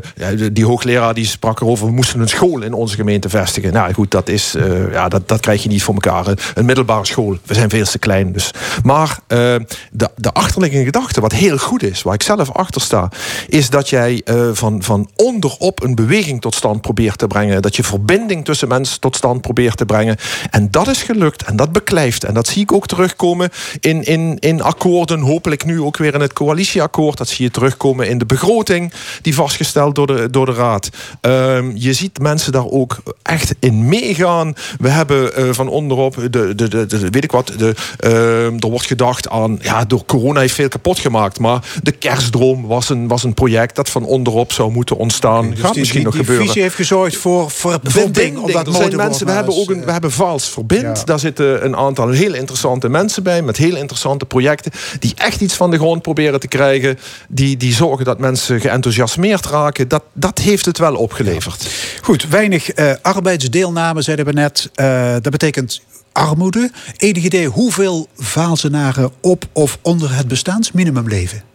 die 0.52 0.66
hoogleraar 0.66 1.14
die 1.14 1.26
sprak 1.26 1.60
erover, 1.62 1.86
we 1.86 1.92
moesten 1.92 2.20
een 2.20 2.30
school 2.30 2.62
in 2.62 2.74
onze 2.74 2.96
gemeente 2.96 3.30
vestigen. 3.30 3.74
Nou 3.74 3.94
goed, 3.94 4.12
dat, 4.12 4.30
is, 4.30 4.56
ja, 4.92 5.10
dat, 5.10 5.28
dat 5.28 5.40
krijg 5.40 5.64
je 5.64 5.70
niet 5.70 5.84
voor 5.84 5.94
elkaar. 5.94 6.28
Een- 6.28 6.66
middelbare 6.66 7.06
school. 7.06 7.38
We 7.46 7.54
zijn 7.54 7.70
veel 7.70 7.86
te 7.86 8.00
klein. 8.00 8.32
Dus. 8.32 8.52
Maar 8.84 9.20
de, 9.28 10.10
de 10.16 10.32
achterliggende 10.34 10.86
gedachte, 10.86 11.22
wat 11.22 11.32
heel 11.32 11.58
goed 11.58 11.84
is, 11.84 12.02
waar 12.02 12.14
ik 12.14 12.24
zelf 12.24 12.51
achter 12.52 12.82
sta, 12.82 13.10
is 13.48 13.70
dat 13.70 13.90
jij 13.90 14.22
eh, 14.26 14.50
van, 14.54 14.84
van 14.84 15.10
onderop 15.16 15.84
een 15.84 15.96
beweging 15.96 16.42
tot 16.42 16.56
stand 16.56 16.82
probeert 16.82 17.18
te 17.18 17.28
brengen. 17.28 17.62
Dat 17.62 17.76
je 17.76 17.84
verbinding 17.84 18.46
tussen 18.46 18.68
mensen 18.68 19.00
tot 19.00 19.16
stand 19.16 19.42
probeert 19.42 19.78
te 19.78 19.86
brengen. 19.86 20.18
En 20.50 20.72
dat 20.72 20.88
is 20.88 21.04
gelukt 21.04 21.44
en 21.44 21.56
dat 21.56 21.72
beklijft. 21.72 22.24
En 22.24 22.34
dat 22.34 22.48
zie 22.48 22.62
ik 22.62 22.72
ook 22.72 22.88
terugkomen 22.88 23.50
in, 23.80 24.04
in, 24.04 24.38
in 24.40 24.62
akkoorden. 24.62 25.20
Hopelijk 25.20 25.66
nu 25.66 25.82
ook 25.82 25.98
weer 25.98 26.14
in 26.14 26.22
het 26.22 26.34
coalitieakkoord. 26.34 27.18
Dat 27.18 27.28
zie 27.28 27.46
je 27.46 27.52
terugkomen 27.52 28.08
in 28.08 28.18
de 28.18 28.26
begroting 28.26 28.94
die 29.22 29.36
vastgesteld 29.36 29.96
door 29.96 30.08
de, 30.08 30.30
door 30.30 30.46
de 30.46 30.54
Raad. 30.54 30.90
Ehm, 31.22 31.72
je 31.76 31.94
ziet 31.94 32.20
mensen 32.20 32.52
daar 32.52 32.70
ook 32.70 33.02
echt 33.22 33.56
in 33.60 33.88
meegaan. 33.88 34.54
We 34.80 34.90
hebben 34.90 35.36
eh, 35.36 35.50
van 35.52 35.68
onderop, 35.68 36.16
de, 36.30 36.56
de, 36.56 36.86
de, 36.86 37.10
weet 37.10 37.24
ik 37.24 37.32
wat, 37.32 37.54
de, 37.58 37.74
ehm, 37.98 38.56
er 38.60 38.70
wordt 38.70 38.86
gedacht 38.86 39.30
aan, 39.30 39.60
ja, 39.62 39.86
door 39.86 40.06
corona 40.06 40.40
heeft 40.40 40.54
veel 40.54 40.68
kapot 40.68 41.00
gemaakt. 41.00 41.40
Maar 41.40 41.64
de 41.84 41.92
kerstdroom 41.92 42.41
was 42.68 42.90
een, 42.90 43.08
was 43.08 43.24
een 43.24 43.34
project 43.34 43.76
dat 43.76 43.90
van 43.90 44.06
onderop 44.06 44.52
zou 44.52 44.72
moeten 44.72 44.98
ontstaan. 44.98 45.50
Dus 45.50 45.60
Gaat 45.60 45.72
die, 45.72 45.80
misschien 45.80 46.00
die, 46.00 46.08
nog 46.08 46.14
die 46.16 46.24
gebeuren. 46.24 46.48
visie 46.48 46.62
heeft 46.62 46.76
gezorgd 46.76 47.18
voor 47.18 47.52
verbinding. 47.52 48.52
Dat 48.52 48.68
er 48.68 48.74
zijn 48.74 48.96
mensen, 48.96 49.26
we 49.26 49.32
hebben 49.32 49.56
ook 49.56 49.70
een, 49.70 49.86
we 49.86 49.92
hebben 49.92 50.12
Vals 50.12 50.50
Verbind. 50.50 50.98
ja. 50.98 51.04
Daar 51.06 51.20
zitten 51.20 51.66
een 51.66 51.76
aantal 51.76 52.10
heel 52.10 52.34
interessante 52.34 52.90
mensen 52.90 53.24
bij. 53.24 53.42
Met 53.42 53.58
heel 53.58 53.76
interessante 53.76 54.26
projecten. 54.26 54.72
Die 55.00 55.14
echt 55.16 55.42
iets 55.42 55.54
van 55.54 55.72
de 55.72 55.78
grond 55.78 56.02
proberen 56.02 56.40
te 56.40 56.48
krijgen. 56.48 57.00
Die, 57.30 57.58
die 57.58 57.74
zorgen 57.74 58.06
dat 58.06 58.20
mensen 58.20 58.60
geenthousiasmeerd 58.62 59.46
raken. 59.46 59.88
Dat, 59.88 60.04
dat 60.14 60.40
heeft 60.40 60.66
het 60.66 60.78
wel 60.78 60.96
opgeleverd. 60.96 61.68
Goed, 62.02 62.28
weinig 62.30 62.70
eh, 62.70 62.92
arbeidsdeelname, 63.02 64.02
zeiden 64.02 64.26
we 64.26 64.32
net. 64.32 64.70
Eh, 64.74 65.12
dat 65.12 65.32
betekent 65.32 65.82
armoede. 66.12 66.72
Enig 66.98 67.24
idee 67.24 67.48
hoeveel 67.48 68.08
Vaalsenaren 68.18 69.12
op 69.22 69.44
of 69.52 69.78
onder 69.82 70.16
het 70.16 70.28
bestaansminimum 70.28 71.08
leven? 71.08 71.51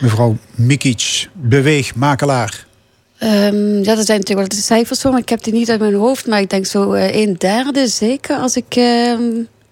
Mevrouw 0.00 0.36
Mikic, 0.54 1.28
beweegmakelaar. 1.32 2.66
Ehm, 3.18 3.82
ja, 3.82 3.94
dat 3.94 4.06
zijn 4.06 4.18
natuurlijk 4.18 4.48
wel 4.48 4.48
de 4.48 4.64
cijfers 4.64 5.00
voor, 5.00 5.10
maar 5.10 5.20
ik 5.20 5.28
heb 5.28 5.42
die 5.42 5.52
niet 5.52 5.70
uit 5.70 5.80
mijn 5.80 5.94
hoofd. 5.94 6.26
Maar 6.26 6.40
ik 6.40 6.50
denk 6.50 6.66
zo 6.66 6.92
eh, 6.92 7.14
een 7.16 7.34
derde 7.38 7.86
zeker. 7.86 8.36
Als 8.36 8.56
ik. 8.56 8.74
ehm, 8.76 9.22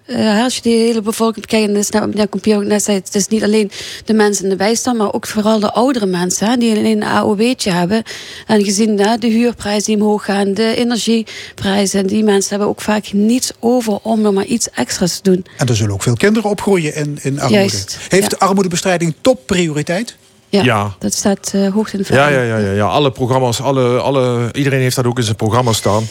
eh, 0.05 0.43
als 0.43 0.55
je 0.55 0.61
die 0.61 0.77
hele 0.77 1.01
bevolking 1.01 1.41
bekijkt, 1.41 1.67
en 1.67 1.73
dat 1.73 1.83
is 1.83 1.89
nou, 1.89 2.11
ja, 2.15 2.27
Compie 2.27 2.55
ook 2.55 2.63
net 2.63 2.83
zei, 2.83 2.97
het 2.97 3.15
is 3.15 3.27
niet 3.27 3.43
alleen 3.43 3.71
de 4.05 4.13
mensen 4.13 4.43
in 4.43 4.49
de 4.49 4.55
bijstand, 4.55 4.97
maar 4.97 5.13
ook 5.13 5.27
vooral 5.27 5.59
de 5.59 5.71
oudere 5.71 6.05
mensen 6.05 6.49
hè, 6.49 6.57
die 6.57 6.75
alleen 6.75 7.01
een 7.01 7.07
AOW'tje 7.07 7.71
hebben. 7.71 8.03
En 8.47 8.63
gezien 8.63 8.99
hè, 8.99 9.17
de 9.17 9.27
huurprijzen 9.27 9.93
die 9.93 10.03
omhoog 10.03 10.25
gaan, 10.25 10.53
de 10.53 10.75
energieprijzen, 10.75 12.07
die 12.07 12.23
mensen 12.23 12.49
hebben 12.49 12.67
ook 12.67 12.81
vaak 12.81 13.13
niets 13.13 13.51
over 13.59 13.99
om 14.01 14.21
nog 14.21 14.33
maar 14.33 14.45
iets 14.45 14.69
extra's 14.69 15.19
te 15.19 15.31
doen. 15.31 15.45
En 15.57 15.67
er 15.67 15.75
zullen 15.75 15.93
ook 15.93 16.03
veel 16.03 16.15
kinderen 16.15 16.49
opgroeien 16.49 16.95
in, 16.95 17.19
in 17.21 17.39
armoede. 17.39 17.55
Juist, 17.55 17.97
Heeft 18.09 18.31
ja. 18.39 18.45
armoedebestrijding 18.47 19.15
topprioriteit? 19.21 20.15
Ja, 20.49 20.63
Ja. 20.63 20.95
dat 20.99 21.13
staat 21.13 21.51
eh, 21.53 21.73
hoog 21.73 21.93
in 21.93 21.99
het 21.99 22.07
Ja, 22.07 22.27
ja, 22.27 22.41
ja, 22.41 22.57
ja, 22.57 22.71
ja. 22.71 22.85
Alle 22.85 23.11
programma's, 23.11 23.61
alle, 23.61 23.99
alle, 23.99 24.49
iedereen 24.53 24.79
heeft 24.79 24.95
dat 24.95 25.05
ook 25.05 25.17
in 25.17 25.23
zijn 25.23 25.35
programma 25.35 25.73
staan. 25.73 26.03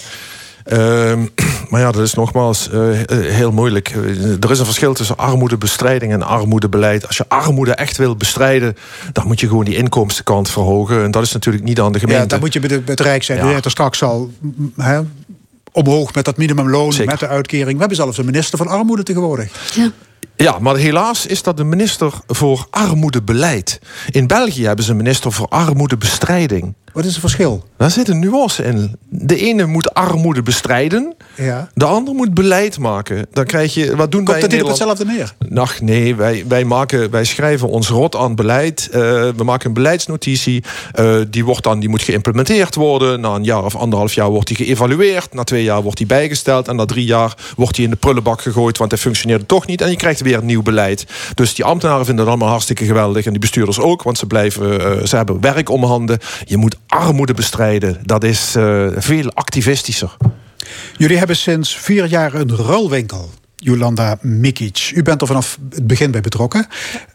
Ehm, 0.64 1.26
maar 1.70 1.80
ja, 1.80 1.90
dat 1.90 2.02
is 2.02 2.14
nogmaals 2.14 2.70
eh, 2.70 2.80
heel 3.10 3.52
moeilijk. 3.52 3.88
Eh, 3.88 4.42
Er 4.42 4.50
is 4.50 4.58
een 4.58 4.64
verschil 4.64 4.94
tussen 4.94 5.16
armoedebestrijding 5.16 6.12
en 6.12 6.22
armoedebeleid. 6.22 7.06
Als 7.06 7.16
je 7.16 7.24
armoede 7.28 7.74
echt 7.74 7.96
wil 7.96 8.16
bestrijden, 8.16 8.76
dan 9.12 9.26
moet 9.26 9.40
je 9.40 9.48
gewoon 9.48 9.64
die 9.64 9.76
inkomstenkant 9.76 10.50
verhogen. 10.50 11.02
En 11.04 11.10
dat 11.10 11.22
is 11.22 11.32
natuurlijk 11.32 11.64
niet 11.64 11.80
aan 11.80 11.92
de 11.92 11.98
gemeente. 11.98 12.22
Ja, 12.22 12.28
dan 12.28 12.40
moet 12.40 12.52
je 12.52 12.60
bij, 12.60 12.68
de, 12.68 12.80
bij 12.80 12.94
het 12.94 13.00
Rijk 13.00 13.22
zijn. 13.22 13.46
Ja. 13.48 13.60
Er 13.62 13.70
straks 13.70 14.02
al. 14.02 14.30
m, 14.40 14.80
Hè, 14.82 15.00
omhoog 15.72 16.14
met 16.14 16.24
dat 16.24 16.36
minimumloon, 16.36 16.92
Zeker. 16.92 17.10
met 17.10 17.20
de 17.20 17.28
uitkering. 17.28 17.72
We 17.72 17.78
hebben 17.78 17.96
zelfs 17.96 18.18
een 18.18 18.24
minister 18.24 18.58
van 18.58 18.66
armoede 18.68 19.02
tegenwoordig. 19.02 19.74
Ja. 19.74 19.90
Ja, 20.36 20.58
maar 20.58 20.76
helaas 20.76 21.26
is 21.26 21.42
dat 21.42 21.56
de 21.56 21.64
minister 21.64 22.12
voor 22.26 22.66
armoedebeleid. 22.70 23.78
In 24.10 24.26
België 24.26 24.66
hebben 24.66 24.84
ze 24.84 24.90
een 24.90 24.96
minister 24.96 25.32
voor 25.32 25.46
armoedebestrijding. 25.48 26.74
Wat 26.92 27.04
is 27.04 27.10
het 27.10 27.20
verschil? 27.20 27.64
Daar 27.76 27.90
zit 27.90 28.08
een 28.08 28.18
nuance 28.18 28.62
in. 28.64 28.96
De 29.08 29.36
ene 29.36 29.66
moet 29.66 29.94
armoede 29.94 30.42
bestrijden, 30.42 31.14
Ja. 31.36 31.68
de 31.74 31.84
ander 31.84 32.14
moet 32.14 32.34
beleid 32.34 32.78
maken. 32.78 33.26
Dan 33.32 33.44
krijg 33.44 33.74
je, 33.74 33.96
wat 33.96 34.12
doen 34.12 34.24
wij 34.24 34.40
Komt 34.40 34.52
in 34.52 34.58
dat 34.58 34.58
niet 34.58 34.62
op 34.62 34.68
hetzelfde 34.68 35.04
neer? 35.04 35.34
Ach 35.60 35.80
nee, 35.80 36.14
wij, 36.16 36.44
wij, 36.48 36.64
maken, 36.64 37.10
wij 37.10 37.24
schrijven 37.24 37.68
ons 37.68 37.88
rot 37.88 38.16
aan 38.16 38.34
beleid. 38.34 38.88
Eh, 38.92 39.00
we 39.36 39.44
maken 39.44 39.66
een 39.66 39.74
beleidsnotitie. 39.74 40.64
Eh, 40.92 41.16
die, 41.30 41.44
wordt 41.44 41.62
dan, 41.62 41.80
die 41.80 41.88
moet 41.88 42.02
geïmplementeerd 42.02 42.74
worden. 42.74 43.20
Na 43.20 43.34
een 43.34 43.44
jaar 43.44 43.64
of 43.64 43.76
anderhalf 43.76 44.12
jaar 44.12 44.30
wordt 44.30 44.46
die 44.46 44.56
geëvalueerd. 44.56 45.34
Na 45.34 45.44
twee 45.44 45.62
jaar 45.62 45.82
wordt 45.82 45.98
die 45.98 46.06
bijgesteld. 46.06 46.68
En 46.68 46.76
na 46.76 46.84
drie 46.84 47.04
jaar 47.04 47.36
wordt 47.56 47.74
die 47.74 47.84
in 47.84 47.90
de 47.90 47.96
prullenbak 47.96 48.42
gegooid. 48.42 48.78
Want 48.78 48.90
hij 48.90 49.00
functioneerde 49.00 49.46
toch 49.46 49.66
niet. 49.66 49.80
En 49.80 49.90
je 49.90 49.96
krijgt 49.96 50.20
weer 50.20 50.38
een 50.38 50.46
nieuw 50.46 50.62
beleid. 50.62 51.06
Dus 51.34 51.54
die 51.54 51.64
ambtenaren 51.64 52.04
vinden 52.04 52.24
het 52.24 52.34
allemaal 52.34 52.50
hartstikke 52.50 52.84
geweldig. 52.84 53.24
En 53.24 53.30
die 53.30 53.40
bestuurders 53.40 53.80
ook. 53.80 54.02
Want 54.02 54.18
ze, 54.18 54.26
blijven, 54.26 54.80
eh, 54.80 55.06
ze 55.06 55.16
hebben 55.16 55.40
werk 55.40 55.70
om 55.70 55.84
handen. 55.84 56.18
Je 56.44 56.56
moet 56.56 56.76
armoede 56.90 57.34
bestrijden. 57.34 58.00
Dat 58.02 58.24
is 58.24 58.54
eh, 58.54 58.86
veel 58.96 59.32
activistischer. 59.32 60.16
Jullie 60.96 61.18
hebben 61.18 61.36
sinds 61.36 61.76
vier 61.76 62.06
jaar 62.06 62.34
een 62.34 62.56
ruilwinkel 62.56 63.30
Jolanda 63.62 64.18
Mikic. 64.20 64.90
U 64.94 65.02
bent 65.02 65.20
er 65.20 65.26
vanaf 65.26 65.58
het 65.70 65.86
begin 65.86 66.10
bij 66.10 66.20
betrokken. 66.20 66.66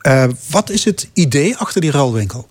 Uh, 0.07 0.23
wat 0.49 0.69
is 0.69 0.85
het 0.85 1.09
idee 1.13 1.57
achter 1.57 1.81
die 1.81 1.91
ruilwinkel? 1.91 2.47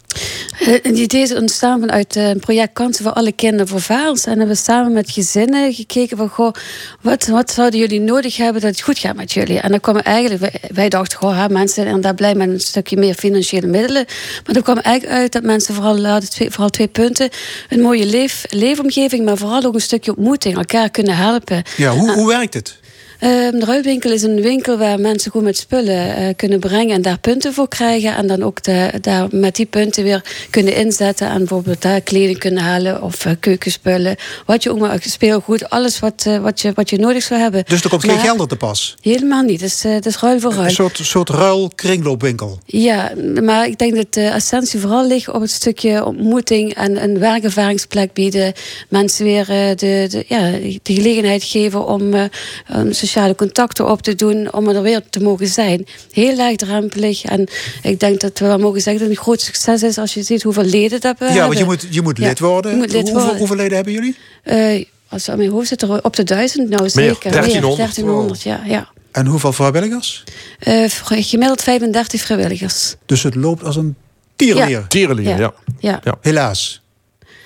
Het 0.55 0.99
idee 0.99 1.23
is 1.23 1.35
ontstaan 1.35 1.81
vanuit 1.81 2.17
een 2.17 2.41
project 2.41 2.73
Kansen 2.73 3.05
voor 3.05 3.13
alle 3.13 3.33
kinderen 3.33 3.69
voor 3.69 3.81
vaals. 3.81 4.25
En 4.25 4.39
hebben 4.39 4.57
we 4.57 4.63
samen 4.63 4.93
met 4.93 5.11
gezinnen 5.11 5.75
gekeken 5.75 6.17
van, 6.17 6.29
goh, 6.29 6.53
wat, 7.01 7.27
wat 7.27 7.51
zouden 7.51 7.81
jullie 7.81 8.01
nodig 8.01 8.37
hebben 8.37 8.63
dat 8.63 8.71
het 8.71 8.81
goed 8.81 8.99
gaat 8.99 9.17
met 9.17 9.33
jullie? 9.33 9.61
En 9.61 9.71
dan 9.71 9.81
kwam 9.81 9.97
eigenlijk, 9.97 10.41
wij, 10.41 10.71
wij 10.75 10.89
dachten, 10.89 11.19
goh, 11.19 11.37
hè, 11.37 11.49
mensen 11.49 11.75
zijn 11.75 11.87
inderdaad 11.87 12.17
blij 12.17 12.35
met 12.35 12.49
een 12.49 12.61
stukje 12.61 12.97
meer 12.97 13.15
financiële 13.15 13.67
middelen. 13.67 14.05
Maar 14.47 14.57
er 14.57 14.63
kwam 14.63 14.79
eigenlijk 14.79 15.19
uit 15.19 15.33
dat 15.33 15.43
mensen 15.43 15.75
vooral, 15.75 16.05
hadden 16.05 16.31
twee, 16.31 16.51
vooral 16.51 16.71
twee 16.71 16.89
punten. 16.89 17.29
Een 17.69 17.81
mooie 17.81 18.07
leef, 18.07 18.45
leefomgeving, 18.49 19.25
maar 19.25 19.37
vooral 19.37 19.65
ook 19.65 19.75
een 19.75 19.81
stukje 19.81 20.17
ontmoeting. 20.17 20.57
Elkaar 20.57 20.91
kunnen 20.91 21.17
helpen. 21.17 21.63
Ja, 21.77 21.91
hoe, 21.91 22.13
hoe 22.13 22.29
werkt 22.29 22.55
het? 22.55 22.83
Ehm, 23.25 23.59
de 23.59 23.65
ruilwinkel 23.65 24.13
is 24.13 24.23
een 24.23 24.41
winkel 24.41 24.79
waar 24.79 25.01
mensen 25.01 25.31
gewoon 25.31 25.47
met 25.47 25.57
spullen 25.57 26.21
uh, 26.21 26.29
kunnen 26.37 26.61
brengen 26.61 26.95
en 26.95 27.03
daar 27.03 27.19
punten 27.19 27.53
voor 27.55 27.69
krijgen. 27.69 28.17
En 28.17 28.27
dan 28.27 28.43
ook 28.43 28.63
de, 28.63 28.91
daar 29.01 29.29
met 29.31 29.57
die 29.57 29.67
punten 29.67 30.05
weer 30.05 30.25
kunnen 30.51 30.77
inzetten. 30.77 31.29
En 31.29 31.39
bijvoorbeeld 31.39 31.83
daar 31.83 32.01
kleding 32.01 32.39
kunnen 32.39 32.63
halen 32.63 33.03
of 33.03 33.25
uh, 33.25 33.33
keukenspullen. 33.41 34.17
Wat 34.47 34.63
je 34.63 34.71
ook 34.71 34.79
maar 34.79 34.99
speelgoed, 35.01 35.71
alles 35.71 35.99
wat, 35.99 36.29
wat, 36.41 36.61
je, 36.61 36.73
wat 36.75 36.91
je 36.91 36.99
nodig 36.99 37.23
zou 37.23 37.41
hebben. 37.41 37.65
Dus 37.67 37.83
er 37.83 37.91
komt 37.91 38.05
geen 38.05 38.19
geld 38.19 38.41
op 38.41 38.49
te 38.49 38.57
pas? 38.57 38.97
Helemaal 39.01 39.43
niet. 39.43 39.61
Het 39.61 39.71
is, 39.71 39.83
het 39.83 40.07
is 40.07 40.19
ruil 40.19 40.41
voor 40.41 40.53
ruil. 40.53 40.65
Een 40.65 40.71
soort, 40.71 40.99
soort 41.03 41.29
ruil-kringloopwinkel? 41.29 42.59
Ja, 42.67 43.13
maar 43.43 43.67
ik 43.67 43.79
denk 43.79 43.95
dat 43.95 44.13
de 44.15 44.27
essentie 44.27 44.81
vooral 44.81 45.07
ligt 45.07 45.29
op 45.29 45.41
het 45.41 45.51
stukje 45.51 46.05
ontmoeting 46.05 46.75
en 46.75 47.03
een 47.03 47.19
werkervaringsplek 47.19 48.13
bieden. 48.13 48.53
Mensen 48.89 49.25
weer 49.25 49.47
de, 49.47 49.75
de, 49.77 50.25
ja, 50.29 50.51
de 50.83 50.95
gelegenheid 50.95 51.45
geven 51.45 51.87
om 51.87 52.15
um, 52.15 52.93
sociale 53.15 53.35
contacten 53.35 53.91
op 53.91 54.03
te 54.03 54.15
doen 54.15 54.53
om 54.53 54.69
er 54.69 54.83
weer 54.83 55.03
te 55.11 55.21
mogen 55.21 55.47
zijn. 55.47 55.87
Heel 56.11 56.37
laagdrempelig. 56.37 57.25
En 57.25 57.49
ik 57.83 58.01
denk 58.01 58.21
dat 58.21 58.39
we 58.39 58.47
wel 58.47 58.59
mogen 58.59 58.81
zeggen 58.81 59.03
dat 59.03 59.09
het 59.09 59.19
een 59.19 59.25
groot 59.25 59.41
succes 59.41 59.83
is 59.83 59.99
als 59.99 60.15
je 60.15 60.23
ziet 60.23 60.43
hoeveel 60.43 60.65
leden 60.65 61.01
dat 61.01 61.19
we 61.19 61.25
ja, 61.25 61.31
hebben. 61.31 61.41
Ja, 61.41 61.47
want 61.47 61.59
je 61.59 61.65
moet, 61.65 61.95
je 61.95 62.03
moet 62.03 62.19
lid 62.19 62.39
worden. 62.39 62.71
Je 62.71 62.77
moet 62.77 62.93
lid 62.93 63.03
hoeveel, 63.03 63.21
worden. 63.21 63.39
hoeveel 63.39 63.57
leden 63.57 63.75
hebben 63.75 63.93
jullie? 63.93 64.17
Uh, 64.45 64.85
als 65.09 65.29
aan 65.29 65.39
mijn 65.39 65.51
hoofd 65.51 65.69
zit 65.69 65.83
er 65.83 66.05
op 66.05 66.17
de 66.17 66.25
duizend, 66.25 66.69
nou 66.69 66.89
zeker. 66.89 67.31
1300. 67.31 67.77
1300, 67.77 68.43
ja. 68.43 68.61
ja. 68.67 68.89
En 69.13 69.27
hoeveel 69.27 69.53
vrijwilligers? 69.53 70.25
Uh, 70.69 70.89
gemiddeld 71.09 71.63
35 71.63 72.21
vrijwilligers. 72.21 72.95
Dus 73.07 73.23
het 73.23 73.35
loopt 73.35 73.65
als 73.65 73.77
een 73.77 73.97
tierenlier? 74.37 74.79
Ja. 74.79 74.87
Tierenlier, 74.89 75.29
ja. 75.29 75.37
ja. 75.37 75.53
ja. 75.79 76.01
ja. 76.05 76.15
Helaas. 76.21 76.83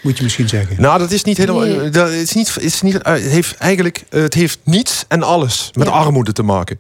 Moet 0.01 0.17
je 0.17 0.23
misschien 0.23 0.49
zeggen. 0.49 0.81
Nou, 0.81 0.99
dat 0.99 1.11
is 1.11 1.25
niet 1.25 1.37
helemaal. 1.37 1.61
Nee. 1.61 1.91
Dat 1.91 2.11
is 2.11 2.33
niet, 2.33 2.57
is 2.61 2.83
niet, 2.83 2.93
het 3.03 3.23
heeft 3.23 3.57
eigenlijk 3.57 4.05
het 4.11 4.35
heeft 4.35 4.59
niets 4.65 5.05
en 5.09 5.23
alles 5.23 5.71
met 5.73 5.87
Ja. 5.87 5.93
armoede 5.93 6.33
te 6.33 6.43
maken. 6.43 6.79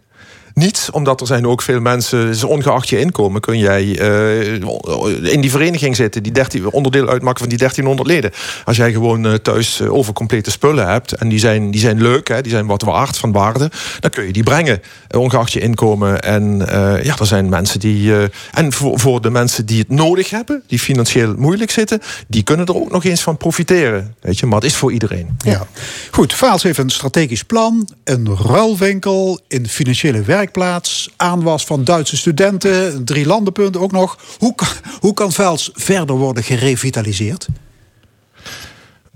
Niets, 0.58 0.90
omdat 0.90 1.20
er 1.20 1.26
zijn 1.26 1.46
ook 1.46 1.62
veel 1.62 1.80
mensen, 1.80 2.26
dus 2.26 2.44
ongeacht 2.44 2.88
je 2.88 2.98
inkomen, 2.98 3.40
kun 3.40 3.58
jij 3.58 3.98
eh, 3.98 5.32
in 5.32 5.40
die 5.40 5.50
vereniging 5.50 5.96
zitten, 5.96 6.22
die 6.22 6.32
13, 6.32 6.70
onderdeel 6.70 7.08
uitmaken 7.08 7.38
van 7.38 7.48
die 7.48 7.58
1300 7.58 8.08
leden. 8.08 8.30
Als 8.64 8.76
jij 8.76 8.92
gewoon 8.92 9.26
eh, 9.26 9.34
thuis 9.34 9.80
eh, 9.80 9.94
overcomplete 9.94 10.50
spullen 10.50 10.88
hebt 10.88 11.12
en 11.12 11.28
die 11.28 11.38
zijn, 11.38 11.70
die 11.70 11.80
zijn 11.80 12.02
leuk, 12.02 12.28
hè, 12.28 12.40
die 12.42 12.52
zijn 12.52 12.66
wat 12.66 12.82
waard 12.82 13.16
van 13.16 13.32
waarde, 13.32 13.70
dan 14.00 14.10
kun 14.10 14.26
je 14.26 14.32
die 14.32 14.42
brengen, 14.42 14.82
ongeacht 15.10 15.52
je 15.52 15.60
inkomen. 15.60 16.22
En 16.22 16.58
ja, 17.02 17.16
er 17.18 17.26
zijn 17.26 17.48
mensen 17.48 17.80
die. 17.80 18.12
en 18.52 18.72
voor, 18.72 18.98
voor 18.98 19.20
de 19.20 19.30
mensen 19.30 19.66
die 19.66 19.78
het 19.78 19.88
nodig 19.88 20.30
hebben, 20.30 20.62
die 20.66 20.78
financieel 20.78 21.34
moeilijk 21.36 21.70
zitten, 21.70 22.00
die 22.26 22.42
kunnen 22.42 22.66
er 22.66 22.76
ook 22.76 22.90
nog 22.90 23.04
eens 23.04 23.22
van 23.22 23.36
profiteren. 23.36 24.14
Weet 24.20 24.38
je, 24.38 24.46
maar 24.46 24.60
het 24.60 24.70
is 24.70 24.76
voor 24.76 24.92
iedereen. 24.92 25.36
Ja. 25.44 25.66
Goed, 26.10 26.34
Vaals 26.34 26.62
heeft 26.62 26.78
een 26.78 26.90
strategisch 26.90 27.44
plan, 27.44 27.88
een 28.04 28.36
ruilwinkel, 28.36 29.40
een 29.48 29.68
financiële 29.68 30.22
werkplaats, 30.48 31.10
aanwas 31.16 31.64
van 31.64 31.84
Duitse 31.84 32.16
studenten, 32.16 33.04
drie 33.04 33.26
landenpunt 33.26 33.76
ook 33.76 33.92
nog. 33.92 34.18
Hoe 34.38 34.54
kan, 34.54 34.68
hoe 35.00 35.14
kan 35.14 35.32
Vaals 35.32 35.70
verder 35.74 36.16
worden 36.16 36.42
gerevitaliseerd? 36.42 37.48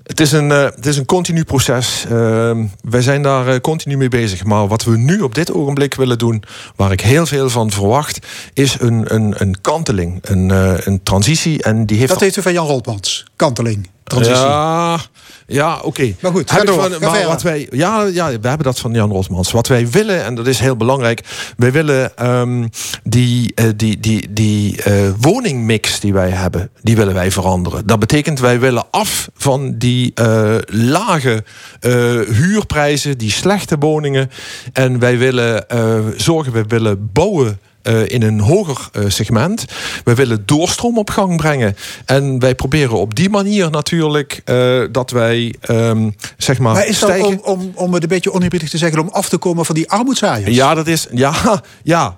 Het 0.02 0.20
is 0.20 0.32
een, 0.32 0.50
eh, 0.50 0.64
het 0.64 0.86
is 0.86 0.96
een 0.96 1.04
continu 1.04 1.44
proces. 1.44 2.04
Uh, 2.10 2.59
wij 2.80 3.02
zijn 3.02 3.22
daar 3.22 3.48
eh, 3.48 3.60
continu 3.60 3.96
mee 3.96 4.09
bezig. 4.09 4.44
Maar 4.44 4.68
wat 4.68 4.84
we 4.84 4.96
nu 4.96 5.20
op 5.20 5.34
dit 5.34 5.52
ogenblik 5.52 5.94
willen 5.94 6.18
doen, 6.18 6.42
waar 6.76 6.92
ik 6.92 7.00
heel 7.00 7.26
veel 7.26 7.50
van 7.50 7.70
verwacht, 7.70 8.26
is 8.54 8.76
een, 8.80 9.14
een, 9.14 9.34
een 9.36 9.60
kanteling, 9.60 10.18
een, 10.22 10.50
eh, 10.50 10.74
een 10.78 11.02
transitie. 11.02 11.62
En 11.62 11.86
die 11.86 11.96
heeft 11.98 12.09
Dat 12.09 12.20
heeft 12.20 12.36
u 12.36 12.42
van 12.42 12.52
Jan 12.52 12.66
Rolpmans, 12.66 13.24
kanteling, 13.36 13.88
transitie. 14.12 14.43
Ja, 14.47 14.98
ja 15.47 15.78
oké. 15.82 16.14
Maar 16.20 16.32
goed, 16.32 16.51
ga 16.51 16.64
door, 16.64 16.80
van- 16.80 16.93
ga 16.93 17.10
maar 17.10 17.26
wat 17.26 17.43
wij, 17.43 17.68
ja, 17.70 18.02
ja, 18.02 18.26
we 18.26 18.48
hebben 18.48 18.62
dat 18.66 18.78
van 18.78 18.93
Jan 18.93 19.10
Rosmans. 19.10 19.52
Wat 19.52 19.66
wij 19.68 19.89
willen, 19.90 20.24
en 20.24 20.34
dat 20.34 20.47
is 20.47 20.59
heel 20.59 20.76
belangrijk, 20.76 21.20
wij 21.56 21.72
willen 21.72 22.16
ehm, 22.16 22.66
die, 23.02 23.52
eh, 23.55 23.64
die, 23.76 24.01
die, 24.01 24.32
die 24.32 24.82
eh, 24.82 24.94
woningmix 25.20 26.01
die 26.01 26.12
wij 26.12 26.30
hebben, 26.30 26.70
die 26.82 26.97
willen 26.97 27.14
wij 27.14 27.30
veranderen. 27.30 27.86
Dat 27.86 27.98
betekent, 27.98 28.40
wij 28.40 28.60
willen 28.60 28.84
af 28.90 29.28
van 29.36 29.74
die 29.78 30.10
eh, 30.14 30.55
lage 30.66 31.44
eh, 31.80 31.93
huurprijzen, 32.20 33.18
die 33.18 33.30
slechte 33.30 33.76
woningen. 33.78 34.30
En 34.72 34.98
wij 34.98 35.18
willen 35.18 35.68
eh, 35.68 35.98
zorgen, 36.16 36.52
wij 36.52 36.64
willen 36.68 37.10
bouwen. 37.12 37.59
Eh, 37.82 38.09
in 38.09 38.22
een 38.22 38.40
hoger 38.40 38.88
eh, 38.92 39.04
segment. 39.09 39.64
We 40.04 40.14
willen 40.14 40.42
doorstroom 40.46 40.98
op 40.98 41.10
gang 41.10 41.36
brengen. 41.36 41.76
En 42.04 42.38
wij 42.38 42.54
proberen 42.54 42.98
op 42.98 43.14
die 43.14 43.30
manier 43.30 43.70
natuurlijk 43.70 44.40
eh, 44.44 44.80
dat 44.90 45.10
wij 45.10 45.54
ehm, 45.60 46.10
zeg 46.36 46.59
maar, 46.59 46.72
Maar 46.72 46.86
is 46.86 46.98
dat 46.98 47.20
om, 47.20 47.40
om, 47.44 47.72
om 47.74 47.94
het 47.94 48.02
een 48.02 48.09
beetje 48.09 48.32
oneerbiedig 48.32 48.70
te 48.70 48.78
zeggen, 48.78 49.00
om 49.00 49.09
af 49.09 49.28
te 49.28 49.38
komen 49.38 49.64
van 49.64 49.74
die 49.74 49.90
armoedzaaiers? 49.90 50.54
Ja, 50.54 50.74
dat 50.74 50.86
is. 50.86 51.06
Ja, 51.12 51.34
ja 51.82 52.16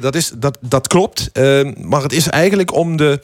dat, 0.00 0.14
is, 0.14 0.32
dat, 0.36 0.58
dat 0.60 0.86
klopt. 0.86 1.30
Eh, 1.32 1.44
maar 1.80 2.02
het 2.02 2.12
is 2.12 2.28
eigenlijk 2.28 2.74
om 2.74 2.96
de, 2.96 3.20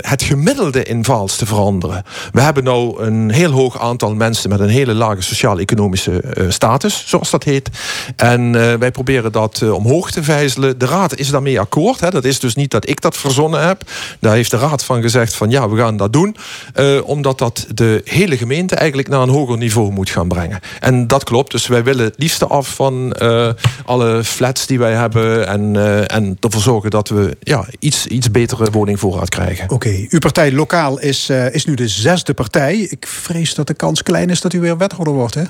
het 0.00 0.22
gemiddelde 0.22 0.82
in 0.82 1.04
Vaals 1.04 1.36
te 1.36 1.46
veranderen. 1.46 2.04
We 2.32 2.40
hebben 2.40 2.64
nou 2.64 3.02
een 3.02 3.30
heel 3.30 3.50
hoog 3.50 3.80
aantal 3.80 4.14
mensen 4.14 4.48
met 4.48 4.60
een 4.60 4.68
hele 4.68 4.94
lage 4.94 5.22
sociaal-economische 5.22 6.46
status, 6.48 7.04
zoals 7.06 7.30
dat 7.30 7.44
heet. 7.44 7.68
En 8.16 8.52
wij 8.78 8.90
proberen 8.90 9.32
dat 9.32 9.62
omhoog 9.62 10.10
te 10.10 10.22
vijzelen. 10.22 10.78
De 10.78 10.86
Raad 10.86 11.18
is 11.22 11.30
daarmee 11.30 11.60
akkoord. 11.60 12.00
Hè. 12.00 12.10
Dat 12.10 12.24
is 12.24 12.40
dus 12.40 12.54
niet 12.54 12.70
dat 12.70 12.88
ik 12.88 13.00
dat 13.00 13.16
verzonnen 13.16 13.66
heb. 13.66 13.82
Daar 14.20 14.34
heeft 14.34 14.50
de 14.50 14.58
Raad 14.58 14.84
van 14.84 15.02
gezegd 15.02 15.34
van 15.34 15.50
ja, 15.50 15.68
we 15.68 15.76
gaan 15.76 15.96
dat 15.96 16.12
doen. 16.12 16.36
Eh, 16.74 17.08
omdat 17.08 17.38
dat 17.38 17.66
de 17.74 18.00
hele 18.04 18.36
gemeente 18.36 18.74
eigenlijk 18.74 19.08
naar 19.08 19.20
een 19.20 19.28
hoger 19.28 19.58
niveau 19.58 19.92
moet 19.92 20.10
gaan 20.10 20.28
brengen. 20.28 20.60
En 20.80 21.06
dat 21.06 21.24
klopt. 21.24 21.50
Dus 21.50 21.66
wij 21.66 21.84
willen 21.84 22.04
het 22.04 22.14
liefste 22.16 22.46
af 22.46 22.74
van 22.74 23.12
eh, 23.12 23.48
alle 23.84 24.24
flats 24.24 24.66
die 24.66 24.78
wij 24.78 24.92
hebben. 24.92 25.46
En, 25.46 25.76
eh, 25.76 26.16
en 26.16 26.36
ervoor 26.40 26.60
zorgen 26.60 26.90
dat 26.90 27.08
we 27.08 27.36
ja, 27.40 27.66
iets, 27.78 28.06
iets 28.06 28.30
betere 28.30 28.70
woningvoorraad 28.70 29.28
krijgen. 29.28 29.70
Oké, 29.70 30.06
uw 30.08 30.18
partij 30.18 30.52
lokaal 30.52 31.00
is, 31.00 31.30
is 31.30 31.64
nu 31.64 31.74
de 31.74 31.88
zesde 31.88 32.34
partij. 32.34 32.78
Ik 32.78 33.06
vrees 33.06 33.54
dat 33.54 33.66
de 33.66 33.74
kans 33.74 34.02
klein 34.02 34.30
is 34.30 34.40
dat 34.40 34.52
u 34.52 34.60
weer 34.60 34.76
wethouder 34.76 35.14
wordt, 35.14 35.34
hè? 35.34 35.44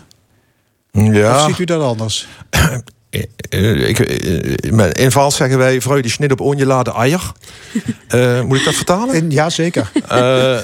Ja. 0.92 1.34
Of 1.34 1.46
ziet 1.46 1.58
u 1.58 1.64
dat 1.64 1.82
anders? 1.82 2.26
Eh, 3.12 3.22
eh, 3.48 3.88
ik, 3.88 3.98
eh, 3.98 4.72
met- 4.72 4.98
in 4.98 5.10
Vaals 5.10 5.36
zeggen 5.36 5.58
wij, 5.58 5.80
vrouw 5.80 6.00
die 6.00 6.10
snit 6.10 6.32
op 6.32 6.40
onjelade 6.40 6.92
eier. 6.92 7.32
Eh, 8.08 8.42
moet 8.42 8.58
ik 8.58 8.64
dat 8.64 8.74
vertalen? 8.74 9.14
In, 9.14 9.30
ja, 9.30 9.50
zeker. 9.50 9.90
Eh, 10.08 10.18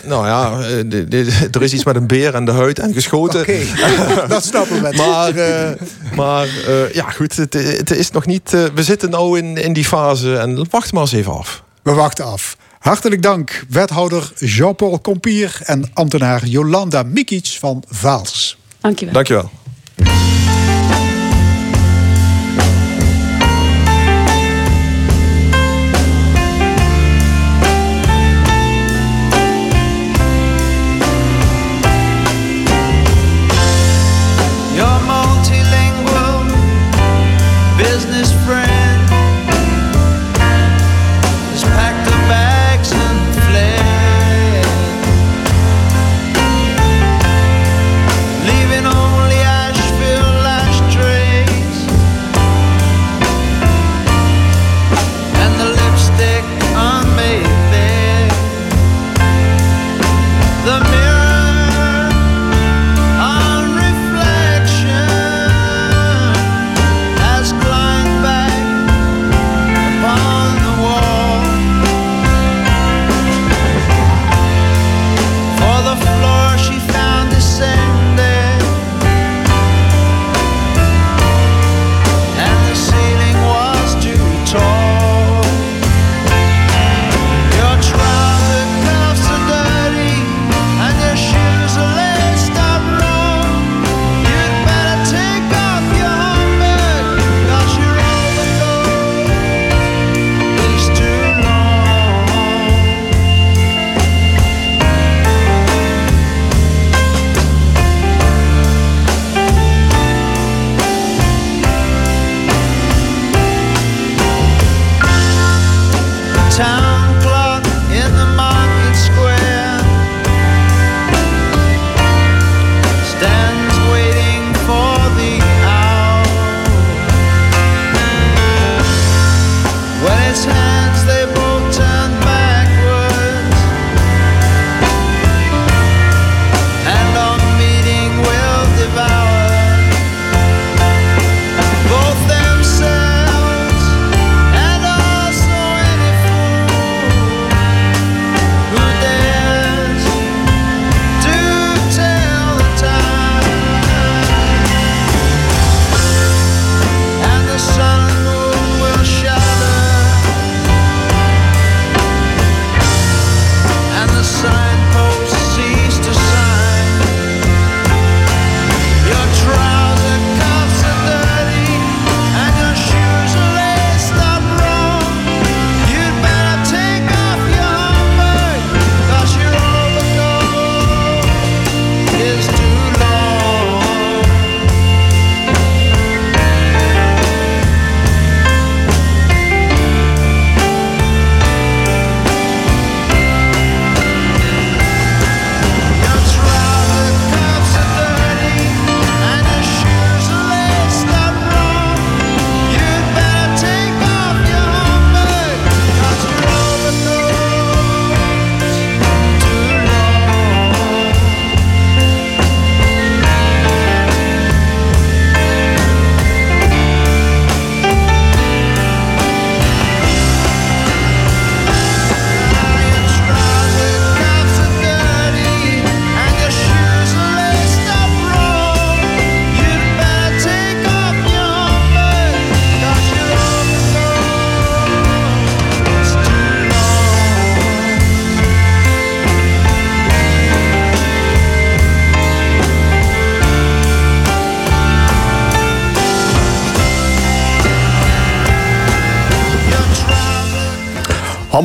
nou 0.04 0.26
ja, 0.26 0.52
eh, 0.60 0.68
de- 0.86 1.08
de- 1.08 1.48
er 1.50 1.62
is 1.62 1.72
iets 1.72 1.84
met 1.84 1.96
een 1.96 2.06
beer 2.06 2.34
en 2.34 2.44
de 2.44 2.50
huid 2.52 2.78
en 2.78 2.92
geschoten. 2.92 3.40
Oké, 3.40 3.58
dat 4.28 4.44
snappen 4.44 4.82
we. 4.82 4.92
Maar, 4.96 5.34
eh, 5.36 5.70
maar 6.20 6.46
eh, 6.66 6.92
ja, 6.92 7.10
goed, 7.10 7.36
het, 7.36 7.52
het 7.52 7.90
is 7.90 8.10
nog 8.10 8.26
niet. 8.26 8.54
eh, 8.54 8.64
we 8.74 8.82
zitten 8.82 9.10
nou 9.10 9.38
in, 9.38 9.56
in 9.56 9.72
die 9.72 9.84
fase 9.84 10.36
en 10.36 10.66
wacht 10.70 10.92
maar 10.92 11.02
eens 11.02 11.12
even 11.12 11.32
af. 11.32 11.62
We 11.82 11.92
wachten 11.92 12.24
af. 12.24 12.56
Hartelijk 12.78 13.22
dank, 13.22 13.64
wethouder 13.68 14.32
Jean-Paul 14.38 15.00
Compier 15.00 15.58
en 15.64 15.90
ambtenaar 15.94 16.44
Jolanda 16.46 17.02
Mikic 17.02 17.56
van 17.58 17.82
Vaals. 17.88 18.58
Dankjewel. 18.80 19.14
Dankjewel. 19.14 19.50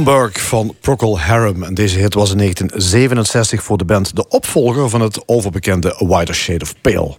Van 0.04 0.76
Procol 0.82 1.20
Harum. 1.20 1.64
En 1.64 1.74
deze 1.74 2.00
hit 2.00 2.14
was 2.14 2.32
in 2.32 2.38
1967 2.38 3.64
voor 3.64 3.78
de 3.78 3.86
band 3.86 4.16
de 4.16 4.28
opvolger 4.28 4.90
van 4.90 5.02
het 5.02 5.24
overbekende 5.26 5.96
Wider 5.98 6.36
Shade 6.36 6.64
of 6.64 6.74
Pale. 6.82 7.16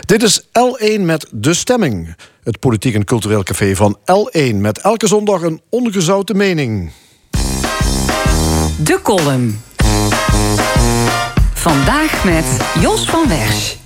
Dit 0.00 0.22
is 0.22 0.42
L1 0.42 1.00
met 1.00 1.26
De 1.30 1.54
Stemming. 1.54 2.16
Het 2.42 2.58
politiek 2.58 2.94
en 2.94 3.04
cultureel 3.04 3.42
café 3.42 3.76
van 3.76 3.98
L1 3.98 4.54
met 4.54 4.78
elke 4.78 5.06
zondag 5.06 5.42
een 5.42 5.60
ongezouten 5.68 6.36
mening. 6.36 6.90
De 8.78 8.98
column. 9.02 9.60
Vandaag 11.54 12.24
met 12.24 12.44
Jos 12.80 13.04
van 13.04 13.28
Wersch. 13.28 13.85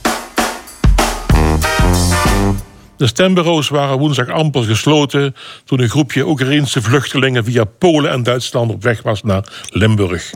De 3.00 3.06
stembureaus 3.06 3.68
waren 3.68 3.98
woensdag 3.98 4.28
amper 4.28 4.64
gesloten 4.64 5.34
toen 5.64 5.80
een 5.80 5.88
groepje 5.88 6.26
Oekraïense 6.26 6.82
vluchtelingen 6.82 7.44
via 7.44 7.64
Polen 7.64 8.10
en 8.10 8.22
Duitsland 8.22 8.70
op 8.70 8.82
weg 8.82 9.02
was 9.02 9.22
naar 9.22 9.44
Limburg. 9.68 10.30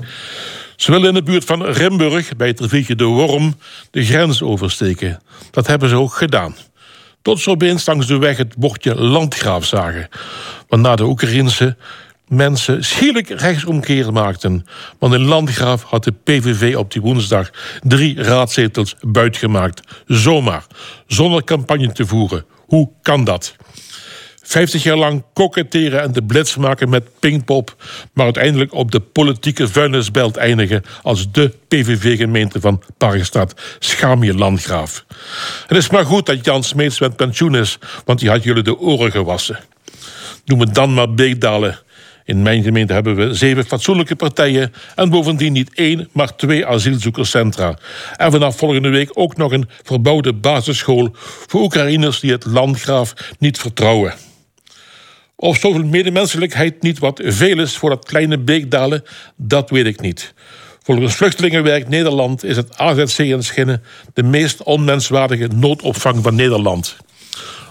Ze 0.76 0.90
wilden 0.90 1.08
in 1.08 1.14
de 1.14 1.22
buurt 1.22 1.44
van 1.44 1.64
Rimburg, 1.64 2.36
bij 2.36 2.48
het 2.48 2.60
riviertje 2.60 2.94
de 2.94 3.04
Worm, 3.04 3.54
de 3.90 4.04
grens 4.04 4.42
oversteken. 4.42 5.20
Dat 5.50 5.66
hebben 5.66 5.88
ze 5.88 5.96
ook 5.96 6.14
gedaan. 6.14 6.56
Tot 7.22 7.40
ze 7.40 7.50
opeens 7.50 7.86
langs 7.86 8.06
de 8.06 8.18
weg 8.18 8.36
het 8.36 8.56
bordje 8.56 8.94
landgraaf 8.94 9.64
zagen. 9.64 10.08
Waarna 10.68 10.96
de 10.96 11.04
Oekraïense 11.04 11.76
mensen 12.28 12.84
schielijk 12.84 13.28
rechtsomkeer 13.28 14.12
maakten. 14.12 14.66
Want 14.98 15.14
in 15.14 15.24
Landgraaf 15.24 15.82
had 15.82 16.04
de 16.04 16.14
PVV 16.24 16.76
op 16.76 16.92
die 16.92 17.02
woensdag 17.02 17.50
drie 17.82 18.22
raadzetels 18.22 18.96
buitgemaakt. 19.00 19.80
Zomaar, 20.06 20.66
zonder 21.06 21.44
campagne 21.44 21.92
te 21.92 22.06
voeren. 22.06 22.44
Hoe 22.66 22.90
kan 23.02 23.24
dat? 23.24 23.56
Vijftig 24.46 24.82
jaar 24.82 24.96
lang 24.96 25.24
koketteren 25.32 26.02
en 26.02 26.12
de 26.12 26.22
blitz 26.22 26.56
maken 26.56 26.88
met 26.88 27.08
Pinkpop... 27.20 27.76
maar 28.12 28.24
uiteindelijk 28.24 28.74
op 28.74 28.90
de 28.90 29.00
politieke 29.00 29.68
vuilnisbelt 29.68 30.36
eindigen... 30.36 30.82
als 31.02 31.32
de 31.32 31.52
PVV-gemeente 31.68 32.60
van 32.60 32.82
Parkstad. 32.98 33.60
Schaam 33.78 34.24
je 34.24 34.34
landgraaf. 34.34 35.04
Het 35.66 35.76
is 35.76 35.90
maar 35.90 36.04
goed 36.04 36.26
dat 36.26 36.44
Jan 36.44 36.62
Smeets 36.62 37.00
met 37.00 37.16
pensioen 37.16 37.56
is... 37.56 37.78
want 38.04 38.18
die 38.18 38.28
had 38.28 38.42
jullie 38.42 38.62
de 38.62 38.78
oren 38.78 39.10
gewassen. 39.10 39.58
Noem 40.44 40.60
het 40.60 40.74
dan 40.74 40.94
maar 40.94 41.14
Beekdalen. 41.14 41.78
In 42.24 42.42
mijn 42.42 42.62
gemeente 42.62 42.92
hebben 42.92 43.16
we 43.16 43.34
zeven 43.34 43.64
fatsoenlijke 43.64 44.16
partijen... 44.16 44.72
en 44.94 45.10
bovendien 45.10 45.52
niet 45.52 45.74
één, 45.74 46.08
maar 46.12 46.36
twee 46.36 46.66
asielzoekerscentra. 46.66 47.78
En 48.16 48.30
vanaf 48.30 48.56
volgende 48.56 48.88
week 48.88 49.10
ook 49.12 49.36
nog 49.36 49.52
een 49.52 49.68
verbouwde 49.82 50.32
basisschool... 50.32 51.08
voor 51.46 51.60
Oekraïners 51.60 52.20
die 52.20 52.32
het 52.32 52.44
landgraaf 52.44 53.14
niet 53.38 53.58
vertrouwen. 53.58 54.14
Of 55.36 55.58
zoveel 55.58 55.84
medemenselijkheid 55.84 56.82
niet 56.82 56.98
wat 56.98 57.20
veel 57.24 57.58
is 57.58 57.76
voor 57.76 57.90
dat 57.90 58.04
kleine 58.04 58.38
beekdalen, 58.38 59.04
dat 59.36 59.70
weet 59.70 59.86
ik 59.86 60.00
niet. 60.00 60.34
Volgens 60.82 61.14
Vluchtelingenwerk 61.14 61.88
Nederland 61.88 62.44
is 62.44 62.56
het 62.56 62.78
AZC 62.78 63.18
in 63.18 63.42
Schinnen 63.42 63.82
de 64.14 64.22
meest 64.22 64.62
onmenswaardige 64.62 65.48
noodopvang 65.54 66.22
van 66.22 66.34
Nederland. 66.34 66.96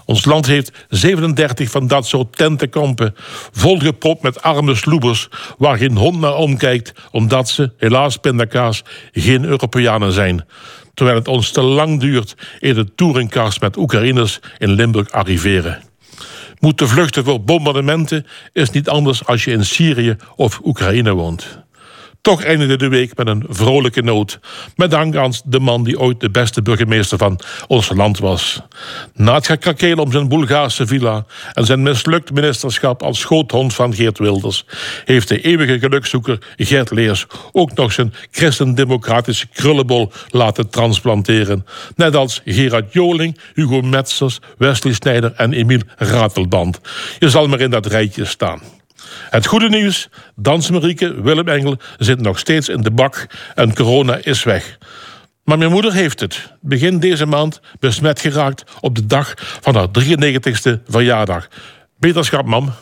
Ons 0.04 0.24
land 0.24 0.46
heeft 0.46 0.86
37 0.88 1.70
van 1.70 1.86
dat 1.86 2.06
soort 2.06 2.36
tentenkampen, 2.36 3.14
volgepropt 3.52 4.22
met 4.22 4.42
arme 4.42 4.74
sloebers 4.74 5.28
waar 5.58 5.76
geen 5.76 5.96
hond 5.96 6.20
naar 6.20 6.34
omkijkt, 6.34 6.92
omdat 7.10 7.48
ze, 7.48 7.72
helaas 7.76 8.16
pindakaas, 8.16 8.82
geen 9.12 9.44
Europeanen 9.44 10.12
zijn. 10.12 10.46
Terwijl 10.94 11.18
het 11.18 11.28
ons 11.28 11.50
te 11.50 11.62
lang 11.62 12.00
duurt 12.00 12.36
eer 12.60 12.74
de 12.74 12.94
touringcars 12.94 13.58
met 13.58 13.76
Oekraïners 13.76 14.40
in 14.58 14.70
Limburg 14.70 15.10
arriveren 15.10 15.82
moeten 16.64 16.88
vluchten 16.88 17.24
voor 17.24 17.42
bombardementen 17.42 18.26
is 18.52 18.70
niet 18.70 18.88
anders 18.88 19.26
als 19.26 19.44
je 19.44 19.50
in 19.50 19.64
Syrië 19.64 20.16
of 20.36 20.60
Oekraïne 20.64 21.12
woont. 21.12 21.63
Toch 22.24 22.44
eindigde 22.44 22.76
de 22.76 22.88
week 22.88 23.16
met 23.16 23.26
een 23.26 23.44
vrolijke 23.48 24.02
noot. 24.02 24.38
Met 24.76 24.90
dank 24.90 25.16
aan 25.16 25.32
de 25.44 25.58
man 25.58 25.84
die 25.84 25.98
ooit 25.98 26.20
de 26.20 26.30
beste 26.30 26.62
burgemeester 26.62 27.18
van 27.18 27.40
ons 27.66 27.90
land 27.94 28.18
was. 28.18 28.60
Na 29.14 29.34
het 29.34 29.46
gekrakeel 29.46 29.96
om 29.96 30.12
zijn 30.12 30.28
Bulgaarse 30.28 30.86
villa 30.86 31.24
en 31.52 31.64
zijn 31.64 31.82
mislukt 31.82 32.32
ministerschap 32.32 33.02
als 33.02 33.18
schoothond 33.18 33.74
van 33.74 33.94
Geert 33.94 34.18
Wilders, 34.18 34.64
heeft 35.04 35.28
de 35.28 35.40
eeuwige 35.40 35.78
gelukzoeker 35.78 36.38
Gert 36.56 36.90
Leers 36.90 37.26
ook 37.52 37.74
nog 37.74 37.92
zijn 37.92 38.14
christendemocratische 38.30 39.46
krullenbol 39.46 40.12
laten 40.28 40.70
transplanteren. 40.70 41.66
Net 41.96 42.16
als 42.16 42.40
Gerard 42.44 42.92
Joling, 42.92 43.38
Hugo 43.54 43.80
Metzers, 43.80 44.38
Wesley 44.58 44.92
Snijder 44.92 45.32
en 45.36 45.52
Emiel 45.52 45.82
Ratelband. 45.96 46.80
Je 47.18 47.30
zal 47.30 47.48
maar 47.48 47.60
in 47.60 47.70
dat 47.70 47.86
rijtje 47.86 48.24
staan. 48.24 48.60
Het 49.30 49.46
goede 49.46 49.68
nieuws, 49.68 50.08
Dansmarieke 50.36 51.22
Willem 51.22 51.48
Engel 51.48 51.76
zit 51.98 52.20
nog 52.20 52.38
steeds 52.38 52.68
in 52.68 52.80
de 52.80 52.90
bak 52.90 53.26
en 53.54 53.74
corona 53.74 54.18
is 54.22 54.42
weg. 54.42 54.78
Maar 55.44 55.58
mijn 55.58 55.70
moeder 55.70 55.92
heeft 55.92 56.20
het, 56.20 56.52
begin 56.60 56.98
deze 56.98 57.26
maand, 57.26 57.60
besmet 57.78 58.20
geraakt 58.20 58.64
op 58.80 58.94
de 58.94 59.06
dag 59.06 59.34
van 59.60 59.74
haar 59.74 59.88
93ste 59.88 60.82
verjaardag. 60.86 61.48
Beterschap, 61.98 62.46
mam. 62.46 62.72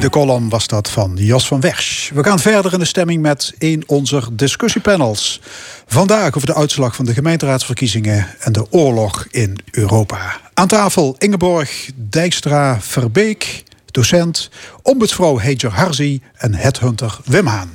De 0.00 0.10
column 0.10 0.48
was 0.48 0.66
dat 0.66 0.90
van 0.90 1.12
Jos 1.16 1.46
van 1.46 1.60
Wersch. 1.60 2.10
We 2.10 2.24
gaan 2.24 2.38
verder 2.38 2.72
in 2.72 2.78
de 2.78 2.84
stemming 2.84 3.22
met 3.22 3.54
een 3.58 3.82
onze 3.86 4.22
discussiepanels. 4.32 5.40
Vandaag 5.86 6.36
over 6.36 6.46
de 6.46 6.54
uitslag 6.54 6.96
van 6.96 7.04
de 7.04 7.12
gemeenteraadsverkiezingen 7.12 8.26
en 8.38 8.52
de 8.52 8.66
oorlog 8.70 9.26
in 9.30 9.58
Europa. 9.70 10.45
Aan 10.58 10.66
tafel 10.68 11.14
Ingeborg 11.18 11.90
Dijkstra 11.94 12.80
Verbeek, 12.80 13.62
docent, 13.90 14.50
ombudsvrouw 14.82 15.38
Heger 15.38 15.70
Harzi 15.70 16.20
en 16.36 16.54
headhunter 16.54 17.18
Wim 17.24 17.46
Haan. 17.46 17.70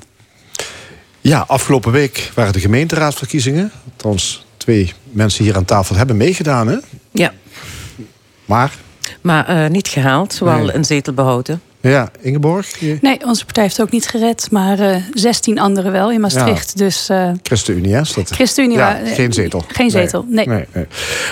Ja, 1.19 1.43
afgelopen 1.47 1.91
week 1.91 2.31
waren 2.35 2.53
de 2.53 2.59
gemeenteraadsverkiezingen. 2.59 3.71
Trouwens, 3.95 4.45
twee 4.57 4.93
mensen 5.03 5.43
hier 5.43 5.55
aan 5.55 5.65
tafel 5.65 5.95
hebben 5.95 6.17
meegedaan, 6.17 6.67
hè? 6.67 6.77
Ja. 7.11 7.33
Maar? 8.45 8.73
Maar 9.21 9.63
uh, 9.63 9.69
niet 9.69 9.87
gehaald, 9.87 10.37
wel 10.37 10.57
Nee. 10.57 10.73
een 10.73 10.85
zetel 10.85 11.13
behouden. 11.13 11.61
Ja, 11.81 12.11
Ingeborg? 12.19 12.79
Je... 12.79 12.97
Nee, 13.01 13.25
onze 13.25 13.45
partij 13.45 13.63
heeft 13.63 13.77
het 13.77 13.85
ook 13.85 13.91
niet 13.91 14.07
gered, 14.07 14.47
maar 14.51 14.79
eh 14.79 15.03
16 15.13 15.59
anderen 15.59 15.91
wel 15.91 16.11
in 16.11 16.19
Maastricht. 16.21 16.77
Dus 16.77 17.09
eh, 17.09 17.31
ChristenUnie, 17.43 17.93
hè? 17.93 18.01
dat? 18.15 18.29
ChristenUnie 18.29 18.77
Ja, 18.77 19.01
wa- 19.03 19.09
geen 19.09 19.33
zetel. 19.33 19.63
geen 19.67 19.89
zetel, 19.89 20.25
nee. 20.29 20.47
nee. 20.47 20.65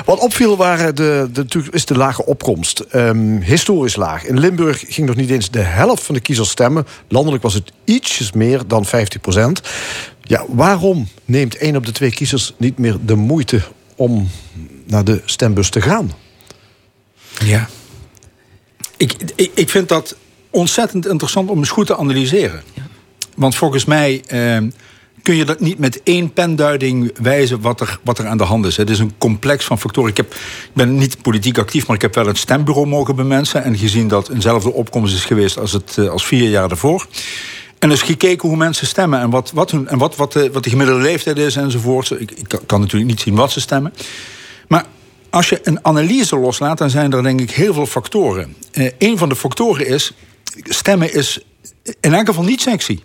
Wat 0.06 0.20
opviel 0.20 0.58
waren 0.58 0.96
de, 0.96 1.30
de, 1.32 1.42
natuurlijk 1.42 1.74
is 1.76 1.86
de 1.86 1.96
lage 1.98 2.26
opkomst. 2.26 2.80
Ehm, 2.80 3.40
historisch 3.42 3.96
laag. 3.96 4.26
In 4.26 4.40
Limburg 4.40 4.84
ging 4.88 5.08
nog 5.08 5.16
niet 5.16 5.30
eens 5.30 5.50
de 5.52 5.60
helft 5.62 6.04
van 6.04 6.16
de 6.16 6.22
kiezers 6.22 6.50
stemmen. 6.50 6.88
Landelijk 7.08 7.44
was 7.44 7.54
het 7.54 7.72
ietsjes 7.84 8.32
meer 8.32 8.62
dan 8.68 8.86
50 8.86 9.22
procent. 9.22 9.62
Ja, 10.22 10.46
waarom 10.48 11.08
neemt 11.26 11.58
één 11.58 11.76
op 11.76 11.86
de 11.86 11.92
twee 11.92 12.12
kiezers 12.12 12.54
niet 12.58 12.78
meer 12.78 12.98
de 13.06 13.16
moeite 13.16 13.62
om 13.96 14.30
naar 14.86 15.04
de 15.04 15.22
stembus 15.26 15.70
te 15.70 15.82
gaan? 15.82 16.12
Ja. 17.44 17.70
Ik, 18.98 19.14
ik, 19.36 19.52
ik 19.54 19.70
vind 19.70 19.90
dat 19.90 20.16
ontzettend 20.50 21.08
interessant 21.08 21.50
om 21.50 21.58
eens 21.58 21.70
goed 21.70 21.88
te 21.88 21.98
analyseren. 21.98 22.64
Want 23.36 23.56
volgens 23.56 23.86
mij 23.86 24.24
eh, 24.28 24.58
kun 25.24 25.36
je 25.36 25.46
dat 25.46 25.60
niet 25.60 25.80
met 25.80 26.04
één 26.04 26.34
penduiding 26.34 27.18
wijzen 27.22 27.62
wat 27.62 27.82
er, 27.82 28.00
wat 28.04 28.20
er 28.20 28.28
aan 28.28 28.38
de 28.38 28.44
hand 28.44 28.66
is. 28.66 28.78
Het 28.78 28.90
is 28.90 29.00
een 29.00 29.14
complex 29.18 29.66
van 29.66 29.80
factoren. 29.80 30.10
Ik, 30.10 30.18
heb, 30.18 30.34
ik 30.34 30.74
ben 30.74 30.98
niet 30.98 31.22
politiek 31.22 31.58
actief, 31.58 31.88
maar 31.88 31.96
ik 31.96 32.02
heb 32.02 32.16
wel 32.16 32.26
het 32.26 32.38
stembureau 32.38 32.88
mogen 32.88 33.16
bemensen... 33.16 33.64
en 33.64 33.78
gezien 33.78 34.08
dat 34.08 34.30
eenzelfde 34.30 34.74
opkomst 34.74 35.14
is 35.14 35.26
geweest 35.26 35.60
als, 35.60 35.72
het, 35.72 35.98
eh, 35.98 36.10
als 36.10 36.26
vier 36.26 36.50
jaar 36.50 36.68
daarvoor. 36.68 37.08
En 37.80 37.90
dus 37.90 38.02
gekeken 38.02 38.48
hoe 38.48 38.58
mensen 38.58 38.88
stemmen 38.88 39.20
en 39.20 39.30
wat, 39.30 39.52
wat, 39.52 39.72
hun, 39.72 39.88
en 39.88 39.98
wat, 39.98 40.16
wat, 40.16 40.34
de, 40.34 40.52
wat 40.52 40.64
de 40.64 40.70
gemiddelde 40.70 41.02
leeftijd 41.02 41.38
is 41.38 41.56
enzovoort. 41.56 42.12
Ik, 42.18 42.60
kan 42.66 42.80
natuurlijk 42.80 43.10
niet 43.10 43.20
zien 43.20 43.36
wat 43.36 43.52
ze 43.52 43.62
stemmen. 43.62 43.94
Maar 44.68 44.86
als 45.30 45.50
je 45.50 45.60
een 45.64 45.86
analyse 45.86 46.38
loslaat, 46.38 46.78
dan 46.78 46.90
zijn 46.90 47.12
er 47.14 47.24
denk 47.24 47.42
ik 47.42 47.52
heel 47.52 47.74
veel 47.74 47.86
factoren. 47.86 48.56
Eh, 48.72 48.92
een 48.98 49.18
van 49.18 49.30
de 49.30 49.36
factoren 49.36 49.88
is, 49.88 50.14
stemmen 50.64 51.14
is 51.14 51.40
in 52.00 52.14
elk 52.14 52.26
geval 52.26 52.44
niet 52.44 52.62
sexy. 52.62 53.00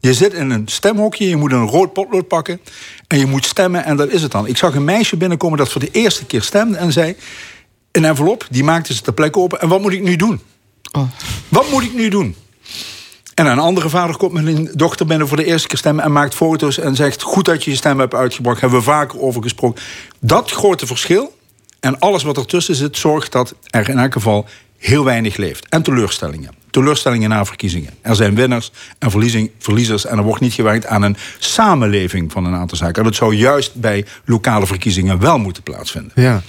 Je 0.00 0.14
zit 0.14 0.32
in 0.32 0.50
een 0.50 0.68
stemhokje, 0.68 1.28
je 1.28 1.36
moet 1.36 1.52
een 1.52 1.66
rood 1.66 1.92
potlood 1.92 2.28
pakken... 2.28 2.60
en 3.06 3.18
je 3.18 3.26
moet 3.26 3.44
stemmen 3.44 3.84
en 3.84 3.96
dat 3.96 4.08
is 4.08 4.22
het 4.22 4.30
dan. 4.30 4.46
Ik 4.46 4.56
zag 4.56 4.74
een 4.74 4.84
meisje 4.84 5.16
binnenkomen 5.16 5.58
dat 5.58 5.68
voor 5.68 5.80
de 5.80 5.90
eerste 5.90 6.24
keer 6.24 6.42
stemde... 6.42 6.76
en 6.76 6.92
zei, 6.92 7.16
een 7.92 8.04
envelop, 8.04 8.46
die 8.50 8.64
maakte 8.64 8.94
ze 8.94 9.02
ter 9.02 9.12
plekke 9.12 9.38
open... 9.38 9.60
en 9.60 9.68
wat 9.68 9.80
moet 9.80 9.92
ik 9.92 10.02
nu 10.02 10.16
doen? 10.16 10.40
Wat 11.48 11.70
moet 11.70 11.82
ik 11.82 11.94
nu 11.94 12.08
doen? 12.08 12.36
En 13.34 13.46
een 13.46 13.58
andere 13.58 13.88
vader 13.88 14.16
komt 14.16 14.32
met 14.32 14.46
een 14.46 14.70
dochter 14.74 15.06
binnen 15.06 15.28
voor 15.28 15.36
de 15.36 15.44
eerste 15.44 15.68
keer 15.68 15.78
stemmen... 15.78 16.04
en 16.04 16.12
maakt 16.12 16.34
foto's 16.34 16.78
en 16.78 16.94
zegt, 16.94 17.22
goed 17.22 17.44
dat 17.44 17.64
je 17.64 17.70
je 17.70 17.76
stem 17.76 17.98
hebt 17.98 18.14
uitgebracht... 18.14 18.60
hebben 18.60 18.78
we 18.78 18.84
vaker 18.84 19.20
over 19.20 19.42
gesproken. 19.42 19.82
Dat 20.20 20.50
grote 20.50 20.86
verschil 20.86 21.36
en 21.80 21.98
alles 21.98 22.22
wat 22.22 22.36
ertussen 22.36 22.74
zit... 22.74 22.96
zorgt 22.96 23.32
dat 23.32 23.54
er 23.70 23.88
in 23.88 23.98
elk 23.98 24.12
geval 24.12 24.46
heel 24.78 25.04
weinig 25.04 25.36
leeft. 25.36 25.68
En 25.68 25.82
teleurstellingen. 25.82 26.54
Teleurstellingen 26.70 27.28
na 27.28 27.44
verkiezingen. 27.44 27.90
Er 28.00 28.16
zijn 28.16 28.34
winnaars 28.34 28.72
en 28.98 29.10
verliezers. 29.58 30.06
En 30.06 30.18
er 30.18 30.24
wordt 30.24 30.40
niet 30.40 30.52
gewerkt 30.52 30.86
aan 30.86 31.02
een 31.02 31.16
samenleving 31.38 32.32
van 32.32 32.44
een 32.44 32.54
aantal 32.54 32.76
zaken. 32.76 32.94
En 32.94 33.04
dat 33.04 33.14
zou 33.14 33.34
juist 33.34 33.74
bij 33.74 34.04
lokale 34.24 34.66
verkiezingen 34.66 35.20
wel 35.20 35.38
moeten 35.38 35.62
plaatsvinden. 35.62 36.12
Ja. 36.14 36.42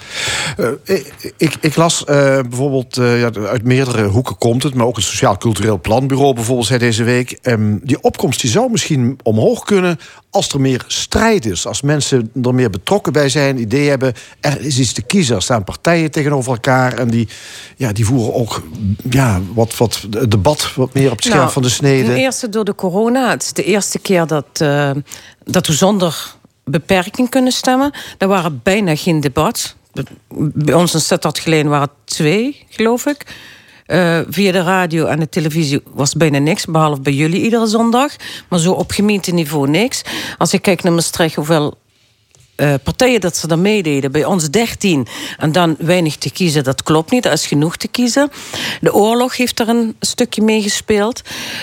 Eh, 0.57 0.95
ik, 1.37 1.57
ik, 1.61 1.75
las 1.75 2.03
eh, 2.05 2.39
bijvoorbeeld, 2.39 2.97
eh, 2.97 3.23
uit 3.23 3.63
meerdere 3.63 4.07
hoeken 4.07 4.37
komt 4.37 4.63
het... 4.63 4.73
maar 4.73 4.85
ook 4.85 4.95
het 4.95 5.05
Sociaal 5.05 5.37
Cultureel 5.37 5.79
Planbureau 5.79 6.33
bijvoorbeeld 6.33 6.67
zei 6.67 6.79
deze 6.79 7.03
week... 7.03 7.37
ehm, 7.41 7.77
die 7.81 8.01
opkomst 8.01 8.41
die 8.41 8.49
zou 8.49 8.71
misschien 8.71 9.19
omhoog 9.23 9.63
kunnen 9.63 9.99
als 10.29 10.49
er 10.49 10.61
meer 10.61 10.83
strijd 10.87 11.45
is. 11.45 11.67
Als 11.67 11.81
mensen 11.81 12.31
er 12.43 12.55
meer 12.55 12.69
betrokken 12.69 13.13
bij 13.13 13.29
zijn, 13.29 13.59
idee 13.59 13.89
hebben... 13.89 14.13
er 14.39 14.61
is 14.61 14.79
iets 14.79 14.93
te 14.93 15.01
kiezen, 15.01 15.35
er 15.35 15.41
staan 15.41 15.63
partijen 15.63 16.11
tegenover 16.11 16.51
elkaar... 16.51 16.93
en 16.93 17.09
die, 17.09 17.27
ja, 17.75 17.91
die 17.91 18.05
voeren 18.05 18.33
ook 18.33 18.63
ja, 19.09 19.41
wat, 19.53 19.77
wat 19.77 20.07
het 20.11 20.31
debat 20.31 20.73
wat 20.75 20.93
meer 20.93 21.11
op 21.11 21.15
het 21.15 21.25
scherp 21.25 21.39
Nou, 21.39 21.51
van 21.51 21.61
de 21.61 21.69
snede. 21.69 22.05
Ten 22.05 22.15
eerste 22.15 22.49
door 22.49 22.65
de 22.65 22.75
corona. 22.75 23.29
Het 23.29 23.43
is 23.43 23.53
de 23.53 23.63
eerste 23.63 23.99
keer 23.99 24.27
dat, 24.27 24.45
eh, 24.53 24.91
dat 25.43 25.67
we 25.67 25.73
zonder 25.73 26.35
beperking 26.63 27.29
kunnen 27.29 27.51
stemmen. 27.51 27.91
Er 28.17 28.27
waren 28.27 28.59
bijna 28.63 28.95
geen 28.95 29.19
debat. 29.19 29.75
Bij 30.53 30.73
ons 30.73 30.93
in 30.93 30.99
Sittard 30.99 31.39
geleden 31.39 31.71
waren 31.71 31.87
het 31.87 32.15
twee, 32.15 32.65
geloof 32.69 33.05
ik. 33.05 33.25
Eh, 33.85 34.19
via 34.29 34.51
de 34.51 34.61
radio 34.61 35.05
en 35.05 35.19
de 35.19 35.29
televisie 35.29 35.81
was 35.93 36.13
bijna 36.13 36.37
niks, 36.37 36.65
behalve 36.65 37.01
bij 37.01 37.13
jullie 37.13 37.41
iedere 37.41 37.67
zondag. 37.67 38.15
Maar 38.49 38.59
zo 38.59 38.71
op 38.71 38.91
gemeenteniveau 38.91 39.69
niks. 39.69 40.01
Als 40.37 40.53
ik 40.53 40.61
kijk 40.61 40.83
naar 40.83 40.93
Maastricht, 40.93 41.35
hoeveel 41.35 41.77
eh, 42.59 42.73
partijen 42.83 43.21
dat 43.21 43.37
ze 43.37 43.47
er 43.47 43.59
meededen. 43.59 44.11
Bij 44.11 44.25
ons 44.25 44.49
13 44.49 45.07
en 45.37 45.51
dan 45.51 45.75
weinig 45.77 46.15
te 46.15 46.31
kiezen, 46.31 46.63
dat 46.63 46.83
klopt 46.83 47.11
niet. 47.11 47.25
Er 47.25 47.31
is 47.31 47.47
genoeg 47.47 47.77
te 47.77 47.87
kiezen. 47.87 48.29
De 48.81 48.93
oorlog 48.93 49.37
heeft 49.37 49.59
er 49.59 49.69
een 49.69 49.95
stukje 49.99 50.41
meegespeeld. 50.41 51.21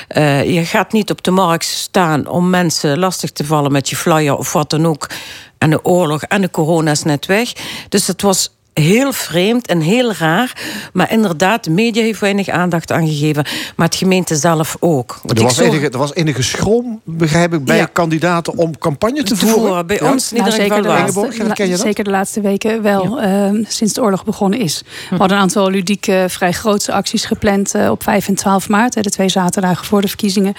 Eh 0.08 0.54
je 0.54 0.64
gaat 0.64 0.92
niet 0.92 1.10
op 1.10 1.22
de 1.22 1.30
markt 1.30 1.64
staan 1.64 2.26
om 2.26 2.50
mensen 2.50 2.98
lastig 2.98 3.30
te 3.30 3.44
vallen 3.44 3.72
met 3.72 3.88
je 3.88 3.96
flyer 3.96 4.36
of 4.36 4.52
wat 4.52 4.70
dan 4.70 4.86
ook. 4.86 5.10
En 5.58 5.70
de 5.70 5.84
oorlog 5.84 6.22
en 6.22 6.40
de 6.40 6.50
corona 6.50 6.90
is 6.90 7.02
net 7.02 7.26
weg. 7.26 7.52
Dus 7.88 8.06
het 8.06 8.22
was 8.22 8.55
heel 8.80 9.12
vreemd 9.12 9.66
en 9.66 9.80
heel 9.80 10.12
raar. 10.12 10.52
Maar 10.92 11.10
inderdaad, 11.12 11.64
de 11.64 11.70
media 11.70 12.02
heeft 12.02 12.20
weinig 12.20 12.48
aandacht 12.48 12.92
aan 12.92 13.06
gegeven. 13.08 13.44
Maar 13.76 13.86
het 13.86 13.94
gemeente 13.96 14.36
zelf 14.36 14.76
ook. 14.80 15.20
Er 15.26 15.42
was, 15.42 15.54
zo- 15.56 15.62
enige, 15.64 15.88
er 15.90 15.98
was 15.98 16.14
enige 16.14 16.42
schroom, 16.42 17.00
begrijp 17.04 17.54
ik, 17.54 17.64
bij 17.64 17.76
Ja. 17.76 17.88
kandidaten 17.92 18.56
om 18.56 18.78
campagne 18.78 19.22
te, 19.22 19.24
Te 19.24 19.36
voeren. 19.36 19.58
voeren. 19.60 19.86
Bij 19.86 19.98
Ja? 20.02 20.10
ons 20.12 20.30
niet 20.32 20.40
Nou, 20.40 20.52
zeker, 20.54 20.82
de 20.82 20.88
laatste, 20.88 21.76
zeker 21.76 22.04
de 22.04 22.10
laatste 22.10 22.40
weken 22.40 22.82
wel, 22.82 23.20
eh, 23.20 23.50
sinds 23.68 23.92
de 23.94 24.02
oorlog 24.02 24.24
begonnen 24.24 24.58
is. 24.58 24.82
We 25.10 25.16
hadden 25.16 25.36
een 25.36 25.42
aantal 25.42 25.70
ludieke, 25.70 26.24
vrij 26.28 26.52
grootse 26.52 26.92
acties 26.92 27.24
gepland 27.24 27.74
eh, 27.74 27.90
op 27.90 28.02
5 28.02 28.28
en 28.28 28.34
12 28.34 28.68
maart. 28.68 28.94
hè, 28.94 29.00
de 29.00 29.10
twee 29.10 29.28
zaterdagen 29.28 29.84
voor 29.86 30.00
de 30.00 30.08
verkiezingen. 30.08 30.54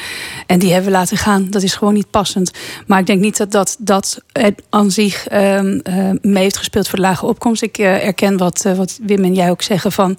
En 0.46 0.60
die 0.60 0.72
hebben 0.74 0.92
we 0.92 0.98
laten 0.98 1.18
gaan. 1.18 1.48
Dat 1.50 1.64
is 1.64 1.76
gewoon 1.76 1.94
niet 1.94 2.10
passend. 2.10 2.52
Maar 2.88 3.00
ik 3.00 3.06
denk 3.06 3.20
niet 3.22 3.38
dat 3.38 3.52
dat, 3.52 3.76
dat 3.80 4.22
het 4.32 4.62
aan 4.70 4.92
zich 4.92 5.28
ehm, 5.28 5.80
eh, 5.84 6.10
mee 6.22 6.44
heeft 6.44 6.58
gespeeld 6.58 6.88
voor 6.88 7.00
de 7.00 7.06
lage 7.06 7.26
opkomst. 7.26 7.62
Ik 7.62 7.78
eh, 7.78 8.07
erken 8.08 8.38
wat, 8.38 8.66
eh, 8.66 8.74
wat 8.74 9.00
Wim 9.02 9.24
en 9.24 9.34
jij 9.34 9.50
ook 9.50 9.62
zeggen 9.62 9.92
van... 9.92 10.18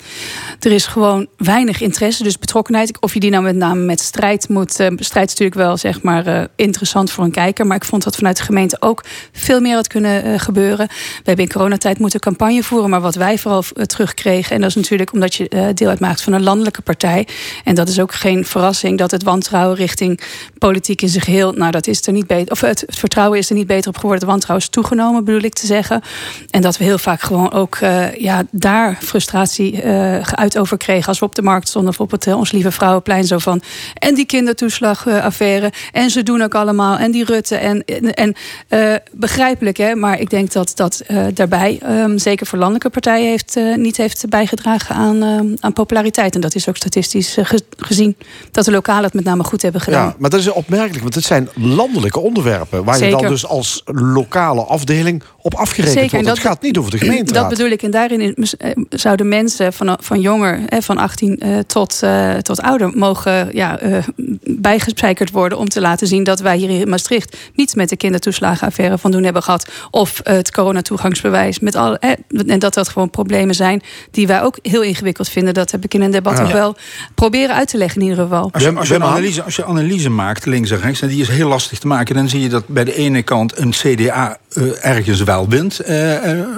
er 0.61 0.73
is 0.73 0.87
gewoon 0.87 1.27
weinig 1.37 1.81
interesse, 1.81 2.23
dus 2.23 2.39
betrokkenheid. 2.39 3.01
Of 3.01 3.15
je 3.15 3.21
die 3.21 3.31
nou 3.31 3.43
met 3.43 3.57
name 3.57 3.81
met 3.81 4.01
strijd 4.01 4.49
moet... 4.49 4.81
eh, 4.81 4.87
strijd 4.97 5.27
is 5.27 5.39
natuurlijk 5.39 5.55
wel 5.55 5.77
zeg 5.77 6.03
maar, 6.03 6.27
eh, 6.27 6.45
interessant 6.57 7.11
voor 7.11 7.25
een 7.25 7.31
kijker... 7.31 7.67
maar 7.67 7.77
ik 7.77 7.85
vond 7.85 8.05
dat 8.05 8.17
vanuit 8.17 8.37
de 8.37 8.43
gemeente 8.43 8.77
ook 8.81 9.05
veel 9.33 9.61
meer 9.61 9.75
had 9.75 9.87
kunnen 9.87 10.41
gebeuren. 10.41 10.87
We 10.87 11.23
hebben 11.25 11.45
in 11.45 11.53
coronatijd 11.53 11.99
moeten 11.99 12.21
campagne 12.21 12.63
voeren... 12.63 12.91
maar 12.91 13.01
wat 13.01 13.15
wij 13.15 13.39
vooral 13.39 13.65
terugkregen... 13.87 14.55
en 14.55 14.61
dat 14.61 14.71
is 14.71 14.77
natuurlijk 14.77 15.13
omdat 15.13 15.35
je 15.35 15.73
deel 15.75 15.89
uitmaakt 15.89 16.23
van 16.23 16.33
een 16.33 16.43
landelijke 16.43 16.83
partij... 16.83 17.27
en 17.65 17.75
dat 17.75 17.89
is 17.89 18.01
ook 18.01 18.15
geen 18.15 18.45
verrassing 18.45 18.99
dat 18.99 19.11
het 19.11 19.23
wantrouwen 19.23 19.77
richting 19.77 20.21
politiek 20.59 21.03
in 21.03 21.09
zich 21.09 21.27
heel... 21.27 21.53
nou, 21.53 21.71
dat 21.71 21.87
is 21.87 22.07
er 22.07 22.13
niet 22.13 22.27
beter... 22.27 22.53
of 22.53 22.61
het, 22.61 22.81
het 22.81 22.99
vertrouwen 22.99 23.39
is 23.39 23.49
er 23.49 23.57
niet 23.57 23.67
beter 23.67 23.89
op 23.89 23.97
geworden. 23.97 24.21
Het 24.21 24.31
wantrouwen 24.31 24.67
is 24.67 24.73
toegenomen, 24.73 25.25
bedoel 25.25 25.43
ik 25.43 25.55
te 25.55 25.67
zeggen. 25.67 26.03
En 26.51 26.61
dat 26.61 26.77
we 26.77 26.85
heel 26.85 26.99
vaak 26.99 27.21
gewoon 27.21 27.53
ook 27.53 27.78
eh, 27.81 28.15
ja, 28.15 28.43
daar 28.51 28.99
frustratie 29.03 29.83
eh, 29.83 30.19
geuit 30.23 30.59
over 30.59 30.77
kregen... 30.77 31.07
als 31.09 31.19
we 31.19 31.25
op 31.25 31.35
de 31.35 31.43
markt 31.43 31.69
stonden 31.69 31.91
of 31.91 32.01
op 32.01 32.11
het 32.11 32.27
Ons 32.27 32.53
Lieve 32.53 32.71
Vrouwenplein... 32.73 33.25
zo 33.25 33.39
van, 33.39 33.63
en 33.95 34.15
die 34.15 34.27
kindertoeslagaffaire... 34.27 35.73
en 35.93 36.11
ze 36.11 36.23
doen 36.23 36.43
ook 36.43 36.55
allemaal, 36.55 36.97
en 36.99 37.11
die 37.11 37.25
Rutte... 37.25 37.57
en, 37.57 37.85
en, 38.15 38.35
eh, 38.69 38.95
begrijpelijk, 39.13 39.77
hè, 39.77 39.95
maar 39.95 40.21
ik 40.21 40.31
denk 40.31 40.53
dat 40.53 40.73
dat 40.75 41.03
daarbij... 41.35 41.79
ehm, 41.83 42.19
zeker 42.19 42.47
voor 42.47 42.59
landelijke 42.59 42.91
partijen 42.91 43.29
heeft, 43.29 43.59
niet 43.77 43.97
heeft 43.97 44.29
bijgedragen 44.29 44.95
aan, 44.95 45.23
ehm, 45.23 45.47
aan 45.61 45.73
populariteit. 45.73 46.35
En 46.35 46.41
dat 46.41 46.55
is 46.55 46.69
ook 46.69 46.77
statistisch 46.77 47.37
ge- 47.43 47.63
gezien... 47.79 48.17
dat 48.51 48.65
de 48.65 48.71
lokalen 48.71 49.05
het 49.05 49.15
met 49.15 49.25
name 49.25 49.45
goed 49.45 49.63
hebben 49.63 49.81
gedaan. 49.81 50.07
Ja, 50.07 50.15
maar 50.19 50.31
dat 50.31 50.41
is 50.41 50.49
opmerkelijk, 50.49 51.03
want 51.03 51.15
het 51.15 51.25
zijn 51.25 51.49
landelijke 51.55 52.21
onderwerpen... 52.21 52.85
waar 52.85 53.05
je 53.05 53.11
dan 53.11 53.27
dus 53.27 53.47
als 53.47 53.83
lokale 53.85 54.63
afdeling 54.65 55.23
op 55.43 55.55
afgerekend 55.55 55.99
Zeker, 55.99 56.11
wordt. 56.11 56.27
Het 56.27 56.37
dat- 56.37 56.47
gaat 56.47 56.63
niet 56.63 56.79
over 56.79 56.91
de 56.91 56.99
gemeenteraad. 56.99 57.49
Dat 57.49 57.59
bedoel 57.59 57.68
En 57.77 57.91
daarin 57.91 58.35
eh, 58.35 58.71
zouden 58.91 59.29
mensen 59.29 59.73
van, 59.73 59.99
van 60.01 60.21
jonger, 60.21 60.61
eh, 60.69 60.81
van 60.81 60.99
18 60.99 61.39
eh, 61.39 61.59
tot, 61.67 62.03
eh, 62.03 62.35
tot 62.35 62.61
ouder, 62.61 62.91
mogen 62.95 63.49
ja, 63.53 63.79
eh, 63.79 63.99
bijgespijkerd 64.43 65.31
worden 65.31 65.59
om 65.59 65.69
te 65.69 65.81
laten 65.81 66.07
zien 66.07 66.25
dat 66.25 66.41
wij 66.41 66.57
hier 66.57 66.71
in 66.71 66.89
Maastricht 66.89 67.37
niets 67.55 67.75
met 67.75 67.89
de 67.89 67.97
kindertoeslagenaffaire 67.97 68.99
van 68.99 69.11
doen 69.11 69.25
hebben 69.25 69.43
gehad. 69.43 69.71
Of 69.91 70.21
het 70.23 70.53
coronatoegangsbewijs. 70.53 71.59
Met 71.59 71.75
al, 71.75 71.97
en 71.97 72.59
dat 72.59 72.75
dat 72.75 72.89
gewoon 72.89 73.11
problemen 73.11 73.55
zijn 73.55 73.83
die 74.11 74.27
wij 74.27 74.43
ook 74.43 74.59
heel 74.63 74.83
ingewikkeld 74.83 75.29
vinden. 75.29 75.55
Dat 75.55 75.71
heb 75.71 75.85
ik 75.85 75.95
in 75.95 76.03
een 76.03 76.11
debat 76.11 76.39
Ah. 76.39 76.45
ook 76.45 76.53
wel 76.53 76.77
proberen 77.15 77.55
uit 77.55 77.69
te 77.69 77.77
leggen 77.77 78.01
in 78.01 78.09
ieder 78.09 78.23
geval. 78.23 78.49
Als 78.53 78.63
je, 78.63 78.75
als, 78.75 78.89
je 78.89 78.95
een 78.95 79.03
analyse, 79.03 79.43
als 79.43 79.57
je 79.57 79.65
analyse 79.65 80.11
maakt, 80.11 80.47
links 80.47 80.71
en 80.71 80.81
rechts, 80.81 81.01
en 81.01 81.09
die 81.09 81.21
is 81.21 81.29
heel 81.29 81.49
lastig 81.49 81.79
te 81.79 81.87
maken, 81.87 82.15
dan 82.15 82.29
zie 82.29 82.41
je 82.41 82.49
dat 82.49 82.69
bij 82.69 82.85
de 82.85 82.95
ene 82.95 83.23
kant 83.23 83.59
een 83.59 83.71
CDA 83.71 84.39
ergens 84.81 85.23
wel 85.23 85.49
wint 85.49 85.81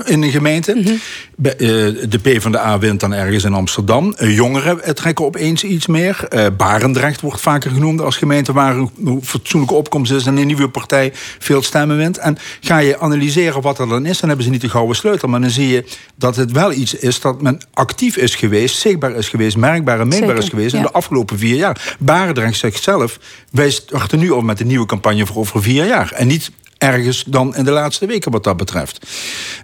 in 0.05 0.23
een 0.23 0.31
gemeente. 0.31 0.73
Eh, 0.73 0.90
de 1.37 2.19
P 2.23 2.43
van 2.43 2.53
de 2.53 2.59
A 2.59 2.79
wint 2.79 3.01
dan 3.01 3.15
ergens 3.15 3.45
in 3.45 3.55
Amsterdam. 3.55 4.15
Eh, 4.17 4.35
jongeren 4.35 4.83
eh, 4.83 4.93
trekken 4.93 5.25
opeens 5.25 5.65
iets 5.65 5.87
meer. 5.87 6.29
Barendrecht 6.57 7.21
wordt 7.21 7.41
vaker 7.41 7.71
genoemd 7.71 8.01
als 8.01 8.17
gemeente 8.17 8.53
waar 8.53 8.77
een 8.77 9.21
fatsoenlijke 9.23 9.75
opkomst 9.75 10.13
is 10.13 10.27
en 10.27 10.37
een 10.37 10.47
nieuwe 10.47 10.69
partij 10.69 11.13
veel 11.39 11.63
stemmen 11.63 11.97
wint. 11.97 12.19
En 12.19 12.39
ga 12.61 12.79
je 12.79 12.99
analyseren 13.01 13.63
wat 13.63 13.79
er 13.79 13.89
dan 13.89 14.07
is, 14.07 14.19
dan 14.19 14.29
hebben 14.29 14.47
ze 14.47 14.53
niet 14.53 14.61
de 14.61 14.69
gouden 14.69 14.97
sleutel. 14.97 15.29
Maar 15.29 15.41
dan 15.41 15.51
zie 15.51 15.69
je 15.69 15.85
dat 16.17 16.37
het 16.37 16.53
wel 16.53 16.73
iets 16.73 16.95
is 16.95 17.21
dat 17.21 17.43
men 17.43 17.61
actief 17.73 18.17
is 18.17 18.35
geweest, 18.35 18.79
zichtbaar 18.79 19.17
is 19.17 19.29
geweest, 19.29 19.57
merkbaar 19.57 20.01
en 20.01 20.09
meetbaar 20.09 20.29
Zeker, 20.29 20.43
is 20.43 20.49
geweest 20.49 20.75
in 20.75 20.83
de 20.83 20.93
afgelopen 20.93 21.39
vier 21.39 21.57
jaar. 21.57 21.97
Barendrecht 21.99 22.59
zegt 22.59 22.83
zelf, 22.83 23.19
wij 23.51 23.71
starten 23.71 24.19
nu 24.19 24.33
al 24.33 24.41
met 24.41 24.61
een 24.61 24.67
nieuwe 24.67 24.87
campagne 24.87 25.27
voor 25.27 25.37
over 25.37 25.63
vier 25.63 25.87
jaar. 25.87 26.13
En 26.13 26.27
niet 26.27 26.51
ergens 26.79 27.25
dan 27.27 27.57
in 27.57 27.65
de 27.65 27.71
laatste 27.71 28.07
weken 28.07 28.31
wat 28.31 28.45
dat 28.45 28.57
betreft. 28.57 29.07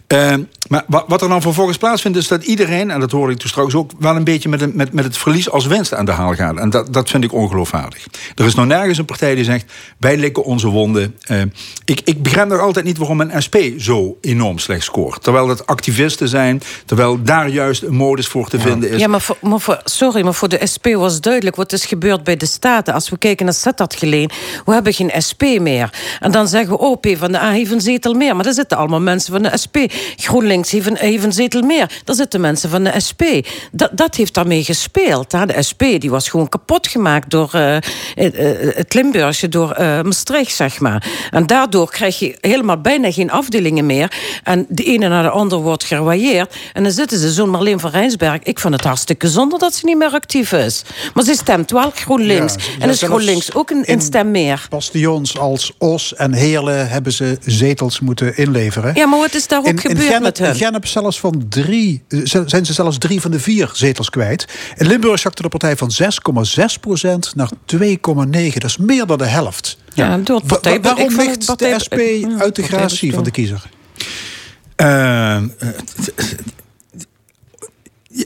Eh, 0.06 0.34
maar 0.68 0.84
wa- 0.86 1.04
wat 1.06 1.22
er 1.22 1.28
dan 1.28 1.42
vervolgens 1.42 1.76
plaatsvindt 1.78 2.18
is 2.18 2.28
dat 2.28 2.44
iedereen, 2.44 2.90
en 2.90 3.00
dat 3.00 3.10
hoorde 3.10 3.32
ik 3.32 3.38
toen 3.38 3.48
straks 3.48 3.74
ook, 3.74 3.90
wel 3.98 4.16
een 4.16 4.24
beetje 4.24 4.48
met, 4.48 4.60
een- 4.60 4.72
met, 4.74 4.92
met 4.92 5.04
het 5.04 5.18
verlies 5.18 5.50
als 5.50 5.66
winst 5.66 5.94
aan 5.94 6.04
de 6.04 6.12
haal 6.12 6.34
gaat. 6.34 6.56
En 6.56 6.70
dat, 6.70 6.92
dat 6.92 7.10
vind 7.10 7.24
ik 7.24 7.32
ongeloofwaardig. 7.32 8.06
Er 8.34 8.44
is 8.44 8.54
nog 8.54 8.66
nergens 8.66 8.98
een 8.98 9.04
partij 9.04 9.34
die 9.34 9.44
zegt, 9.44 9.72
wij 9.98 10.16
likken 10.16 10.44
onze 10.44 10.68
wonden. 10.68 11.16
Eh, 11.22 11.40
ik, 11.84 12.00
ik 12.04 12.22
begrijp 12.22 12.48
nog 12.48 12.60
altijd 12.60 12.84
niet 12.84 12.98
waarom 12.98 13.20
een 13.20 13.42
SP 13.46 13.56
zo 13.78 14.16
enorm 14.20 14.58
slecht 14.58 14.84
scoort. 14.84 15.22
Terwijl 15.22 15.48
het 15.48 15.66
activisten 15.66 16.28
zijn, 16.28 16.62
terwijl 16.84 17.22
daar 17.22 17.48
juist 17.48 17.82
een 17.82 17.94
modus 17.94 18.26
voor 18.26 18.48
te 18.48 18.58
vinden 18.60 18.90
is. 18.90 19.00
Ja, 19.00 19.06
maar, 19.08 19.20
voor, 19.20 19.36
maar 19.40 19.60
voor- 19.60 19.80
sorry, 19.84 20.22
maar 20.24 20.34
voor 20.34 20.48
de 20.48 20.66
SP 20.72 20.86
was 20.94 21.20
duidelijk 21.20 21.56
wat 21.56 21.72
is 21.72 21.84
gebeurd 21.84 22.24
bij 22.24 22.36
de 22.36 22.46
Staten. 22.46 22.94
Als 22.94 23.08
we 23.08 23.18
kijken 23.18 23.44
naar 23.44 23.54
Sittard 23.54 23.94
geleen, 23.94 24.30
we 24.64 24.72
hebben 24.72 24.92
geen 24.94 25.12
SP 25.28 25.42
meer. 25.60 25.90
En 26.20 26.30
dan 26.32 26.48
zeggen 26.48 26.70
we, 26.70 26.78
oh, 26.78 27.00
P 27.00 27.06
van 27.18 27.32
de 27.32 27.38
A 27.40 27.50
heeft 27.50 27.70
een 27.72 27.80
zetel 27.80 28.14
meer. 28.14 28.34
Maar 28.34 28.44
daar 28.44 28.52
zitten 28.54 28.76
allemaal 28.78 29.00
mensen 29.00 29.32
van 29.32 29.42
de 29.42 29.56
SP. 29.64 29.76
GroenLinks 30.16 30.70
heeft 30.70 30.86
een, 30.86 30.96
heeft 30.96 31.24
een 31.24 31.32
zetel 31.32 31.62
meer. 31.62 31.90
Daar 32.04 32.16
zitten 32.16 32.40
mensen 32.40 32.70
van 32.70 32.84
de 32.84 33.00
SP. 33.06 33.22
Dat, 33.72 33.90
dat 33.92 34.14
heeft 34.14 34.34
daarmee 34.34 34.64
gespeeld. 34.64 35.32
Hè. 35.32 35.46
De 35.46 35.62
SP 35.68 35.82
die 35.98 36.10
was 36.10 36.28
gewoon 36.28 36.48
kapot 36.48 36.86
gemaakt 36.86 37.30
door 37.30 37.50
eh, 37.52 37.76
het 38.74 38.94
Limburgse, 38.94 39.48
door 39.48 39.70
eh, 39.70 40.02
Maastricht, 40.02 40.54
zeg 40.54 40.80
maar. 40.80 41.06
En 41.30 41.46
daardoor 41.46 41.90
krijg 41.90 42.18
je 42.18 42.36
helemaal 42.40 42.80
bijna 42.80 43.12
geen 43.12 43.30
afdelingen 43.30 43.86
meer. 43.86 44.12
En 44.42 44.66
de 44.68 44.84
ene 44.84 45.08
naar 45.08 45.22
de 45.22 45.30
andere 45.30 45.60
wordt 45.60 45.84
gerwailleerd. 45.84 46.54
En 46.72 46.82
dan 46.82 46.92
zitten 46.92 47.18
ze, 47.18 47.32
zo'n 47.32 47.50
Marleen 47.50 47.80
van 47.80 47.90
Rijnsberg. 47.90 48.38
Ik 48.42 48.58
vind 48.58 48.74
het 48.74 48.84
hartstikke 48.84 49.28
zonde 49.28 49.58
dat 49.58 49.74
ze 49.74 49.86
niet 49.86 49.96
meer 49.96 50.10
actief 50.10 50.52
is. 50.52 50.82
Maar 51.14 51.24
ze 51.24 51.34
stemt 51.34 51.70
wel 51.70 51.90
GroenLinks. 51.94 52.54
Ja, 52.54 52.60
en 52.78 52.88
is 52.88 53.02
GroenLinks 53.02 53.54
ook 53.54 53.70
een, 53.70 54.00
stem 54.00 54.30
meer. 54.30 54.66
Bastions 54.70 55.38
als 55.38 55.72
Os 55.78 56.14
en 56.14 56.32
Heerlen 56.32 56.88
hebben 56.88 57.12
ze 57.12 57.38
zetels 57.44 58.00
moeten 58.00 58.36
inleveren. 58.36 58.94
Ja, 58.94 59.06
maar 59.06 59.18
wat 59.18 59.34
is 59.34 59.46
daar 59.46 59.58
ook 59.58 59.66
in, 59.66 59.85
in 59.90 59.96
Gennep, 60.56 60.80
met 60.82 60.88
zelfs 60.88 61.20
van 61.20 61.46
drie, 61.48 62.02
eh, 62.08 62.20
zijn 62.46 62.66
ze 62.66 62.72
zelfs 62.72 62.98
drie 62.98 63.20
van 63.20 63.30
de 63.30 63.40
vier 63.40 63.70
zetels 63.72 64.10
kwijt. 64.10 64.44
In 64.76 64.86
Limburg 64.86 65.18
zakte 65.20 65.42
de 65.42 65.48
partij 65.48 65.76
van 65.76 65.90
6,6 65.90 66.78
procent 66.80 67.34
naar 67.34 67.50
2,9. 67.64 68.60
Dat 68.60 68.70
is 68.70 68.76
meer 68.76 69.06
dan 69.06 69.18
de 69.18 69.26
helft. 69.26 69.78
Ja, 69.94 70.18
door 70.18 70.36
het 70.36 70.46
partij- 70.46 70.80
wa- 70.80 70.94
waarom 70.94 71.10
ik 71.10 71.16
ligt 71.26 71.46
partij- 71.46 71.72
de 71.72 71.80
SP 71.86 71.94
ja, 72.20 72.38
uit 72.38 72.56
de 72.56 72.62
gratie 72.62 73.12
van 73.12 73.24
de 73.24 73.30
kiezer? 73.30 73.62
Eh, 74.76 75.36
eh, 75.36 75.44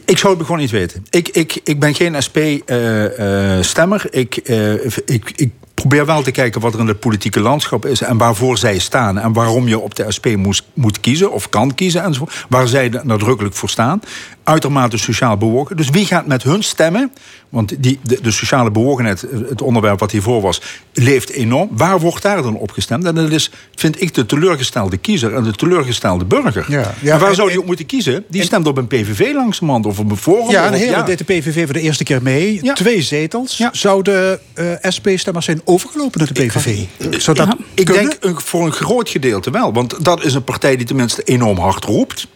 Ik 0.05 0.19
zou 0.19 0.35
het 0.37 0.45
gewoon 0.45 0.61
niet 0.61 0.71
weten. 0.71 1.07
Ik, 1.11 1.29
ik, 1.29 1.61
ik 1.65 1.81
ben 1.81 1.95
geen 1.95 2.23
SP-stemmer. 2.23 4.07
ik, 4.11 4.37
eh, 4.37 4.73
ik, 5.05 5.33
ik 5.35 5.51
probeer 5.81 6.07
wel 6.07 6.23
te 6.23 6.31
kijken 6.31 6.61
wat 6.61 6.75
er 6.75 6.81
in 6.81 6.87
het 6.87 7.01
politieke 7.01 7.41
landschap 7.41 7.87
is 7.87 8.01
en 8.01 8.19
waarvoor 8.19 8.59
zij 8.59 8.79
staan. 8.79 9.19
En 9.19 9.33
waarom 9.33 9.69
je 9.69 9.79
op 9.79 9.95
de 9.95 10.13
SP 10.17 10.27
moest, 10.37 10.65
moet 10.75 11.01
kiezen 11.01 11.33
of 11.33 11.49
kan 11.49 11.75
kiezen 11.75 12.03
enzovoort. 12.03 12.47
Waar 12.49 12.69
zij 12.69 12.93
nadrukkelijk 13.03 13.55
voor 13.55 13.69
staan. 13.69 14.01
Uitermate 14.45 14.97
sociaal 14.97 15.37
bewogen. 15.37 15.77
Dus 15.77 15.91
wie 15.91 16.07
gaat 16.07 16.27
met 16.27 16.43
hun 16.43 16.63
stemmen? 16.63 17.13
Want 17.49 17.83
die, 17.83 17.99
de, 18.03 18.19
de 18.23 18.31
sociale 18.31 18.71
bewogenheid, 18.71 19.27
het 19.49 19.63
onderwerp 19.63 19.99
wat 20.01 20.11
hiervoor 20.11 20.41
was, 20.41 20.63
leeft 20.93 21.31
enorm. 21.31 21.69
Waar 21.73 22.01
wordt 22.01 22.23
daar 22.23 22.43
dan 22.43 22.57
op 22.57 22.71
gestemd? 22.71 23.05
En 23.05 23.15
dat 23.15 23.31
is, 23.31 23.51
vind 23.75 24.03
ik, 24.03 24.15
de 24.15 24.27
teleurgestelde 24.27 24.97
kiezer 24.97 25.35
en 25.35 25.43
de 25.43 25.53
teleurgestelde 25.53 26.25
burger. 26.25 26.65
Ja, 26.69 26.95
ja, 27.01 27.15
en 27.15 27.21
waar 27.21 27.29
en- 27.29 27.35
zou 27.35 27.49
die 27.49 27.61
op 27.61 27.67
moeten 27.67 27.87
kiezen? 27.87 28.25
Die 28.29 28.43
stemt 28.43 28.67
op 28.67 28.77
een 28.77 28.87
PVV 28.87 29.31
langzamerhand 29.35 29.87
of 29.87 29.99
op 29.99 30.11
een 30.11 30.17
Forum. 30.17 30.51
Ja, 30.51 30.67
en 30.67 30.73
heel 30.73 31.05
deed 31.05 31.19
de 31.19 31.25
PVV 31.25 31.65
voor 31.65 31.75
de 31.75 31.81
eerste 31.81 32.05
keer 32.05 32.23
mee. 32.23 32.61
Twee 32.75 33.03
zetels. 33.03 33.63
Zouden 33.73 34.41
eh, 34.53 34.67
SP-stemmers 34.81 35.45
zijn 35.45 35.61
overgelopen 35.65 36.19
naar 36.19 36.33
de 36.33 36.47
PVV? 36.47 36.85
Zou 37.23 37.37
dat 37.37 37.57
Ik 37.75 37.87
denk 37.93 38.17
een, 38.21 38.41
voor 38.41 38.67
een 38.67 38.73
groot 38.73 39.09
gedeelte 39.09 39.51
wel. 39.51 39.73
Want 39.73 40.05
dat 40.05 40.25
is 40.25 40.35
een 40.35 40.45
partij 40.45 40.77
die 40.77 40.87
tenminste 40.87 41.23
enorm 41.23 41.59
hard 41.59 41.85
roept. 41.85 42.27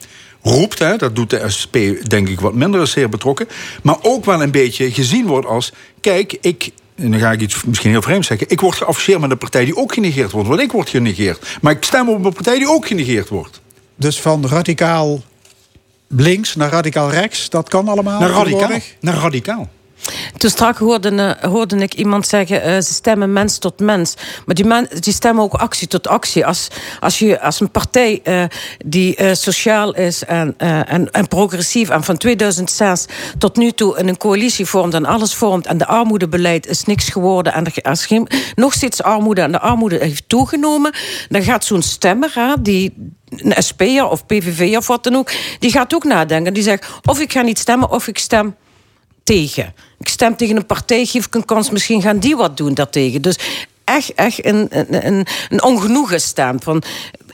Roept, 0.44 0.78
hè, 0.78 0.96
dat 0.96 1.16
doet 1.16 1.30
de 1.30 1.50
SP 1.58 1.76
denk 2.08 2.28
ik 2.28 2.40
wat 2.40 2.54
minder, 2.54 2.82
is 2.82 2.90
zeer 2.90 3.08
betrokken. 3.08 3.48
Maar 3.82 3.96
ook 4.02 4.24
wel 4.24 4.42
een 4.42 4.50
beetje 4.50 4.92
gezien 4.92 5.26
wordt 5.26 5.46
als... 5.46 5.72
Kijk, 6.00 6.36
ik... 6.40 6.70
En 6.94 7.10
dan 7.10 7.20
ga 7.20 7.32
ik 7.32 7.40
iets 7.40 7.64
misschien 7.64 7.90
heel 7.90 8.02
vreemd 8.02 8.24
zeggen. 8.24 8.50
Ik 8.50 8.60
word 8.60 8.76
geassocieerd 8.76 9.20
met 9.20 9.30
een 9.30 9.38
partij 9.38 9.64
die 9.64 9.76
ook 9.76 9.94
genegeerd 9.94 10.30
wordt. 10.30 10.48
Want 10.48 10.60
ik 10.60 10.72
word 10.72 10.88
genegeerd. 10.88 11.58
Maar 11.60 11.72
ik 11.72 11.84
stem 11.84 12.08
op 12.08 12.24
een 12.24 12.32
partij 12.32 12.58
die 12.58 12.68
ook 12.68 12.86
genegeerd 12.86 13.28
wordt. 13.28 13.60
Dus 13.96 14.20
van 14.20 14.46
radicaal 14.46 15.22
links 16.08 16.54
naar 16.54 16.70
radicaal 16.70 17.10
rechts, 17.10 17.50
dat 17.50 17.68
kan 17.68 17.88
allemaal? 17.88 18.20
Naar 18.20 18.28
radicaal. 18.28 18.44
tegenwoordig? 18.44 18.94
Naar 19.00 19.14
radicaal. 19.14 19.68
Toen 20.36 20.50
strak 20.50 20.78
hoorde, 20.78 21.36
eh, 21.40 21.50
hoorde 21.50 21.76
ik 21.76 21.94
iemand 21.94 22.26
zeggen, 22.26 22.62
eh, 22.62 22.74
ze 22.74 22.92
stemmen 22.92 23.32
mens 23.32 23.58
tot 23.58 23.80
mens. 23.80 24.14
Maar 24.46 24.54
die, 24.54 24.64
men, 24.64 24.88
die 25.00 25.12
stemmen 25.12 25.44
ook 25.44 25.54
actie 25.54 25.88
tot 25.88 26.08
actie. 26.08 26.46
Als, 26.46 26.68
als, 27.00 27.18
je, 27.18 27.40
als 27.40 27.60
een 27.60 27.70
partij 27.70 28.20
eh, 28.22 28.44
die 28.84 29.34
sociaal 29.34 29.94
is 29.94 30.24
en, 30.24 30.54
en, 30.58 31.10
en 31.10 31.28
progressief... 31.28 31.88
en 31.88 32.04
van 32.04 32.16
2006 32.16 33.06
tot 33.38 33.56
nu 33.56 33.70
toe 33.70 33.98
in 33.98 34.08
een 34.08 34.16
coalitie 34.16 34.66
vormt 34.66 34.94
en 34.94 35.04
alles 35.04 35.34
vormt... 35.34 35.66
en 35.66 35.78
de 35.78 35.86
armoedebeleid 35.86 36.66
is 36.66 36.84
niks 36.84 37.08
geworden... 37.08 37.52
en 37.52 37.64
er 37.64 37.90
is 37.90 38.08
nog 38.54 38.72
steeds 38.72 39.02
armoede 39.02 39.40
en 39.40 39.52
de 39.52 39.60
armoede 39.60 39.98
heeft 39.98 40.28
toegenomen... 40.28 40.92
dan 41.28 41.42
gaat 41.42 41.64
zo'n 41.64 41.82
stemmer, 41.82 42.30
hè, 42.34 42.62
die 42.62 43.12
een 43.28 43.62
SP'er 43.62 44.08
of 44.08 44.26
PVV'er 44.26 44.78
of 44.78 44.86
wat 44.86 45.04
dan 45.04 45.16
ook... 45.16 45.32
die 45.58 45.70
gaat 45.70 45.94
ook 45.94 46.04
nadenken. 46.04 46.54
Die 46.54 46.62
zegt, 46.62 46.86
of 47.04 47.20
ik 47.20 47.32
ga 47.32 47.42
niet 47.42 47.58
stemmen 47.58 47.90
of 47.90 48.06
ik 48.06 48.18
stem 48.18 48.54
tegen. 49.24 49.74
Ik 50.04 50.10
stem 50.10 50.36
tegen 50.36 50.56
een 50.56 50.66
partij, 50.66 51.04
geef 51.04 51.26
ik 51.26 51.34
een 51.34 51.44
kans, 51.44 51.70
misschien 51.70 52.02
gaan 52.02 52.18
die 52.18 52.36
wat 52.36 52.56
doen 52.56 52.74
daartegen. 52.74 53.22
Dus 53.22 53.38
echt, 53.84 54.14
echt 54.14 54.44
een, 54.44 54.66
een, 54.70 55.06
een, 55.06 55.26
een 55.48 55.62
ongenoegen 55.62 56.20
staan. 56.20 56.60
Van, 56.62 56.82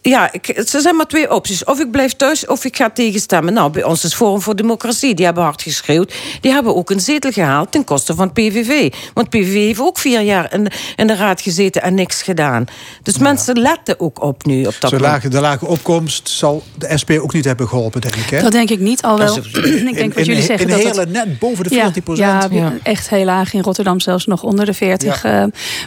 ja, 0.03 0.33
ik, 0.33 0.49
er 0.49 0.81
zijn 0.81 0.97
maar 0.97 1.07
twee 1.07 1.31
opties. 1.35 1.65
Of 1.65 1.81
ik 1.81 1.91
blijf 1.91 2.13
thuis 2.13 2.47
of 2.47 2.65
ik 2.65 2.77
ga 2.77 2.91
tegenstemmen. 2.91 3.53
Nou, 3.53 3.71
bij 3.71 3.85
ons 3.85 4.05
is 4.05 4.15
Forum 4.15 4.41
voor 4.41 4.57
Democratie. 4.57 5.15
Die 5.15 5.25
hebben 5.25 5.43
hard 5.43 5.63
geschreeuwd. 5.63 6.15
Die 6.41 6.53
hebben 6.53 6.77
ook 6.77 6.91
een 6.91 7.01
zetel 7.01 7.31
gehaald 7.31 7.73
ten 7.73 7.85
koste 7.85 8.15
van 8.15 8.33
PVV. 8.33 8.93
Want 9.15 9.29
PVV 9.29 9.53
heeft 9.55 9.81
ook 9.81 9.99
vier 9.99 10.21
jaar 10.21 10.53
in 10.55 10.65
de, 10.65 10.71
in 10.97 11.07
de 11.07 11.15
raad 11.17 11.41
gezeten 11.41 11.83
en 11.83 11.95
niks 11.95 12.23
gedaan. 12.23 12.65
Dus 13.03 13.19
mensen 13.19 13.59
letten 13.61 14.01
ook 14.01 14.23
op 14.23 14.45
nu 14.45 14.65
op 14.65 14.75
dat 14.81 15.01
lage, 15.01 15.29
de 15.29 15.41
lage 15.41 15.67
opkomst 15.67 16.29
zal 16.29 16.63
de 16.79 16.99
SP 17.01 17.11
ook 17.11 17.33
niet 17.33 17.45
hebben 17.45 17.69
geholpen, 17.69 18.01
denk 18.01 18.15
ik. 18.17 18.31
Hè? 18.31 18.43
Dat 18.43 18.53
denk 18.53 18.71
ik 18.71 18.81
niet, 18.81 19.03
al 19.03 19.19
wel. 19.19 19.37
ik 19.37 19.53
denk 19.53 19.97
In- 19.97 20.09
wat 20.09 20.17
in- 20.19 20.25
jullie 20.25 20.43
zeggen. 20.43 20.69
in 20.69 20.73
dat 20.73 20.83
hele 20.83 21.01
het- 21.01 21.11
net 21.13 21.39
boven 21.39 21.65
de 21.65 21.75
Ja, 21.75 21.91
40 21.93 22.17
Ja, 22.17 22.49
Ja. 22.51 22.73
echt 22.83 23.09
heel 23.11 23.25
laag. 23.25 23.55
In 23.55 23.63
Rotterdam 23.63 24.01
zelfs 24.01 24.27
nog 24.27 24.43
onder 24.43 24.65
de 24.67 24.75
40. 24.75 25.25
eh. 25.25 25.45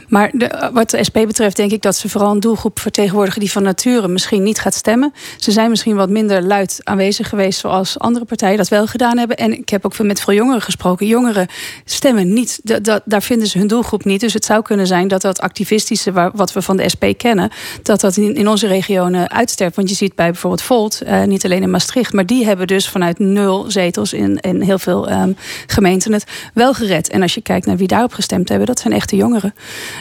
maar 0.08 0.30
de, 0.34 0.70
wat 0.74 0.90
de 0.90 1.04
SP 1.08 1.18
betreft 1.28 1.56
denk 1.56 1.72
ik 1.72 1.82
dat 1.82 1.96
ze 1.96 2.10
vooral 2.10 2.32
een 2.32 2.40
doelgroep 2.40 2.80
vertegenwoordigen... 2.80 3.40
die 3.40 3.52
van 3.52 3.64
nature 3.64 4.03
misschien 4.10 4.44
niet 4.44 4.60
gaat 4.60 4.74
stemmen. 4.74 5.14
Ze 5.38 5.52
zijn 5.52 5.70
misschien 5.70 5.96
wat 5.96 6.10
minder 6.10 6.44
luid 6.44 6.80
aanwezig 6.84 7.30
geweest... 7.30 7.60
zoals 7.60 8.00
andere 8.00 8.26
partijen 8.26 8.58
dat 8.58 8.68
wel 8.68 8.88
gedaan 8.88 9.18
hebben. 9.18 9.38
En 9.38 9.58
ik 9.58 9.70
heb 9.70 9.86
ook 9.86 10.00
met 10.00 10.22
veel 10.22 10.34
jongeren 10.34 10.62
gesproken. 10.62 11.08
Jongeren 11.08 11.48
stemmen 11.86 12.34
niet. 12.34 12.60
Da- 12.64 12.80
da- 12.80 13.02
daar 13.06 13.22
vinden 13.22 13.48
ze 13.48 13.58
hun 13.58 13.68
doelgroep 13.68 14.06
niet. 14.06 14.20
Dus 14.20 14.34
het 14.34 14.46
zou 14.46 14.62
kunnen 14.62 14.88
zijn 14.88 15.08
dat 15.08 15.22
dat 15.22 15.40
activistische... 15.40 16.32
Wat 16.34 16.54
we 16.54 16.62
van 16.62 16.78
de 16.78 16.90
SP 16.94 17.04
kennen... 17.18 17.50
dat 17.84 18.02
dat 18.02 18.18
in, 18.18 18.36
in 18.36 18.48
onze 18.48 18.68
regionen 18.68 19.32
uitsterft. 19.32 19.76
Want 19.76 19.90
je 19.90 19.96
ziet 19.96 20.16
bij 20.16 20.32
bijvoorbeeld 20.32 20.62
Volt, 20.62 21.02
eh, 21.02 21.24
niet 21.24 21.46
alleen 21.46 21.62
in 21.62 21.70
Maastricht... 21.70 22.14
maar 22.14 22.26
die 22.26 22.46
hebben 22.46 22.68
dus 22.68 22.90
vanuit 22.90 23.20
nul 23.20 23.72
zetels 23.72 24.14
in, 24.14 24.38
in 24.40 24.62
heel 24.62 24.80
veel 24.80 25.10
ehm, 25.10 25.32
gemeenten 25.68 26.14
het 26.14 26.26
wel 26.54 26.74
gered. 26.74 27.10
En 27.10 27.22
als 27.22 27.34
je 27.34 27.42
kijkt 27.42 27.66
naar 27.66 27.78
wie 27.78 27.88
daarop 27.88 28.14
gestemd 28.14 28.50
hebben... 28.50 28.68
dat 28.68 28.80
zijn 28.80 28.94
echte 28.94 29.16
jongeren. 29.16 29.54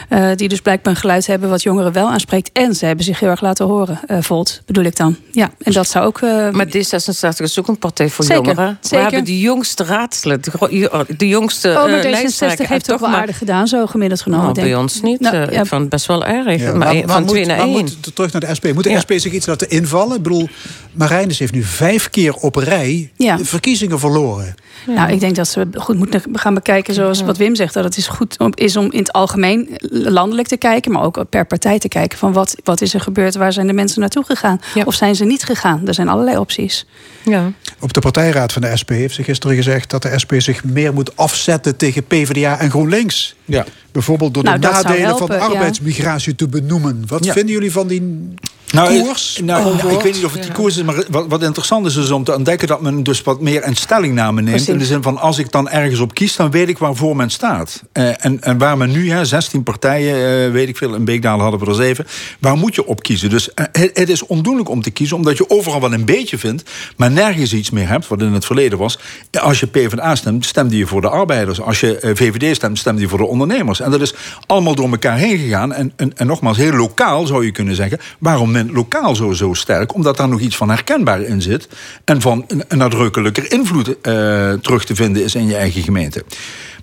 Eh, 0.09 0.29
die 0.35 0.49
dus 0.49 0.61
blijkbaar 0.61 0.93
een 0.93 0.99
geluid 0.99 1.27
hebben 1.27 1.49
wat 1.49 1.63
jongeren 1.63 1.91
wel 1.91 2.09
aanspreekt. 2.09 2.49
En 2.53 2.75
ze 2.75 2.85
hebben 2.85 3.05
zich 3.05 3.19
heel 3.19 3.29
erg 3.29 3.41
laten 3.41 3.65
horen. 3.65 3.92
Eh, 4.07 4.17
Volt 4.21 4.61
bedoel 4.65 4.83
ik 4.83 4.95
dan. 4.95 5.15
Ja, 5.31 5.51
en 5.59 5.71
dat 5.71 5.87
zou 5.87 6.05
ook... 6.05 6.21
eh, 6.21 6.49
Maar 6.49 6.67
D66 6.67 7.37
is 7.37 7.59
ook 7.59 7.67
een 7.67 7.77
partij 7.77 8.09
voor 8.09 8.25
Zeker, 8.25 8.43
jongeren. 8.45 8.77
zeker. 8.81 8.97
We 8.97 9.03
hebben 9.03 9.23
de 9.23 9.39
jongste 9.39 9.83
raadslid, 9.83 10.43
de, 10.43 10.51
gro- 10.51 11.03
de 11.17 11.27
jongste 11.27 11.69
Oh, 11.69 11.75
maar 11.75 11.89
eh, 11.89 12.03
D66 12.05 12.09
lijsttrekker. 12.09 12.67
heeft 12.69 12.85
En 12.87 12.91
toch 12.91 12.99
wel 12.99 13.09
maar- 13.09 13.19
aardig 13.19 13.37
gedaan, 13.37 13.67
zo 13.67 13.85
gemiddeld 13.85 14.21
genomen. 14.21 14.43
Nou, 14.43 14.55
denk 14.55 14.67
bij 14.67 14.75
ons 14.77 15.01
niet. 15.01 15.19
Nou, 15.19 15.35
Eh, 15.35 15.41
ja. 15.51 15.61
Ik 15.61 15.67
vond 15.67 15.81
het 15.81 15.89
best 15.89 16.05
wel 16.05 16.25
erg. 16.25 16.59
Ja, 16.61 16.67
maar, 16.69 16.77
maar- 16.77 16.95
maar 16.95 17.07
van 17.07 17.21
moet- 17.21 17.29
2 17.31 17.45
naar 17.45 17.57
maar 17.57 17.65
1. 17.65 17.71
moet- 17.73 18.15
terug 18.15 18.31
naar 18.31 18.41
de 18.41 18.55
SP. 18.57 18.65
Moet 18.73 18.83
de 18.83 18.89
Ja. 18.89 18.99
SP 19.03 19.11
zich 19.15 19.31
iets 19.31 19.45
laten 19.45 19.69
invallen? 19.69 20.15
Ik 20.17 20.23
bedoel, 20.23 20.49
Marijnis 20.91 21.39
heeft 21.39 21.53
nu 21.53 21.63
vijf 21.63 22.09
keer 22.09 22.33
op 22.33 22.55
rij 22.55 23.11
verkiezingen 23.41 23.99
verloren. 23.99 24.55
Nou, 24.87 25.11
ik 25.11 25.19
denk 25.19 25.35
dat 25.35 25.47
ze 25.47 25.67
goed 25.75 25.97
moeten 25.97 26.21
gaan 26.33 26.53
bekijken, 26.53 26.93
zoals 26.93 27.21
wat 27.21 27.37
Wim 27.37 27.55
zegt, 27.55 27.73
dat 27.73 27.83
het 27.83 27.97
is 27.97 28.07
goed 28.07 28.39
om, 28.39 28.51
is 28.55 28.75
om 28.75 28.91
in 28.91 28.99
het 28.99 29.11
algemeen 29.11 29.69
landelijk 29.89 30.47
te 30.47 30.57
kijken, 30.57 30.91
maar 30.91 31.03
ook 31.03 31.23
per 31.29 31.45
partij 31.45 31.79
te 31.79 31.87
kijken 31.87 32.17
van 32.17 32.33
wat, 32.33 32.55
wat 32.63 32.81
is 32.81 32.93
er 32.93 32.99
gebeurd, 32.99 33.35
waar 33.35 33.53
zijn 33.53 33.67
de 33.67 33.73
mensen 33.73 33.82
naartoe 33.99 34.25
gegaan, 34.25 34.61
of 34.85 34.93
zijn 34.95 35.15
ze 35.15 35.25
niet 35.25 35.43
gegaan. 35.43 35.87
Er 35.87 35.93
zijn 35.93 36.07
allerlei 36.07 36.37
opties. 36.37 36.85
Ja. 37.23 37.51
Op 37.79 37.93
de 37.93 37.99
partijraad 37.99 38.53
van 38.53 38.61
de 38.61 38.77
SP 38.81 38.89
heeft 38.89 39.15
ze 39.15 39.23
gisteren 39.23 39.55
gezegd 39.55 39.89
dat 39.89 40.01
de 40.01 40.19
SP 40.21 40.31
zich 40.37 40.63
meer 40.63 40.93
moet 40.93 41.17
afzetten 41.17 41.75
tegen 41.77 42.03
PvdA 42.03 42.59
en 42.59 42.69
GroenLinks. 42.69 43.35
Ja. 43.45 43.65
Bijvoorbeeld 43.91 44.33
door 44.33 44.43
Nou, 44.43 44.59
de 44.59 44.67
zou 44.67 44.75
nadelen 44.75 45.05
helpen, 45.05 45.27
van 45.27 45.37
ja. 45.37 45.43
arbeidsmigratie 45.43 46.35
te 46.35 46.47
benoemen. 46.47 47.03
Wat 47.07 47.25
Ja. 47.25 47.33
vinden 47.33 47.53
jullie 47.53 47.71
van 47.71 47.87
die 47.87 48.33
Nou, 48.73 49.01
koers? 49.01 49.39
nou, 49.43 49.63
nou, 49.63 49.75
ik 49.75 49.83
Onboord? 49.83 50.03
weet 50.03 50.13
niet 50.13 50.25
of 50.25 50.33
het 50.33 50.43
die 50.43 50.51
koers 50.51 50.77
is, 50.77 50.83
maar 50.83 51.03
wat, 51.09 51.25
wat 51.27 51.41
interessant 51.41 51.85
is, 51.85 51.95
is 51.95 52.11
om 52.11 52.23
te 52.23 52.35
ontdekken 52.35 52.67
dat 52.67 52.81
men 52.81 53.03
dus 53.03 53.21
wat 53.21 53.41
meer 53.41 53.67
een 53.67 53.75
stellingname 53.75 54.41
neemt. 54.41 54.49
Precies. 54.49 54.69
In 54.69 54.77
de 54.77 54.85
zin 54.85 55.01
van 55.01 55.17
als 55.17 55.37
ik 55.37 55.51
dan 55.51 55.69
ergens 55.69 55.99
op 55.99 56.13
kies, 56.13 56.35
dan 56.35 56.51
weet 56.51 56.69
ik 56.69 56.77
waarvoor 56.77 57.15
men 57.15 57.29
staat. 57.29 57.83
Eh, 57.91 58.25
en, 58.25 58.41
en 58.41 58.57
waar 58.57 58.77
men 58.77 58.91
nu, 58.91 59.11
hè, 59.11 59.25
16 59.25 59.63
partijen, 59.63 60.45
eh, 60.45 60.51
weet 60.51 60.67
ik 60.67 60.77
veel, 60.77 60.95
in 60.95 61.05
Beekdalen 61.05 61.41
hadden 61.41 61.59
we 61.59 61.65
er 61.65 61.75
zeven. 61.75 62.05
Waar 62.39 62.57
moet 62.57 62.75
je 62.75 62.85
op 62.85 63.03
kiezen? 63.03 63.29
Dus 63.29 63.53
eh, 63.53 63.65
het, 63.71 63.91
het 63.93 64.09
is 64.09 64.25
ondoenlijk 64.25 64.69
om 64.69 64.81
te 64.81 64.91
kiezen, 64.91 65.17
omdat 65.17 65.37
je 65.37 65.49
overal 65.49 65.81
wel 65.81 65.93
een 65.93 66.05
beetje 66.05 66.37
vindt, 66.37 66.69
maar 66.97 67.11
nergens 67.11 67.53
iets 67.53 67.69
meer 67.69 67.87
hebt, 67.87 68.07
wat 68.07 68.21
in 68.21 68.33
het 68.33 68.45
verleden 68.45 68.77
was. 68.77 68.99
Als 69.41 69.59
je 69.59 69.67
PvdA 69.67 70.15
stemt, 70.15 70.45
stemde 70.45 70.77
je 70.77 70.87
voor 70.87 71.01
de 71.01 71.09
arbeiders. 71.09 71.61
Als 71.61 71.79
je 71.79 72.13
VVD 72.13 72.55
stemt, 72.55 72.77
stemde 72.79 73.01
je 73.01 73.07
voor 73.07 73.17
de 73.17 73.25
ondernemers. 73.25 73.79
En 73.79 73.91
dat 73.91 74.01
is 74.01 74.13
allemaal 74.45 74.75
door 74.75 74.89
elkaar 74.89 75.17
heen 75.17 75.37
gegaan. 75.37 75.73
En, 75.73 75.93
en, 75.95 76.17
en 76.17 76.27
nogmaals, 76.27 76.57
heel 76.57 76.73
lokaal 76.73 77.25
zou 77.25 77.45
je 77.45 77.51
kunnen 77.51 77.75
zeggen. 77.75 77.99
Waarom 78.19 78.51
men 78.51 78.62
lokaal 78.71 79.15
zo, 79.15 79.31
zo 79.31 79.53
sterk? 79.53 79.93
Omdat 79.93 80.17
daar 80.17 80.27
nog 80.29 80.39
iets 80.39 80.57
van 80.57 80.69
herkenbaar 80.69 81.21
in 81.21 81.41
zit. 81.41 81.67
En 82.05 82.21
van 82.21 82.43
een, 82.47 82.63
een 82.67 82.77
nadrukkelijker 82.77 83.51
invloed 83.51 83.87
eh, 84.01 84.53
terug 84.53 84.85
te 84.85 84.95
vinden 84.95 85.23
is 85.23 85.35
in 85.35 85.47
je 85.47 85.55
eigen 85.55 85.81
gemeente. 85.81 86.23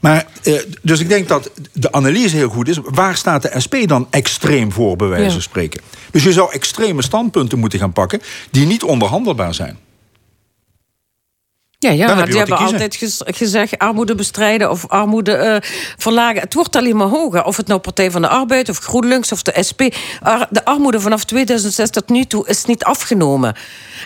Maar, 0.01 0.27
eh, 0.43 0.55
dus 0.83 1.01
ik 1.01 1.09
denk 1.09 1.29
dat 1.29 1.51
de 1.73 1.93
analyse 1.93 2.37
heel 2.37 2.49
goed 2.49 2.69
is. 2.69 2.79
Waar 2.85 3.17
staat 3.17 3.43
de 3.43 3.61
SP 3.65 3.75
dan 3.87 4.07
extreem 4.11 4.73
voor, 4.73 4.97
bij 4.97 5.09
wijze 5.09 5.25
Ja. 5.25 5.31
van 5.31 5.43
spreken? 5.43 5.81
Dus 6.11 6.23
je 6.23 6.33
zou 6.33 6.53
extreme 6.53 7.03
standpunten 7.03 7.59
moeten 7.59 7.79
gaan 7.79 7.93
pakken 7.93 8.21
die 8.51 8.67
niet 8.67 8.83
onderhandelbaar 8.83 9.55
zijn. 9.55 9.79
Ja, 11.87 11.91
ja 11.91 12.17
heb 12.17 12.27
die 12.27 12.39
hebben 12.39 12.57
altijd 12.59 12.97
gez- 12.97 13.21
gezegd 13.25 13.79
armoede 13.79 14.15
bestrijden 14.15 14.71
of 14.71 14.89
armoede 14.89 15.33
eh, 15.33 15.57
verlagen. 15.97 16.41
Het 16.41 16.55
wordt 16.55 16.77
alleen 16.77 16.97
maar 16.97 17.07
hoger. 17.09 17.45
Of 17.45 17.57
het 17.57 17.67
nou 17.67 17.81
Partij 17.81 18.11
van 18.11 18.23
de 18.23 18.29
Arbeid 18.29 18.69
of 18.69 18.79
GroenLinks 18.79 19.33
of 19.33 19.43
de 19.43 19.63
SP. 19.69 19.81
Ar- 20.23 20.47
De 20.51 20.65
armoede 20.65 21.01
vanaf 21.01 21.25
2006 21.25 21.91
tot 21.91 22.09
nu 22.09 22.25
toe 22.25 22.49
is 22.49 22.65
niet 22.65 22.85
afgenomen. 22.85 23.55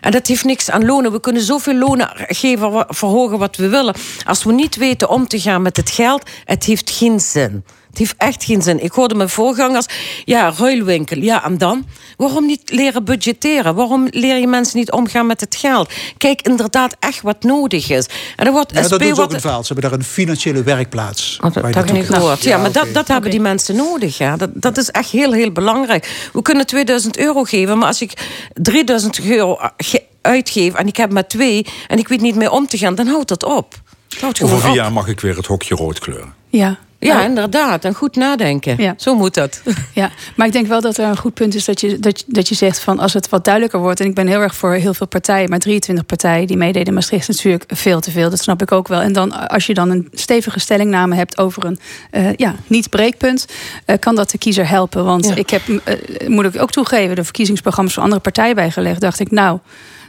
En 0.00 0.10
dat 0.10 0.26
heeft 0.26 0.44
niks 0.44 0.70
aan 0.70 0.84
lonen. 0.86 1.12
We 1.12 1.20
kunnen 1.20 1.42
zoveel 1.42 1.74
lonen 1.74 2.10
geven, 2.14 2.84
verhogen 2.88 3.38
wat 3.38 3.56
we 3.56 3.68
willen. 3.68 3.94
Als 4.26 4.44
we 4.44 4.52
niet 4.52 4.76
weten 4.76 5.08
om 5.08 5.28
te 5.28 5.40
gaan 5.40 5.62
met 5.62 5.76
het 5.76 5.90
geld, 5.90 6.30
het 6.44 6.64
heeft 6.64 6.90
geen 6.90 7.20
zin. 7.20 7.64
Het 7.94 8.02
heeft 8.02 8.14
echt 8.18 8.44
geen 8.44 8.62
zin. 8.62 8.82
Ik 8.84 8.92
hoorde 8.92 9.14
mijn 9.14 9.28
voorgangers, 9.28 9.86
ja, 10.24 10.52
ruilwinkel. 10.56 11.18
Ja, 11.18 11.44
en 11.44 11.58
dan? 11.58 11.86
Waarom 12.16 12.46
niet 12.46 12.60
leren 12.70 13.04
budgetteren? 13.04 13.74
Waarom 13.74 14.06
leer 14.10 14.36
je 14.36 14.46
mensen 14.46 14.78
niet 14.78 14.90
omgaan 14.92 15.26
met 15.26 15.40
het 15.40 15.56
geld? 15.56 15.92
Kijk 16.18 16.42
inderdaad 16.42 16.96
echt 17.00 17.22
wat 17.22 17.42
nodig 17.42 17.90
is. 17.90 18.06
En 18.36 18.46
er 18.46 18.52
wordt 18.52 18.70
Ja, 18.74 18.80
dat 18.80 18.90
SP 18.90 18.98
doen 18.98 19.14
ze 19.14 19.22
ook 19.22 19.32
in 19.32 19.40
Vaals. 19.40 19.66
Ze 19.66 19.72
hebben 19.72 19.90
daar 19.90 19.98
een 19.98 20.04
financiële 20.06 20.62
werkplaats. 20.62 21.38
Oh, 21.42 21.52
dat 21.52 21.64
heb 21.74 21.84
ik 21.84 21.92
niet 21.92 22.06
gehoord. 22.06 22.42
Ja, 22.42 22.58
maar 22.58 22.72
dat, 22.72 22.86
dat 22.94 23.08
hebben 23.08 23.30
die 23.30 23.40
mensen 23.40 23.76
nodig. 23.76 24.18
Ja. 24.18 24.36
Dat, 24.36 24.50
dat 24.54 24.76
is 24.78 24.90
echt 24.90 25.10
heel, 25.10 25.32
heel 25.32 25.52
belangrijk. 25.52 26.28
We 26.32 26.42
kunnen 26.42 26.66
2000 26.66 27.18
euro 27.18 27.42
geven, 27.42 27.78
maar 27.78 27.88
als 27.88 28.02
ik 28.02 28.12
3000 28.52 29.20
euro 29.24 29.58
ge- 29.76 30.02
uitgeef... 30.22 30.74
en 30.74 30.86
ik 30.86 30.96
heb 30.96 31.12
maar 31.12 31.26
twee 31.26 31.66
en 31.88 31.98
ik 31.98 32.08
weet 32.08 32.20
niet 32.20 32.34
meer 32.36 32.50
om 32.50 32.66
te 32.66 32.78
gaan... 32.78 32.94
dan 32.94 33.06
houdt 33.06 33.28
dat 33.28 33.44
op. 33.44 33.74
Houdt 34.20 34.42
Over 34.42 34.60
vier 34.60 34.74
jaar 34.74 34.92
mag 34.92 35.06
ik 35.08 35.20
weer 35.20 35.36
het 35.36 35.46
hokje 35.46 35.74
rood 35.74 35.98
kleuren. 35.98 36.34
Ja. 36.48 36.78
Ja, 37.06 37.24
inderdaad. 37.24 37.84
En 37.84 37.94
goed 37.94 38.16
nadenken. 38.16 38.74
Ja. 38.78 38.94
Zo 38.96 39.14
moet 39.14 39.34
dat. 39.34 39.62
Ja, 39.92 40.10
maar 40.36 40.46
ik 40.46 40.52
denk 40.52 40.66
wel 40.66 40.80
dat 40.80 40.96
er 40.98 41.04
een 41.08 41.16
goed 41.16 41.34
punt 41.34 41.54
is 41.54 41.64
dat 41.64 41.80
je, 41.80 41.98
dat, 41.98 42.18
je- 42.18 42.24
dat 42.28 42.48
je 42.48 42.54
zegt 42.54 42.80
van 42.80 42.98
als 42.98 43.12
het 43.12 43.28
wat 43.28 43.44
duidelijker 43.44 43.80
wordt. 43.80 44.00
En 44.00 44.06
ik 44.06 44.14
ben 44.14 44.26
heel 44.26 44.40
erg 44.40 44.54
voor 44.54 44.72
heel 44.72 44.94
veel 44.94 45.06
partijen, 45.06 45.48
maar 45.50 45.58
23 45.58 46.06
partijen 46.06 46.46
die 46.46 46.56
meededen 46.56 46.88
in 46.88 46.94
Maastricht 46.94 47.28
is 47.28 47.36
natuurlijk 47.36 47.64
veel 47.74 48.00
te 48.00 48.10
veel. 48.10 48.30
Dat 48.30 48.38
snap 48.42 48.62
ik 48.62 48.72
ook 48.72 48.88
wel. 48.88 49.00
En 49.00 49.12
dan 49.12 49.48
als 49.48 49.66
je 49.66 49.74
dan 49.74 49.90
een 49.90 50.08
stevige 50.12 50.60
stellingname 50.60 51.14
hebt 51.14 51.38
over 51.38 51.64
een 51.64 51.78
eh, 52.10 52.32
ja, 52.36 52.54
niet 52.66 52.90
breekpunt, 52.90 53.46
eh, 53.84 53.98
kan 53.98 54.14
dat 54.14 54.30
de 54.30 54.38
kiezer 54.38 54.68
helpen. 54.68 55.04
Want 55.04 55.24
Ja. 55.28 55.34
ik 55.34 55.50
heb, 55.50 55.62
eh, 55.84 56.28
moet 56.28 56.44
ik 56.54 56.62
ook 56.62 56.70
toegeven, 56.70 57.16
de 57.16 57.24
verkiezingsprogramma's 57.24 57.94
van 57.94 58.02
andere 58.02 58.20
partijen 58.20 58.54
bijgelegd. 58.54 59.00
Dacht 59.00 59.20
ik, 59.20 59.30
nou. 59.30 59.58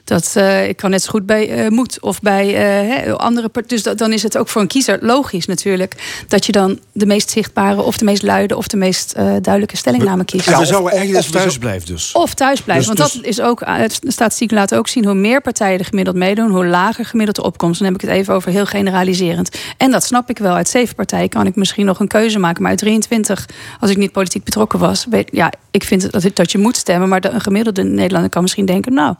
Dat, 0.06 0.34
eh, 0.36 0.68
ik 0.68 0.78
kan 0.78 0.90
net 0.90 1.04
zo 1.04 1.10
goed 1.10 1.26
bij 1.26 1.50
eh 1.50 1.70
Moed 1.70 2.02
of 2.02 2.22
bij 2.22 2.48
eh, 2.48 2.96
hè, 2.96 3.18
andere 3.18 3.50
partijen. 3.50 3.76
Dus 3.76 3.84
dat, 3.84 3.98
dan 3.98 4.14
is 4.14 4.24
het 4.24 4.38
ook 4.38 4.48
voor 4.48 4.62
een 4.62 4.68
kiezer 4.68 4.98
logisch 5.02 5.46
natuurlijk... 5.46 6.24
dat 6.28 6.46
je 6.46 6.52
dan 6.52 6.80
de 6.92 7.06
meest 7.06 7.30
zichtbare 7.30 7.82
of 7.82 7.98
de 7.98 8.06
meest 8.06 8.24
luide... 8.24 8.58
of 8.58 8.68
de 8.68 8.78
meest 8.78 9.12
eh, 9.12 9.24
duidelijke 9.24 9.78
stellingname 9.78 10.26
kiest. 10.26 10.46
Ja, 10.50 10.60
of, 10.60 10.72
of, 10.72 11.16
of 11.16 11.30
thuis 11.30 11.58
blijft 11.58 11.88
dus. 11.88 12.12
Of 12.12 12.34
thuis 12.34 12.62
blijven. 12.62 12.96
Dus- 12.96 12.98
want 12.98 13.12
dus- 13.12 13.22
dat 13.22 13.32
is 13.32 13.42
ook, 13.42 13.60
de 14.00 14.12
statistieken 14.12 14.58
laten 14.58 14.78
ook 14.78 14.88
zien... 14.88 15.06
hoe 15.06 15.14
meer 15.14 15.42
partijen 15.42 15.80
er 15.80 15.86
gemiddeld 15.86 16.16
meedoen... 16.16 16.50
hoe 16.50 16.66
lager 16.66 17.06
gemiddeld 17.06 17.38
de 17.38 17.44
opkomst. 17.44 17.80
Dan 17.80 17.88
heb 17.88 18.02
ik 18.02 18.10
het 18.10 18.18
even 18.18 18.34
over 18.34 18.52
heel 18.52 18.66
generaliserend. 18.66 19.50
En 19.78 19.92
dat 19.92 20.04
snap 20.04 20.30
ik 20.30 20.38
wel. 20.38 20.56
Uit 20.56 20.70
zeven 20.70 20.96
partijen 20.96 21.30
kan 21.30 21.46
ik 21.46 21.56
misschien 21.56 21.86
nog 21.86 22.00
een 22.00 22.08
keuze 22.08 22.40
maken. 22.40 22.62
Maar 22.62 22.72
uit 22.72 22.80
23, 22.80 23.46
als 23.80 23.92
ik 23.92 23.98
niet 23.98 24.12
politiek 24.12 24.44
betrokken 24.44 24.80
was... 24.80 25.06
Weet, 25.10 25.30
ja, 25.32 25.52
ik 25.72 25.84
vind 25.84 26.02
het 26.02 26.12
dat, 26.12 26.36
dat 26.36 26.52
je 26.52 26.58
moet 26.58 26.78
stemmen. 26.78 27.10
Maar 27.10 27.22
de, 27.22 27.30
een 27.30 27.42
gemiddelde 27.42 27.84
Nederlander 27.84 28.30
kan 28.30 28.42
misschien 28.42 28.66
denken... 28.66 28.94
nou, 28.94 29.16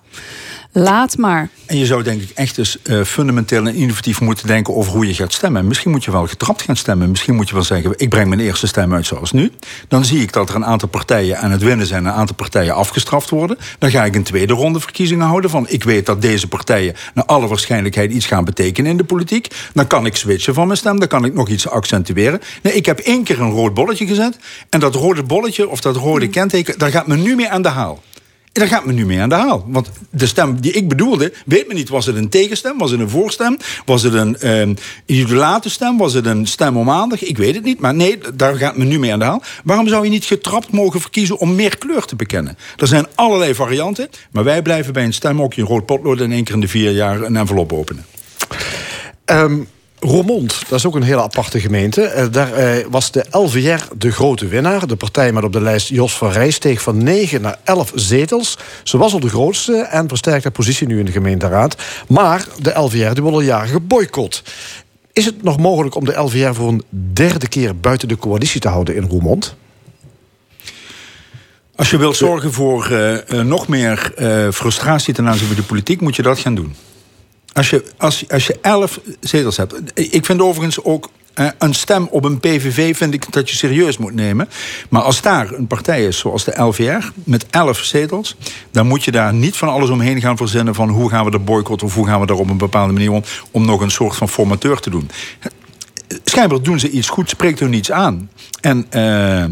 laat 0.78 1.18
maar. 1.18 1.50
En 1.66 1.78
je 1.78 1.86
zou 1.86 2.04
denk 2.04 2.22
ik 2.22 2.30
echt 2.34 2.56
dus 2.56 2.82
eh, 2.82 3.02
fundamenteel 3.02 3.66
en 3.66 3.76
innovatief 3.76 4.22
moeten 4.22 4.48
denken 4.48 4.76
over 4.76 4.92
hoe 4.92 5.08
je 5.08 5.14
gaat 5.14 5.34
stemmen. 5.34 5.68
Misschien 5.68 5.92
moet 5.92 6.04
je 6.04 6.12
wel 6.12 6.28
getrapt 6.28 6.62
gaan 6.62 6.76
stemmen. 6.76 7.10
Misschien 7.10 7.36
moet 7.36 7.48
je 7.48 7.54
wel 7.54 7.64
zeggen, 7.64 7.94
ik 7.98 8.10
breng 8.10 8.28
mijn 8.28 8.42
eerste 8.42 8.68
stem 8.68 8.94
uit 8.94 9.06
zoals 9.06 9.32
nu. 9.32 9.52
Dan 9.88 10.06
zie 10.06 10.22
ik 10.22 10.34
dat 10.34 10.50
er 10.50 10.56
een 10.56 10.66
aantal 10.66 10.88
partijen 10.88 11.38
aan 11.38 11.52
het 11.52 11.62
winnen 11.62 11.88
zijn, 11.88 12.06
een 12.06 12.12
aantal 12.12 12.36
partijen 12.36 12.76
afgestraft 12.76 13.30
worden. 13.30 13.58
Dan 13.80 13.90
ga 13.90 14.06
ik 14.06 14.16
een 14.16 14.24
tweede 14.24 14.54
ronde 14.54 14.80
verkiezingen 14.80 15.26
houden 15.26 15.50
van 15.50 15.66
ik 15.70 15.84
weet 15.84 16.06
dat 16.06 16.22
deze 16.22 16.48
partijen 16.48 16.96
naar 17.14 17.26
alle 17.26 17.48
waarschijnlijkheid 17.48 18.12
iets 18.12 18.26
gaan 18.26 18.46
betekenen 18.46 18.92
in 18.92 18.98
de 18.98 19.04
politiek. 19.04 19.48
Dan 19.74 19.88
kan 19.88 20.06
ik 20.06 20.16
switchen 20.16 20.54
van 20.54 20.68
mijn 20.68 20.80
stem, 20.80 21.00
dan 21.00 21.08
kan 21.08 21.26
ik 21.26 21.34
nog 21.34 21.50
iets 21.50 21.68
accentueren. 21.68 22.42
Nee, 22.62 22.74
ik 22.74 22.86
heb 22.86 23.00
één 23.00 23.24
keer 23.24 23.42
een 23.42 23.52
rood 23.52 23.74
bolletje 23.74 24.08
gezet. 24.08 24.38
En 24.70 24.80
dat 24.80 24.96
rode 24.96 25.24
bolletje 25.24 25.70
of 25.70 25.82
dat 25.82 25.96
rode 25.96 26.28
kenteken, 26.28 26.78
daar 26.78 26.92
gaat 26.92 27.08
me 27.08 27.16
nu 27.16 27.36
mee 27.36 27.50
aan 27.50 27.62
de 27.62 27.70
haal. 27.70 28.02
En 28.56 28.62
daar 28.62 28.70
gaat 28.70 28.86
me 28.86 28.94
nu 28.94 29.06
mee 29.06 29.22
aan 29.22 29.30
de 29.30 29.36
haal. 29.36 29.66
Want 29.68 29.90
de 30.10 30.28
stem 30.28 30.62
die 30.62 30.72
ik 30.72 30.88
bedoelde, 30.88 31.34
weet 31.46 31.68
me 31.68 31.74
niet, 31.74 31.90
was 31.90 32.06
het 32.06 32.16
een 32.16 32.30
tegenstem? 32.30 32.78
Was 32.78 32.92
het 32.92 33.00
een 33.00 33.10
voorstem? 33.10 33.58
Was 33.86 34.04
het 34.04 34.14
een 34.40 34.78
idolate 35.06 35.70
stem? 35.70 35.98
Was 35.98 36.14
het 36.14 36.26
een 36.26 36.48
stem 36.48 36.78
om 36.78 36.90
aandacht? 36.90 37.28
Ik 37.28 37.38
weet 37.38 37.56
het 37.56 37.64
niet, 37.64 37.80
maar 37.80 37.94
nee, 37.94 38.18
daar 38.34 38.56
gaat 38.56 38.78
me 38.78 38.84
nu 38.84 39.00
mee 39.00 39.14
aan 39.14 39.20
de 39.20 39.26
haal. 39.26 39.42
Waarom 39.64 39.88
zou 39.88 40.04
je 40.04 40.10
niet 40.10 40.26
getrapt 40.26 40.72
mogen 40.72 41.02
verkiezen 41.02 41.38
om 41.38 41.56
meer 41.56 41.78
kleur 41.78 42.06
te 42.06 42.16
bekennen? 42.16 42.58
Er 42.78 42.88
zijn 42.88 43.08
allerlei 43.16 43.56
varianten, 43.56 44.10
maar 44.32 44.44
wij 44.44 44.62
blijven 44.62 44.94
bij 44.94 45.04
een 45.04 45.14
stemhokje, 45.14 45.62
een 45.62 45.68
rood 45.68 45.86
potlood... 45.86 46.20
en 46.20 46.32
één 46.32 46.44
keer 46.44 46.54
in 46.56 46.62
de 46.62 46.68
vier 46.68 46.92
jaar 46.92 47.22
een 47.22 47.36
envelop 47.36 47.74
openen. 47.74 48.06
Ehm, 49.26 49.62
Roermond, 50.06 50.60
dat 50.68 50.80
is 50.80 50.86
ook 50.86 50.96
een 50.96 51.04
hele 51.04 51.22
aparte 51.22 51.60
gemeente. 51.60 52.02
Eh, 52.02 52.26
daar 52.32 52.54
eh, 52.54 52.86
was 52.90 53.12
de 53.12 53.26
LVR 53.32 53.84
de 53.98 54.12
grote 54.12 54.48
winnaar. 54.48 54.88
De 54.88 54.96
partij 54.96 55.32
met 55.32 55.44
op 55.44 55.54
de 55.54 55.62
lijst 55.62 55.90
Jos 55.90 56.18
van 56.18 56.32
Rij 56.32 56.52
steeg 56.52 56.82
van 56.82 57.04
9 57.04 57.42
naar 57.42 57.58
11 57.64 57.92
zetels. 57.96 58.58
Ze 58.84 58.98
was 58.98 59.14
al 59.14 59.20
de 59.20 59.30
grootste 59.30 59.76
en 59.76 60.08
versterkt 60.08 60.44
haar 60.44 60.52
positie 60.52 60.88
nu 60.88 61.00
in 61.00 61.06
de 61.06 61.12
gemeenteraad. 61.12 61.76
Maar 62.08 62.48
de 62.62 62.80
LVR 62.80 63.14
die 63.14 63.22
wordt 63.22 63.38
al 63.38 63.42
jaren 63.42 63.68
geboycott. 63.68 64.44
Is 65.14 65.26
het 65.26 65.44
nog 65.44 65.58
mogelijk 65.58 65.96
om 65.96 66.06
de 66.06 66.20
LVR 66.20 66.54
voor 66.54 66.68
een 66.68 66.84
derde 67.14 67.48
keer 67.48 67.80
buiten 67.80 68.08
de 68.08 68.18
coalitie 68.18 68.62
te 68.62 68.68
houden 68.68 68.96
in 68.96 69.08
Roermond? 69.10 69.56
Als 71.76 71.90
je 71.90 71.98
wilt 71.98 72.16
zorgen 72.16 72.54
voor 72.54 72.92
eh, 72.92 73.42
nog 73.42 73.68
meer 73.68 74.14
frustratie 74.54 75.14
ten 75.14 75.28
aanzien 75.28 75.48
van 75.48 75.56
de 75.56 75.64
politiek, 75.64 76.02
moet 76.02 76.16
je 76.16 76.22
dat 76.22 76.40
gaan 76.40 76.56
doen. 76.56 76.76
Als 77.56 77.70
je, 77.70 77.84
als, 77.98 78.30
als 78.30 78.48
je 78.48 78.58
elf 78.62 79.00
zetels 79.20 79.58
hebt. 79.58 79.74
Ik 79.94 80.26
vind 80.26 80.42
overigens 80.42 80.84
ook. 80.84 81.10
eh, 81.34 81.48
een 81.58 81.74
stem 81.74 82.08
op 82.12 82.24
een 82.26 82.40
PVV 82.40 82.98
vind 82.98 83.14
ik 83.14 83.32
dat 83.32 83.50
je 83.50 83.56
serieus 83.56 83.98
moet 83.98 84.14
nemen. 84.14 84.50
Maar 84.90 85.02
als 85.02 85.22
daar 85.22 85.52
een 85.54 85.68
partij 85.68 86.06
is 86.06 86.18
zoals 86.18 86.44
de 86.44 86.62
LVR 86.62 87.10
met 87.24 87.46
elf 87.50 87.78
zetels, 87.78 88.36
dan 88.72 88.88
moet 88.88 89.04
je 89.04 89.12
daar 89.12 89.34
niet 89.34 89.56
van 89.56 89.70
alles 89.70 89.90
omheen 89.90 90.22
gaan 90.22 90.38
verzinnen 90.38 90.76
van 90.76 90.90
hoe 90.90 91.10
gaan 91.10 91.26
we 91.26 91.32
de 91.32 91.40
boycotten 91.40 91.88
of 91.88 91.94
hoe 91.94 92.08
gaan 92.08 92.20
we 92.20 92.26
daar 92.26 92.38
op 92.38 92.50
een 92.50 92.58
bepaalde 92.58 92.94
manier 92.94 93.12
om, 93.12 93.24
om 93.52 93.66
nog 93.66 93.82
een 93.82 93.92
soort 93.92 94.16
van 94.16 94.30
formateur 94.30 94.80
te 94.80 94.90
doen. 94.90 95.10
Schijnbaar 96.24 96.62
doen 96.62 96.80
ze 96.80 96.90
iets 96.90 97.10
goed, 97.10 97.30
spreekt 97.30 97.60
hun 97.60 97.74
iets 97.74 97.92
aan. 97.92 98.30
En 98.62 98.86
eh, 98.90 99.46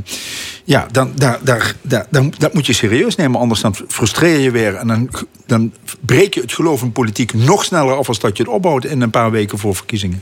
ja, 0.64 0.88
dan, 0.92 1.12
daar, 1.16 1.40
daar, 1.44 1.76
daar, 1.82 2.06
dan, 2.10 2.34
dat 2.38 2.54
moet 2.54 2.66
je 2.66 2.74
serieus 2.74 3.16
nemen, 3.16 3.40
anders 3.40 3.62
dan 3.62 3.76
frustreer 3.88 4.40
je 4.40 4.52
weer. 4.52 4.76
En 4.76 4.88
dan, 4.88 5.10
dan 5.46 5.74
breek 6.00 6.34
je 6.34 6.42
het 6.42 6.54
geloof 6.54 6.82
in 6.82 6.92
politiek 6.92 7.34
nog 7.34 7.64
sneller 7.64 7.96
af 7.96 8.08
als 8.08 8.20
dat 8.20 8.38
je 8.38 8.44
het 8.44 8.52
opbouwt 8.52 8.86
in 8.86 9.02
een 9.02 9.10
paar 9.10 9.32
weken 9.32 9.58
voor 9.58 9.76
verkiezingen. 9.76 10.22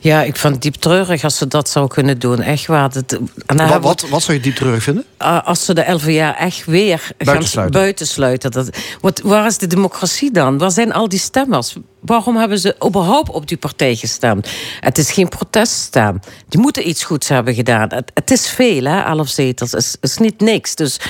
Ja, 0.00 0.22
ik 0.22 0.36
vind 0.36 0.52
het 0.52 0.62
diep 0.62 0.74
treurig 0.74 1.24
als 1.24 1.36
ze 1.36 1.46
dat 1.46 1.68
zou 1.68 1.88
kunnen 1.88 2.18
doen. 2.18 2.40
Echt 2.40 2.66
waar. 2.66 2.92
Dat, 2.92 3.18
dan 3.46 3.68
Wat, 3.68 3.82
wat, 3.82 4.08
wat 4.08 4.22
zou 4.22 4.36
je 4.36 4.42
diep 4.42 4.54
terug 4.54 4.82
vinden? 4.82 5.04
Uh, 5.22 5.46
als 5.46 5.64
ze 5.64 5.74
de 5.74 5.92
LVA 5.92 6.38
echt 6.38 6.64
weer 6.64 6.98
gaan 6.98 7.14
Buitensluiten. 7.18 7.80
buitensluiten. 7.80 8.50
Dat, 8.50 8.70
wat, 9.00 9.20
waar 9.20 9.46
is 9.46 9.58
de 9.58 9.66
democratie 9.66 10.30
dan? 10.30 10.58
Waar 10.58 10.70
zijn 10.70 10.92
al 10.92 11.08
die 11.08 11.18
stemmers? 11.18 11.76
Waarom 12.00 12.36
hebben 12.36 12.58
ze 12.58 12.76
überhaupt 12.86 13.30
op 13.30 13.48
die 13.48 13.56
partij 13.56 13.94
gestemd? 13.94 14.50
Het 14.80 14.98
is 14.98 15.12
geen 15.12 15.28
proteststem. 15.28 16.20
Die 16.48 16.60
moeten 16.60 16.88
iets 16.88 17.04
goeds 17.04 17.28
hebben 17.28 17.54
gedaan. 17.54 17.88
Het, 17.92 18.10
het 18.14 18.30
is 18.30 18.48
veel, 18.48 18.84
hè, 18.84 19.00
elf 19.00 19.28
zetels. 19.28 19.70
Het 19.70 19.80
is, 19.80 19.96
is 20.00 20.16
niet 20.16 20.40
niks. 20.40 20.74
Dus 20.74 21.00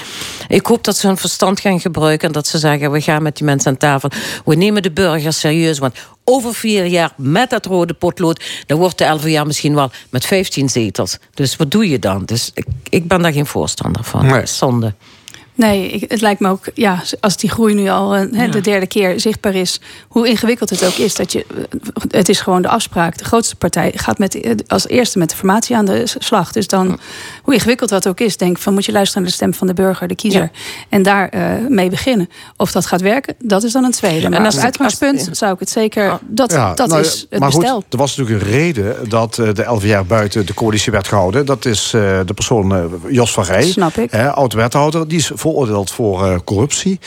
ik 0.48 0.66
hoop 0.66 0.84
dat 0.84 0.96
ze 0.96 1.06
hun 1.06 1.16
verstand 1.16 1.60
gaan 1.60 1.80
gebruiken... 1.80 2.26
en 2.26 2.34
dat 2.34 2.46
ze 2.46 2.58
zeggen, 2.58 2.90
we 2.90 3.00
gaan 3.00 3.22
met 3.22 3.36
die 3.36 3.44
mensen 3.44 3.70
aan 3.70 3.76
tafel. 3.76 4.10
We 4.44 4.54
nemen 4.54 4.82
de 4.82 4.90
burgers 4.90 5.40
serieus, 5.40 5.78
want 5.78 5.94
over 6.24 6.54
vier 6.54 6.86
jaar 6.86 7.12
met 7.16 7.50
dat 7.50 7.66
rode 7.66 7.94
potlood... 7.94 8.44
dan 8.66 8.78
wordt 8.78 8.98
de 8.98 9.04
LVA 9.04 9.44
misschien 9.44 9.74
wel 9.74 9.90
met 10.10 10.26
15 10.26 10.68
zetels. 10.68 11.18
Dus 11.34 11.56
wat 11.56 11.70
doe 11.70 11.88
je 11.88 11.98
dan? 11.98 12.24
Dus 12.24 12.50
ik, 12.54 12.66
ik 12.88 13.08
ben 13.08 13.22
daar 13.22 13.32
geen 13.32 13.46
voorstander 13.46 14.04
van. 14.04 14.26
Nee. 14.26 14.46
Zonde. 14.46 14.94
Nee, 15.60 15.88
ik- 15.90 16.10
het 16.10 16.20
lijkt 16.20 16.40
me 16.40 16.48
ook, 16.48 16.64
ja, 16.74 17.02
als 17.20 17.36
die 17.36 17.50
groei 17.50 17.74
nu 17.74 17.88
al 17.88 18.14
eh, 18.16 18.50
de 18.52 18.60
derde 18.60 18.86
keer 18.86 19.20
zichtbaar 19.20 19.54
is, 19.54 19.80
hoe 20.08 20.28
ingewikkeld 20.28 20.70
het 20.70 20.84
ook 20.84 20.92
is, 20.94 21.14
dat 21.14 21.32
je, 21.32 21.46
eh, 21.48 22.02
het 22.10 22.28
is 22.28 22.40
gewoon 22.40 22.62
de 22.62 22.68
afspraak. 22.68 23.18
De 23.18 23.24
grootste 23.24 23.56
partij 23.56 23.92
gaat 23.94 24.18
met, 24.18 24.40
eh, 24.40 24.54
als 24.66 24.88
eerste 24.88 25.18
met 25.18 25.30
de 25.30 25.36
formatie 25.36 25.76
aan 25.76 25.84
de 25.84 26.02
slag. 26.18 26.52
Dus 26.52 26.66
dan, 26.66 26.98
hoe 27.50 27.58
ingewikkeld 27.58 27.90
dat 27.90 28.08
ook 28.08 28.20
is, 28.20 28.36
denk 28.36 28.56
ik 28.56 28.62
van 28.62 28.72
moet 28.74 28.84
je 28.84 28.92
luisteren 28.92 29.22
naar 29.22 29.30
de 29.30 29.36
stem 29.36 29.54
van 29.54 29.66
de 29.66 29.72
burger, 29.74 30.08
de 30.08 30.14
kiezer, 30.14 30.50
en 30.88 31.02
daar 31.02 31.28
eh, 31.28 31.52
mee 31.68 31.90
beginnen. 31.90 32.28
Of 32.56 32.72
dat 32.72 32.86
gaat 32.86 33.00
werken, 33.00 33.34
dat 33.38 33.62
is 33.62 33.72
dan 33.72 33.84
een 33.84 33.90
tweede. 33.90 34.28
Maar 34.28 34.38
en 34.38 34.44
als 34.44 34.54
als- 34.54 34.64
uitgangspunt 34.64 35.28
zou 35.32 35.52
ik 35.52 35.58
het 35.60 35.70
zeker, 35.70 36.18
dat, 36.26 36.52
Ja, 36.52 36.74
dat 36.74 36.88
nou, 36.88 37.00
is 37.00 37.26
het 37.30 37.40
maar 37.40 37.50
bestel. 37.50 37.74
Goed, 37.74 37.92
er 37.92 37.98
was 37.98 38.16
natuurlijk 38.16 38.44
een 38.44 38.50
reden 38.52 39.08
dat 39.08 39.38
eh, 39.38 39.54
de 39.54 39.62
LVR 39.64 40.04
buiten 40.06 40.46
de 40.46 40.54
coalitie 40.54 40.92
werd 40.92 41.08
gehouden. 41.08 41.46
Dat 41.46 41.64
is 41.64 41.92
eh, 41.94 42.20
de 42.26 42.34
persoon 42.34 42.90
Jos 43.08 43.32
van 43.32 43.44
Rij, 43.44 43.62
Snap 43.70 43.96
ik. 43.96 44.14
oud-wethouder. 44.14 45.08
Die 45.08 45.18
is 45.18 45.30
veroordeeld 45.34 45.90
voor 45.90 46.26
eh, 46.26 46.38
corruptie. 46.44 46.98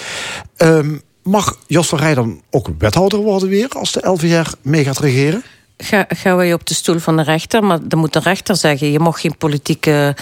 Ehm, 0.58 0.96
mag 1.24 1.58
Jos 1.68 1.88
van 1.88 2.00
Rij 2.00 2.14
dan 2.14 2.42
ook 2.50 2.68
wethouder 2.78 3.20
worden 3.20 3.50
weer 3.50 3.68
als 3.70 3.92
de 3.92 4.08
LVR 4.08 4.50
mee 4.62 4.84
gaat 4.84 5.00
regeren? 5.00 5.44
Ga, 5.78 6.06
gaan 6.10 6.36
wij 6.36 6.54
op 6.54 6.66
de 6.66 6.74
stoel 6.74 7.00
van 7.00 7.16
de 7.18 7.24
rechter, 7.24 7.64
maar 7.64 7.78
dan 7.82 8.00
moet 8.00 8.14
de 8.14 8.20
rechter 8.20 8.56
zeggen: 8.56 8.92
je 8.92 9.00
mag 9.00 9.22
geen 9.22 9.38
politieke 9.38 10.16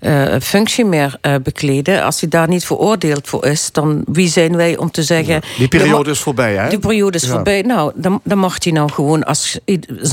eh, 0.00 0.34
functie 0.42 0.84
meer 0.84 1.18
eh, 1.20 1.34
bekleden. 1.42 2.04
Als 2.04 2.20
hij 2.20 2.28
daar 2.28 2.48
niet 2.48 2.64
veroordeeld 2.66 3.28
voor 3.28 3.46
is, 3.46 3.68
dan 3.72 4.02
wie 4.06 4.28
zijn 4.28 4.56
wij 4.56 4.76
om 4.76 4.90
te 4.90 5.02
zeggen. 5.02 5.40
Die 5.58 5.68
periode 5.68 6.10
is 6.10 6.18
voorbij, 6.20 6.54
hè? 6.56 6.68
Die 6.68 6.78
periode 6.78 7.16
is 7.16 7.22
Ja. 7.24 7.28
voorbij. 7.30 7.62
Nou, 7.62 7.92
dan, 7.94 8.20
dan 8.24 8.38
mag 8.38 8.56
hij 8.64 8.72
nou 8.72 8.92
gewoon 8.92 9.24
als, 9.24 9.58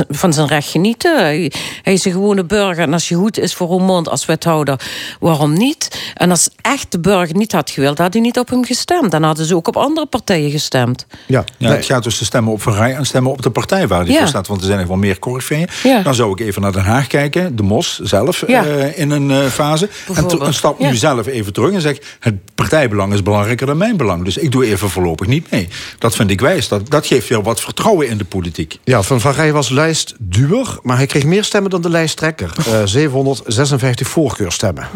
van 0.10 0.34
zijn 0.34 0.48
recht 0.48 0.70
genieten. 0.70 1.18
Hij, 1.18 1.52
hij 1.82 1.94
is 1.94 2.06
een 2.06 2.12
gewone 2.12 2.44
burger. 2.46 2.84
En 2.84 2.94
als 2.94 3.10
je 3.10 3.16
goed 3.16 3.38
is 3.40 3.54
voor 3.54 3.68
Roermond 3.68 4.10
als 4.10 4.26
wethouder, 4.26 4.80
waarom 5.20 5.54
niet? 5.54 6.12
En 6.16 6.30
als 6.30 6.50
echt 6.62 6.92
de 6.92 7.00
burger 7.00 7.36
niet 7.36 7.52
had 7.52 7.70
gewild, 7.70 7.98
had 7.98 8.14
hij 8.14 8.22
niet 8.22 8.40
op 8.40 8.50
hem 8.50 8.66
gestemd. 8.66 9.12
Dan 9.12 9.24
hadden 9.24 9.46
ze 9.46 9.56
ook 9.56 9.68
op 9.68 9.78
andere 9.78 10.06
partijen 10.06 10.52
gestemd. 10.52 11.06
Ja, 11.28 11.44
Ja, 11.58 11.72
Het 11.72 11.86
gaat 11.86 12.04
dus 12.04 12.18
de 12.18 12.26
stemmen 12.26 12.54
op 12.54 12.62
Van 12.62 12.74
Rij 12.74 12.96
en 12.96 13.06
stemmen 13.06 13.32
op 13.32 13.42
de 13.42 13.50
partij 13.50 13.88
waar 13.88 14.02
hij 14.04 14.12
Ja. 14.12 14.18
voor 14.20 14.28
staat. 14.28 14.48
Want 14.48 14.62
er 14.62 14.68
zijn 14.68 14.80
wel 14.88 14.98
meer 14.98 15.20
corifeeën. 15.20 15.68
Ja. 15.84 16.02
Dan 16.02 16.16
zou 16.16 16.32
ik 16.32 16.40
even 16.40 16.62
naar 16.62 16.72
Den 16.72 16.84
Haag 16.84 17.08
kijken, 17.08 17.56
de 17.56 17.64
MOS 17.64 18.00
zelf 18.00 18.44
Ja. 18.48 18.66
eh, 18.66 19.00
in 19.00 19.12
een 19.12 19.32
eh, 19.32 19.46
fase. 19.46 19.86
En, 19.86 19.92
Bijvoorbeeld. 20.06 20.40
to- 20.40 20.46
en 20.46 20.54
stap 20.54 20.80
nu 20.80 20.88
Ja. 20.88 20.94
zelf 20.94 21.28
even 21.28 21.54
terug 21.54 21.72
en 21.74 21.82
zeg: 21.82 21.98
het 22.20 22.36
partijbelang 22.56 23.14
is 23.14 23.24
belangrijker 23.24 23.66
dan 23.68 23.78
mijn 23.78 23.98
belang. 23.98 24.24
Dus 24.24 24.38
ik 24.38 24.52
doe 24.52 24.66
even 24.66 24.90
voorlopig 24.90 25.28
niet 25.28 25.52
mee. 25.52 25.68
Dat 25.98 26.16
vind 26.16 26.30
ik 26.30 26.42
wijs. 26.42 26.68
Dat, 26.68 26.90
dat 26.90 27.06
geeft 27.08 27.28
weer 27.30 27.42
wat 27.44 27.62
vertrouwen 27.62 28.08
in 28.10 28.18
de 28.18 28.26
politiek. 28.26 28.78
Ja, 28.84 29.02
Van 29.02 29.22
Van 29.22 29.32
Rij 29.34 29.54
was 29.54 29.70
lijstduwer, 29.70 30.78
maar 30.82 30.98
hij 30.98 31.06
kreeg 31.06 31.24
meer 31.26 31.44
stemmen 31.44 31.72
dan 31.72 31.82
de 31.82 31.90
lijsttrekker. 31.90 32.52
Eh 32.68 32.82
756 32.86 34.08
voorkeurstemmen. 34.08 34.88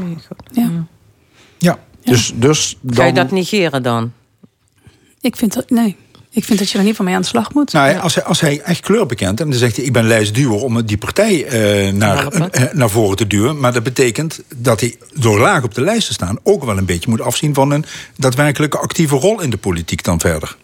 Ja. 0.52 0.70
Ja. 1.58 1.80
Dus, 2.04 2.32
dus 2.36 2.78
dan... 2.82 2.96
Ga 2.96 3.06
je 3.06 3.14
dat 3.14 3.32
negeren 3.32 3.84
dan? 3.84 4.12
Ik 5.22 5.36
vind 5.36 5.54
dat, 5.54 5.70
nee. 5.70 5.96
Ik 6.38 6.44
vind 6.44 6.60
dat 6.60 6.70
je 6.70 6.78
er 6.78 6.84
niet 6.84 6.96
van 6.96 7.06
mee 7.06 7.16
aan 7.16 7.22
de 7.22 7.28
slag 7.28 7.54
moet. 7.54 7.74
Nou, 7.74 7.90
ja, 7.90 8.00
als, 8.00 8.16
hij, 8.16 8.24
als 8.24 8.42
hij 8.42 8.62
echt 8.62 8.80
kleur 8.80 9.06
bekent 9.06 9.40
en 9.40 9.50
dan 9.50 9.60
zegt 9.60 9.76
hij: 9.76 9.86
Ik 9.86 9.94
ben 9.94 10.08
lijstduwer 10.08 10.64
om 10.64 10.86
die 10.86 10.98
partij 10.98 11.46
eh, 11.46 11.94
naar, 11.94 12.28
eh, 12.28 12.74
naar 12.74 12.90
voren 12.90 13.18
te 13.18 13.28
duwen. 13.28 13.60
Maar 13.60 13.74
dat 13.74 13.84
betekent 13.84 14.42
dat 14.56 14.80
hij 14.80 14.96
door 15.14 15.40
laag 15.40 15.64
op 15.64 15.74
de 15.74 15.82
lijst 15.82 16.08
te 16.08 16.14
staan 16.14 16.40
ook 16.44 16.64
wel 16.64 16.78
een 16.78 16.86
beetje 16.86 17.10
moet 17.10 17.22
afzien 17.22 17.54
van 17.54 17.72
een 17.72 17.86
daadwerkelijke 18.16 18.78
actieve 18.78 19.16
rol 19.16 19.42
in 19.42 19.50
de 19.50 19.58
politiek 19.58 20.04
dan 20.04 20.20
verder. 20.20 20.58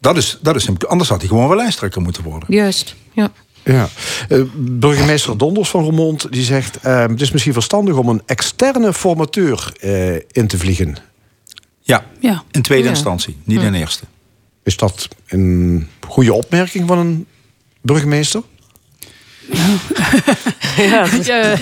Dat 0.00 0.16
is, 0.16 0.38
dat 0.42 0.56
is 0.56 0.66
hem. 0.66 0.76
Anders 0.88 1.08
had 1.10 1.18
hij 1.20 1.28
gewoon 1.28 1.48
wel 1.48 1.56
lijsttrekker 1.56 2.02
moeten 2.02 2.22
worden. 2.22 2.54
Juist, 2.54 2.94
ja. 3.12 3.30
Ja. 3.64 3.88
Eh, 4.28 4.40
burgemeester 4.56 5.38
Donders 5.38 5.68
van 5.68 5.82
Roermond 5.82 6.32
die 6.32 6.44
zegt... 6.44 6.78
het 6.82 7.20
is 7.20 7.30
misschien 7.30 7.52
verstandig 7.52 7.96
om 7.96 8.08
een 8.08 8.22
externe 8.26 8.92
formateur 8.92 9.72
eh, 9.80 10.14
in 10.14 10.46
te 10.46 10.58
vliegen. 10.58 10.96
Ja, 11.82 12.04
Ja. 12.20 12.42
in 12.50 12.62
tweede 12.62 12.84
Ja. 12.84 12.90
instantie, 12.90 13.36
niet 13.44 13.62
in 13.62 13.74
eerste. 13.74 14.04
Is 14.68 14.76
dat 14.76 15.08
een 15.26 15.88
goede 16.08 16.32
opmerking 16.32 16.88
van 16.88 16.98
een 16.98 17.26
burgemeester? 17.80 18.42
Ja, 20.76 21.56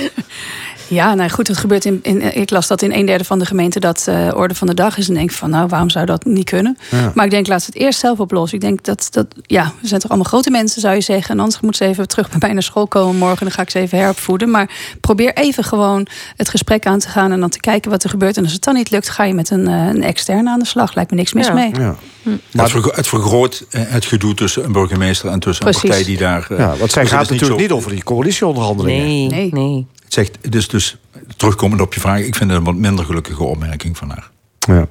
ja 0.88 1.14
nou 1.14 1.30
goed, 1.30 1.48
het 1.48 1.56
gebeurt 1.56 1.84
in, 1.84 1.98
in. 2.02 2.36
Ik 2.36 2.50
las 2.50 2.66
dat 2.66 2.82
in 2.82 2.92
een 2.92 3.06
derde 3.06 3.24
van 3.24 3.38
de 3.38 3.44
gemeente 3.46 3.80
dat 3.80 4.04
eh, 4.08 4.28
orde 4.34 4.54
van 4.54 4.66
de 4.66 4.74
dag 4.74 4.98
is. 4.98 5.08
En 5.08 5.14
denk 5.14 5.30
van, 5.30 5.50
nou, 5.50 5.68
waarom 5.68 5.90
zou 5.90 6.06
dat 6.06 6.24
niet 6.24 6.44
kunnen? 6.50 6.78
Ja. 6.90 7.12
Maar 7.14 7.24
ik 7.24 7.30
denk, 7.30 7.46
laat 7.46 7.60
ze 7.62 7.66
het 7.72 7.80
eerst 7.82 7.98
zelf 8.00 8.20
oplossen. 8.20 8.58
Ik 8.58 8.64
denk 8.64 8.84
dat, 8.84 9.08
dat, 9.10 9.26
ja, 9.42 9.72
we 9.80 9.86
zijn 9.88 10.00
toch 10.00 10.10
allemaal 10.10 10.28
grote 10.30 10.50
mensen, 10.50 10.80
zou 10.80 10.94
je 10.94 11.00
zeggen. 11.00 11.34
En 11.34 11.40
anders 11.40 11.60
moet 11.60 11.76
ze 11.76 11.84
even 11.84 12.08
terug 12.08 12.28
bij 12.30 12.38
mij 12.40 12.52
naar 12.52 12.62
school 12.62 12.86
komen 12.86 13.16
morgen. 13.16 13.38
Dan 13.46 13.50
ga 13.54 13.62
ik 13.62 13.70
ze 13.70 13.78
even 13.78 13.98
heropvoeden. 13.98 14.50
Maar 14.50 14.70
probeer 15.00 15.34
even 15.34 15.64
gewoon 15.64 16.06
het 16.36 16.48
gesprek 16.48 16.86
aan 16.86 16.98
te 16.98 17.08
gaan 17.08 17.32
en 17.32 17.40
dan 17.40 17.48
te 17.50 17.60
kijken 17.60 17.90
wat 17.90 18.04
er 18.04 18.10
gebeurt. 18.10 18.36
En 18.36 18.42
als 18.42 18.52
het 18.52 18.64
dan 18.64 18.74
niet 18.74 18.90
lukt, 18.90 19.08
ga 19.08 19.24
je 19.24 19.34
met 19.34 19.50
een, 19.50 19.66
eh, 19.68 19.86
een 19.86 20.02
externe 20.02 20.50
aan 20.50 20.58
de 20.58 20.66
slag. 20.66 20.94
Lijkt 20.94 21.10
me 21.10 21.16
niks 21.16 21.32
mis 21.32 21.46
Ja. 21.46 21.52
mee. 21.52 21.70
Maar 21.72 22.64
het, 22.64 22.70
vergro- 22.70 22.92
het 22.94 23.06
vergroot 23.06 23.66
eh, 23.70 23.82
het 23.86 24.04
gedoe 24.04 24.34
tussen 24.34 24.64
een 24.64 24.72
burgemeester 24.72 25.30
en 25.30 25.40
tussen 25.40 25.64
Precies. 25.64 25.82
een 25.82 25.88
partij 25.88 26.04
die 26.06 26.18
daar. 26.18 26.46
Ja, 26.58 26.76
want 26.76 26.90
zij 26.92 27.06
gaat 27.06 27.20
natuurlijk 27.30 27.52
zo- 27.52 27.56
niet 27.60 27.70
over 27.70 27.90
die 27.90 28.02
coalitieonderhandelingen. 28.04 29.28
Nee, 29.30 29.48
nee. 29.52 29.86
Het 30.06 30.14
zegt, 30.14 30.52
dus, 30.52 30.68
dus 30.68 30.96
terugkomend 31.36 31.80
op 31.80 31.94
je 31.94 32.00
vraag, 32.00 32.20
ik 32.20 32.34
vind 32.34 32.50
het 32.50 32.58
een 32.58 32.64
wat 32.64 32.74
minder 32.74 33.04
gelukkige 33.04 33.44
opmerking 33.44 33.96
van 33.96 34.10
haar. 34.10 34.30
Ja. 34.58 34.88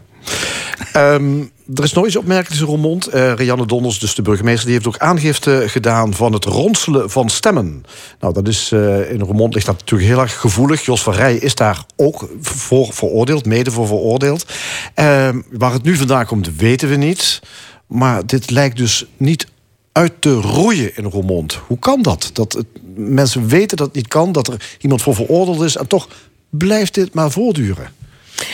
Ehm, 0.93 1.39
er 1.75 1.83
is 1.83 1.93
nog 1.93 2.05
iets 2.05 2.15
opmerkelijks 2.15 2.59
in 2.61 2.67
Roermond. 2.67 3.07
Eh 3.07 3.33
Rianne 3.33 3.65
Donders, 3.65 3.99
dus 3.99 4.15
de 4.15 4.21
burgemeester, 4.21 4.65
die 4.65 4.73
heeft 4.73 4.87
ook 4.87 4.97
aangifte 4.97 5.63
gedaan 5.67 6.13
van 6.13 6.33
het 6.33 6.45
ronselen 6.45 7.09
van 7.09 7.29
stemmen. 7.29 7.83
Nou, 8.19 8.33
dat 8.33 8.47
is 8.47 8.71
eh, 8.71 9.11
in 9.11 9.19
Roermond 9.19 9.53
ligt 9.53 9.65
dat 9.65 9.77
natuurlijk 9.79 10.09
heel 10.09 10.21
erg 10.21 10.39
gevoelig. 10.39 10.85
Jos 10.85 11.03
van 11.03 11.13
Rij 11.13 11.35
is 11.35 11.55
daar 11.55 11.85
ook 11.95 12.29
voor 12.41 12.93
veroordeeld, 12.93 13.45
mede 13.45 13.71
voor 13.71 13.87
veroordeeld. 13.87 14.45
Ehm, 14.93 15.41
waar 15.51 15.73
het 15.73 15.83
nu 15.83 15.95
vandaan 15.95 16.25
komt, 16.25 16.55
weten 16.55 16.89
we 16.89 16.95
niet. 16.95 17.41
Maar 17.87 18.25
dit 18.25 18.49
lijkt 18.49 18.77
dus 18.77 19.05
niet 19.17 19.47
uit 19.95 20.13
te 20.19 20.34
roeien 20.34 20.95
in 20.95 21.03
Roermond. 21.03 21.53
Hoe 21.53 21.80
kan 21.80 22.01
dat? 22.01 22.30
Dat 22.34 22.53
het, 22.53 22.65
mensen 22.95 23.47
weten 23.47 23.77
dat 23.77 23.88
het 23.88 23.95
niet 23.95 24.07
kan, 24.07 24.31
dat 24.31 24.47
er 24.47 24.77
iemand 24.80 25.01
voor 25.01 25.15
veroordeeld 25.15 25.61
is... 25.61 25.77
en 25.77 25.88
toch 25.88 26.07
blijft 26.49 26.93
dit 26.93 27.13
maar 27.13 27.31
voortduren. 27.31 27.93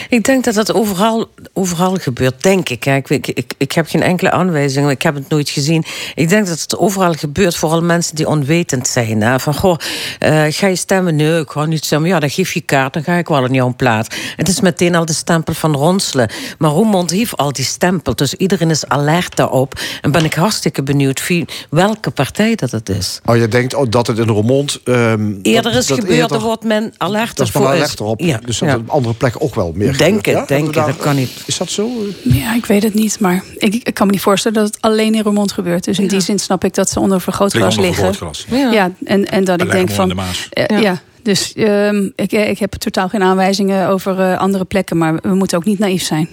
Ik 0.10 0.24
denk 0.24 0.44
dat 0.44 0.54
dat 0.54 0.74
overal, 0.74 1.30
overal 1.54 1.96
gebeurt, 1.96 2.44
denk 2.44 2.70
ik. 2.70 2.84
hè. 2.84 2.96
Ik, 2.96 3.10
ik, 3.28 3.54
ik, 3.58 3.72
heb 3.72 3.88
geen 3.88 4.02
enkele 4.04 4.32
aanwijzing, 4.32 4.90
ik 4.90 5.02
heb 5.02 5.16
het 5.16 5.30
nooit 5.30 5.50
gezien. 5.50 5.84
Ik 6.16 6.30
denk 6.30 6.48
dat 6.48 6.62
het 6.62 6.78
overal 6.78 7.14
gebeurt, 7.14 7.56
vooral 7.56 7.82
mensen 7.82 8.16
die 8.16 8.28
onwetend 8.28 8.88
zijn. 8.88 9.22
Hè. 9.22 9.40
Van, 9.40 9.54
goh, 9.56 9.78
eh, 10.20 10.44
ga 10.50 10.68
je 10.68 10.76
stemmen? 10.76 11.16
Nee, 11.16 11.40
ik 11.40 11.50
ga 11.50 11.66
niet 11.66 11.86
stemmen. 11.86 12.10
Ja, 12.10 12.20
dan 12.20 12.30
geef 12.30 12.54
je 12.54 12.62
kaart, 12.62 12.94
dan 12.94 13.04
ga 13.04 13.14
ik 13.14 13.28
wel 13.28 13.46
in 13.46 13.54
jouw 13.54 13.74
plaats. 13.78 14.16
Het 14.36 14.48
is 14.48 14.62
meteen 14.62 14.96
al 14.96 15.06
de 15.06 15.14
stempel 15.14 15.54
van 15.54 15.76
ronselen. 15.76 16.30
Maar 16.58 16.72
Roermond 16.72 17.12
heeft 17.12 17.38
al 17.38 17.52
die 17.52 17.66
stempel, 17.66 18.16
dus 18.16 18.34
iedereen 18.34 18.70
is 18.70 18.88
alert 18.88 19.36
daarop. 19.36 19.80
En 20.02 20.12
ben 20.12 20.26
ik 20.26 20.34
hartstikke 20.34 20.84
benieuwd 20.84 21.28
wie, 21.28 21.46
welke 21.70 22.10
partij 22.12 22.56
dat 22.56 22.72
het 22.72 22.90
is. 22.90 23.20
Oh, 23.26 23.38
je 23.38 23.48
denkt 23.48 23.74
oh, 23.74 23.86
dat 23.90 24.08
het 24.08 24.18
in 24.18 24.28
Roermond... 24.28 24.80
ehm, 24.84 25.34
Eerder 25.42 25.76
is 25.76 25.88
dat 25.88 26.00
gebeurd, 26.00 26.18
eerder- 26.20 26.38
er 26.38 26.44
wordt 26.44 26.64
men 26.64 26.94
alert 26.98 27.38
Dat 27.38 27.46
is 27.48 27.52
voor. 27.54 27.74
erop. 27.74 28.20
Ja, 28.20 28.40
dus 28.46 28.60
ja. 28.60 28.76
op 28.76 28.90
andere 28.90 29.14
plekken 29.14 29.42
ook 29.42 29.56
wel 29.56 29.71
meer 29.78 29.98
Denk 29.98 30.26
gebeurt, 30.26 30.26
het, 30.26 30.36
ja? 30.50 30.56
denk 30.56 30.66
het, 30.66 30.74
Daar- 30.76 30.86
dat 30.86 30.98
kan 30.98 31.16
niet. 31.16 31.30
Is 31.46 31.58
dat 31.58 31.70
zo? 31.70 31.90
Ja, 32.24 32.56
ik 32.56 32.66
weet 32.66 32.84
het 32.84 32.94
niet. 32.94 33.20
Maar 33.20 33.44
ik, 33.58 33.74
ik 33.74 33.94
kan 33.94 34.06
me 34.08 34.12
niet 34.12 34.22
voorstellen 34.22 34.58
dat 34.64 34.68
het 34.74 34.82
alleen 34.82 35.14
in 35.16 35.22
Roermond 35.22 35.52
gebeurt. 35.52 35.84
Dus 35.84 36.00
in 36.00 36.08
die 36.08 36.20
zin 36.20 36.40
snap 36.40 36.64
ik 36.64 36.74
dat 36.74 36.90
ze 36.90 37.00
onder 37.00 37.22
vergrootglas 37.22 37.76
Liggen 37.76 37.94
vergrootglas, 37.96 38.46
Ja. 38.50 38.72
ja. 38.72 38.92
en, 39.04 39.26
en 39.26 39.44
dat 39.44 39.60
En 39.60 39.66
ik 39.66 39.72
denk 39.72 39.90
van. 39.90 40.04
in 40.04 40.10
de 40.10 40.22
Maas. 40.22 40.48
eh, 40.52 40.66
Ja. 40.68 40.78
ja. 40.78 41.02
Dus 41.24 41.54
ehm, 41.54 42.10
ik, 42.16 42.32
ik 42.32 42.60
heb 42.60 42.72
totaal 42.74 43.10
geen 43.10 43.24
aanwijzingen 43.24 43.88
over 43.88 44.20
eh, 44.20 44.38
andere 44.38 44.66
plekken. 44.66 44.98
Maar 44.98 45.16
we 45.22 45.34
moeten 45.36 45.58
ook 45.58 45.66
niet 45.66 45.80
naïef 45.80 46.04
zijn. 46.04 46.30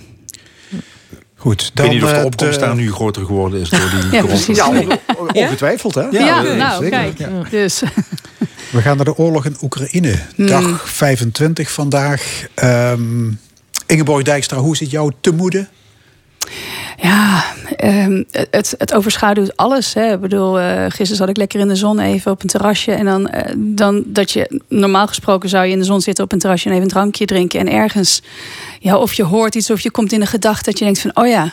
Goed, 1.41 1.71
Ik 1.75 1.81
weet 1.83 1.91
niet 1.91 2.03
of 2.03 2.11
de 2.11 2.17
eh, 2.17 2.25
opkomst 2.25 2.61
daar 2.61 2.75
nu 2.75 2.93
groter 2.93 3.25
geworden 3.25 3.61
is 3.61 3.69
door 3.69 3.91
die 3.91 3.99
Ja, 4.03 4.09
corona. 4.11 4.27
precies. 4.27 4.57
Ja, 4.57 4.69
on- 4.69 4.91
on- 5.19 5.33
ongetwijfeld, 5.35 5.95
hè? 5.95 6.01
Ja, 6.03 6.45
eh, 6.45 6.57
nou, 6.57 6.83
zeker. 6.85 7.13
kijk. 7.15 7.51
Dus. 7.51 7.83
We 8.73 8.81
gaan 8.81 8.97
naar 8.97 9.05
de 9.05 9.17
oorlog 9.17 9.45
in 9.45 9.57
Oekraïne. 9.63 10.15
Hmm. 10.35 10.47
Dag 10.47 10.89
25 10.91 11.71
vandaag. 11.71 12.47
Ehm 12.55 13.31
Ingeborg 13.87 14.23
Dijkstra, 14.23 14.57
hoe 14.59 14.73
het 14.81 14.91
jou 14.91 15.13
te 15.21 15.31
moede? 15.33 15.69
Ja, 17.03 17.45
ehm, 17.77 18.23
het, 18.51 18.75
het 18.79 18.95
overschaduwt 18.95 19.57
alles. 19.57 19.95
Hè. 19.95 20.13
Ik 20.13 20.21
bedoel, 20.21 20.61
eh, 20.61 20.83
gisteren 20.83 21.17
zat 21.17 21.29
ik 21.29 21.37
lekker 21.37 21.61
in 21.61 21.69
de 21.69 21.77
zon 21.77 21.99
even 21.99 22.31
op 22.31 22.43
een 22.43 22.49
terrasje. 22.49 22.93
En 22.93 23.05
dan, 23.05 23.29
eh, 23.29 23.55
dan 23.57 24.03
dat 24.07 24.31
je, 24.31 24.61
normaal 24.69 25.07
gesproken 25.07 25.49
zou 25.49 25.67
je 25.67 25.73
in 25.73 25.79
de 25.79 25.85
zon 25.85 26.01
zitten 26.01 26.25
op 26.25 26.33
een 26.33 26.39
terrasje 26.39 26.67
en 26.67 26.71
even 26.71 26.85
een 26.85 26.91
drankje 26.91 27.25
drinken. 27.25 27.61
En 27.61 27.73
ergens, 27.73 28.23
ja, 28.79 28.97
of 28.97 29.13
je 29.13 29.25
hoort 29.25 29.55
iets 29.55 29.71
of 29.71 29.81
je 29.81 29.91
komt 29.91 30.13
in 30.13 30.21
een 30.21 30.27
gedachte 30.27 30.71
dat 30.71 30.79
je 30.79 30.85
denkt 30.85 31.01
van, 31.01 31.11
oh 31.15 31.29
ja, 31.29 31.53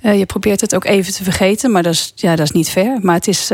eh, 0.00 0.18
je 0.18 0.26
probeert 0.26 0.60
het 0.60 0.74
ook 0.74 0.84
even 0.84 1.12
te 1.12 1.24
vergeten. 1.24 1.70
Maar 1.70 1.82
dat 1.82 1.92
is, 1.92 2.12
ja, 2.14 2.36
dat 2.36 2.44
is 2.46 2.52
niet 2.52 2.70
fair. 2.70 2.98
Maar 3.02 3.14
het 3.14 3.28
is 3.28 3.48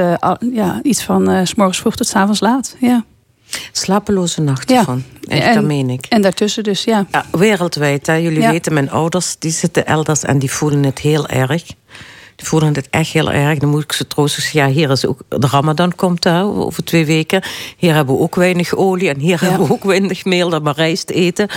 ja, 0.52 0.80
iets 0.82 1.02
van 1.02 1.46
s 1.46 1.54
morgens 1.54 1.78
vroeg 1.78 1.96
tot 1.96 2.06
s 2.06 2.14
avonds 2.14 2.40
laat. 2.40 2.76
Ja. 2.78 3.04
Slapeloze 3.72 4.40
nachten 4.40 4.74
Ja. 4.76 4.84
van. 4.84 5.02
Echt, 5.28 5.42
En- 5.42 5.54
dat 5.54 5.64
meen 5.64 5.90
ik. 5.90 6.06
En 6.08 6.22
daartussen 6.22 6.62
dus, 6.62 6.84
ja. 6.84 7.06
Ja, 7.10 7.24
wereldwijd. 7.30 8.06
Hè. 8.06 8.14
Jullie 8.14 8.40
Ja. 8.40 8.50
weten, 8.50 8.72
mijn 8.74 8.90
ouders 8.90 9.36
die 9.38 9.50
zitten 9.50 9.86
elders 9.86 10.22
en 10.22 10.38
die 10.38 10.50
voelen 10.50 10.82
het 10.84 10.98
heel 10.98 11.28
erg. 11.28 11.62
Voelen 12.42 12.74
het 12.74 12.88
echt 12.90 13.12
heel 13.12 13.32
erg. 13.32 13.58
Dan 13.58 13.68
moet 13.68 13.82
ik 13.82 13.92
ze 13.92 14.06
troosten. 14.06 14.42
Ja, 14.52 14.68
hier 14.68 14.90
is 14.90 15.06
ook 15.06 15.20
de 15.28 15.46
Ramadan 15.46 15.94
komt 15.94 16.24
hè, 16.24 16.42
over 16.42 16.84
twee 16.84 17.06
weken. 17.06 17.42
Hier 17.76 17.94
hebben 17.94 18.14
we 18.14 18.20
ook 18.20 18.34
weinig 18.34 18.74
olie 18.74 19.08
en 19.08 19.18
hier 19.18 19.40
hebben 19.40 19.66
we 19.66 19.72
ook 19.72 19.84
weinig 19.84 20.24
meel 20.24 20.48
dat 20.50 20.62
maar 20.62 20.74
rijst 20.76 21.10
eten. 21.10 21.48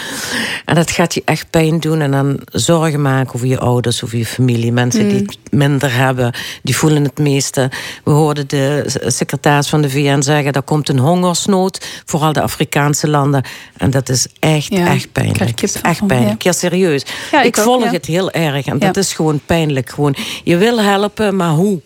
En 0.66 0.76
dat 0.76 0.92
gaat 0.92 1.14
je 1.14 1.22
echt 1.26 1.50
pijn 1.50 1.80
doen. 1.80 2.02
En 2.02 2.12
dan 2.12 2.40
zorgen 2.46 3.02
maken 3.02 3.36
over 3.36 3.48
je 3.48 3.60
ouders, 3.60 4.04
over 4.04 4.18
je 4.18 4.26
familie. 4.26 4.72
Mensen 4.72 5.10
die 5.10 5.22
Mm. 5.22 5.28
het 5.28 5.52
minder 5.52 5.94
hebben, 5.94 6.34
die 6.64 6.76
voelen 6.78 7.04
het 7.04 7.18
meeste. 7.18 7.72
We 8.04 8.12
hoorden 8.12 8.48
de 8.48 8.86
secretaris 9.08 9.70
van 9.70 9.82
de 9.82 9.90
VN 9.90 10.22
zeggen... 10.22 10.52
er 10.52 10.62
komt 10.62 10.90
een 10.90 11.00
hongersnood, 11.00 11.86
vooral 12.06 12.34
de 12.34 12.42
Afrikaanse 12.42 13.08
landen. 13.10 13.44
En 13.78 13.90
dat 13.92 14.10
is 14.10 14.28
echt, 14.40 14.68
Ja, 14.74 14.88
echt 14.88 15.12
pijnlijk. 15.12 15.62
Echt 15.62 16.08
pijnlijk. 16.08 16.42
Ja, 16.42 16.52
serieus. 16.52 17.06
Ja, 17.32 17.40
ik 17.42 17.46
ik 17.46 17.58
ook, 17.58 17.64
volg 17.64 17.92
het 17.92 18.06
heel 18.06 18.32
erg. 18.32 18.66
En 18.66 18.80
dat 18.80 18.98
is 18.98 19.14
gewoon 19.14 19.42
pijnlijk. 19.46 19.90
Gewoon, 19.90 20.16
je 20.44 20.58
wil 20.58 20.73
helpen, 20.80 21.36
maar 21.36 21.52
hoe? 21.52 21.82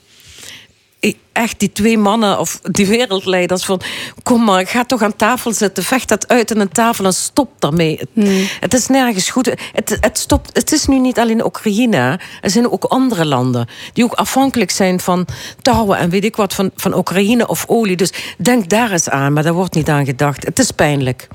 Echt, 1.34 1.60
die 1.60 1.72
twee 1.72 1.98
mannen 1.98 2.40
of 2.40 2.60
die 2.62 2.88
wereldleiders 2.88 3.66
van... 3.66 3.82
kom 4.24 4.44
maar, 4.44 4.68
ga 4.68 4.84
toch 4.86 5.02
aan 5.02 5.16
tafel 5.16 5.54
zitten. 5.54 5.84
Vecht 5.84 6.08
dat 6.08 6.28
uit 6.28 6.54
aan 6.54 6.60
een 6.60 6.70
tafel 6.70 7.06
en 7.06 7.14
stop 7.14 7.50
daarmee. 7.60 7.98
Het, 7.98 8.10
Hmm. 8.14 8.48
het 8.60 8.74
is 8.74 8.88
nergens 8.88 9.30
goed. 9.30 9.46
Het, 9.74 9.98
het, 10.00 10.18
stopt, 10.18 10.50
het 10.54 10.72
is 10.72 10.86
nu 10.86 11.00
niet 11.00 11.20
alleen 11.20 11.46
Oekraïne. 11.46 12.20
Er 12.42 12.50
zijn 12.50 12.72
ook 12.72 12.84
andere 12.84 13.26
landen 13.26 13.68
die 13.94 14.04
ook 14.04 14.14
afhankelijk 14.14 14.72
zijn 14.72 15.00
van 15.00 15.28
touwen... 15.62 15.98
en 15.98 16.10
weet 16.10 16.24
ik 16.24 16.36
wat, 16.36 16.54
van, 16.54 16.72
van 16.76 16.96
Oekraïne 16.96 17.48
of 17.48 17.64
olie. 17.68 17.96
Dus 17.96 18.12
denk 18.38 18.70
daar 18.70 18.92
eens 18.92 19.10
aan, 19.10 19.34
maar 19.34 19.44
daar 19.44 19.54
wordt 19.54 19.76
niet 19.76 19.90
aan 19.90 20.06
gedacht. 20.06 20.46
Het 20.46 20.60
is 20.60 20.72
pijnlijk. 20.72 21.28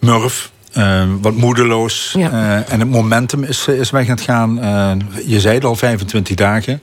Murf. 0.00 0.50
Eh, 0.72 1.02
wat 1.20 1.34
moedeloos. 1.36 2.14
eh, 2.18 2.72
en 2.72 2.80
het 2.80 2.90
momentum 2.90 3.42
is, 3.44 3.66
is 3.68 3.90
weg 3.90 4.04
aan 4.04 4.10
het 4.14 4.20
gaan. 4.20 4.60
Eh, 4.60 4.92
je 5.26 5.40
zei 5.40 5.54
het 5.54 5.64
al, 5.64 5.76
25 5.76 6.36
dagen. 6.36 6.80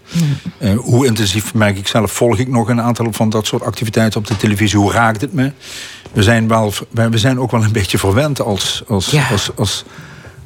Eh, 0.57 0.76
hoe 0.77 1.05
intensief 1.05 1.53
merk 1.53 1.77
ik 1.77 1.88
zelf? 1.88 2.11
Volg 2.11 2.38
ik 2.38 2.47
nog 2.47 2.69
een 2.69 2.81
aantal 2.81 3.07
van 3.11 3.30
dat 3.30 3.45
soort 3.47 3.64
activiteiten 3.64 4.19
op 4.19 4.27
de 4.27 4.38
televisie? 4.38 4.80
Hoe 4.80 4.91
raakt 4.91 5.22
het 5.22 5.34
me? 5.34 5.51
We 6.11 6.23
zijn, 6.23 6.47
wel, 6.47 6.73
we 6.91 7.18
zijn 7.18 7.39
ook 7.39 7.51
wel 7.51 7.64
een 7.64 7.72
beetje 7.72 7.97
verwend 7.97 8.41
als, 8.41 8.84
als, 8.88 9.11
Ja. 9.11 9.27
als, 9.31 9.49
als, 9.55 9.84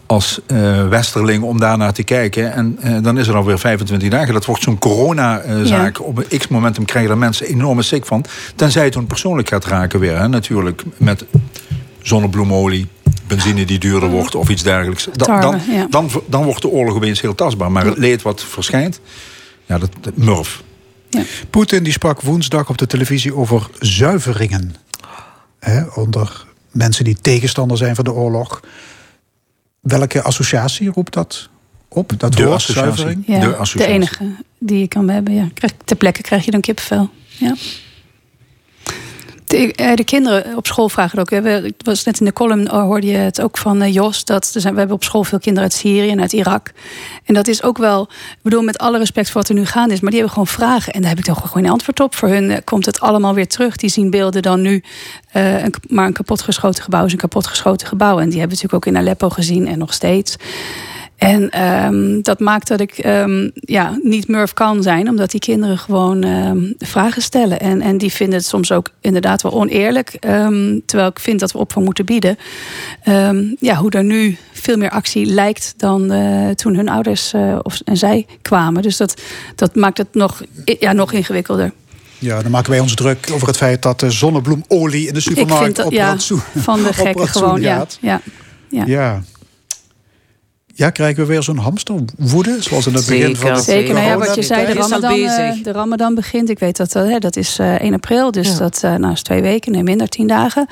als 0.05 0.39
eh, 0.47 0.87
westerling 0.87 1.43
om 1.43 1.59
daarnaar 1.59 1.93
te 1.93 2.03
kijken. 2.03 2.53
En 2.53 2.77
eh, 2.81 2.97
dan 3.01 3.17
is 3.17 3.27
er 3.27 3.35
alweer 3.35 3.59
25 3.59 4.09
dagen. 4.09 4.33
Dat 4.33 4.45
wordt 4.45 4.63
zo'n 4.63 4.79
corona-zaak. 4.79 6.01
Op 6.05 6.17
een 6.17 6.37
x-momentum 6.39 6.85
krijgen 6.85 7.09
daar 7.09 7.19
mensen 7.19 7.45
enorme 7.47 7.81
sick 7.81 8.05
van. 8.05 8.25
Tenzij 8.55 8.83
het 8.85 8.93
hun 8.93 9.05
persoonlijk 9.07 9.49
gaat 9.49 9.65
raken 9.65 9.99
weer. 9.99 10.17
Hè, 10.17 10.27
natuurlijk 10.27 10.83
met 10.97 11.25
zonnebloemolie, 12.01 12.87
benzine 13.35 13.65
die 13.65 13.79
duurder 13.79 14.09
wordt 14.09 14.35
of 14.35 14.49
iets 14.49 14.63
dergelijks. 14.63 15.07
Dan, 15.13 15.41
dan, 15.41 15.59
ja. 15.69 15.87
dan, 15.89 16.09
dan 16.27 16.43
wordt 16.43 16.61
de 16.61 16.67
oorlog 16.67 16.95
opeens 16.95 17.21
heel 17.21 17.35
tastbaar. 17.35 17.71
Maar 17.71 17.85
het 17.85 17.97
leed 17.97 18.21
wat 18.21 18.43
verschijnt, 18.43 18.99
ja, 19.65 19.77
dat, 19.77 19.89
dat 20.01 20.17
murf. 20.17 20.63
Poetin 21.49 21.83
die 21.83 21.93
sprak 21.93 22.21
woensdag 22.21 22.69
op 22.69 22.77
de 22.77 22.87
televisie 22.87 23.35
over 23.35 23.69
zuiveringen. 23.79 24.75
Hè, 25.59 25.83
onder 25.83 26.45
mensen 26.71 27.03
die 27.03 27.17
tegenstander 27.21 27.77
zijn 27.77 27.95
van 27.95 28.03
de 28.03 28.11
oorlog. 28.13 28.59
Welke 29.79 30.21
associatie 30.21 30.89
roept 30.89 31.13
dat 31.13 31.49
op? 31.87 32.13
Dat 32.17 32.33
De 32.33 32.43
woord, 32.43 32.55
associatie. 32.55 32.95
zuivering? 32.95 33.23
Ja, 33.27 33.39
De 33.39 33.47
de, 33.47 33.55
associatie. 33.55 33.93
enige 33.93 34.29
die 34.59 34.79
je 34.79 34.87
kan 34.87 35.09
hebben. 35.09 35.33
Ja. 35.33 35.47
Ter 35.85 35.95
plekke 35.95 36.21
krijg 36.21 36.45
je 36.45 36.51
dan 36.51 36.61
kippenvel. 36.61 37.09
Ja. 37.27 37.55
De, 39.51 39.73
eh, 39.73 39.95
de 39.95 40.03
kinderen 40.03 40.57
op 40.57 40.67
school 40.67 40.89
vragen 40.89 41.19
het 41.19 41.33
ook. 41.33 41.43
Het 41.43 41.73
was 41.77 42.03
net 42.03 42.19
in 42.19 42.25
de 42.25 42.33
column 42.33 42.71
oh, 42.71 42.81
hoorde 42.81 43.07
je 43.07 43.17
het 43.17 43.41
ook 43.41 43.57
van 43.57 43.81
eh, 43.81 43.93
Jos. 43.93 44.25
Dat 44.25 44.51
we 44.53 44.61
hebben 44.61 44.91
op 44.91 45.03
school 45.03 45.23
veel 45.23 45.39
kinderen 45.39 45.69
uit 45.69 45.79
Syrië 45.79 46.09
en 46.09 46.21
uit 46.21 46.33
Irak. 46.33 46.71
En 47.25 47.33
dat 47.33 47.47
is 47.47 47.63
ook 47.63 47.77
wel, 47.77 48.01
ik 48.31 48.37
bedoel, 48.41 48.61
met 48.61 48.77
alle 48.77 48.97
respect 48.97 49.29
voor 49.29 49.41
wat 49.41 49.49
er 49.49 49.55
nu 49.55 49.65
gaande 49.65 49.93
is, 49.93 49.99
maar 49.99 50.11
die 50.11 50.19
hebben 50.19 50.37
gewoon 50.37 50.53
vragen. 50.53 50.93
En 50.93 51.01
daar 51.01 51.09
heb 51.09 51.19
ik 51.19 51.25
toch 51.25 51.47
gewoon 51.47 51.63
een 51.63 51.71
antwoord 51.71 51.99
op. 51.99 52.15
Voor 52.15 52.29
hun 52.29 52.51
eh, 52.51 52.57
komt 52.63 52.85
het 52.85 52.99
allemaal 52.99 53.33
weer 53.33 53.47
terug. 53.47 53.75
Die 53.75 53.89
zien 53.89 54.09
beelden 54.09 54.41
dan 54.41 54.61
nu. 54.61 54.83
eh, 55.31 55.55
maar 55.87 56.05
een 56.05 56.13
kapotgeschoten 56.13 56.83
gebouw 56.83 57.05
is 57.05 57.11
een 57.11 57.17
kapotgeschoten 57.17 57.87
gebouw. 57.87 58.19
En 58.19 58.29
die 58.29 58.39
hebben 58.39 58.57
we 58.57 58.63
natuurlijk 58.63 58.73
ook 58.73 58.93
in 58.93 58.97
Aleppo 58.97 59.29
gezien 59.29 59.67
en 59.67 59.77
nog 59.77 59.93
steeds. 59.93 60.35
En 61.21 61.49
ehm, 61.49 62.21
dat 62.21 62.39
maakt 62.39 62.67
dat 62.67 62.79
ik 62.79 62.97
ehm, 62.97 63.49
ja, 63.53 63.97
niet 64.03 64.27
murf 64.27 64.53
kan 64.53 64.83
zijn, 64.83 65.09
omdat 65.09 65.31
die 65.31 65.39
kinderen 65.39 65.77
gewoon 65.77 66.23
ehm, 66.23 66.71
vragen 66.77 67.21
stellen. 67.21 67.59
En, 67.59 67.81
en 67.81 67.97
die 67.97 68.11
vinden 68.11 68.37
het 68.37 68.47
soms 68.47 68.71
ook 68.71 68.89
inderdaad 69.01 69.41
wel 69.41 69.51
oneerlijk. 69.51 70.09
terwijl 70.85 71.09
ik 71.09 71.19
vind 71.19 71.39
dat 71.39 71.51
we 71.51 71.57
opvang 71.57 71.85
moeten 71.85 72.05
bieden. 72.05 72.37
Ja, 73.59 73.75
hoe 73.75 73.91
er 73.91 74.03
nu 74.03 74.37
veel 74.51 74.77
meer 74.77 74.89
actie 74.89 75.25
lijkt 75.25 75.73
dan 75.77 76.11
eh, 76.11 76.49
toen 76.49 76.75
hun 76.75 76.89
ouders 76.89 77.33
eh, 77.33 77.59
of, 77.63 77.79
en 77.85 77.97
zij 77.97 78.25
kwamen. 78.41 78.81
Dus 78.81 78.97
dat, 78.97 79.21
dat 79.55 79.75
maakt 79.75 79.97
het 79.97 80.13
nog, 80.13 80.41
ja, 80.79 80.91
nog 80.93 81.11
ingewikkelder. 81.11 81.71
Ja, 82.19 82.41
dan 82.41 82.51
maken 82.51 82.71
wij 82.71 82.79
ons 82.79 82.95
druk 82.95 83.29
over 83.33 83.47
het 83.47 83.57
feit 83.57 83.81
dat 83.81 83.99
de 83.99 84.11
zonnebloemolie 84.11 85.07
in 85.07 85.13
de 85.13 85.19
supermarkt 85.19 85.75
dat, 85.75 85.85
op 85.85 85.91
ja, 85.91 86.07
rantsoen- 86.07 86.41
van 86.55 86.83
de 86.83 86.93
gekken 87.03 87.27
gewoon. 87.27 87.61
Gaat. 87.61 87.97
ja, 88.01 88.21
ja. 88.69 88.83
Ja. 88.85 89.21
Ja, 90.73 90.89
krijgen 90.89 91.21
we 91.21 91.29
weer 91.29 91.43
zo'n 91.43 91.57
hamsterwoede, 91.57 92.57
zoals 92.59 92.87
in 92.87 92.93
het 92.93 93.05
begin 93.05 93.35
van 93.35 93.53
de 93.53 93.61
Zeker, 93.61 93.93
nou 93.93 94.05
ja, 94.05 94.17
wat 94.17 94.35
je 94.35 94.41
zei, 94.41 94.65
de 94.65 94.73
Ramadan, 94.73 95.19
eh, 95.19 95.63
de 95.63 95.71
Ramadan 95.71 96.15
begint. 96.15 96.49
Ik 96.49 96.59
weet 96.59 96.77
dat, 96.77 96.91
dat, 96.91 97.07
hè, 97.07 97.19
dat 97.19 97.35
is 97.35 97.59
eh 97.59 97.81
1 97.81 97.93
april, 97.93 98.31
dus 98.31 98.47
Ja. 98.47 98.57
dat 98.57 98.83
eh, 98.83 98.95
nou, 98.95 99.13
is 99.13 99.21
twee 99.21 99.41
weken, 99.41 99.71
nee, 99.71 99.83
minder, 99.83 100.07
tien 100.07 100.27
dagen. 100.27 100.67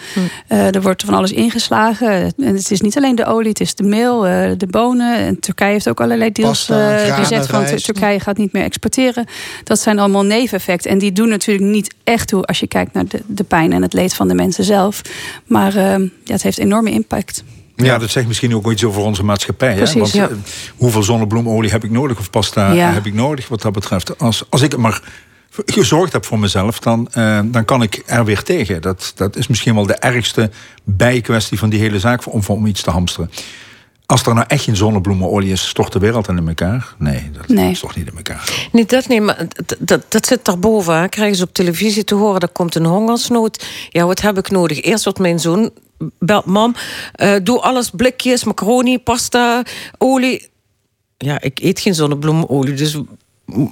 Eh, 0.47 0.75
er 0.75 0.81
wordt 0.81 1.03
van 1.03 1.13
alles 1.13 1.31
ingeslagen. 1.31 2.11
En 2.11 2.33
het 2.37 2.71
is 2.71 2.81
niet 2.81 2.97
alleen 2.97 3.15
de 3.15 3.25
olie, 3.25 3.49
het 3.49 3.59
is 3.59 3.75
de 3.75 3.83
meel, 3.83 4.27
eh, 4.27 4.51
de 4.57 4.67
bonen. 4.67 5.15
En 5.17 5.39
Turkije 5.39 5.71
heeft 5.71 5.89
ook 5.89 6.01
allerlei 6.01 6.31
deals 6.31 6.69
eh, 6.69 7.15
gezet 7.15 7.47
van. 7.47 7.65
Turkije 7.65 8.19
gaat 8.19 8.37
niet 8.37 8.53
meer 8.53 8.63
exporteren. 8.63 9.25
Dat 9.63 9.79
zijn 9.79 9.99
allemaal 9.99 10.25
neveneffecten. 10.25 10.91
En 10.91 10.97
die 10.97 11.11
doen 11.11 11.29
natuurlijk 11.29 11.67
niet 11.71 11.93
echt 12.03 12.27
toe 12.27 12.43
als 12.45 12.59
je 12.59 12.67
kijkt 12.67 12.93
naar 12.93 13.07
de, 13.07 13.21
de 13.27 13.43
pijn 13.43 13.73
en 13.73 13.81
het 13.81 13.93
leed 13.93 14.13
van 14.13 14.27
de 14.27 14.33
mensen 14.33 14.63
zelf. 14.63 15.01
Maar 15.45 15.75
eh, 15.75 15.83
ja, 16.23 16.33
het 16.33 16.43
heeft 16.43 16.57
enorme 16.57 16.91
impact. 16.91 17.43
Ja, 17.85 17.97
dat 17.97 18.09
zegt 18.09 18.27
misschien 18.27 18.55
ook 18.55 18.71
iets 18.71 18.83
over 18.83 19.01
onze 19.01 19.23
maatschappij. 19.23 19.73
Hè? 19.73 19.93
Want 19.99 20.11
ja. 20.11 20.29
eh, 20.29 20.35
hoeveel 20.77 21.03
zonnebloemolie 21.03 21.71
heb 21.71 21.83
ik 21.83 21.91
nodig 21.91 22.19
of 22.19 22.29
pasta 22.29 22.71
Ja. 22.71 22.91
heb 22.91 23.05
ik 23.05 23.13
nodig 23.13 23.47
wat 23.47 23.61
dat 23.61 23.71
betreft? 23.71 24.19
Als, 24.19 24.43
als 24.49 24.61
ik 24.61 24.71
het 24.71 24.79
maar 24.79 25.01
gezorgd 25.65 26.13
heb 26.13 26.25
voor 26.25 26.39
mezelf, 26.39 26.79
dan, 26.79 27.07
eh, 27.11 27.39
dan 27.45 27.65
kan 27.65 27.81
ik 27.81 28.03
er 28.05 28.25
weer 28.25 28.43
tegen. 28.43 28.81
Dat, 28.81 29.11
dat 29.15 29.35
is 29.35 29.47
misschien 29.47 29.75
wel 29.75 29.85
de 29.85 29.95
ergste 29.95 30.49
bijkwestie 30.83 31.59
van 31.59 31.69
die 31.69 31.79
hele 31.79 31.99
zaak 31.99 32.33
om, 32.33 32.41
om 32.47 32.65
iets 32.65 32.81
te 32.81 32.91
hamsteren. 32.91 33.31
Als 34.05 34.23
er 34.23 34.33
nou 34.33 34.45
echt 34.47 34.63
geen 34.63 34.75
zonnebloemenolie 34.75 35.51
is, 35.51 35.67
stort 35.67 35.91
de 35.93 35.99
wereld 35.99 36.27
in 36.27 36.47
elkaar? 36.47 36.95
Nee, 36.97 37.29
dat 37.33 37.47
Nee. 37.47 37.75
stort 37.75 37.95
niet 37.95 38.07
in 38.07 38.15
elkaar. 38.17 38.67
Niet 38.71 38.89
dat, 38.89 39.07
nee, 39.07 39.21
maar 39.21 39.45
dat, 39.65 39.75
dat, 39.79 40.05
dat 40.07 40.25
zit 40.27 40.45
daarboven. 40.45 40.99
Hè. 40.99 41.07
Krijgen 41.09 41.35
ze 41.37 41.43
op 41.43 41.53
televisie 41.53 42.03
te 42.03 42.15
horen, 42.15 42.39
er 42.41 42.47
komt 42.49 42.75
een 42.75 42.85
hongersnood. 42.85 43.65
Ja, 43.89 44.05
wat 44.05 44.21
heb 44.21 44.37
ik 44.37 44.49
nodig? 44.51 44.81
Eerst 44.81 45.03
wordt 45.03 45.19
mijn 45.19 45.39
zoon 45.39 45.71
belt, 46.19 46.45
mam, 46.45 46.75
eh, 47.11 47.35
doe 47.43 47.59
alles, 47.59 47.89
blikjes, 47.89 48.43
macaroni, 48.43 48.99
pasta, 48.99 49.63
olie. 49.97 50.49
Ja, 51.17 51.41
ik 51.41 51.59
eet 51.59 51.79
geen 51.79 51.95
zonnebloemolie, 51.95 52.73
dus 52.73 52.97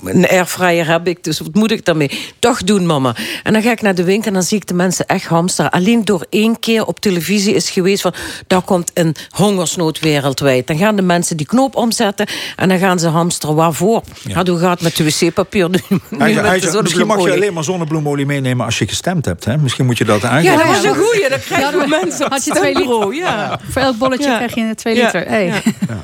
een 0.04 0.28
airfryer 0.28 0.88
heb 0.88 1.08
ik, 1.08 1.24
dus 1.24 1.40
wat 1.40 1.54
moet 1.56 1.72
ik 1.72 1.86
daarmee? 1.86 2.10
Toch 2.40 2.64
doen, 2.64 2.86
mama. 2.86 3.16
En 3.44 3.54
dan 3.54 3.62
ga 3.62 3.72
ik 3.72 3.82
naar 3.82 3.96
de 3.96 4.04
winkel 4.04 4.28
en 4.28 4.34
dan 4.34 4.44
zie 4.44 4.58
ik 4.58 4.68
de 4.68 4.74
mensen 4.74 5.06
echt 5.08 5.26
hamsteren. 5.26 5.72
Alleen 5.72 6.06
door 6.06 6.26
één 6.30 6.60
keer 6.60 6.86
op 6.86 7.00
televisie 7.00 7.54
is 7.54 7.70
geweest 7.70 8.02
van... 8.02 8.14
daar 8.48 8.62
komt 8.62 8.92
een 8.94 9.16
hongersnood 9.30 10.00
wereldwijd. 10.00 10.68
Dan 10.68 10.78
gaan 10.78 10.96
de 10.96 11.02
mensen 11.02 11.38
die 11.38 11.46
knoop 11.46 11.76
omzetten 11.76 12.28
en 12.56 12.70
dan 12.70 12.80
gaan 12.80 13.00
ze 13.00 13.08
hamsteren. 13.08 13.56
Waarvoor? 13.56 14.02
Ja. 14.28 14.46
hoe 14.46 14.60
gaat 14.60 14.72
het 14.72 14.82
met 14.82 14.96
de 14.96 15.04
wc-papier 15.04 15.70
nu? 15.70 15.80
misschien 16.82 17.08
mag 17.08 17.24
je 17.24 17.32
alleen 17.32 17.54
maar 17.54 17.64
zonnebloemolie 17.64 18.26
meenemen 18.26 18.66
als 18.66 18.78
je 18.80 18.88
gestemd 18.88 19.26
hebt. 19.26 19.46
Hè? 19.46 19.58
Misschien 19.58 19.86
moet 19.86 19.98
je 19.98 20.06
dat 20.06 20.22
Ja, 20.22 20.30
aangeven. 20.30 20.68
dat 20.68 20.76
is 20.76 20.84
een 20.84 20.96
goeie. 20.96 21.30
Dan 21.30 21.40
krijgen 21.40 21.80
we 21.80 21.88
mensen 21.88 22.30
Had 22.30 22.46
je 22.46 22.52
twee 22.52 22.76
liter? 22.78 23.14
Ja. 23.14 23.60
Voor 23.70 23.82
elk 23.82 23.98
bolletje 23.98 24.30
Ja. 24.30 24.36
krijg 24.38 24.56
je 24.56 24.76
twee 24.76 24.96
Ja. 24.96 25.04
liter. 25.06 25.28
Hey. 25.28 25.46
Ja. 25.88 26.04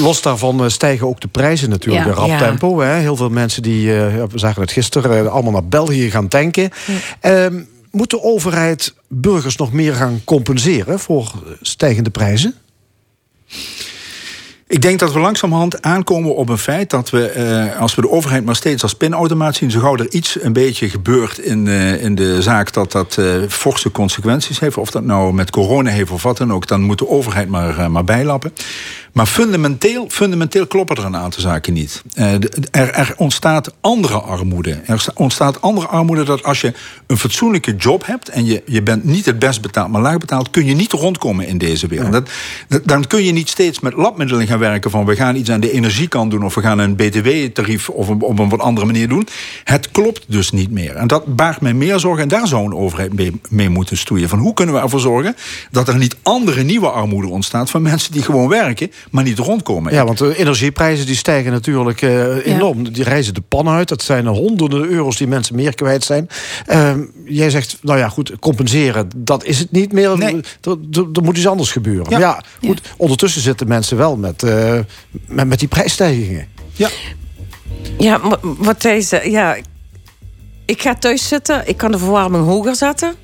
Los 0.00 0.22
daarvan 0.22 0.64
eh, 0.64 0.68
stijgen 0.68 1.06
ook 1.06 1.20
de 1.20 1.28
prijzen 1.28 1.70
natuurlijk 1.70 2.06
Ja. 2.06 2.12
rap 2.12 2.26
Ja. 2.28 2.38
tempo. 2.38 2.80
Hè. 2.80 3.00
Heel 3.10 3.18
veel 3.18 3.30
mensen 3.30 3.62
die, 3.62 3.96
eh, 3.96 4.24
we 4.30 4.38
zagen 4.38 4.62
het 4.62 4.72
gisteren, 4.72 5.18
eh, 5.18 5.32
allemaal 5.32 5.52
naar 5.52 5.64
België 5.64 6.10
gaan 6.10 6.28
tanken. 6.28 6.70
Ehm, 7.20 7.62
moet 7.90 8.10
de 8.10 8.22
overheid 8.22 8.94
burgers 9.08 9.56
nog 9.56 9.72
meer 9.72 9.94
gaan 9.94 10.20
compenseren 10.24 10.98
voor 10.98 11.32
stijgende 11.60 12.10
prijzen? 12.10 12.54
Ik 14.70 14.82
denk 14.82 14.98
dat 14.98 15.12
we 15.12 15.18
langzamerhand 15.18 15.82
aankomen 15.82 16.36
op 16.36 16.48
een 16.48 16.58
feit 16.58 16.90
dat 16.90 17.10
we, 17.10 17.26
eh, 17.26 17.80
als 17.80 17.94
we 17.94 18.00
de 18.00 18.10
overheid 18.10 18.44
maar 18.44 18.56
steeds 18.56 18.82
als 18.82 18.94
pinautomaat 18.94 19.54
zien, 19.54 19.70
zo 19.70 19.80
gauw 19.80 19.96
er 19.96 20.12
iets 20.12 20.42
een 20.42 20.52
beetje 20.52 20.88
gebeurt 20.88 21.38
in, 21.38 21.68
eh, 21.68 22.02
in 22.02 22.14
de 22.14 22.42
zaak 22.42 22.72
dat 22.72 22.92
dat 22.92 23.16
eh, 23.18 23.26
forse 23.48 23.90
consequenties 23.90 24.60
heeft, 24.60 24.76
of 24.76 24.90
dat 24.90 25.04
nou 25.04 25.32
met 25.32 25.50
corona 25.50 25.90
heeft 25.90 26.10
of 26.10 26.22
wat 26.22 26.36
dan 26.36 26.52
ook, 26.52 26.66
dan 26.66 26.82
moet 26.82 26.98
de 26.98 27.08
overheid 27.08 27.48
maar, 27.48 27.78
eh, 27.78 27.86
maar 27.86 28.04
bijlappen. 28.04 28.52
Maar 29.12 29.26
fundamenteel, 29.26 30.06
fundamenteel 30.08 30.66
kloppen 30.66 30.96
er 30.96 31.04
een 31.04 31.16
aantal 31.16 31.40
zaken 31.40 31.72
niet. 31.72 32.02
Eh, 32.14 32.32
er, 32.34 32.48
er 32.70 33.14
ontstaat 33.16 33.74
andere 33.80 34.18
armoede. 34.20 34.80
Er 34.86 35.00
sta- 35.00 35.12
ontstaat 35.14 35.60
andere 35.62 35.86
armoede 35.86 36.22
dat 36.24 36.42
als 36.44 36.60
je 36.60 36.72
een 37.06 37.18
fatsoenlijke 37.18 37.76
job 37.76 38.06
hebt 38.06 38.28
en 38.28 38.44
je, 38.44 38.62
je 38.66 38.82
bent 38.82 39.04
niet 39.04 39.26
het 39.26 39.38
best 39.38 39.62
betaald, 39.62 39.90
maar 39.90 40.00
laag 40.02 40.18
betaald, 40.18 40.50
kun 40.50 40.64
je 40.66 40.74
niet 40.74 40.92
rondkomen 40.92 41.46
in 41.46 41.58
deze 41.58 41.86
wereld. 41.86 42.12
Dat, 42.12 42.30
dat- 42.68 42.84
dan 42.84 43.06
kun 43.06 43.24
je 43.24 43.32
niet 43.32 43.48
steeds 43.48 43.80
met 43.80 43.94
labmiddelen 43.94 44.46
gaan 44.46 44.58
werken 44.58 44.90
van 44.90 45.04
we 45.06 45.16
gaan 45.16 45.36
iets 45.36 45.50
aan 45.50 45.60
de 45.60 45.72
energiekant 45.72 46.30
doen 46.30 46.44
of 46.44 46.54
we 46.54 46.60
gaan 46.60 46.78
een 46.78 46.94
btw-tarief 46.96 47.88
of 47.88 48.08
een, 48.08 48.20
op 48.22 48.38
een 48.38 48.48
wat 48.48 48.60
andere 48.60 48.86
manier 48.86 49.08
doen. 49.08 49.28
Het 49.64 49.90
klopt 49.90 50.24
dus 50.26 50.50
niet 50.50 50.70
meer. 50.70 50.96
En 50.96 51.06
dat 51.06 51.36
baart 51.36 51.60
mij 51.60 51.74
meer 51.74 51.98
zorgen 51.98 52.22
en 52.22 52.28
daar 52.28 52.46
zou 52.46 52.64
een 52.64 52.74
overheid 52.74 53.12
mee, 53.14 53.40
mee 53.48 53.68
moeten 53.68 53.96
stoeien. 53.96 54.28
Van 54.28 54.38
hoe 54.38 54.54
kunnen 54.54 54.74
we 54.74 54.80
ervoor 54.80 55.00
zorgen 55.00 55.36
dat 55.70 55.88
er 55.88 55.96
niet 55.96 56.16
andere 56.22 56.62
nieuwe 56.62 56.90
armoede 56.90 57.28
ontstaat 57.28 57.70
van 57.70 57.82
mensen 57.82 58.12
die 58.12 58.22
gewoon 58.22 58.48
werken, 58.48 58.90
maar 59.10 59.24
niet 59.24 59.38
rondkomen. 59.38 59.92
Ja, 59.92 60.04
want 60.04 60.18
de 60.18 60.36
energieprijzen 60.36 61.06
die 61.06 61.16
stijgen 61.16 61.52
natuurlijk 61.52 62.02
eh, 62.02 62.46
enorm. 62.46 62.92
Die 62.92 63.04
reizen 63.04 63.34
de 63.34 63.40
pan 63.40 63.68
uit. 63.68 63.88
Dat 63.88 64.02
zijn 64.02 64.26
honderden 64.26 64.88
euro's 64.88 65.16
die 65.16 65.26
mensen 65.26 65.54
meer 65.54 65.74
kwijt 65.74 66.04
zijn. 66.04 66.28
Ehm, 66.66 67.00
jij 67.24 67.50
zegt, 67.50 67.78
nou 67.82 67.98
ja, 67.98 68.08
goed, 68.08 68.38
compenseren, 68.38 69.10
dat 69.16 69.44
is 69.44 69.58
het 69.58 69.70
niet 69.72 69.92
meer. 69.92 70.10
Er, 70.10 70.34
er, 70.62 71.08
er 71.12 71.22
moet 71.22 71.36
iets 71.36 71.46
anders 71.46 71.72
gebeuren. 71.72 72.10
Ja. 72.10 72.18
Ja, 72.18 72.42
goed. 72.66 72.80
Ondertussen 72.96 73.42
zitten 73.42 73.68
mensen 73.68 73.96
wel 73.96 74.16
met, 74.16 74.42
eh, 74.42 74.78
met, 75.26 75.46
met 75.46 75.58
die 75.58 75.68
prijsstijgingen. 75.68 76.46
Ja, 77.98 78.18
maar 78.18 78.38
wat 78.42 78.82
hij 78.82 79.00
zei, 79.00 79.30
ja, 79.30 79.56
ik 80.64 80.82
ga 80.82 80.94
thuis 80.94 81.28
zitten, 81.28 81.68
ik 81.68 81.76
kan 81.76 81.92
de 81.92 81.98
verwarming 81.98 82.44
hoger 82.44 82.76
zetten. 82.76 83.14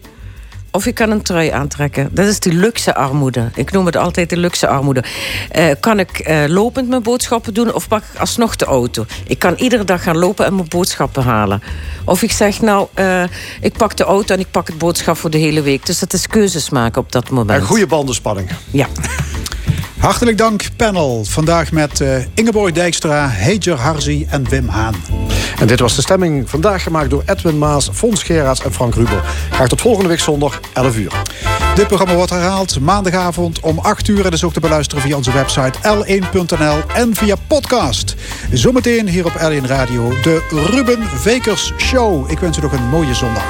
Of 0.77 0.87
ik 0.87 0.95
kan 0.95 1.11
een 1.11 1.23
trui 1.23 1.51
aantrekken. 1.51 2.09
Dat 2.13 2.27
is 2.27 2.41
die 2.41 2.53
luxe 2.53 2.95
armoede. 2.95 3.51
Ik 3.55 3.71
noem 3.71 3.87
het 3.87 3.97
altijd 3.97 4.31
de 4.31 4.37
luxe 4.37 4.69
armoede. 4.69 5.05
Eh, 5.51 5.71
kan 5.81 5.99
ik 5.99 6.19
eh, 6.19 6.45
lopend 6.47 6.89
mijn 6.89 7.03
boodschappen 7.03 7.55
doen 7.55 7.75
of 7.75 7.89
pak 7.89 8.03
ik 8.13 8.21
alsnog 8.21 8.57
de 8.57 8.65
auto? 8.65 9.07
Ik 9.27 9.39
kan 9.39 9.55
iedere 9.55 9.85
dag 9.85 10.03
gaan 10.03 10.17
lopen 10.17 10.47
en 10.47 10.55
mijn 10.55 10.69
boodschappen 10.69 11.23
halen. 11.23 11.63
Of 12.05 12.23
ik 12.23 12.33
zeg 12.33 12.61
nou, 12.61 12.89
eh, 12.95 13.23
ik 13.61 13.73
pak 13.73 13.97
de 13.97 14.05
auto 14.05 14.35
en 14.35 14.41
ik 14.41 14.51
pak 14.51 14.67
het 14.67 14.79
boodschap 14.79 15.17
voor 15.17 15.31
de 15.31 15.39
hele 15.39 15.63
week. 15.63 15.87
Dus 15.87 15.99
dat 15.99 16.13
is 16.13 16.27
keuzes 16.27 16.71
maken 16.71 17.01
op 17.01 17.13
dat 17.13 17.31
moment. 17.31 17.61
En 17.61 17.67
goede 17.67 17.87
bandenspanning. 17.87 18.51
Ja. 18.71 18.87
Hartelijk 19.99 20.39
dank, 20.39 20.69
panel. 20.77 21.25
Vandaag 21.25 21.73
met 21.73 22.01
eh, 22.01 22.19
Ingeborg 22.35 22.73
Dijkstra, 22.73 23.29
Heijer 23.29 23.77
Harzi 23.79 24.27
en 24.31 24.49
Wim 24.49 24.69
Haan. 24.69 24.95
En 25.59 25.67
dit 25.67 25.81
was 25.81 25.95
de 25.95 26.03
stemming 26.03 26.51
vandaag 26.51 26.83
gemaakt 26.83 27.11
door 27.11 27.23
Edwin 27.27 27.59
Maas, 27.59 27.91
Fons 27.93 28.23
Geraerts 28.23 28.63
en 28.63 28.73
Frank 28.73 28.95
Ruber. 28.95 29.23
Graag 29.51 29.69
tot 29.69 29.81
volgende 29.81 30.09
week 30.09 30.21
zondag, 30.21 30.61
11 30.73 30.97
uur. 30.97 31.13
Dit 31.75 31.87
programma 31.87 32.15
wordt 32.15 32.31
herhaald 32.31 32.81
maandagavond 32.81 33.61
om 33.61 33.79
8 33.79 34.09
uur. 34.09 34.27
En 34.27 34.33
is 34.33 34.45
ook 34.45 34.53
te 34.53 34.61
beluisteren 34.61 35.03
via 35.03 35.17
onze 35.17 35.33
website 35.33 35.79
l1.nl 35.79 36.79
en 36.95 37.15
via 37.15 37.35
podcast. 37.47 38.15
Zometeen 38.53 39.09
hier 39.09 39.25
op 39.25 39.33
L1 39.33 39.67
Radio 39.67 40.09
de 40.23 40.43
Ruben 40.71 41.03
Vekers 41.03 41.73
Show. 41.79 42.31
Ik 42.31 42.39
wens 42.39 42.59
u 42.59 42.61
nog 42.61 42.73
een 42.73 42.89
mooie 42.89 43.15
zondag. 43.15 43.45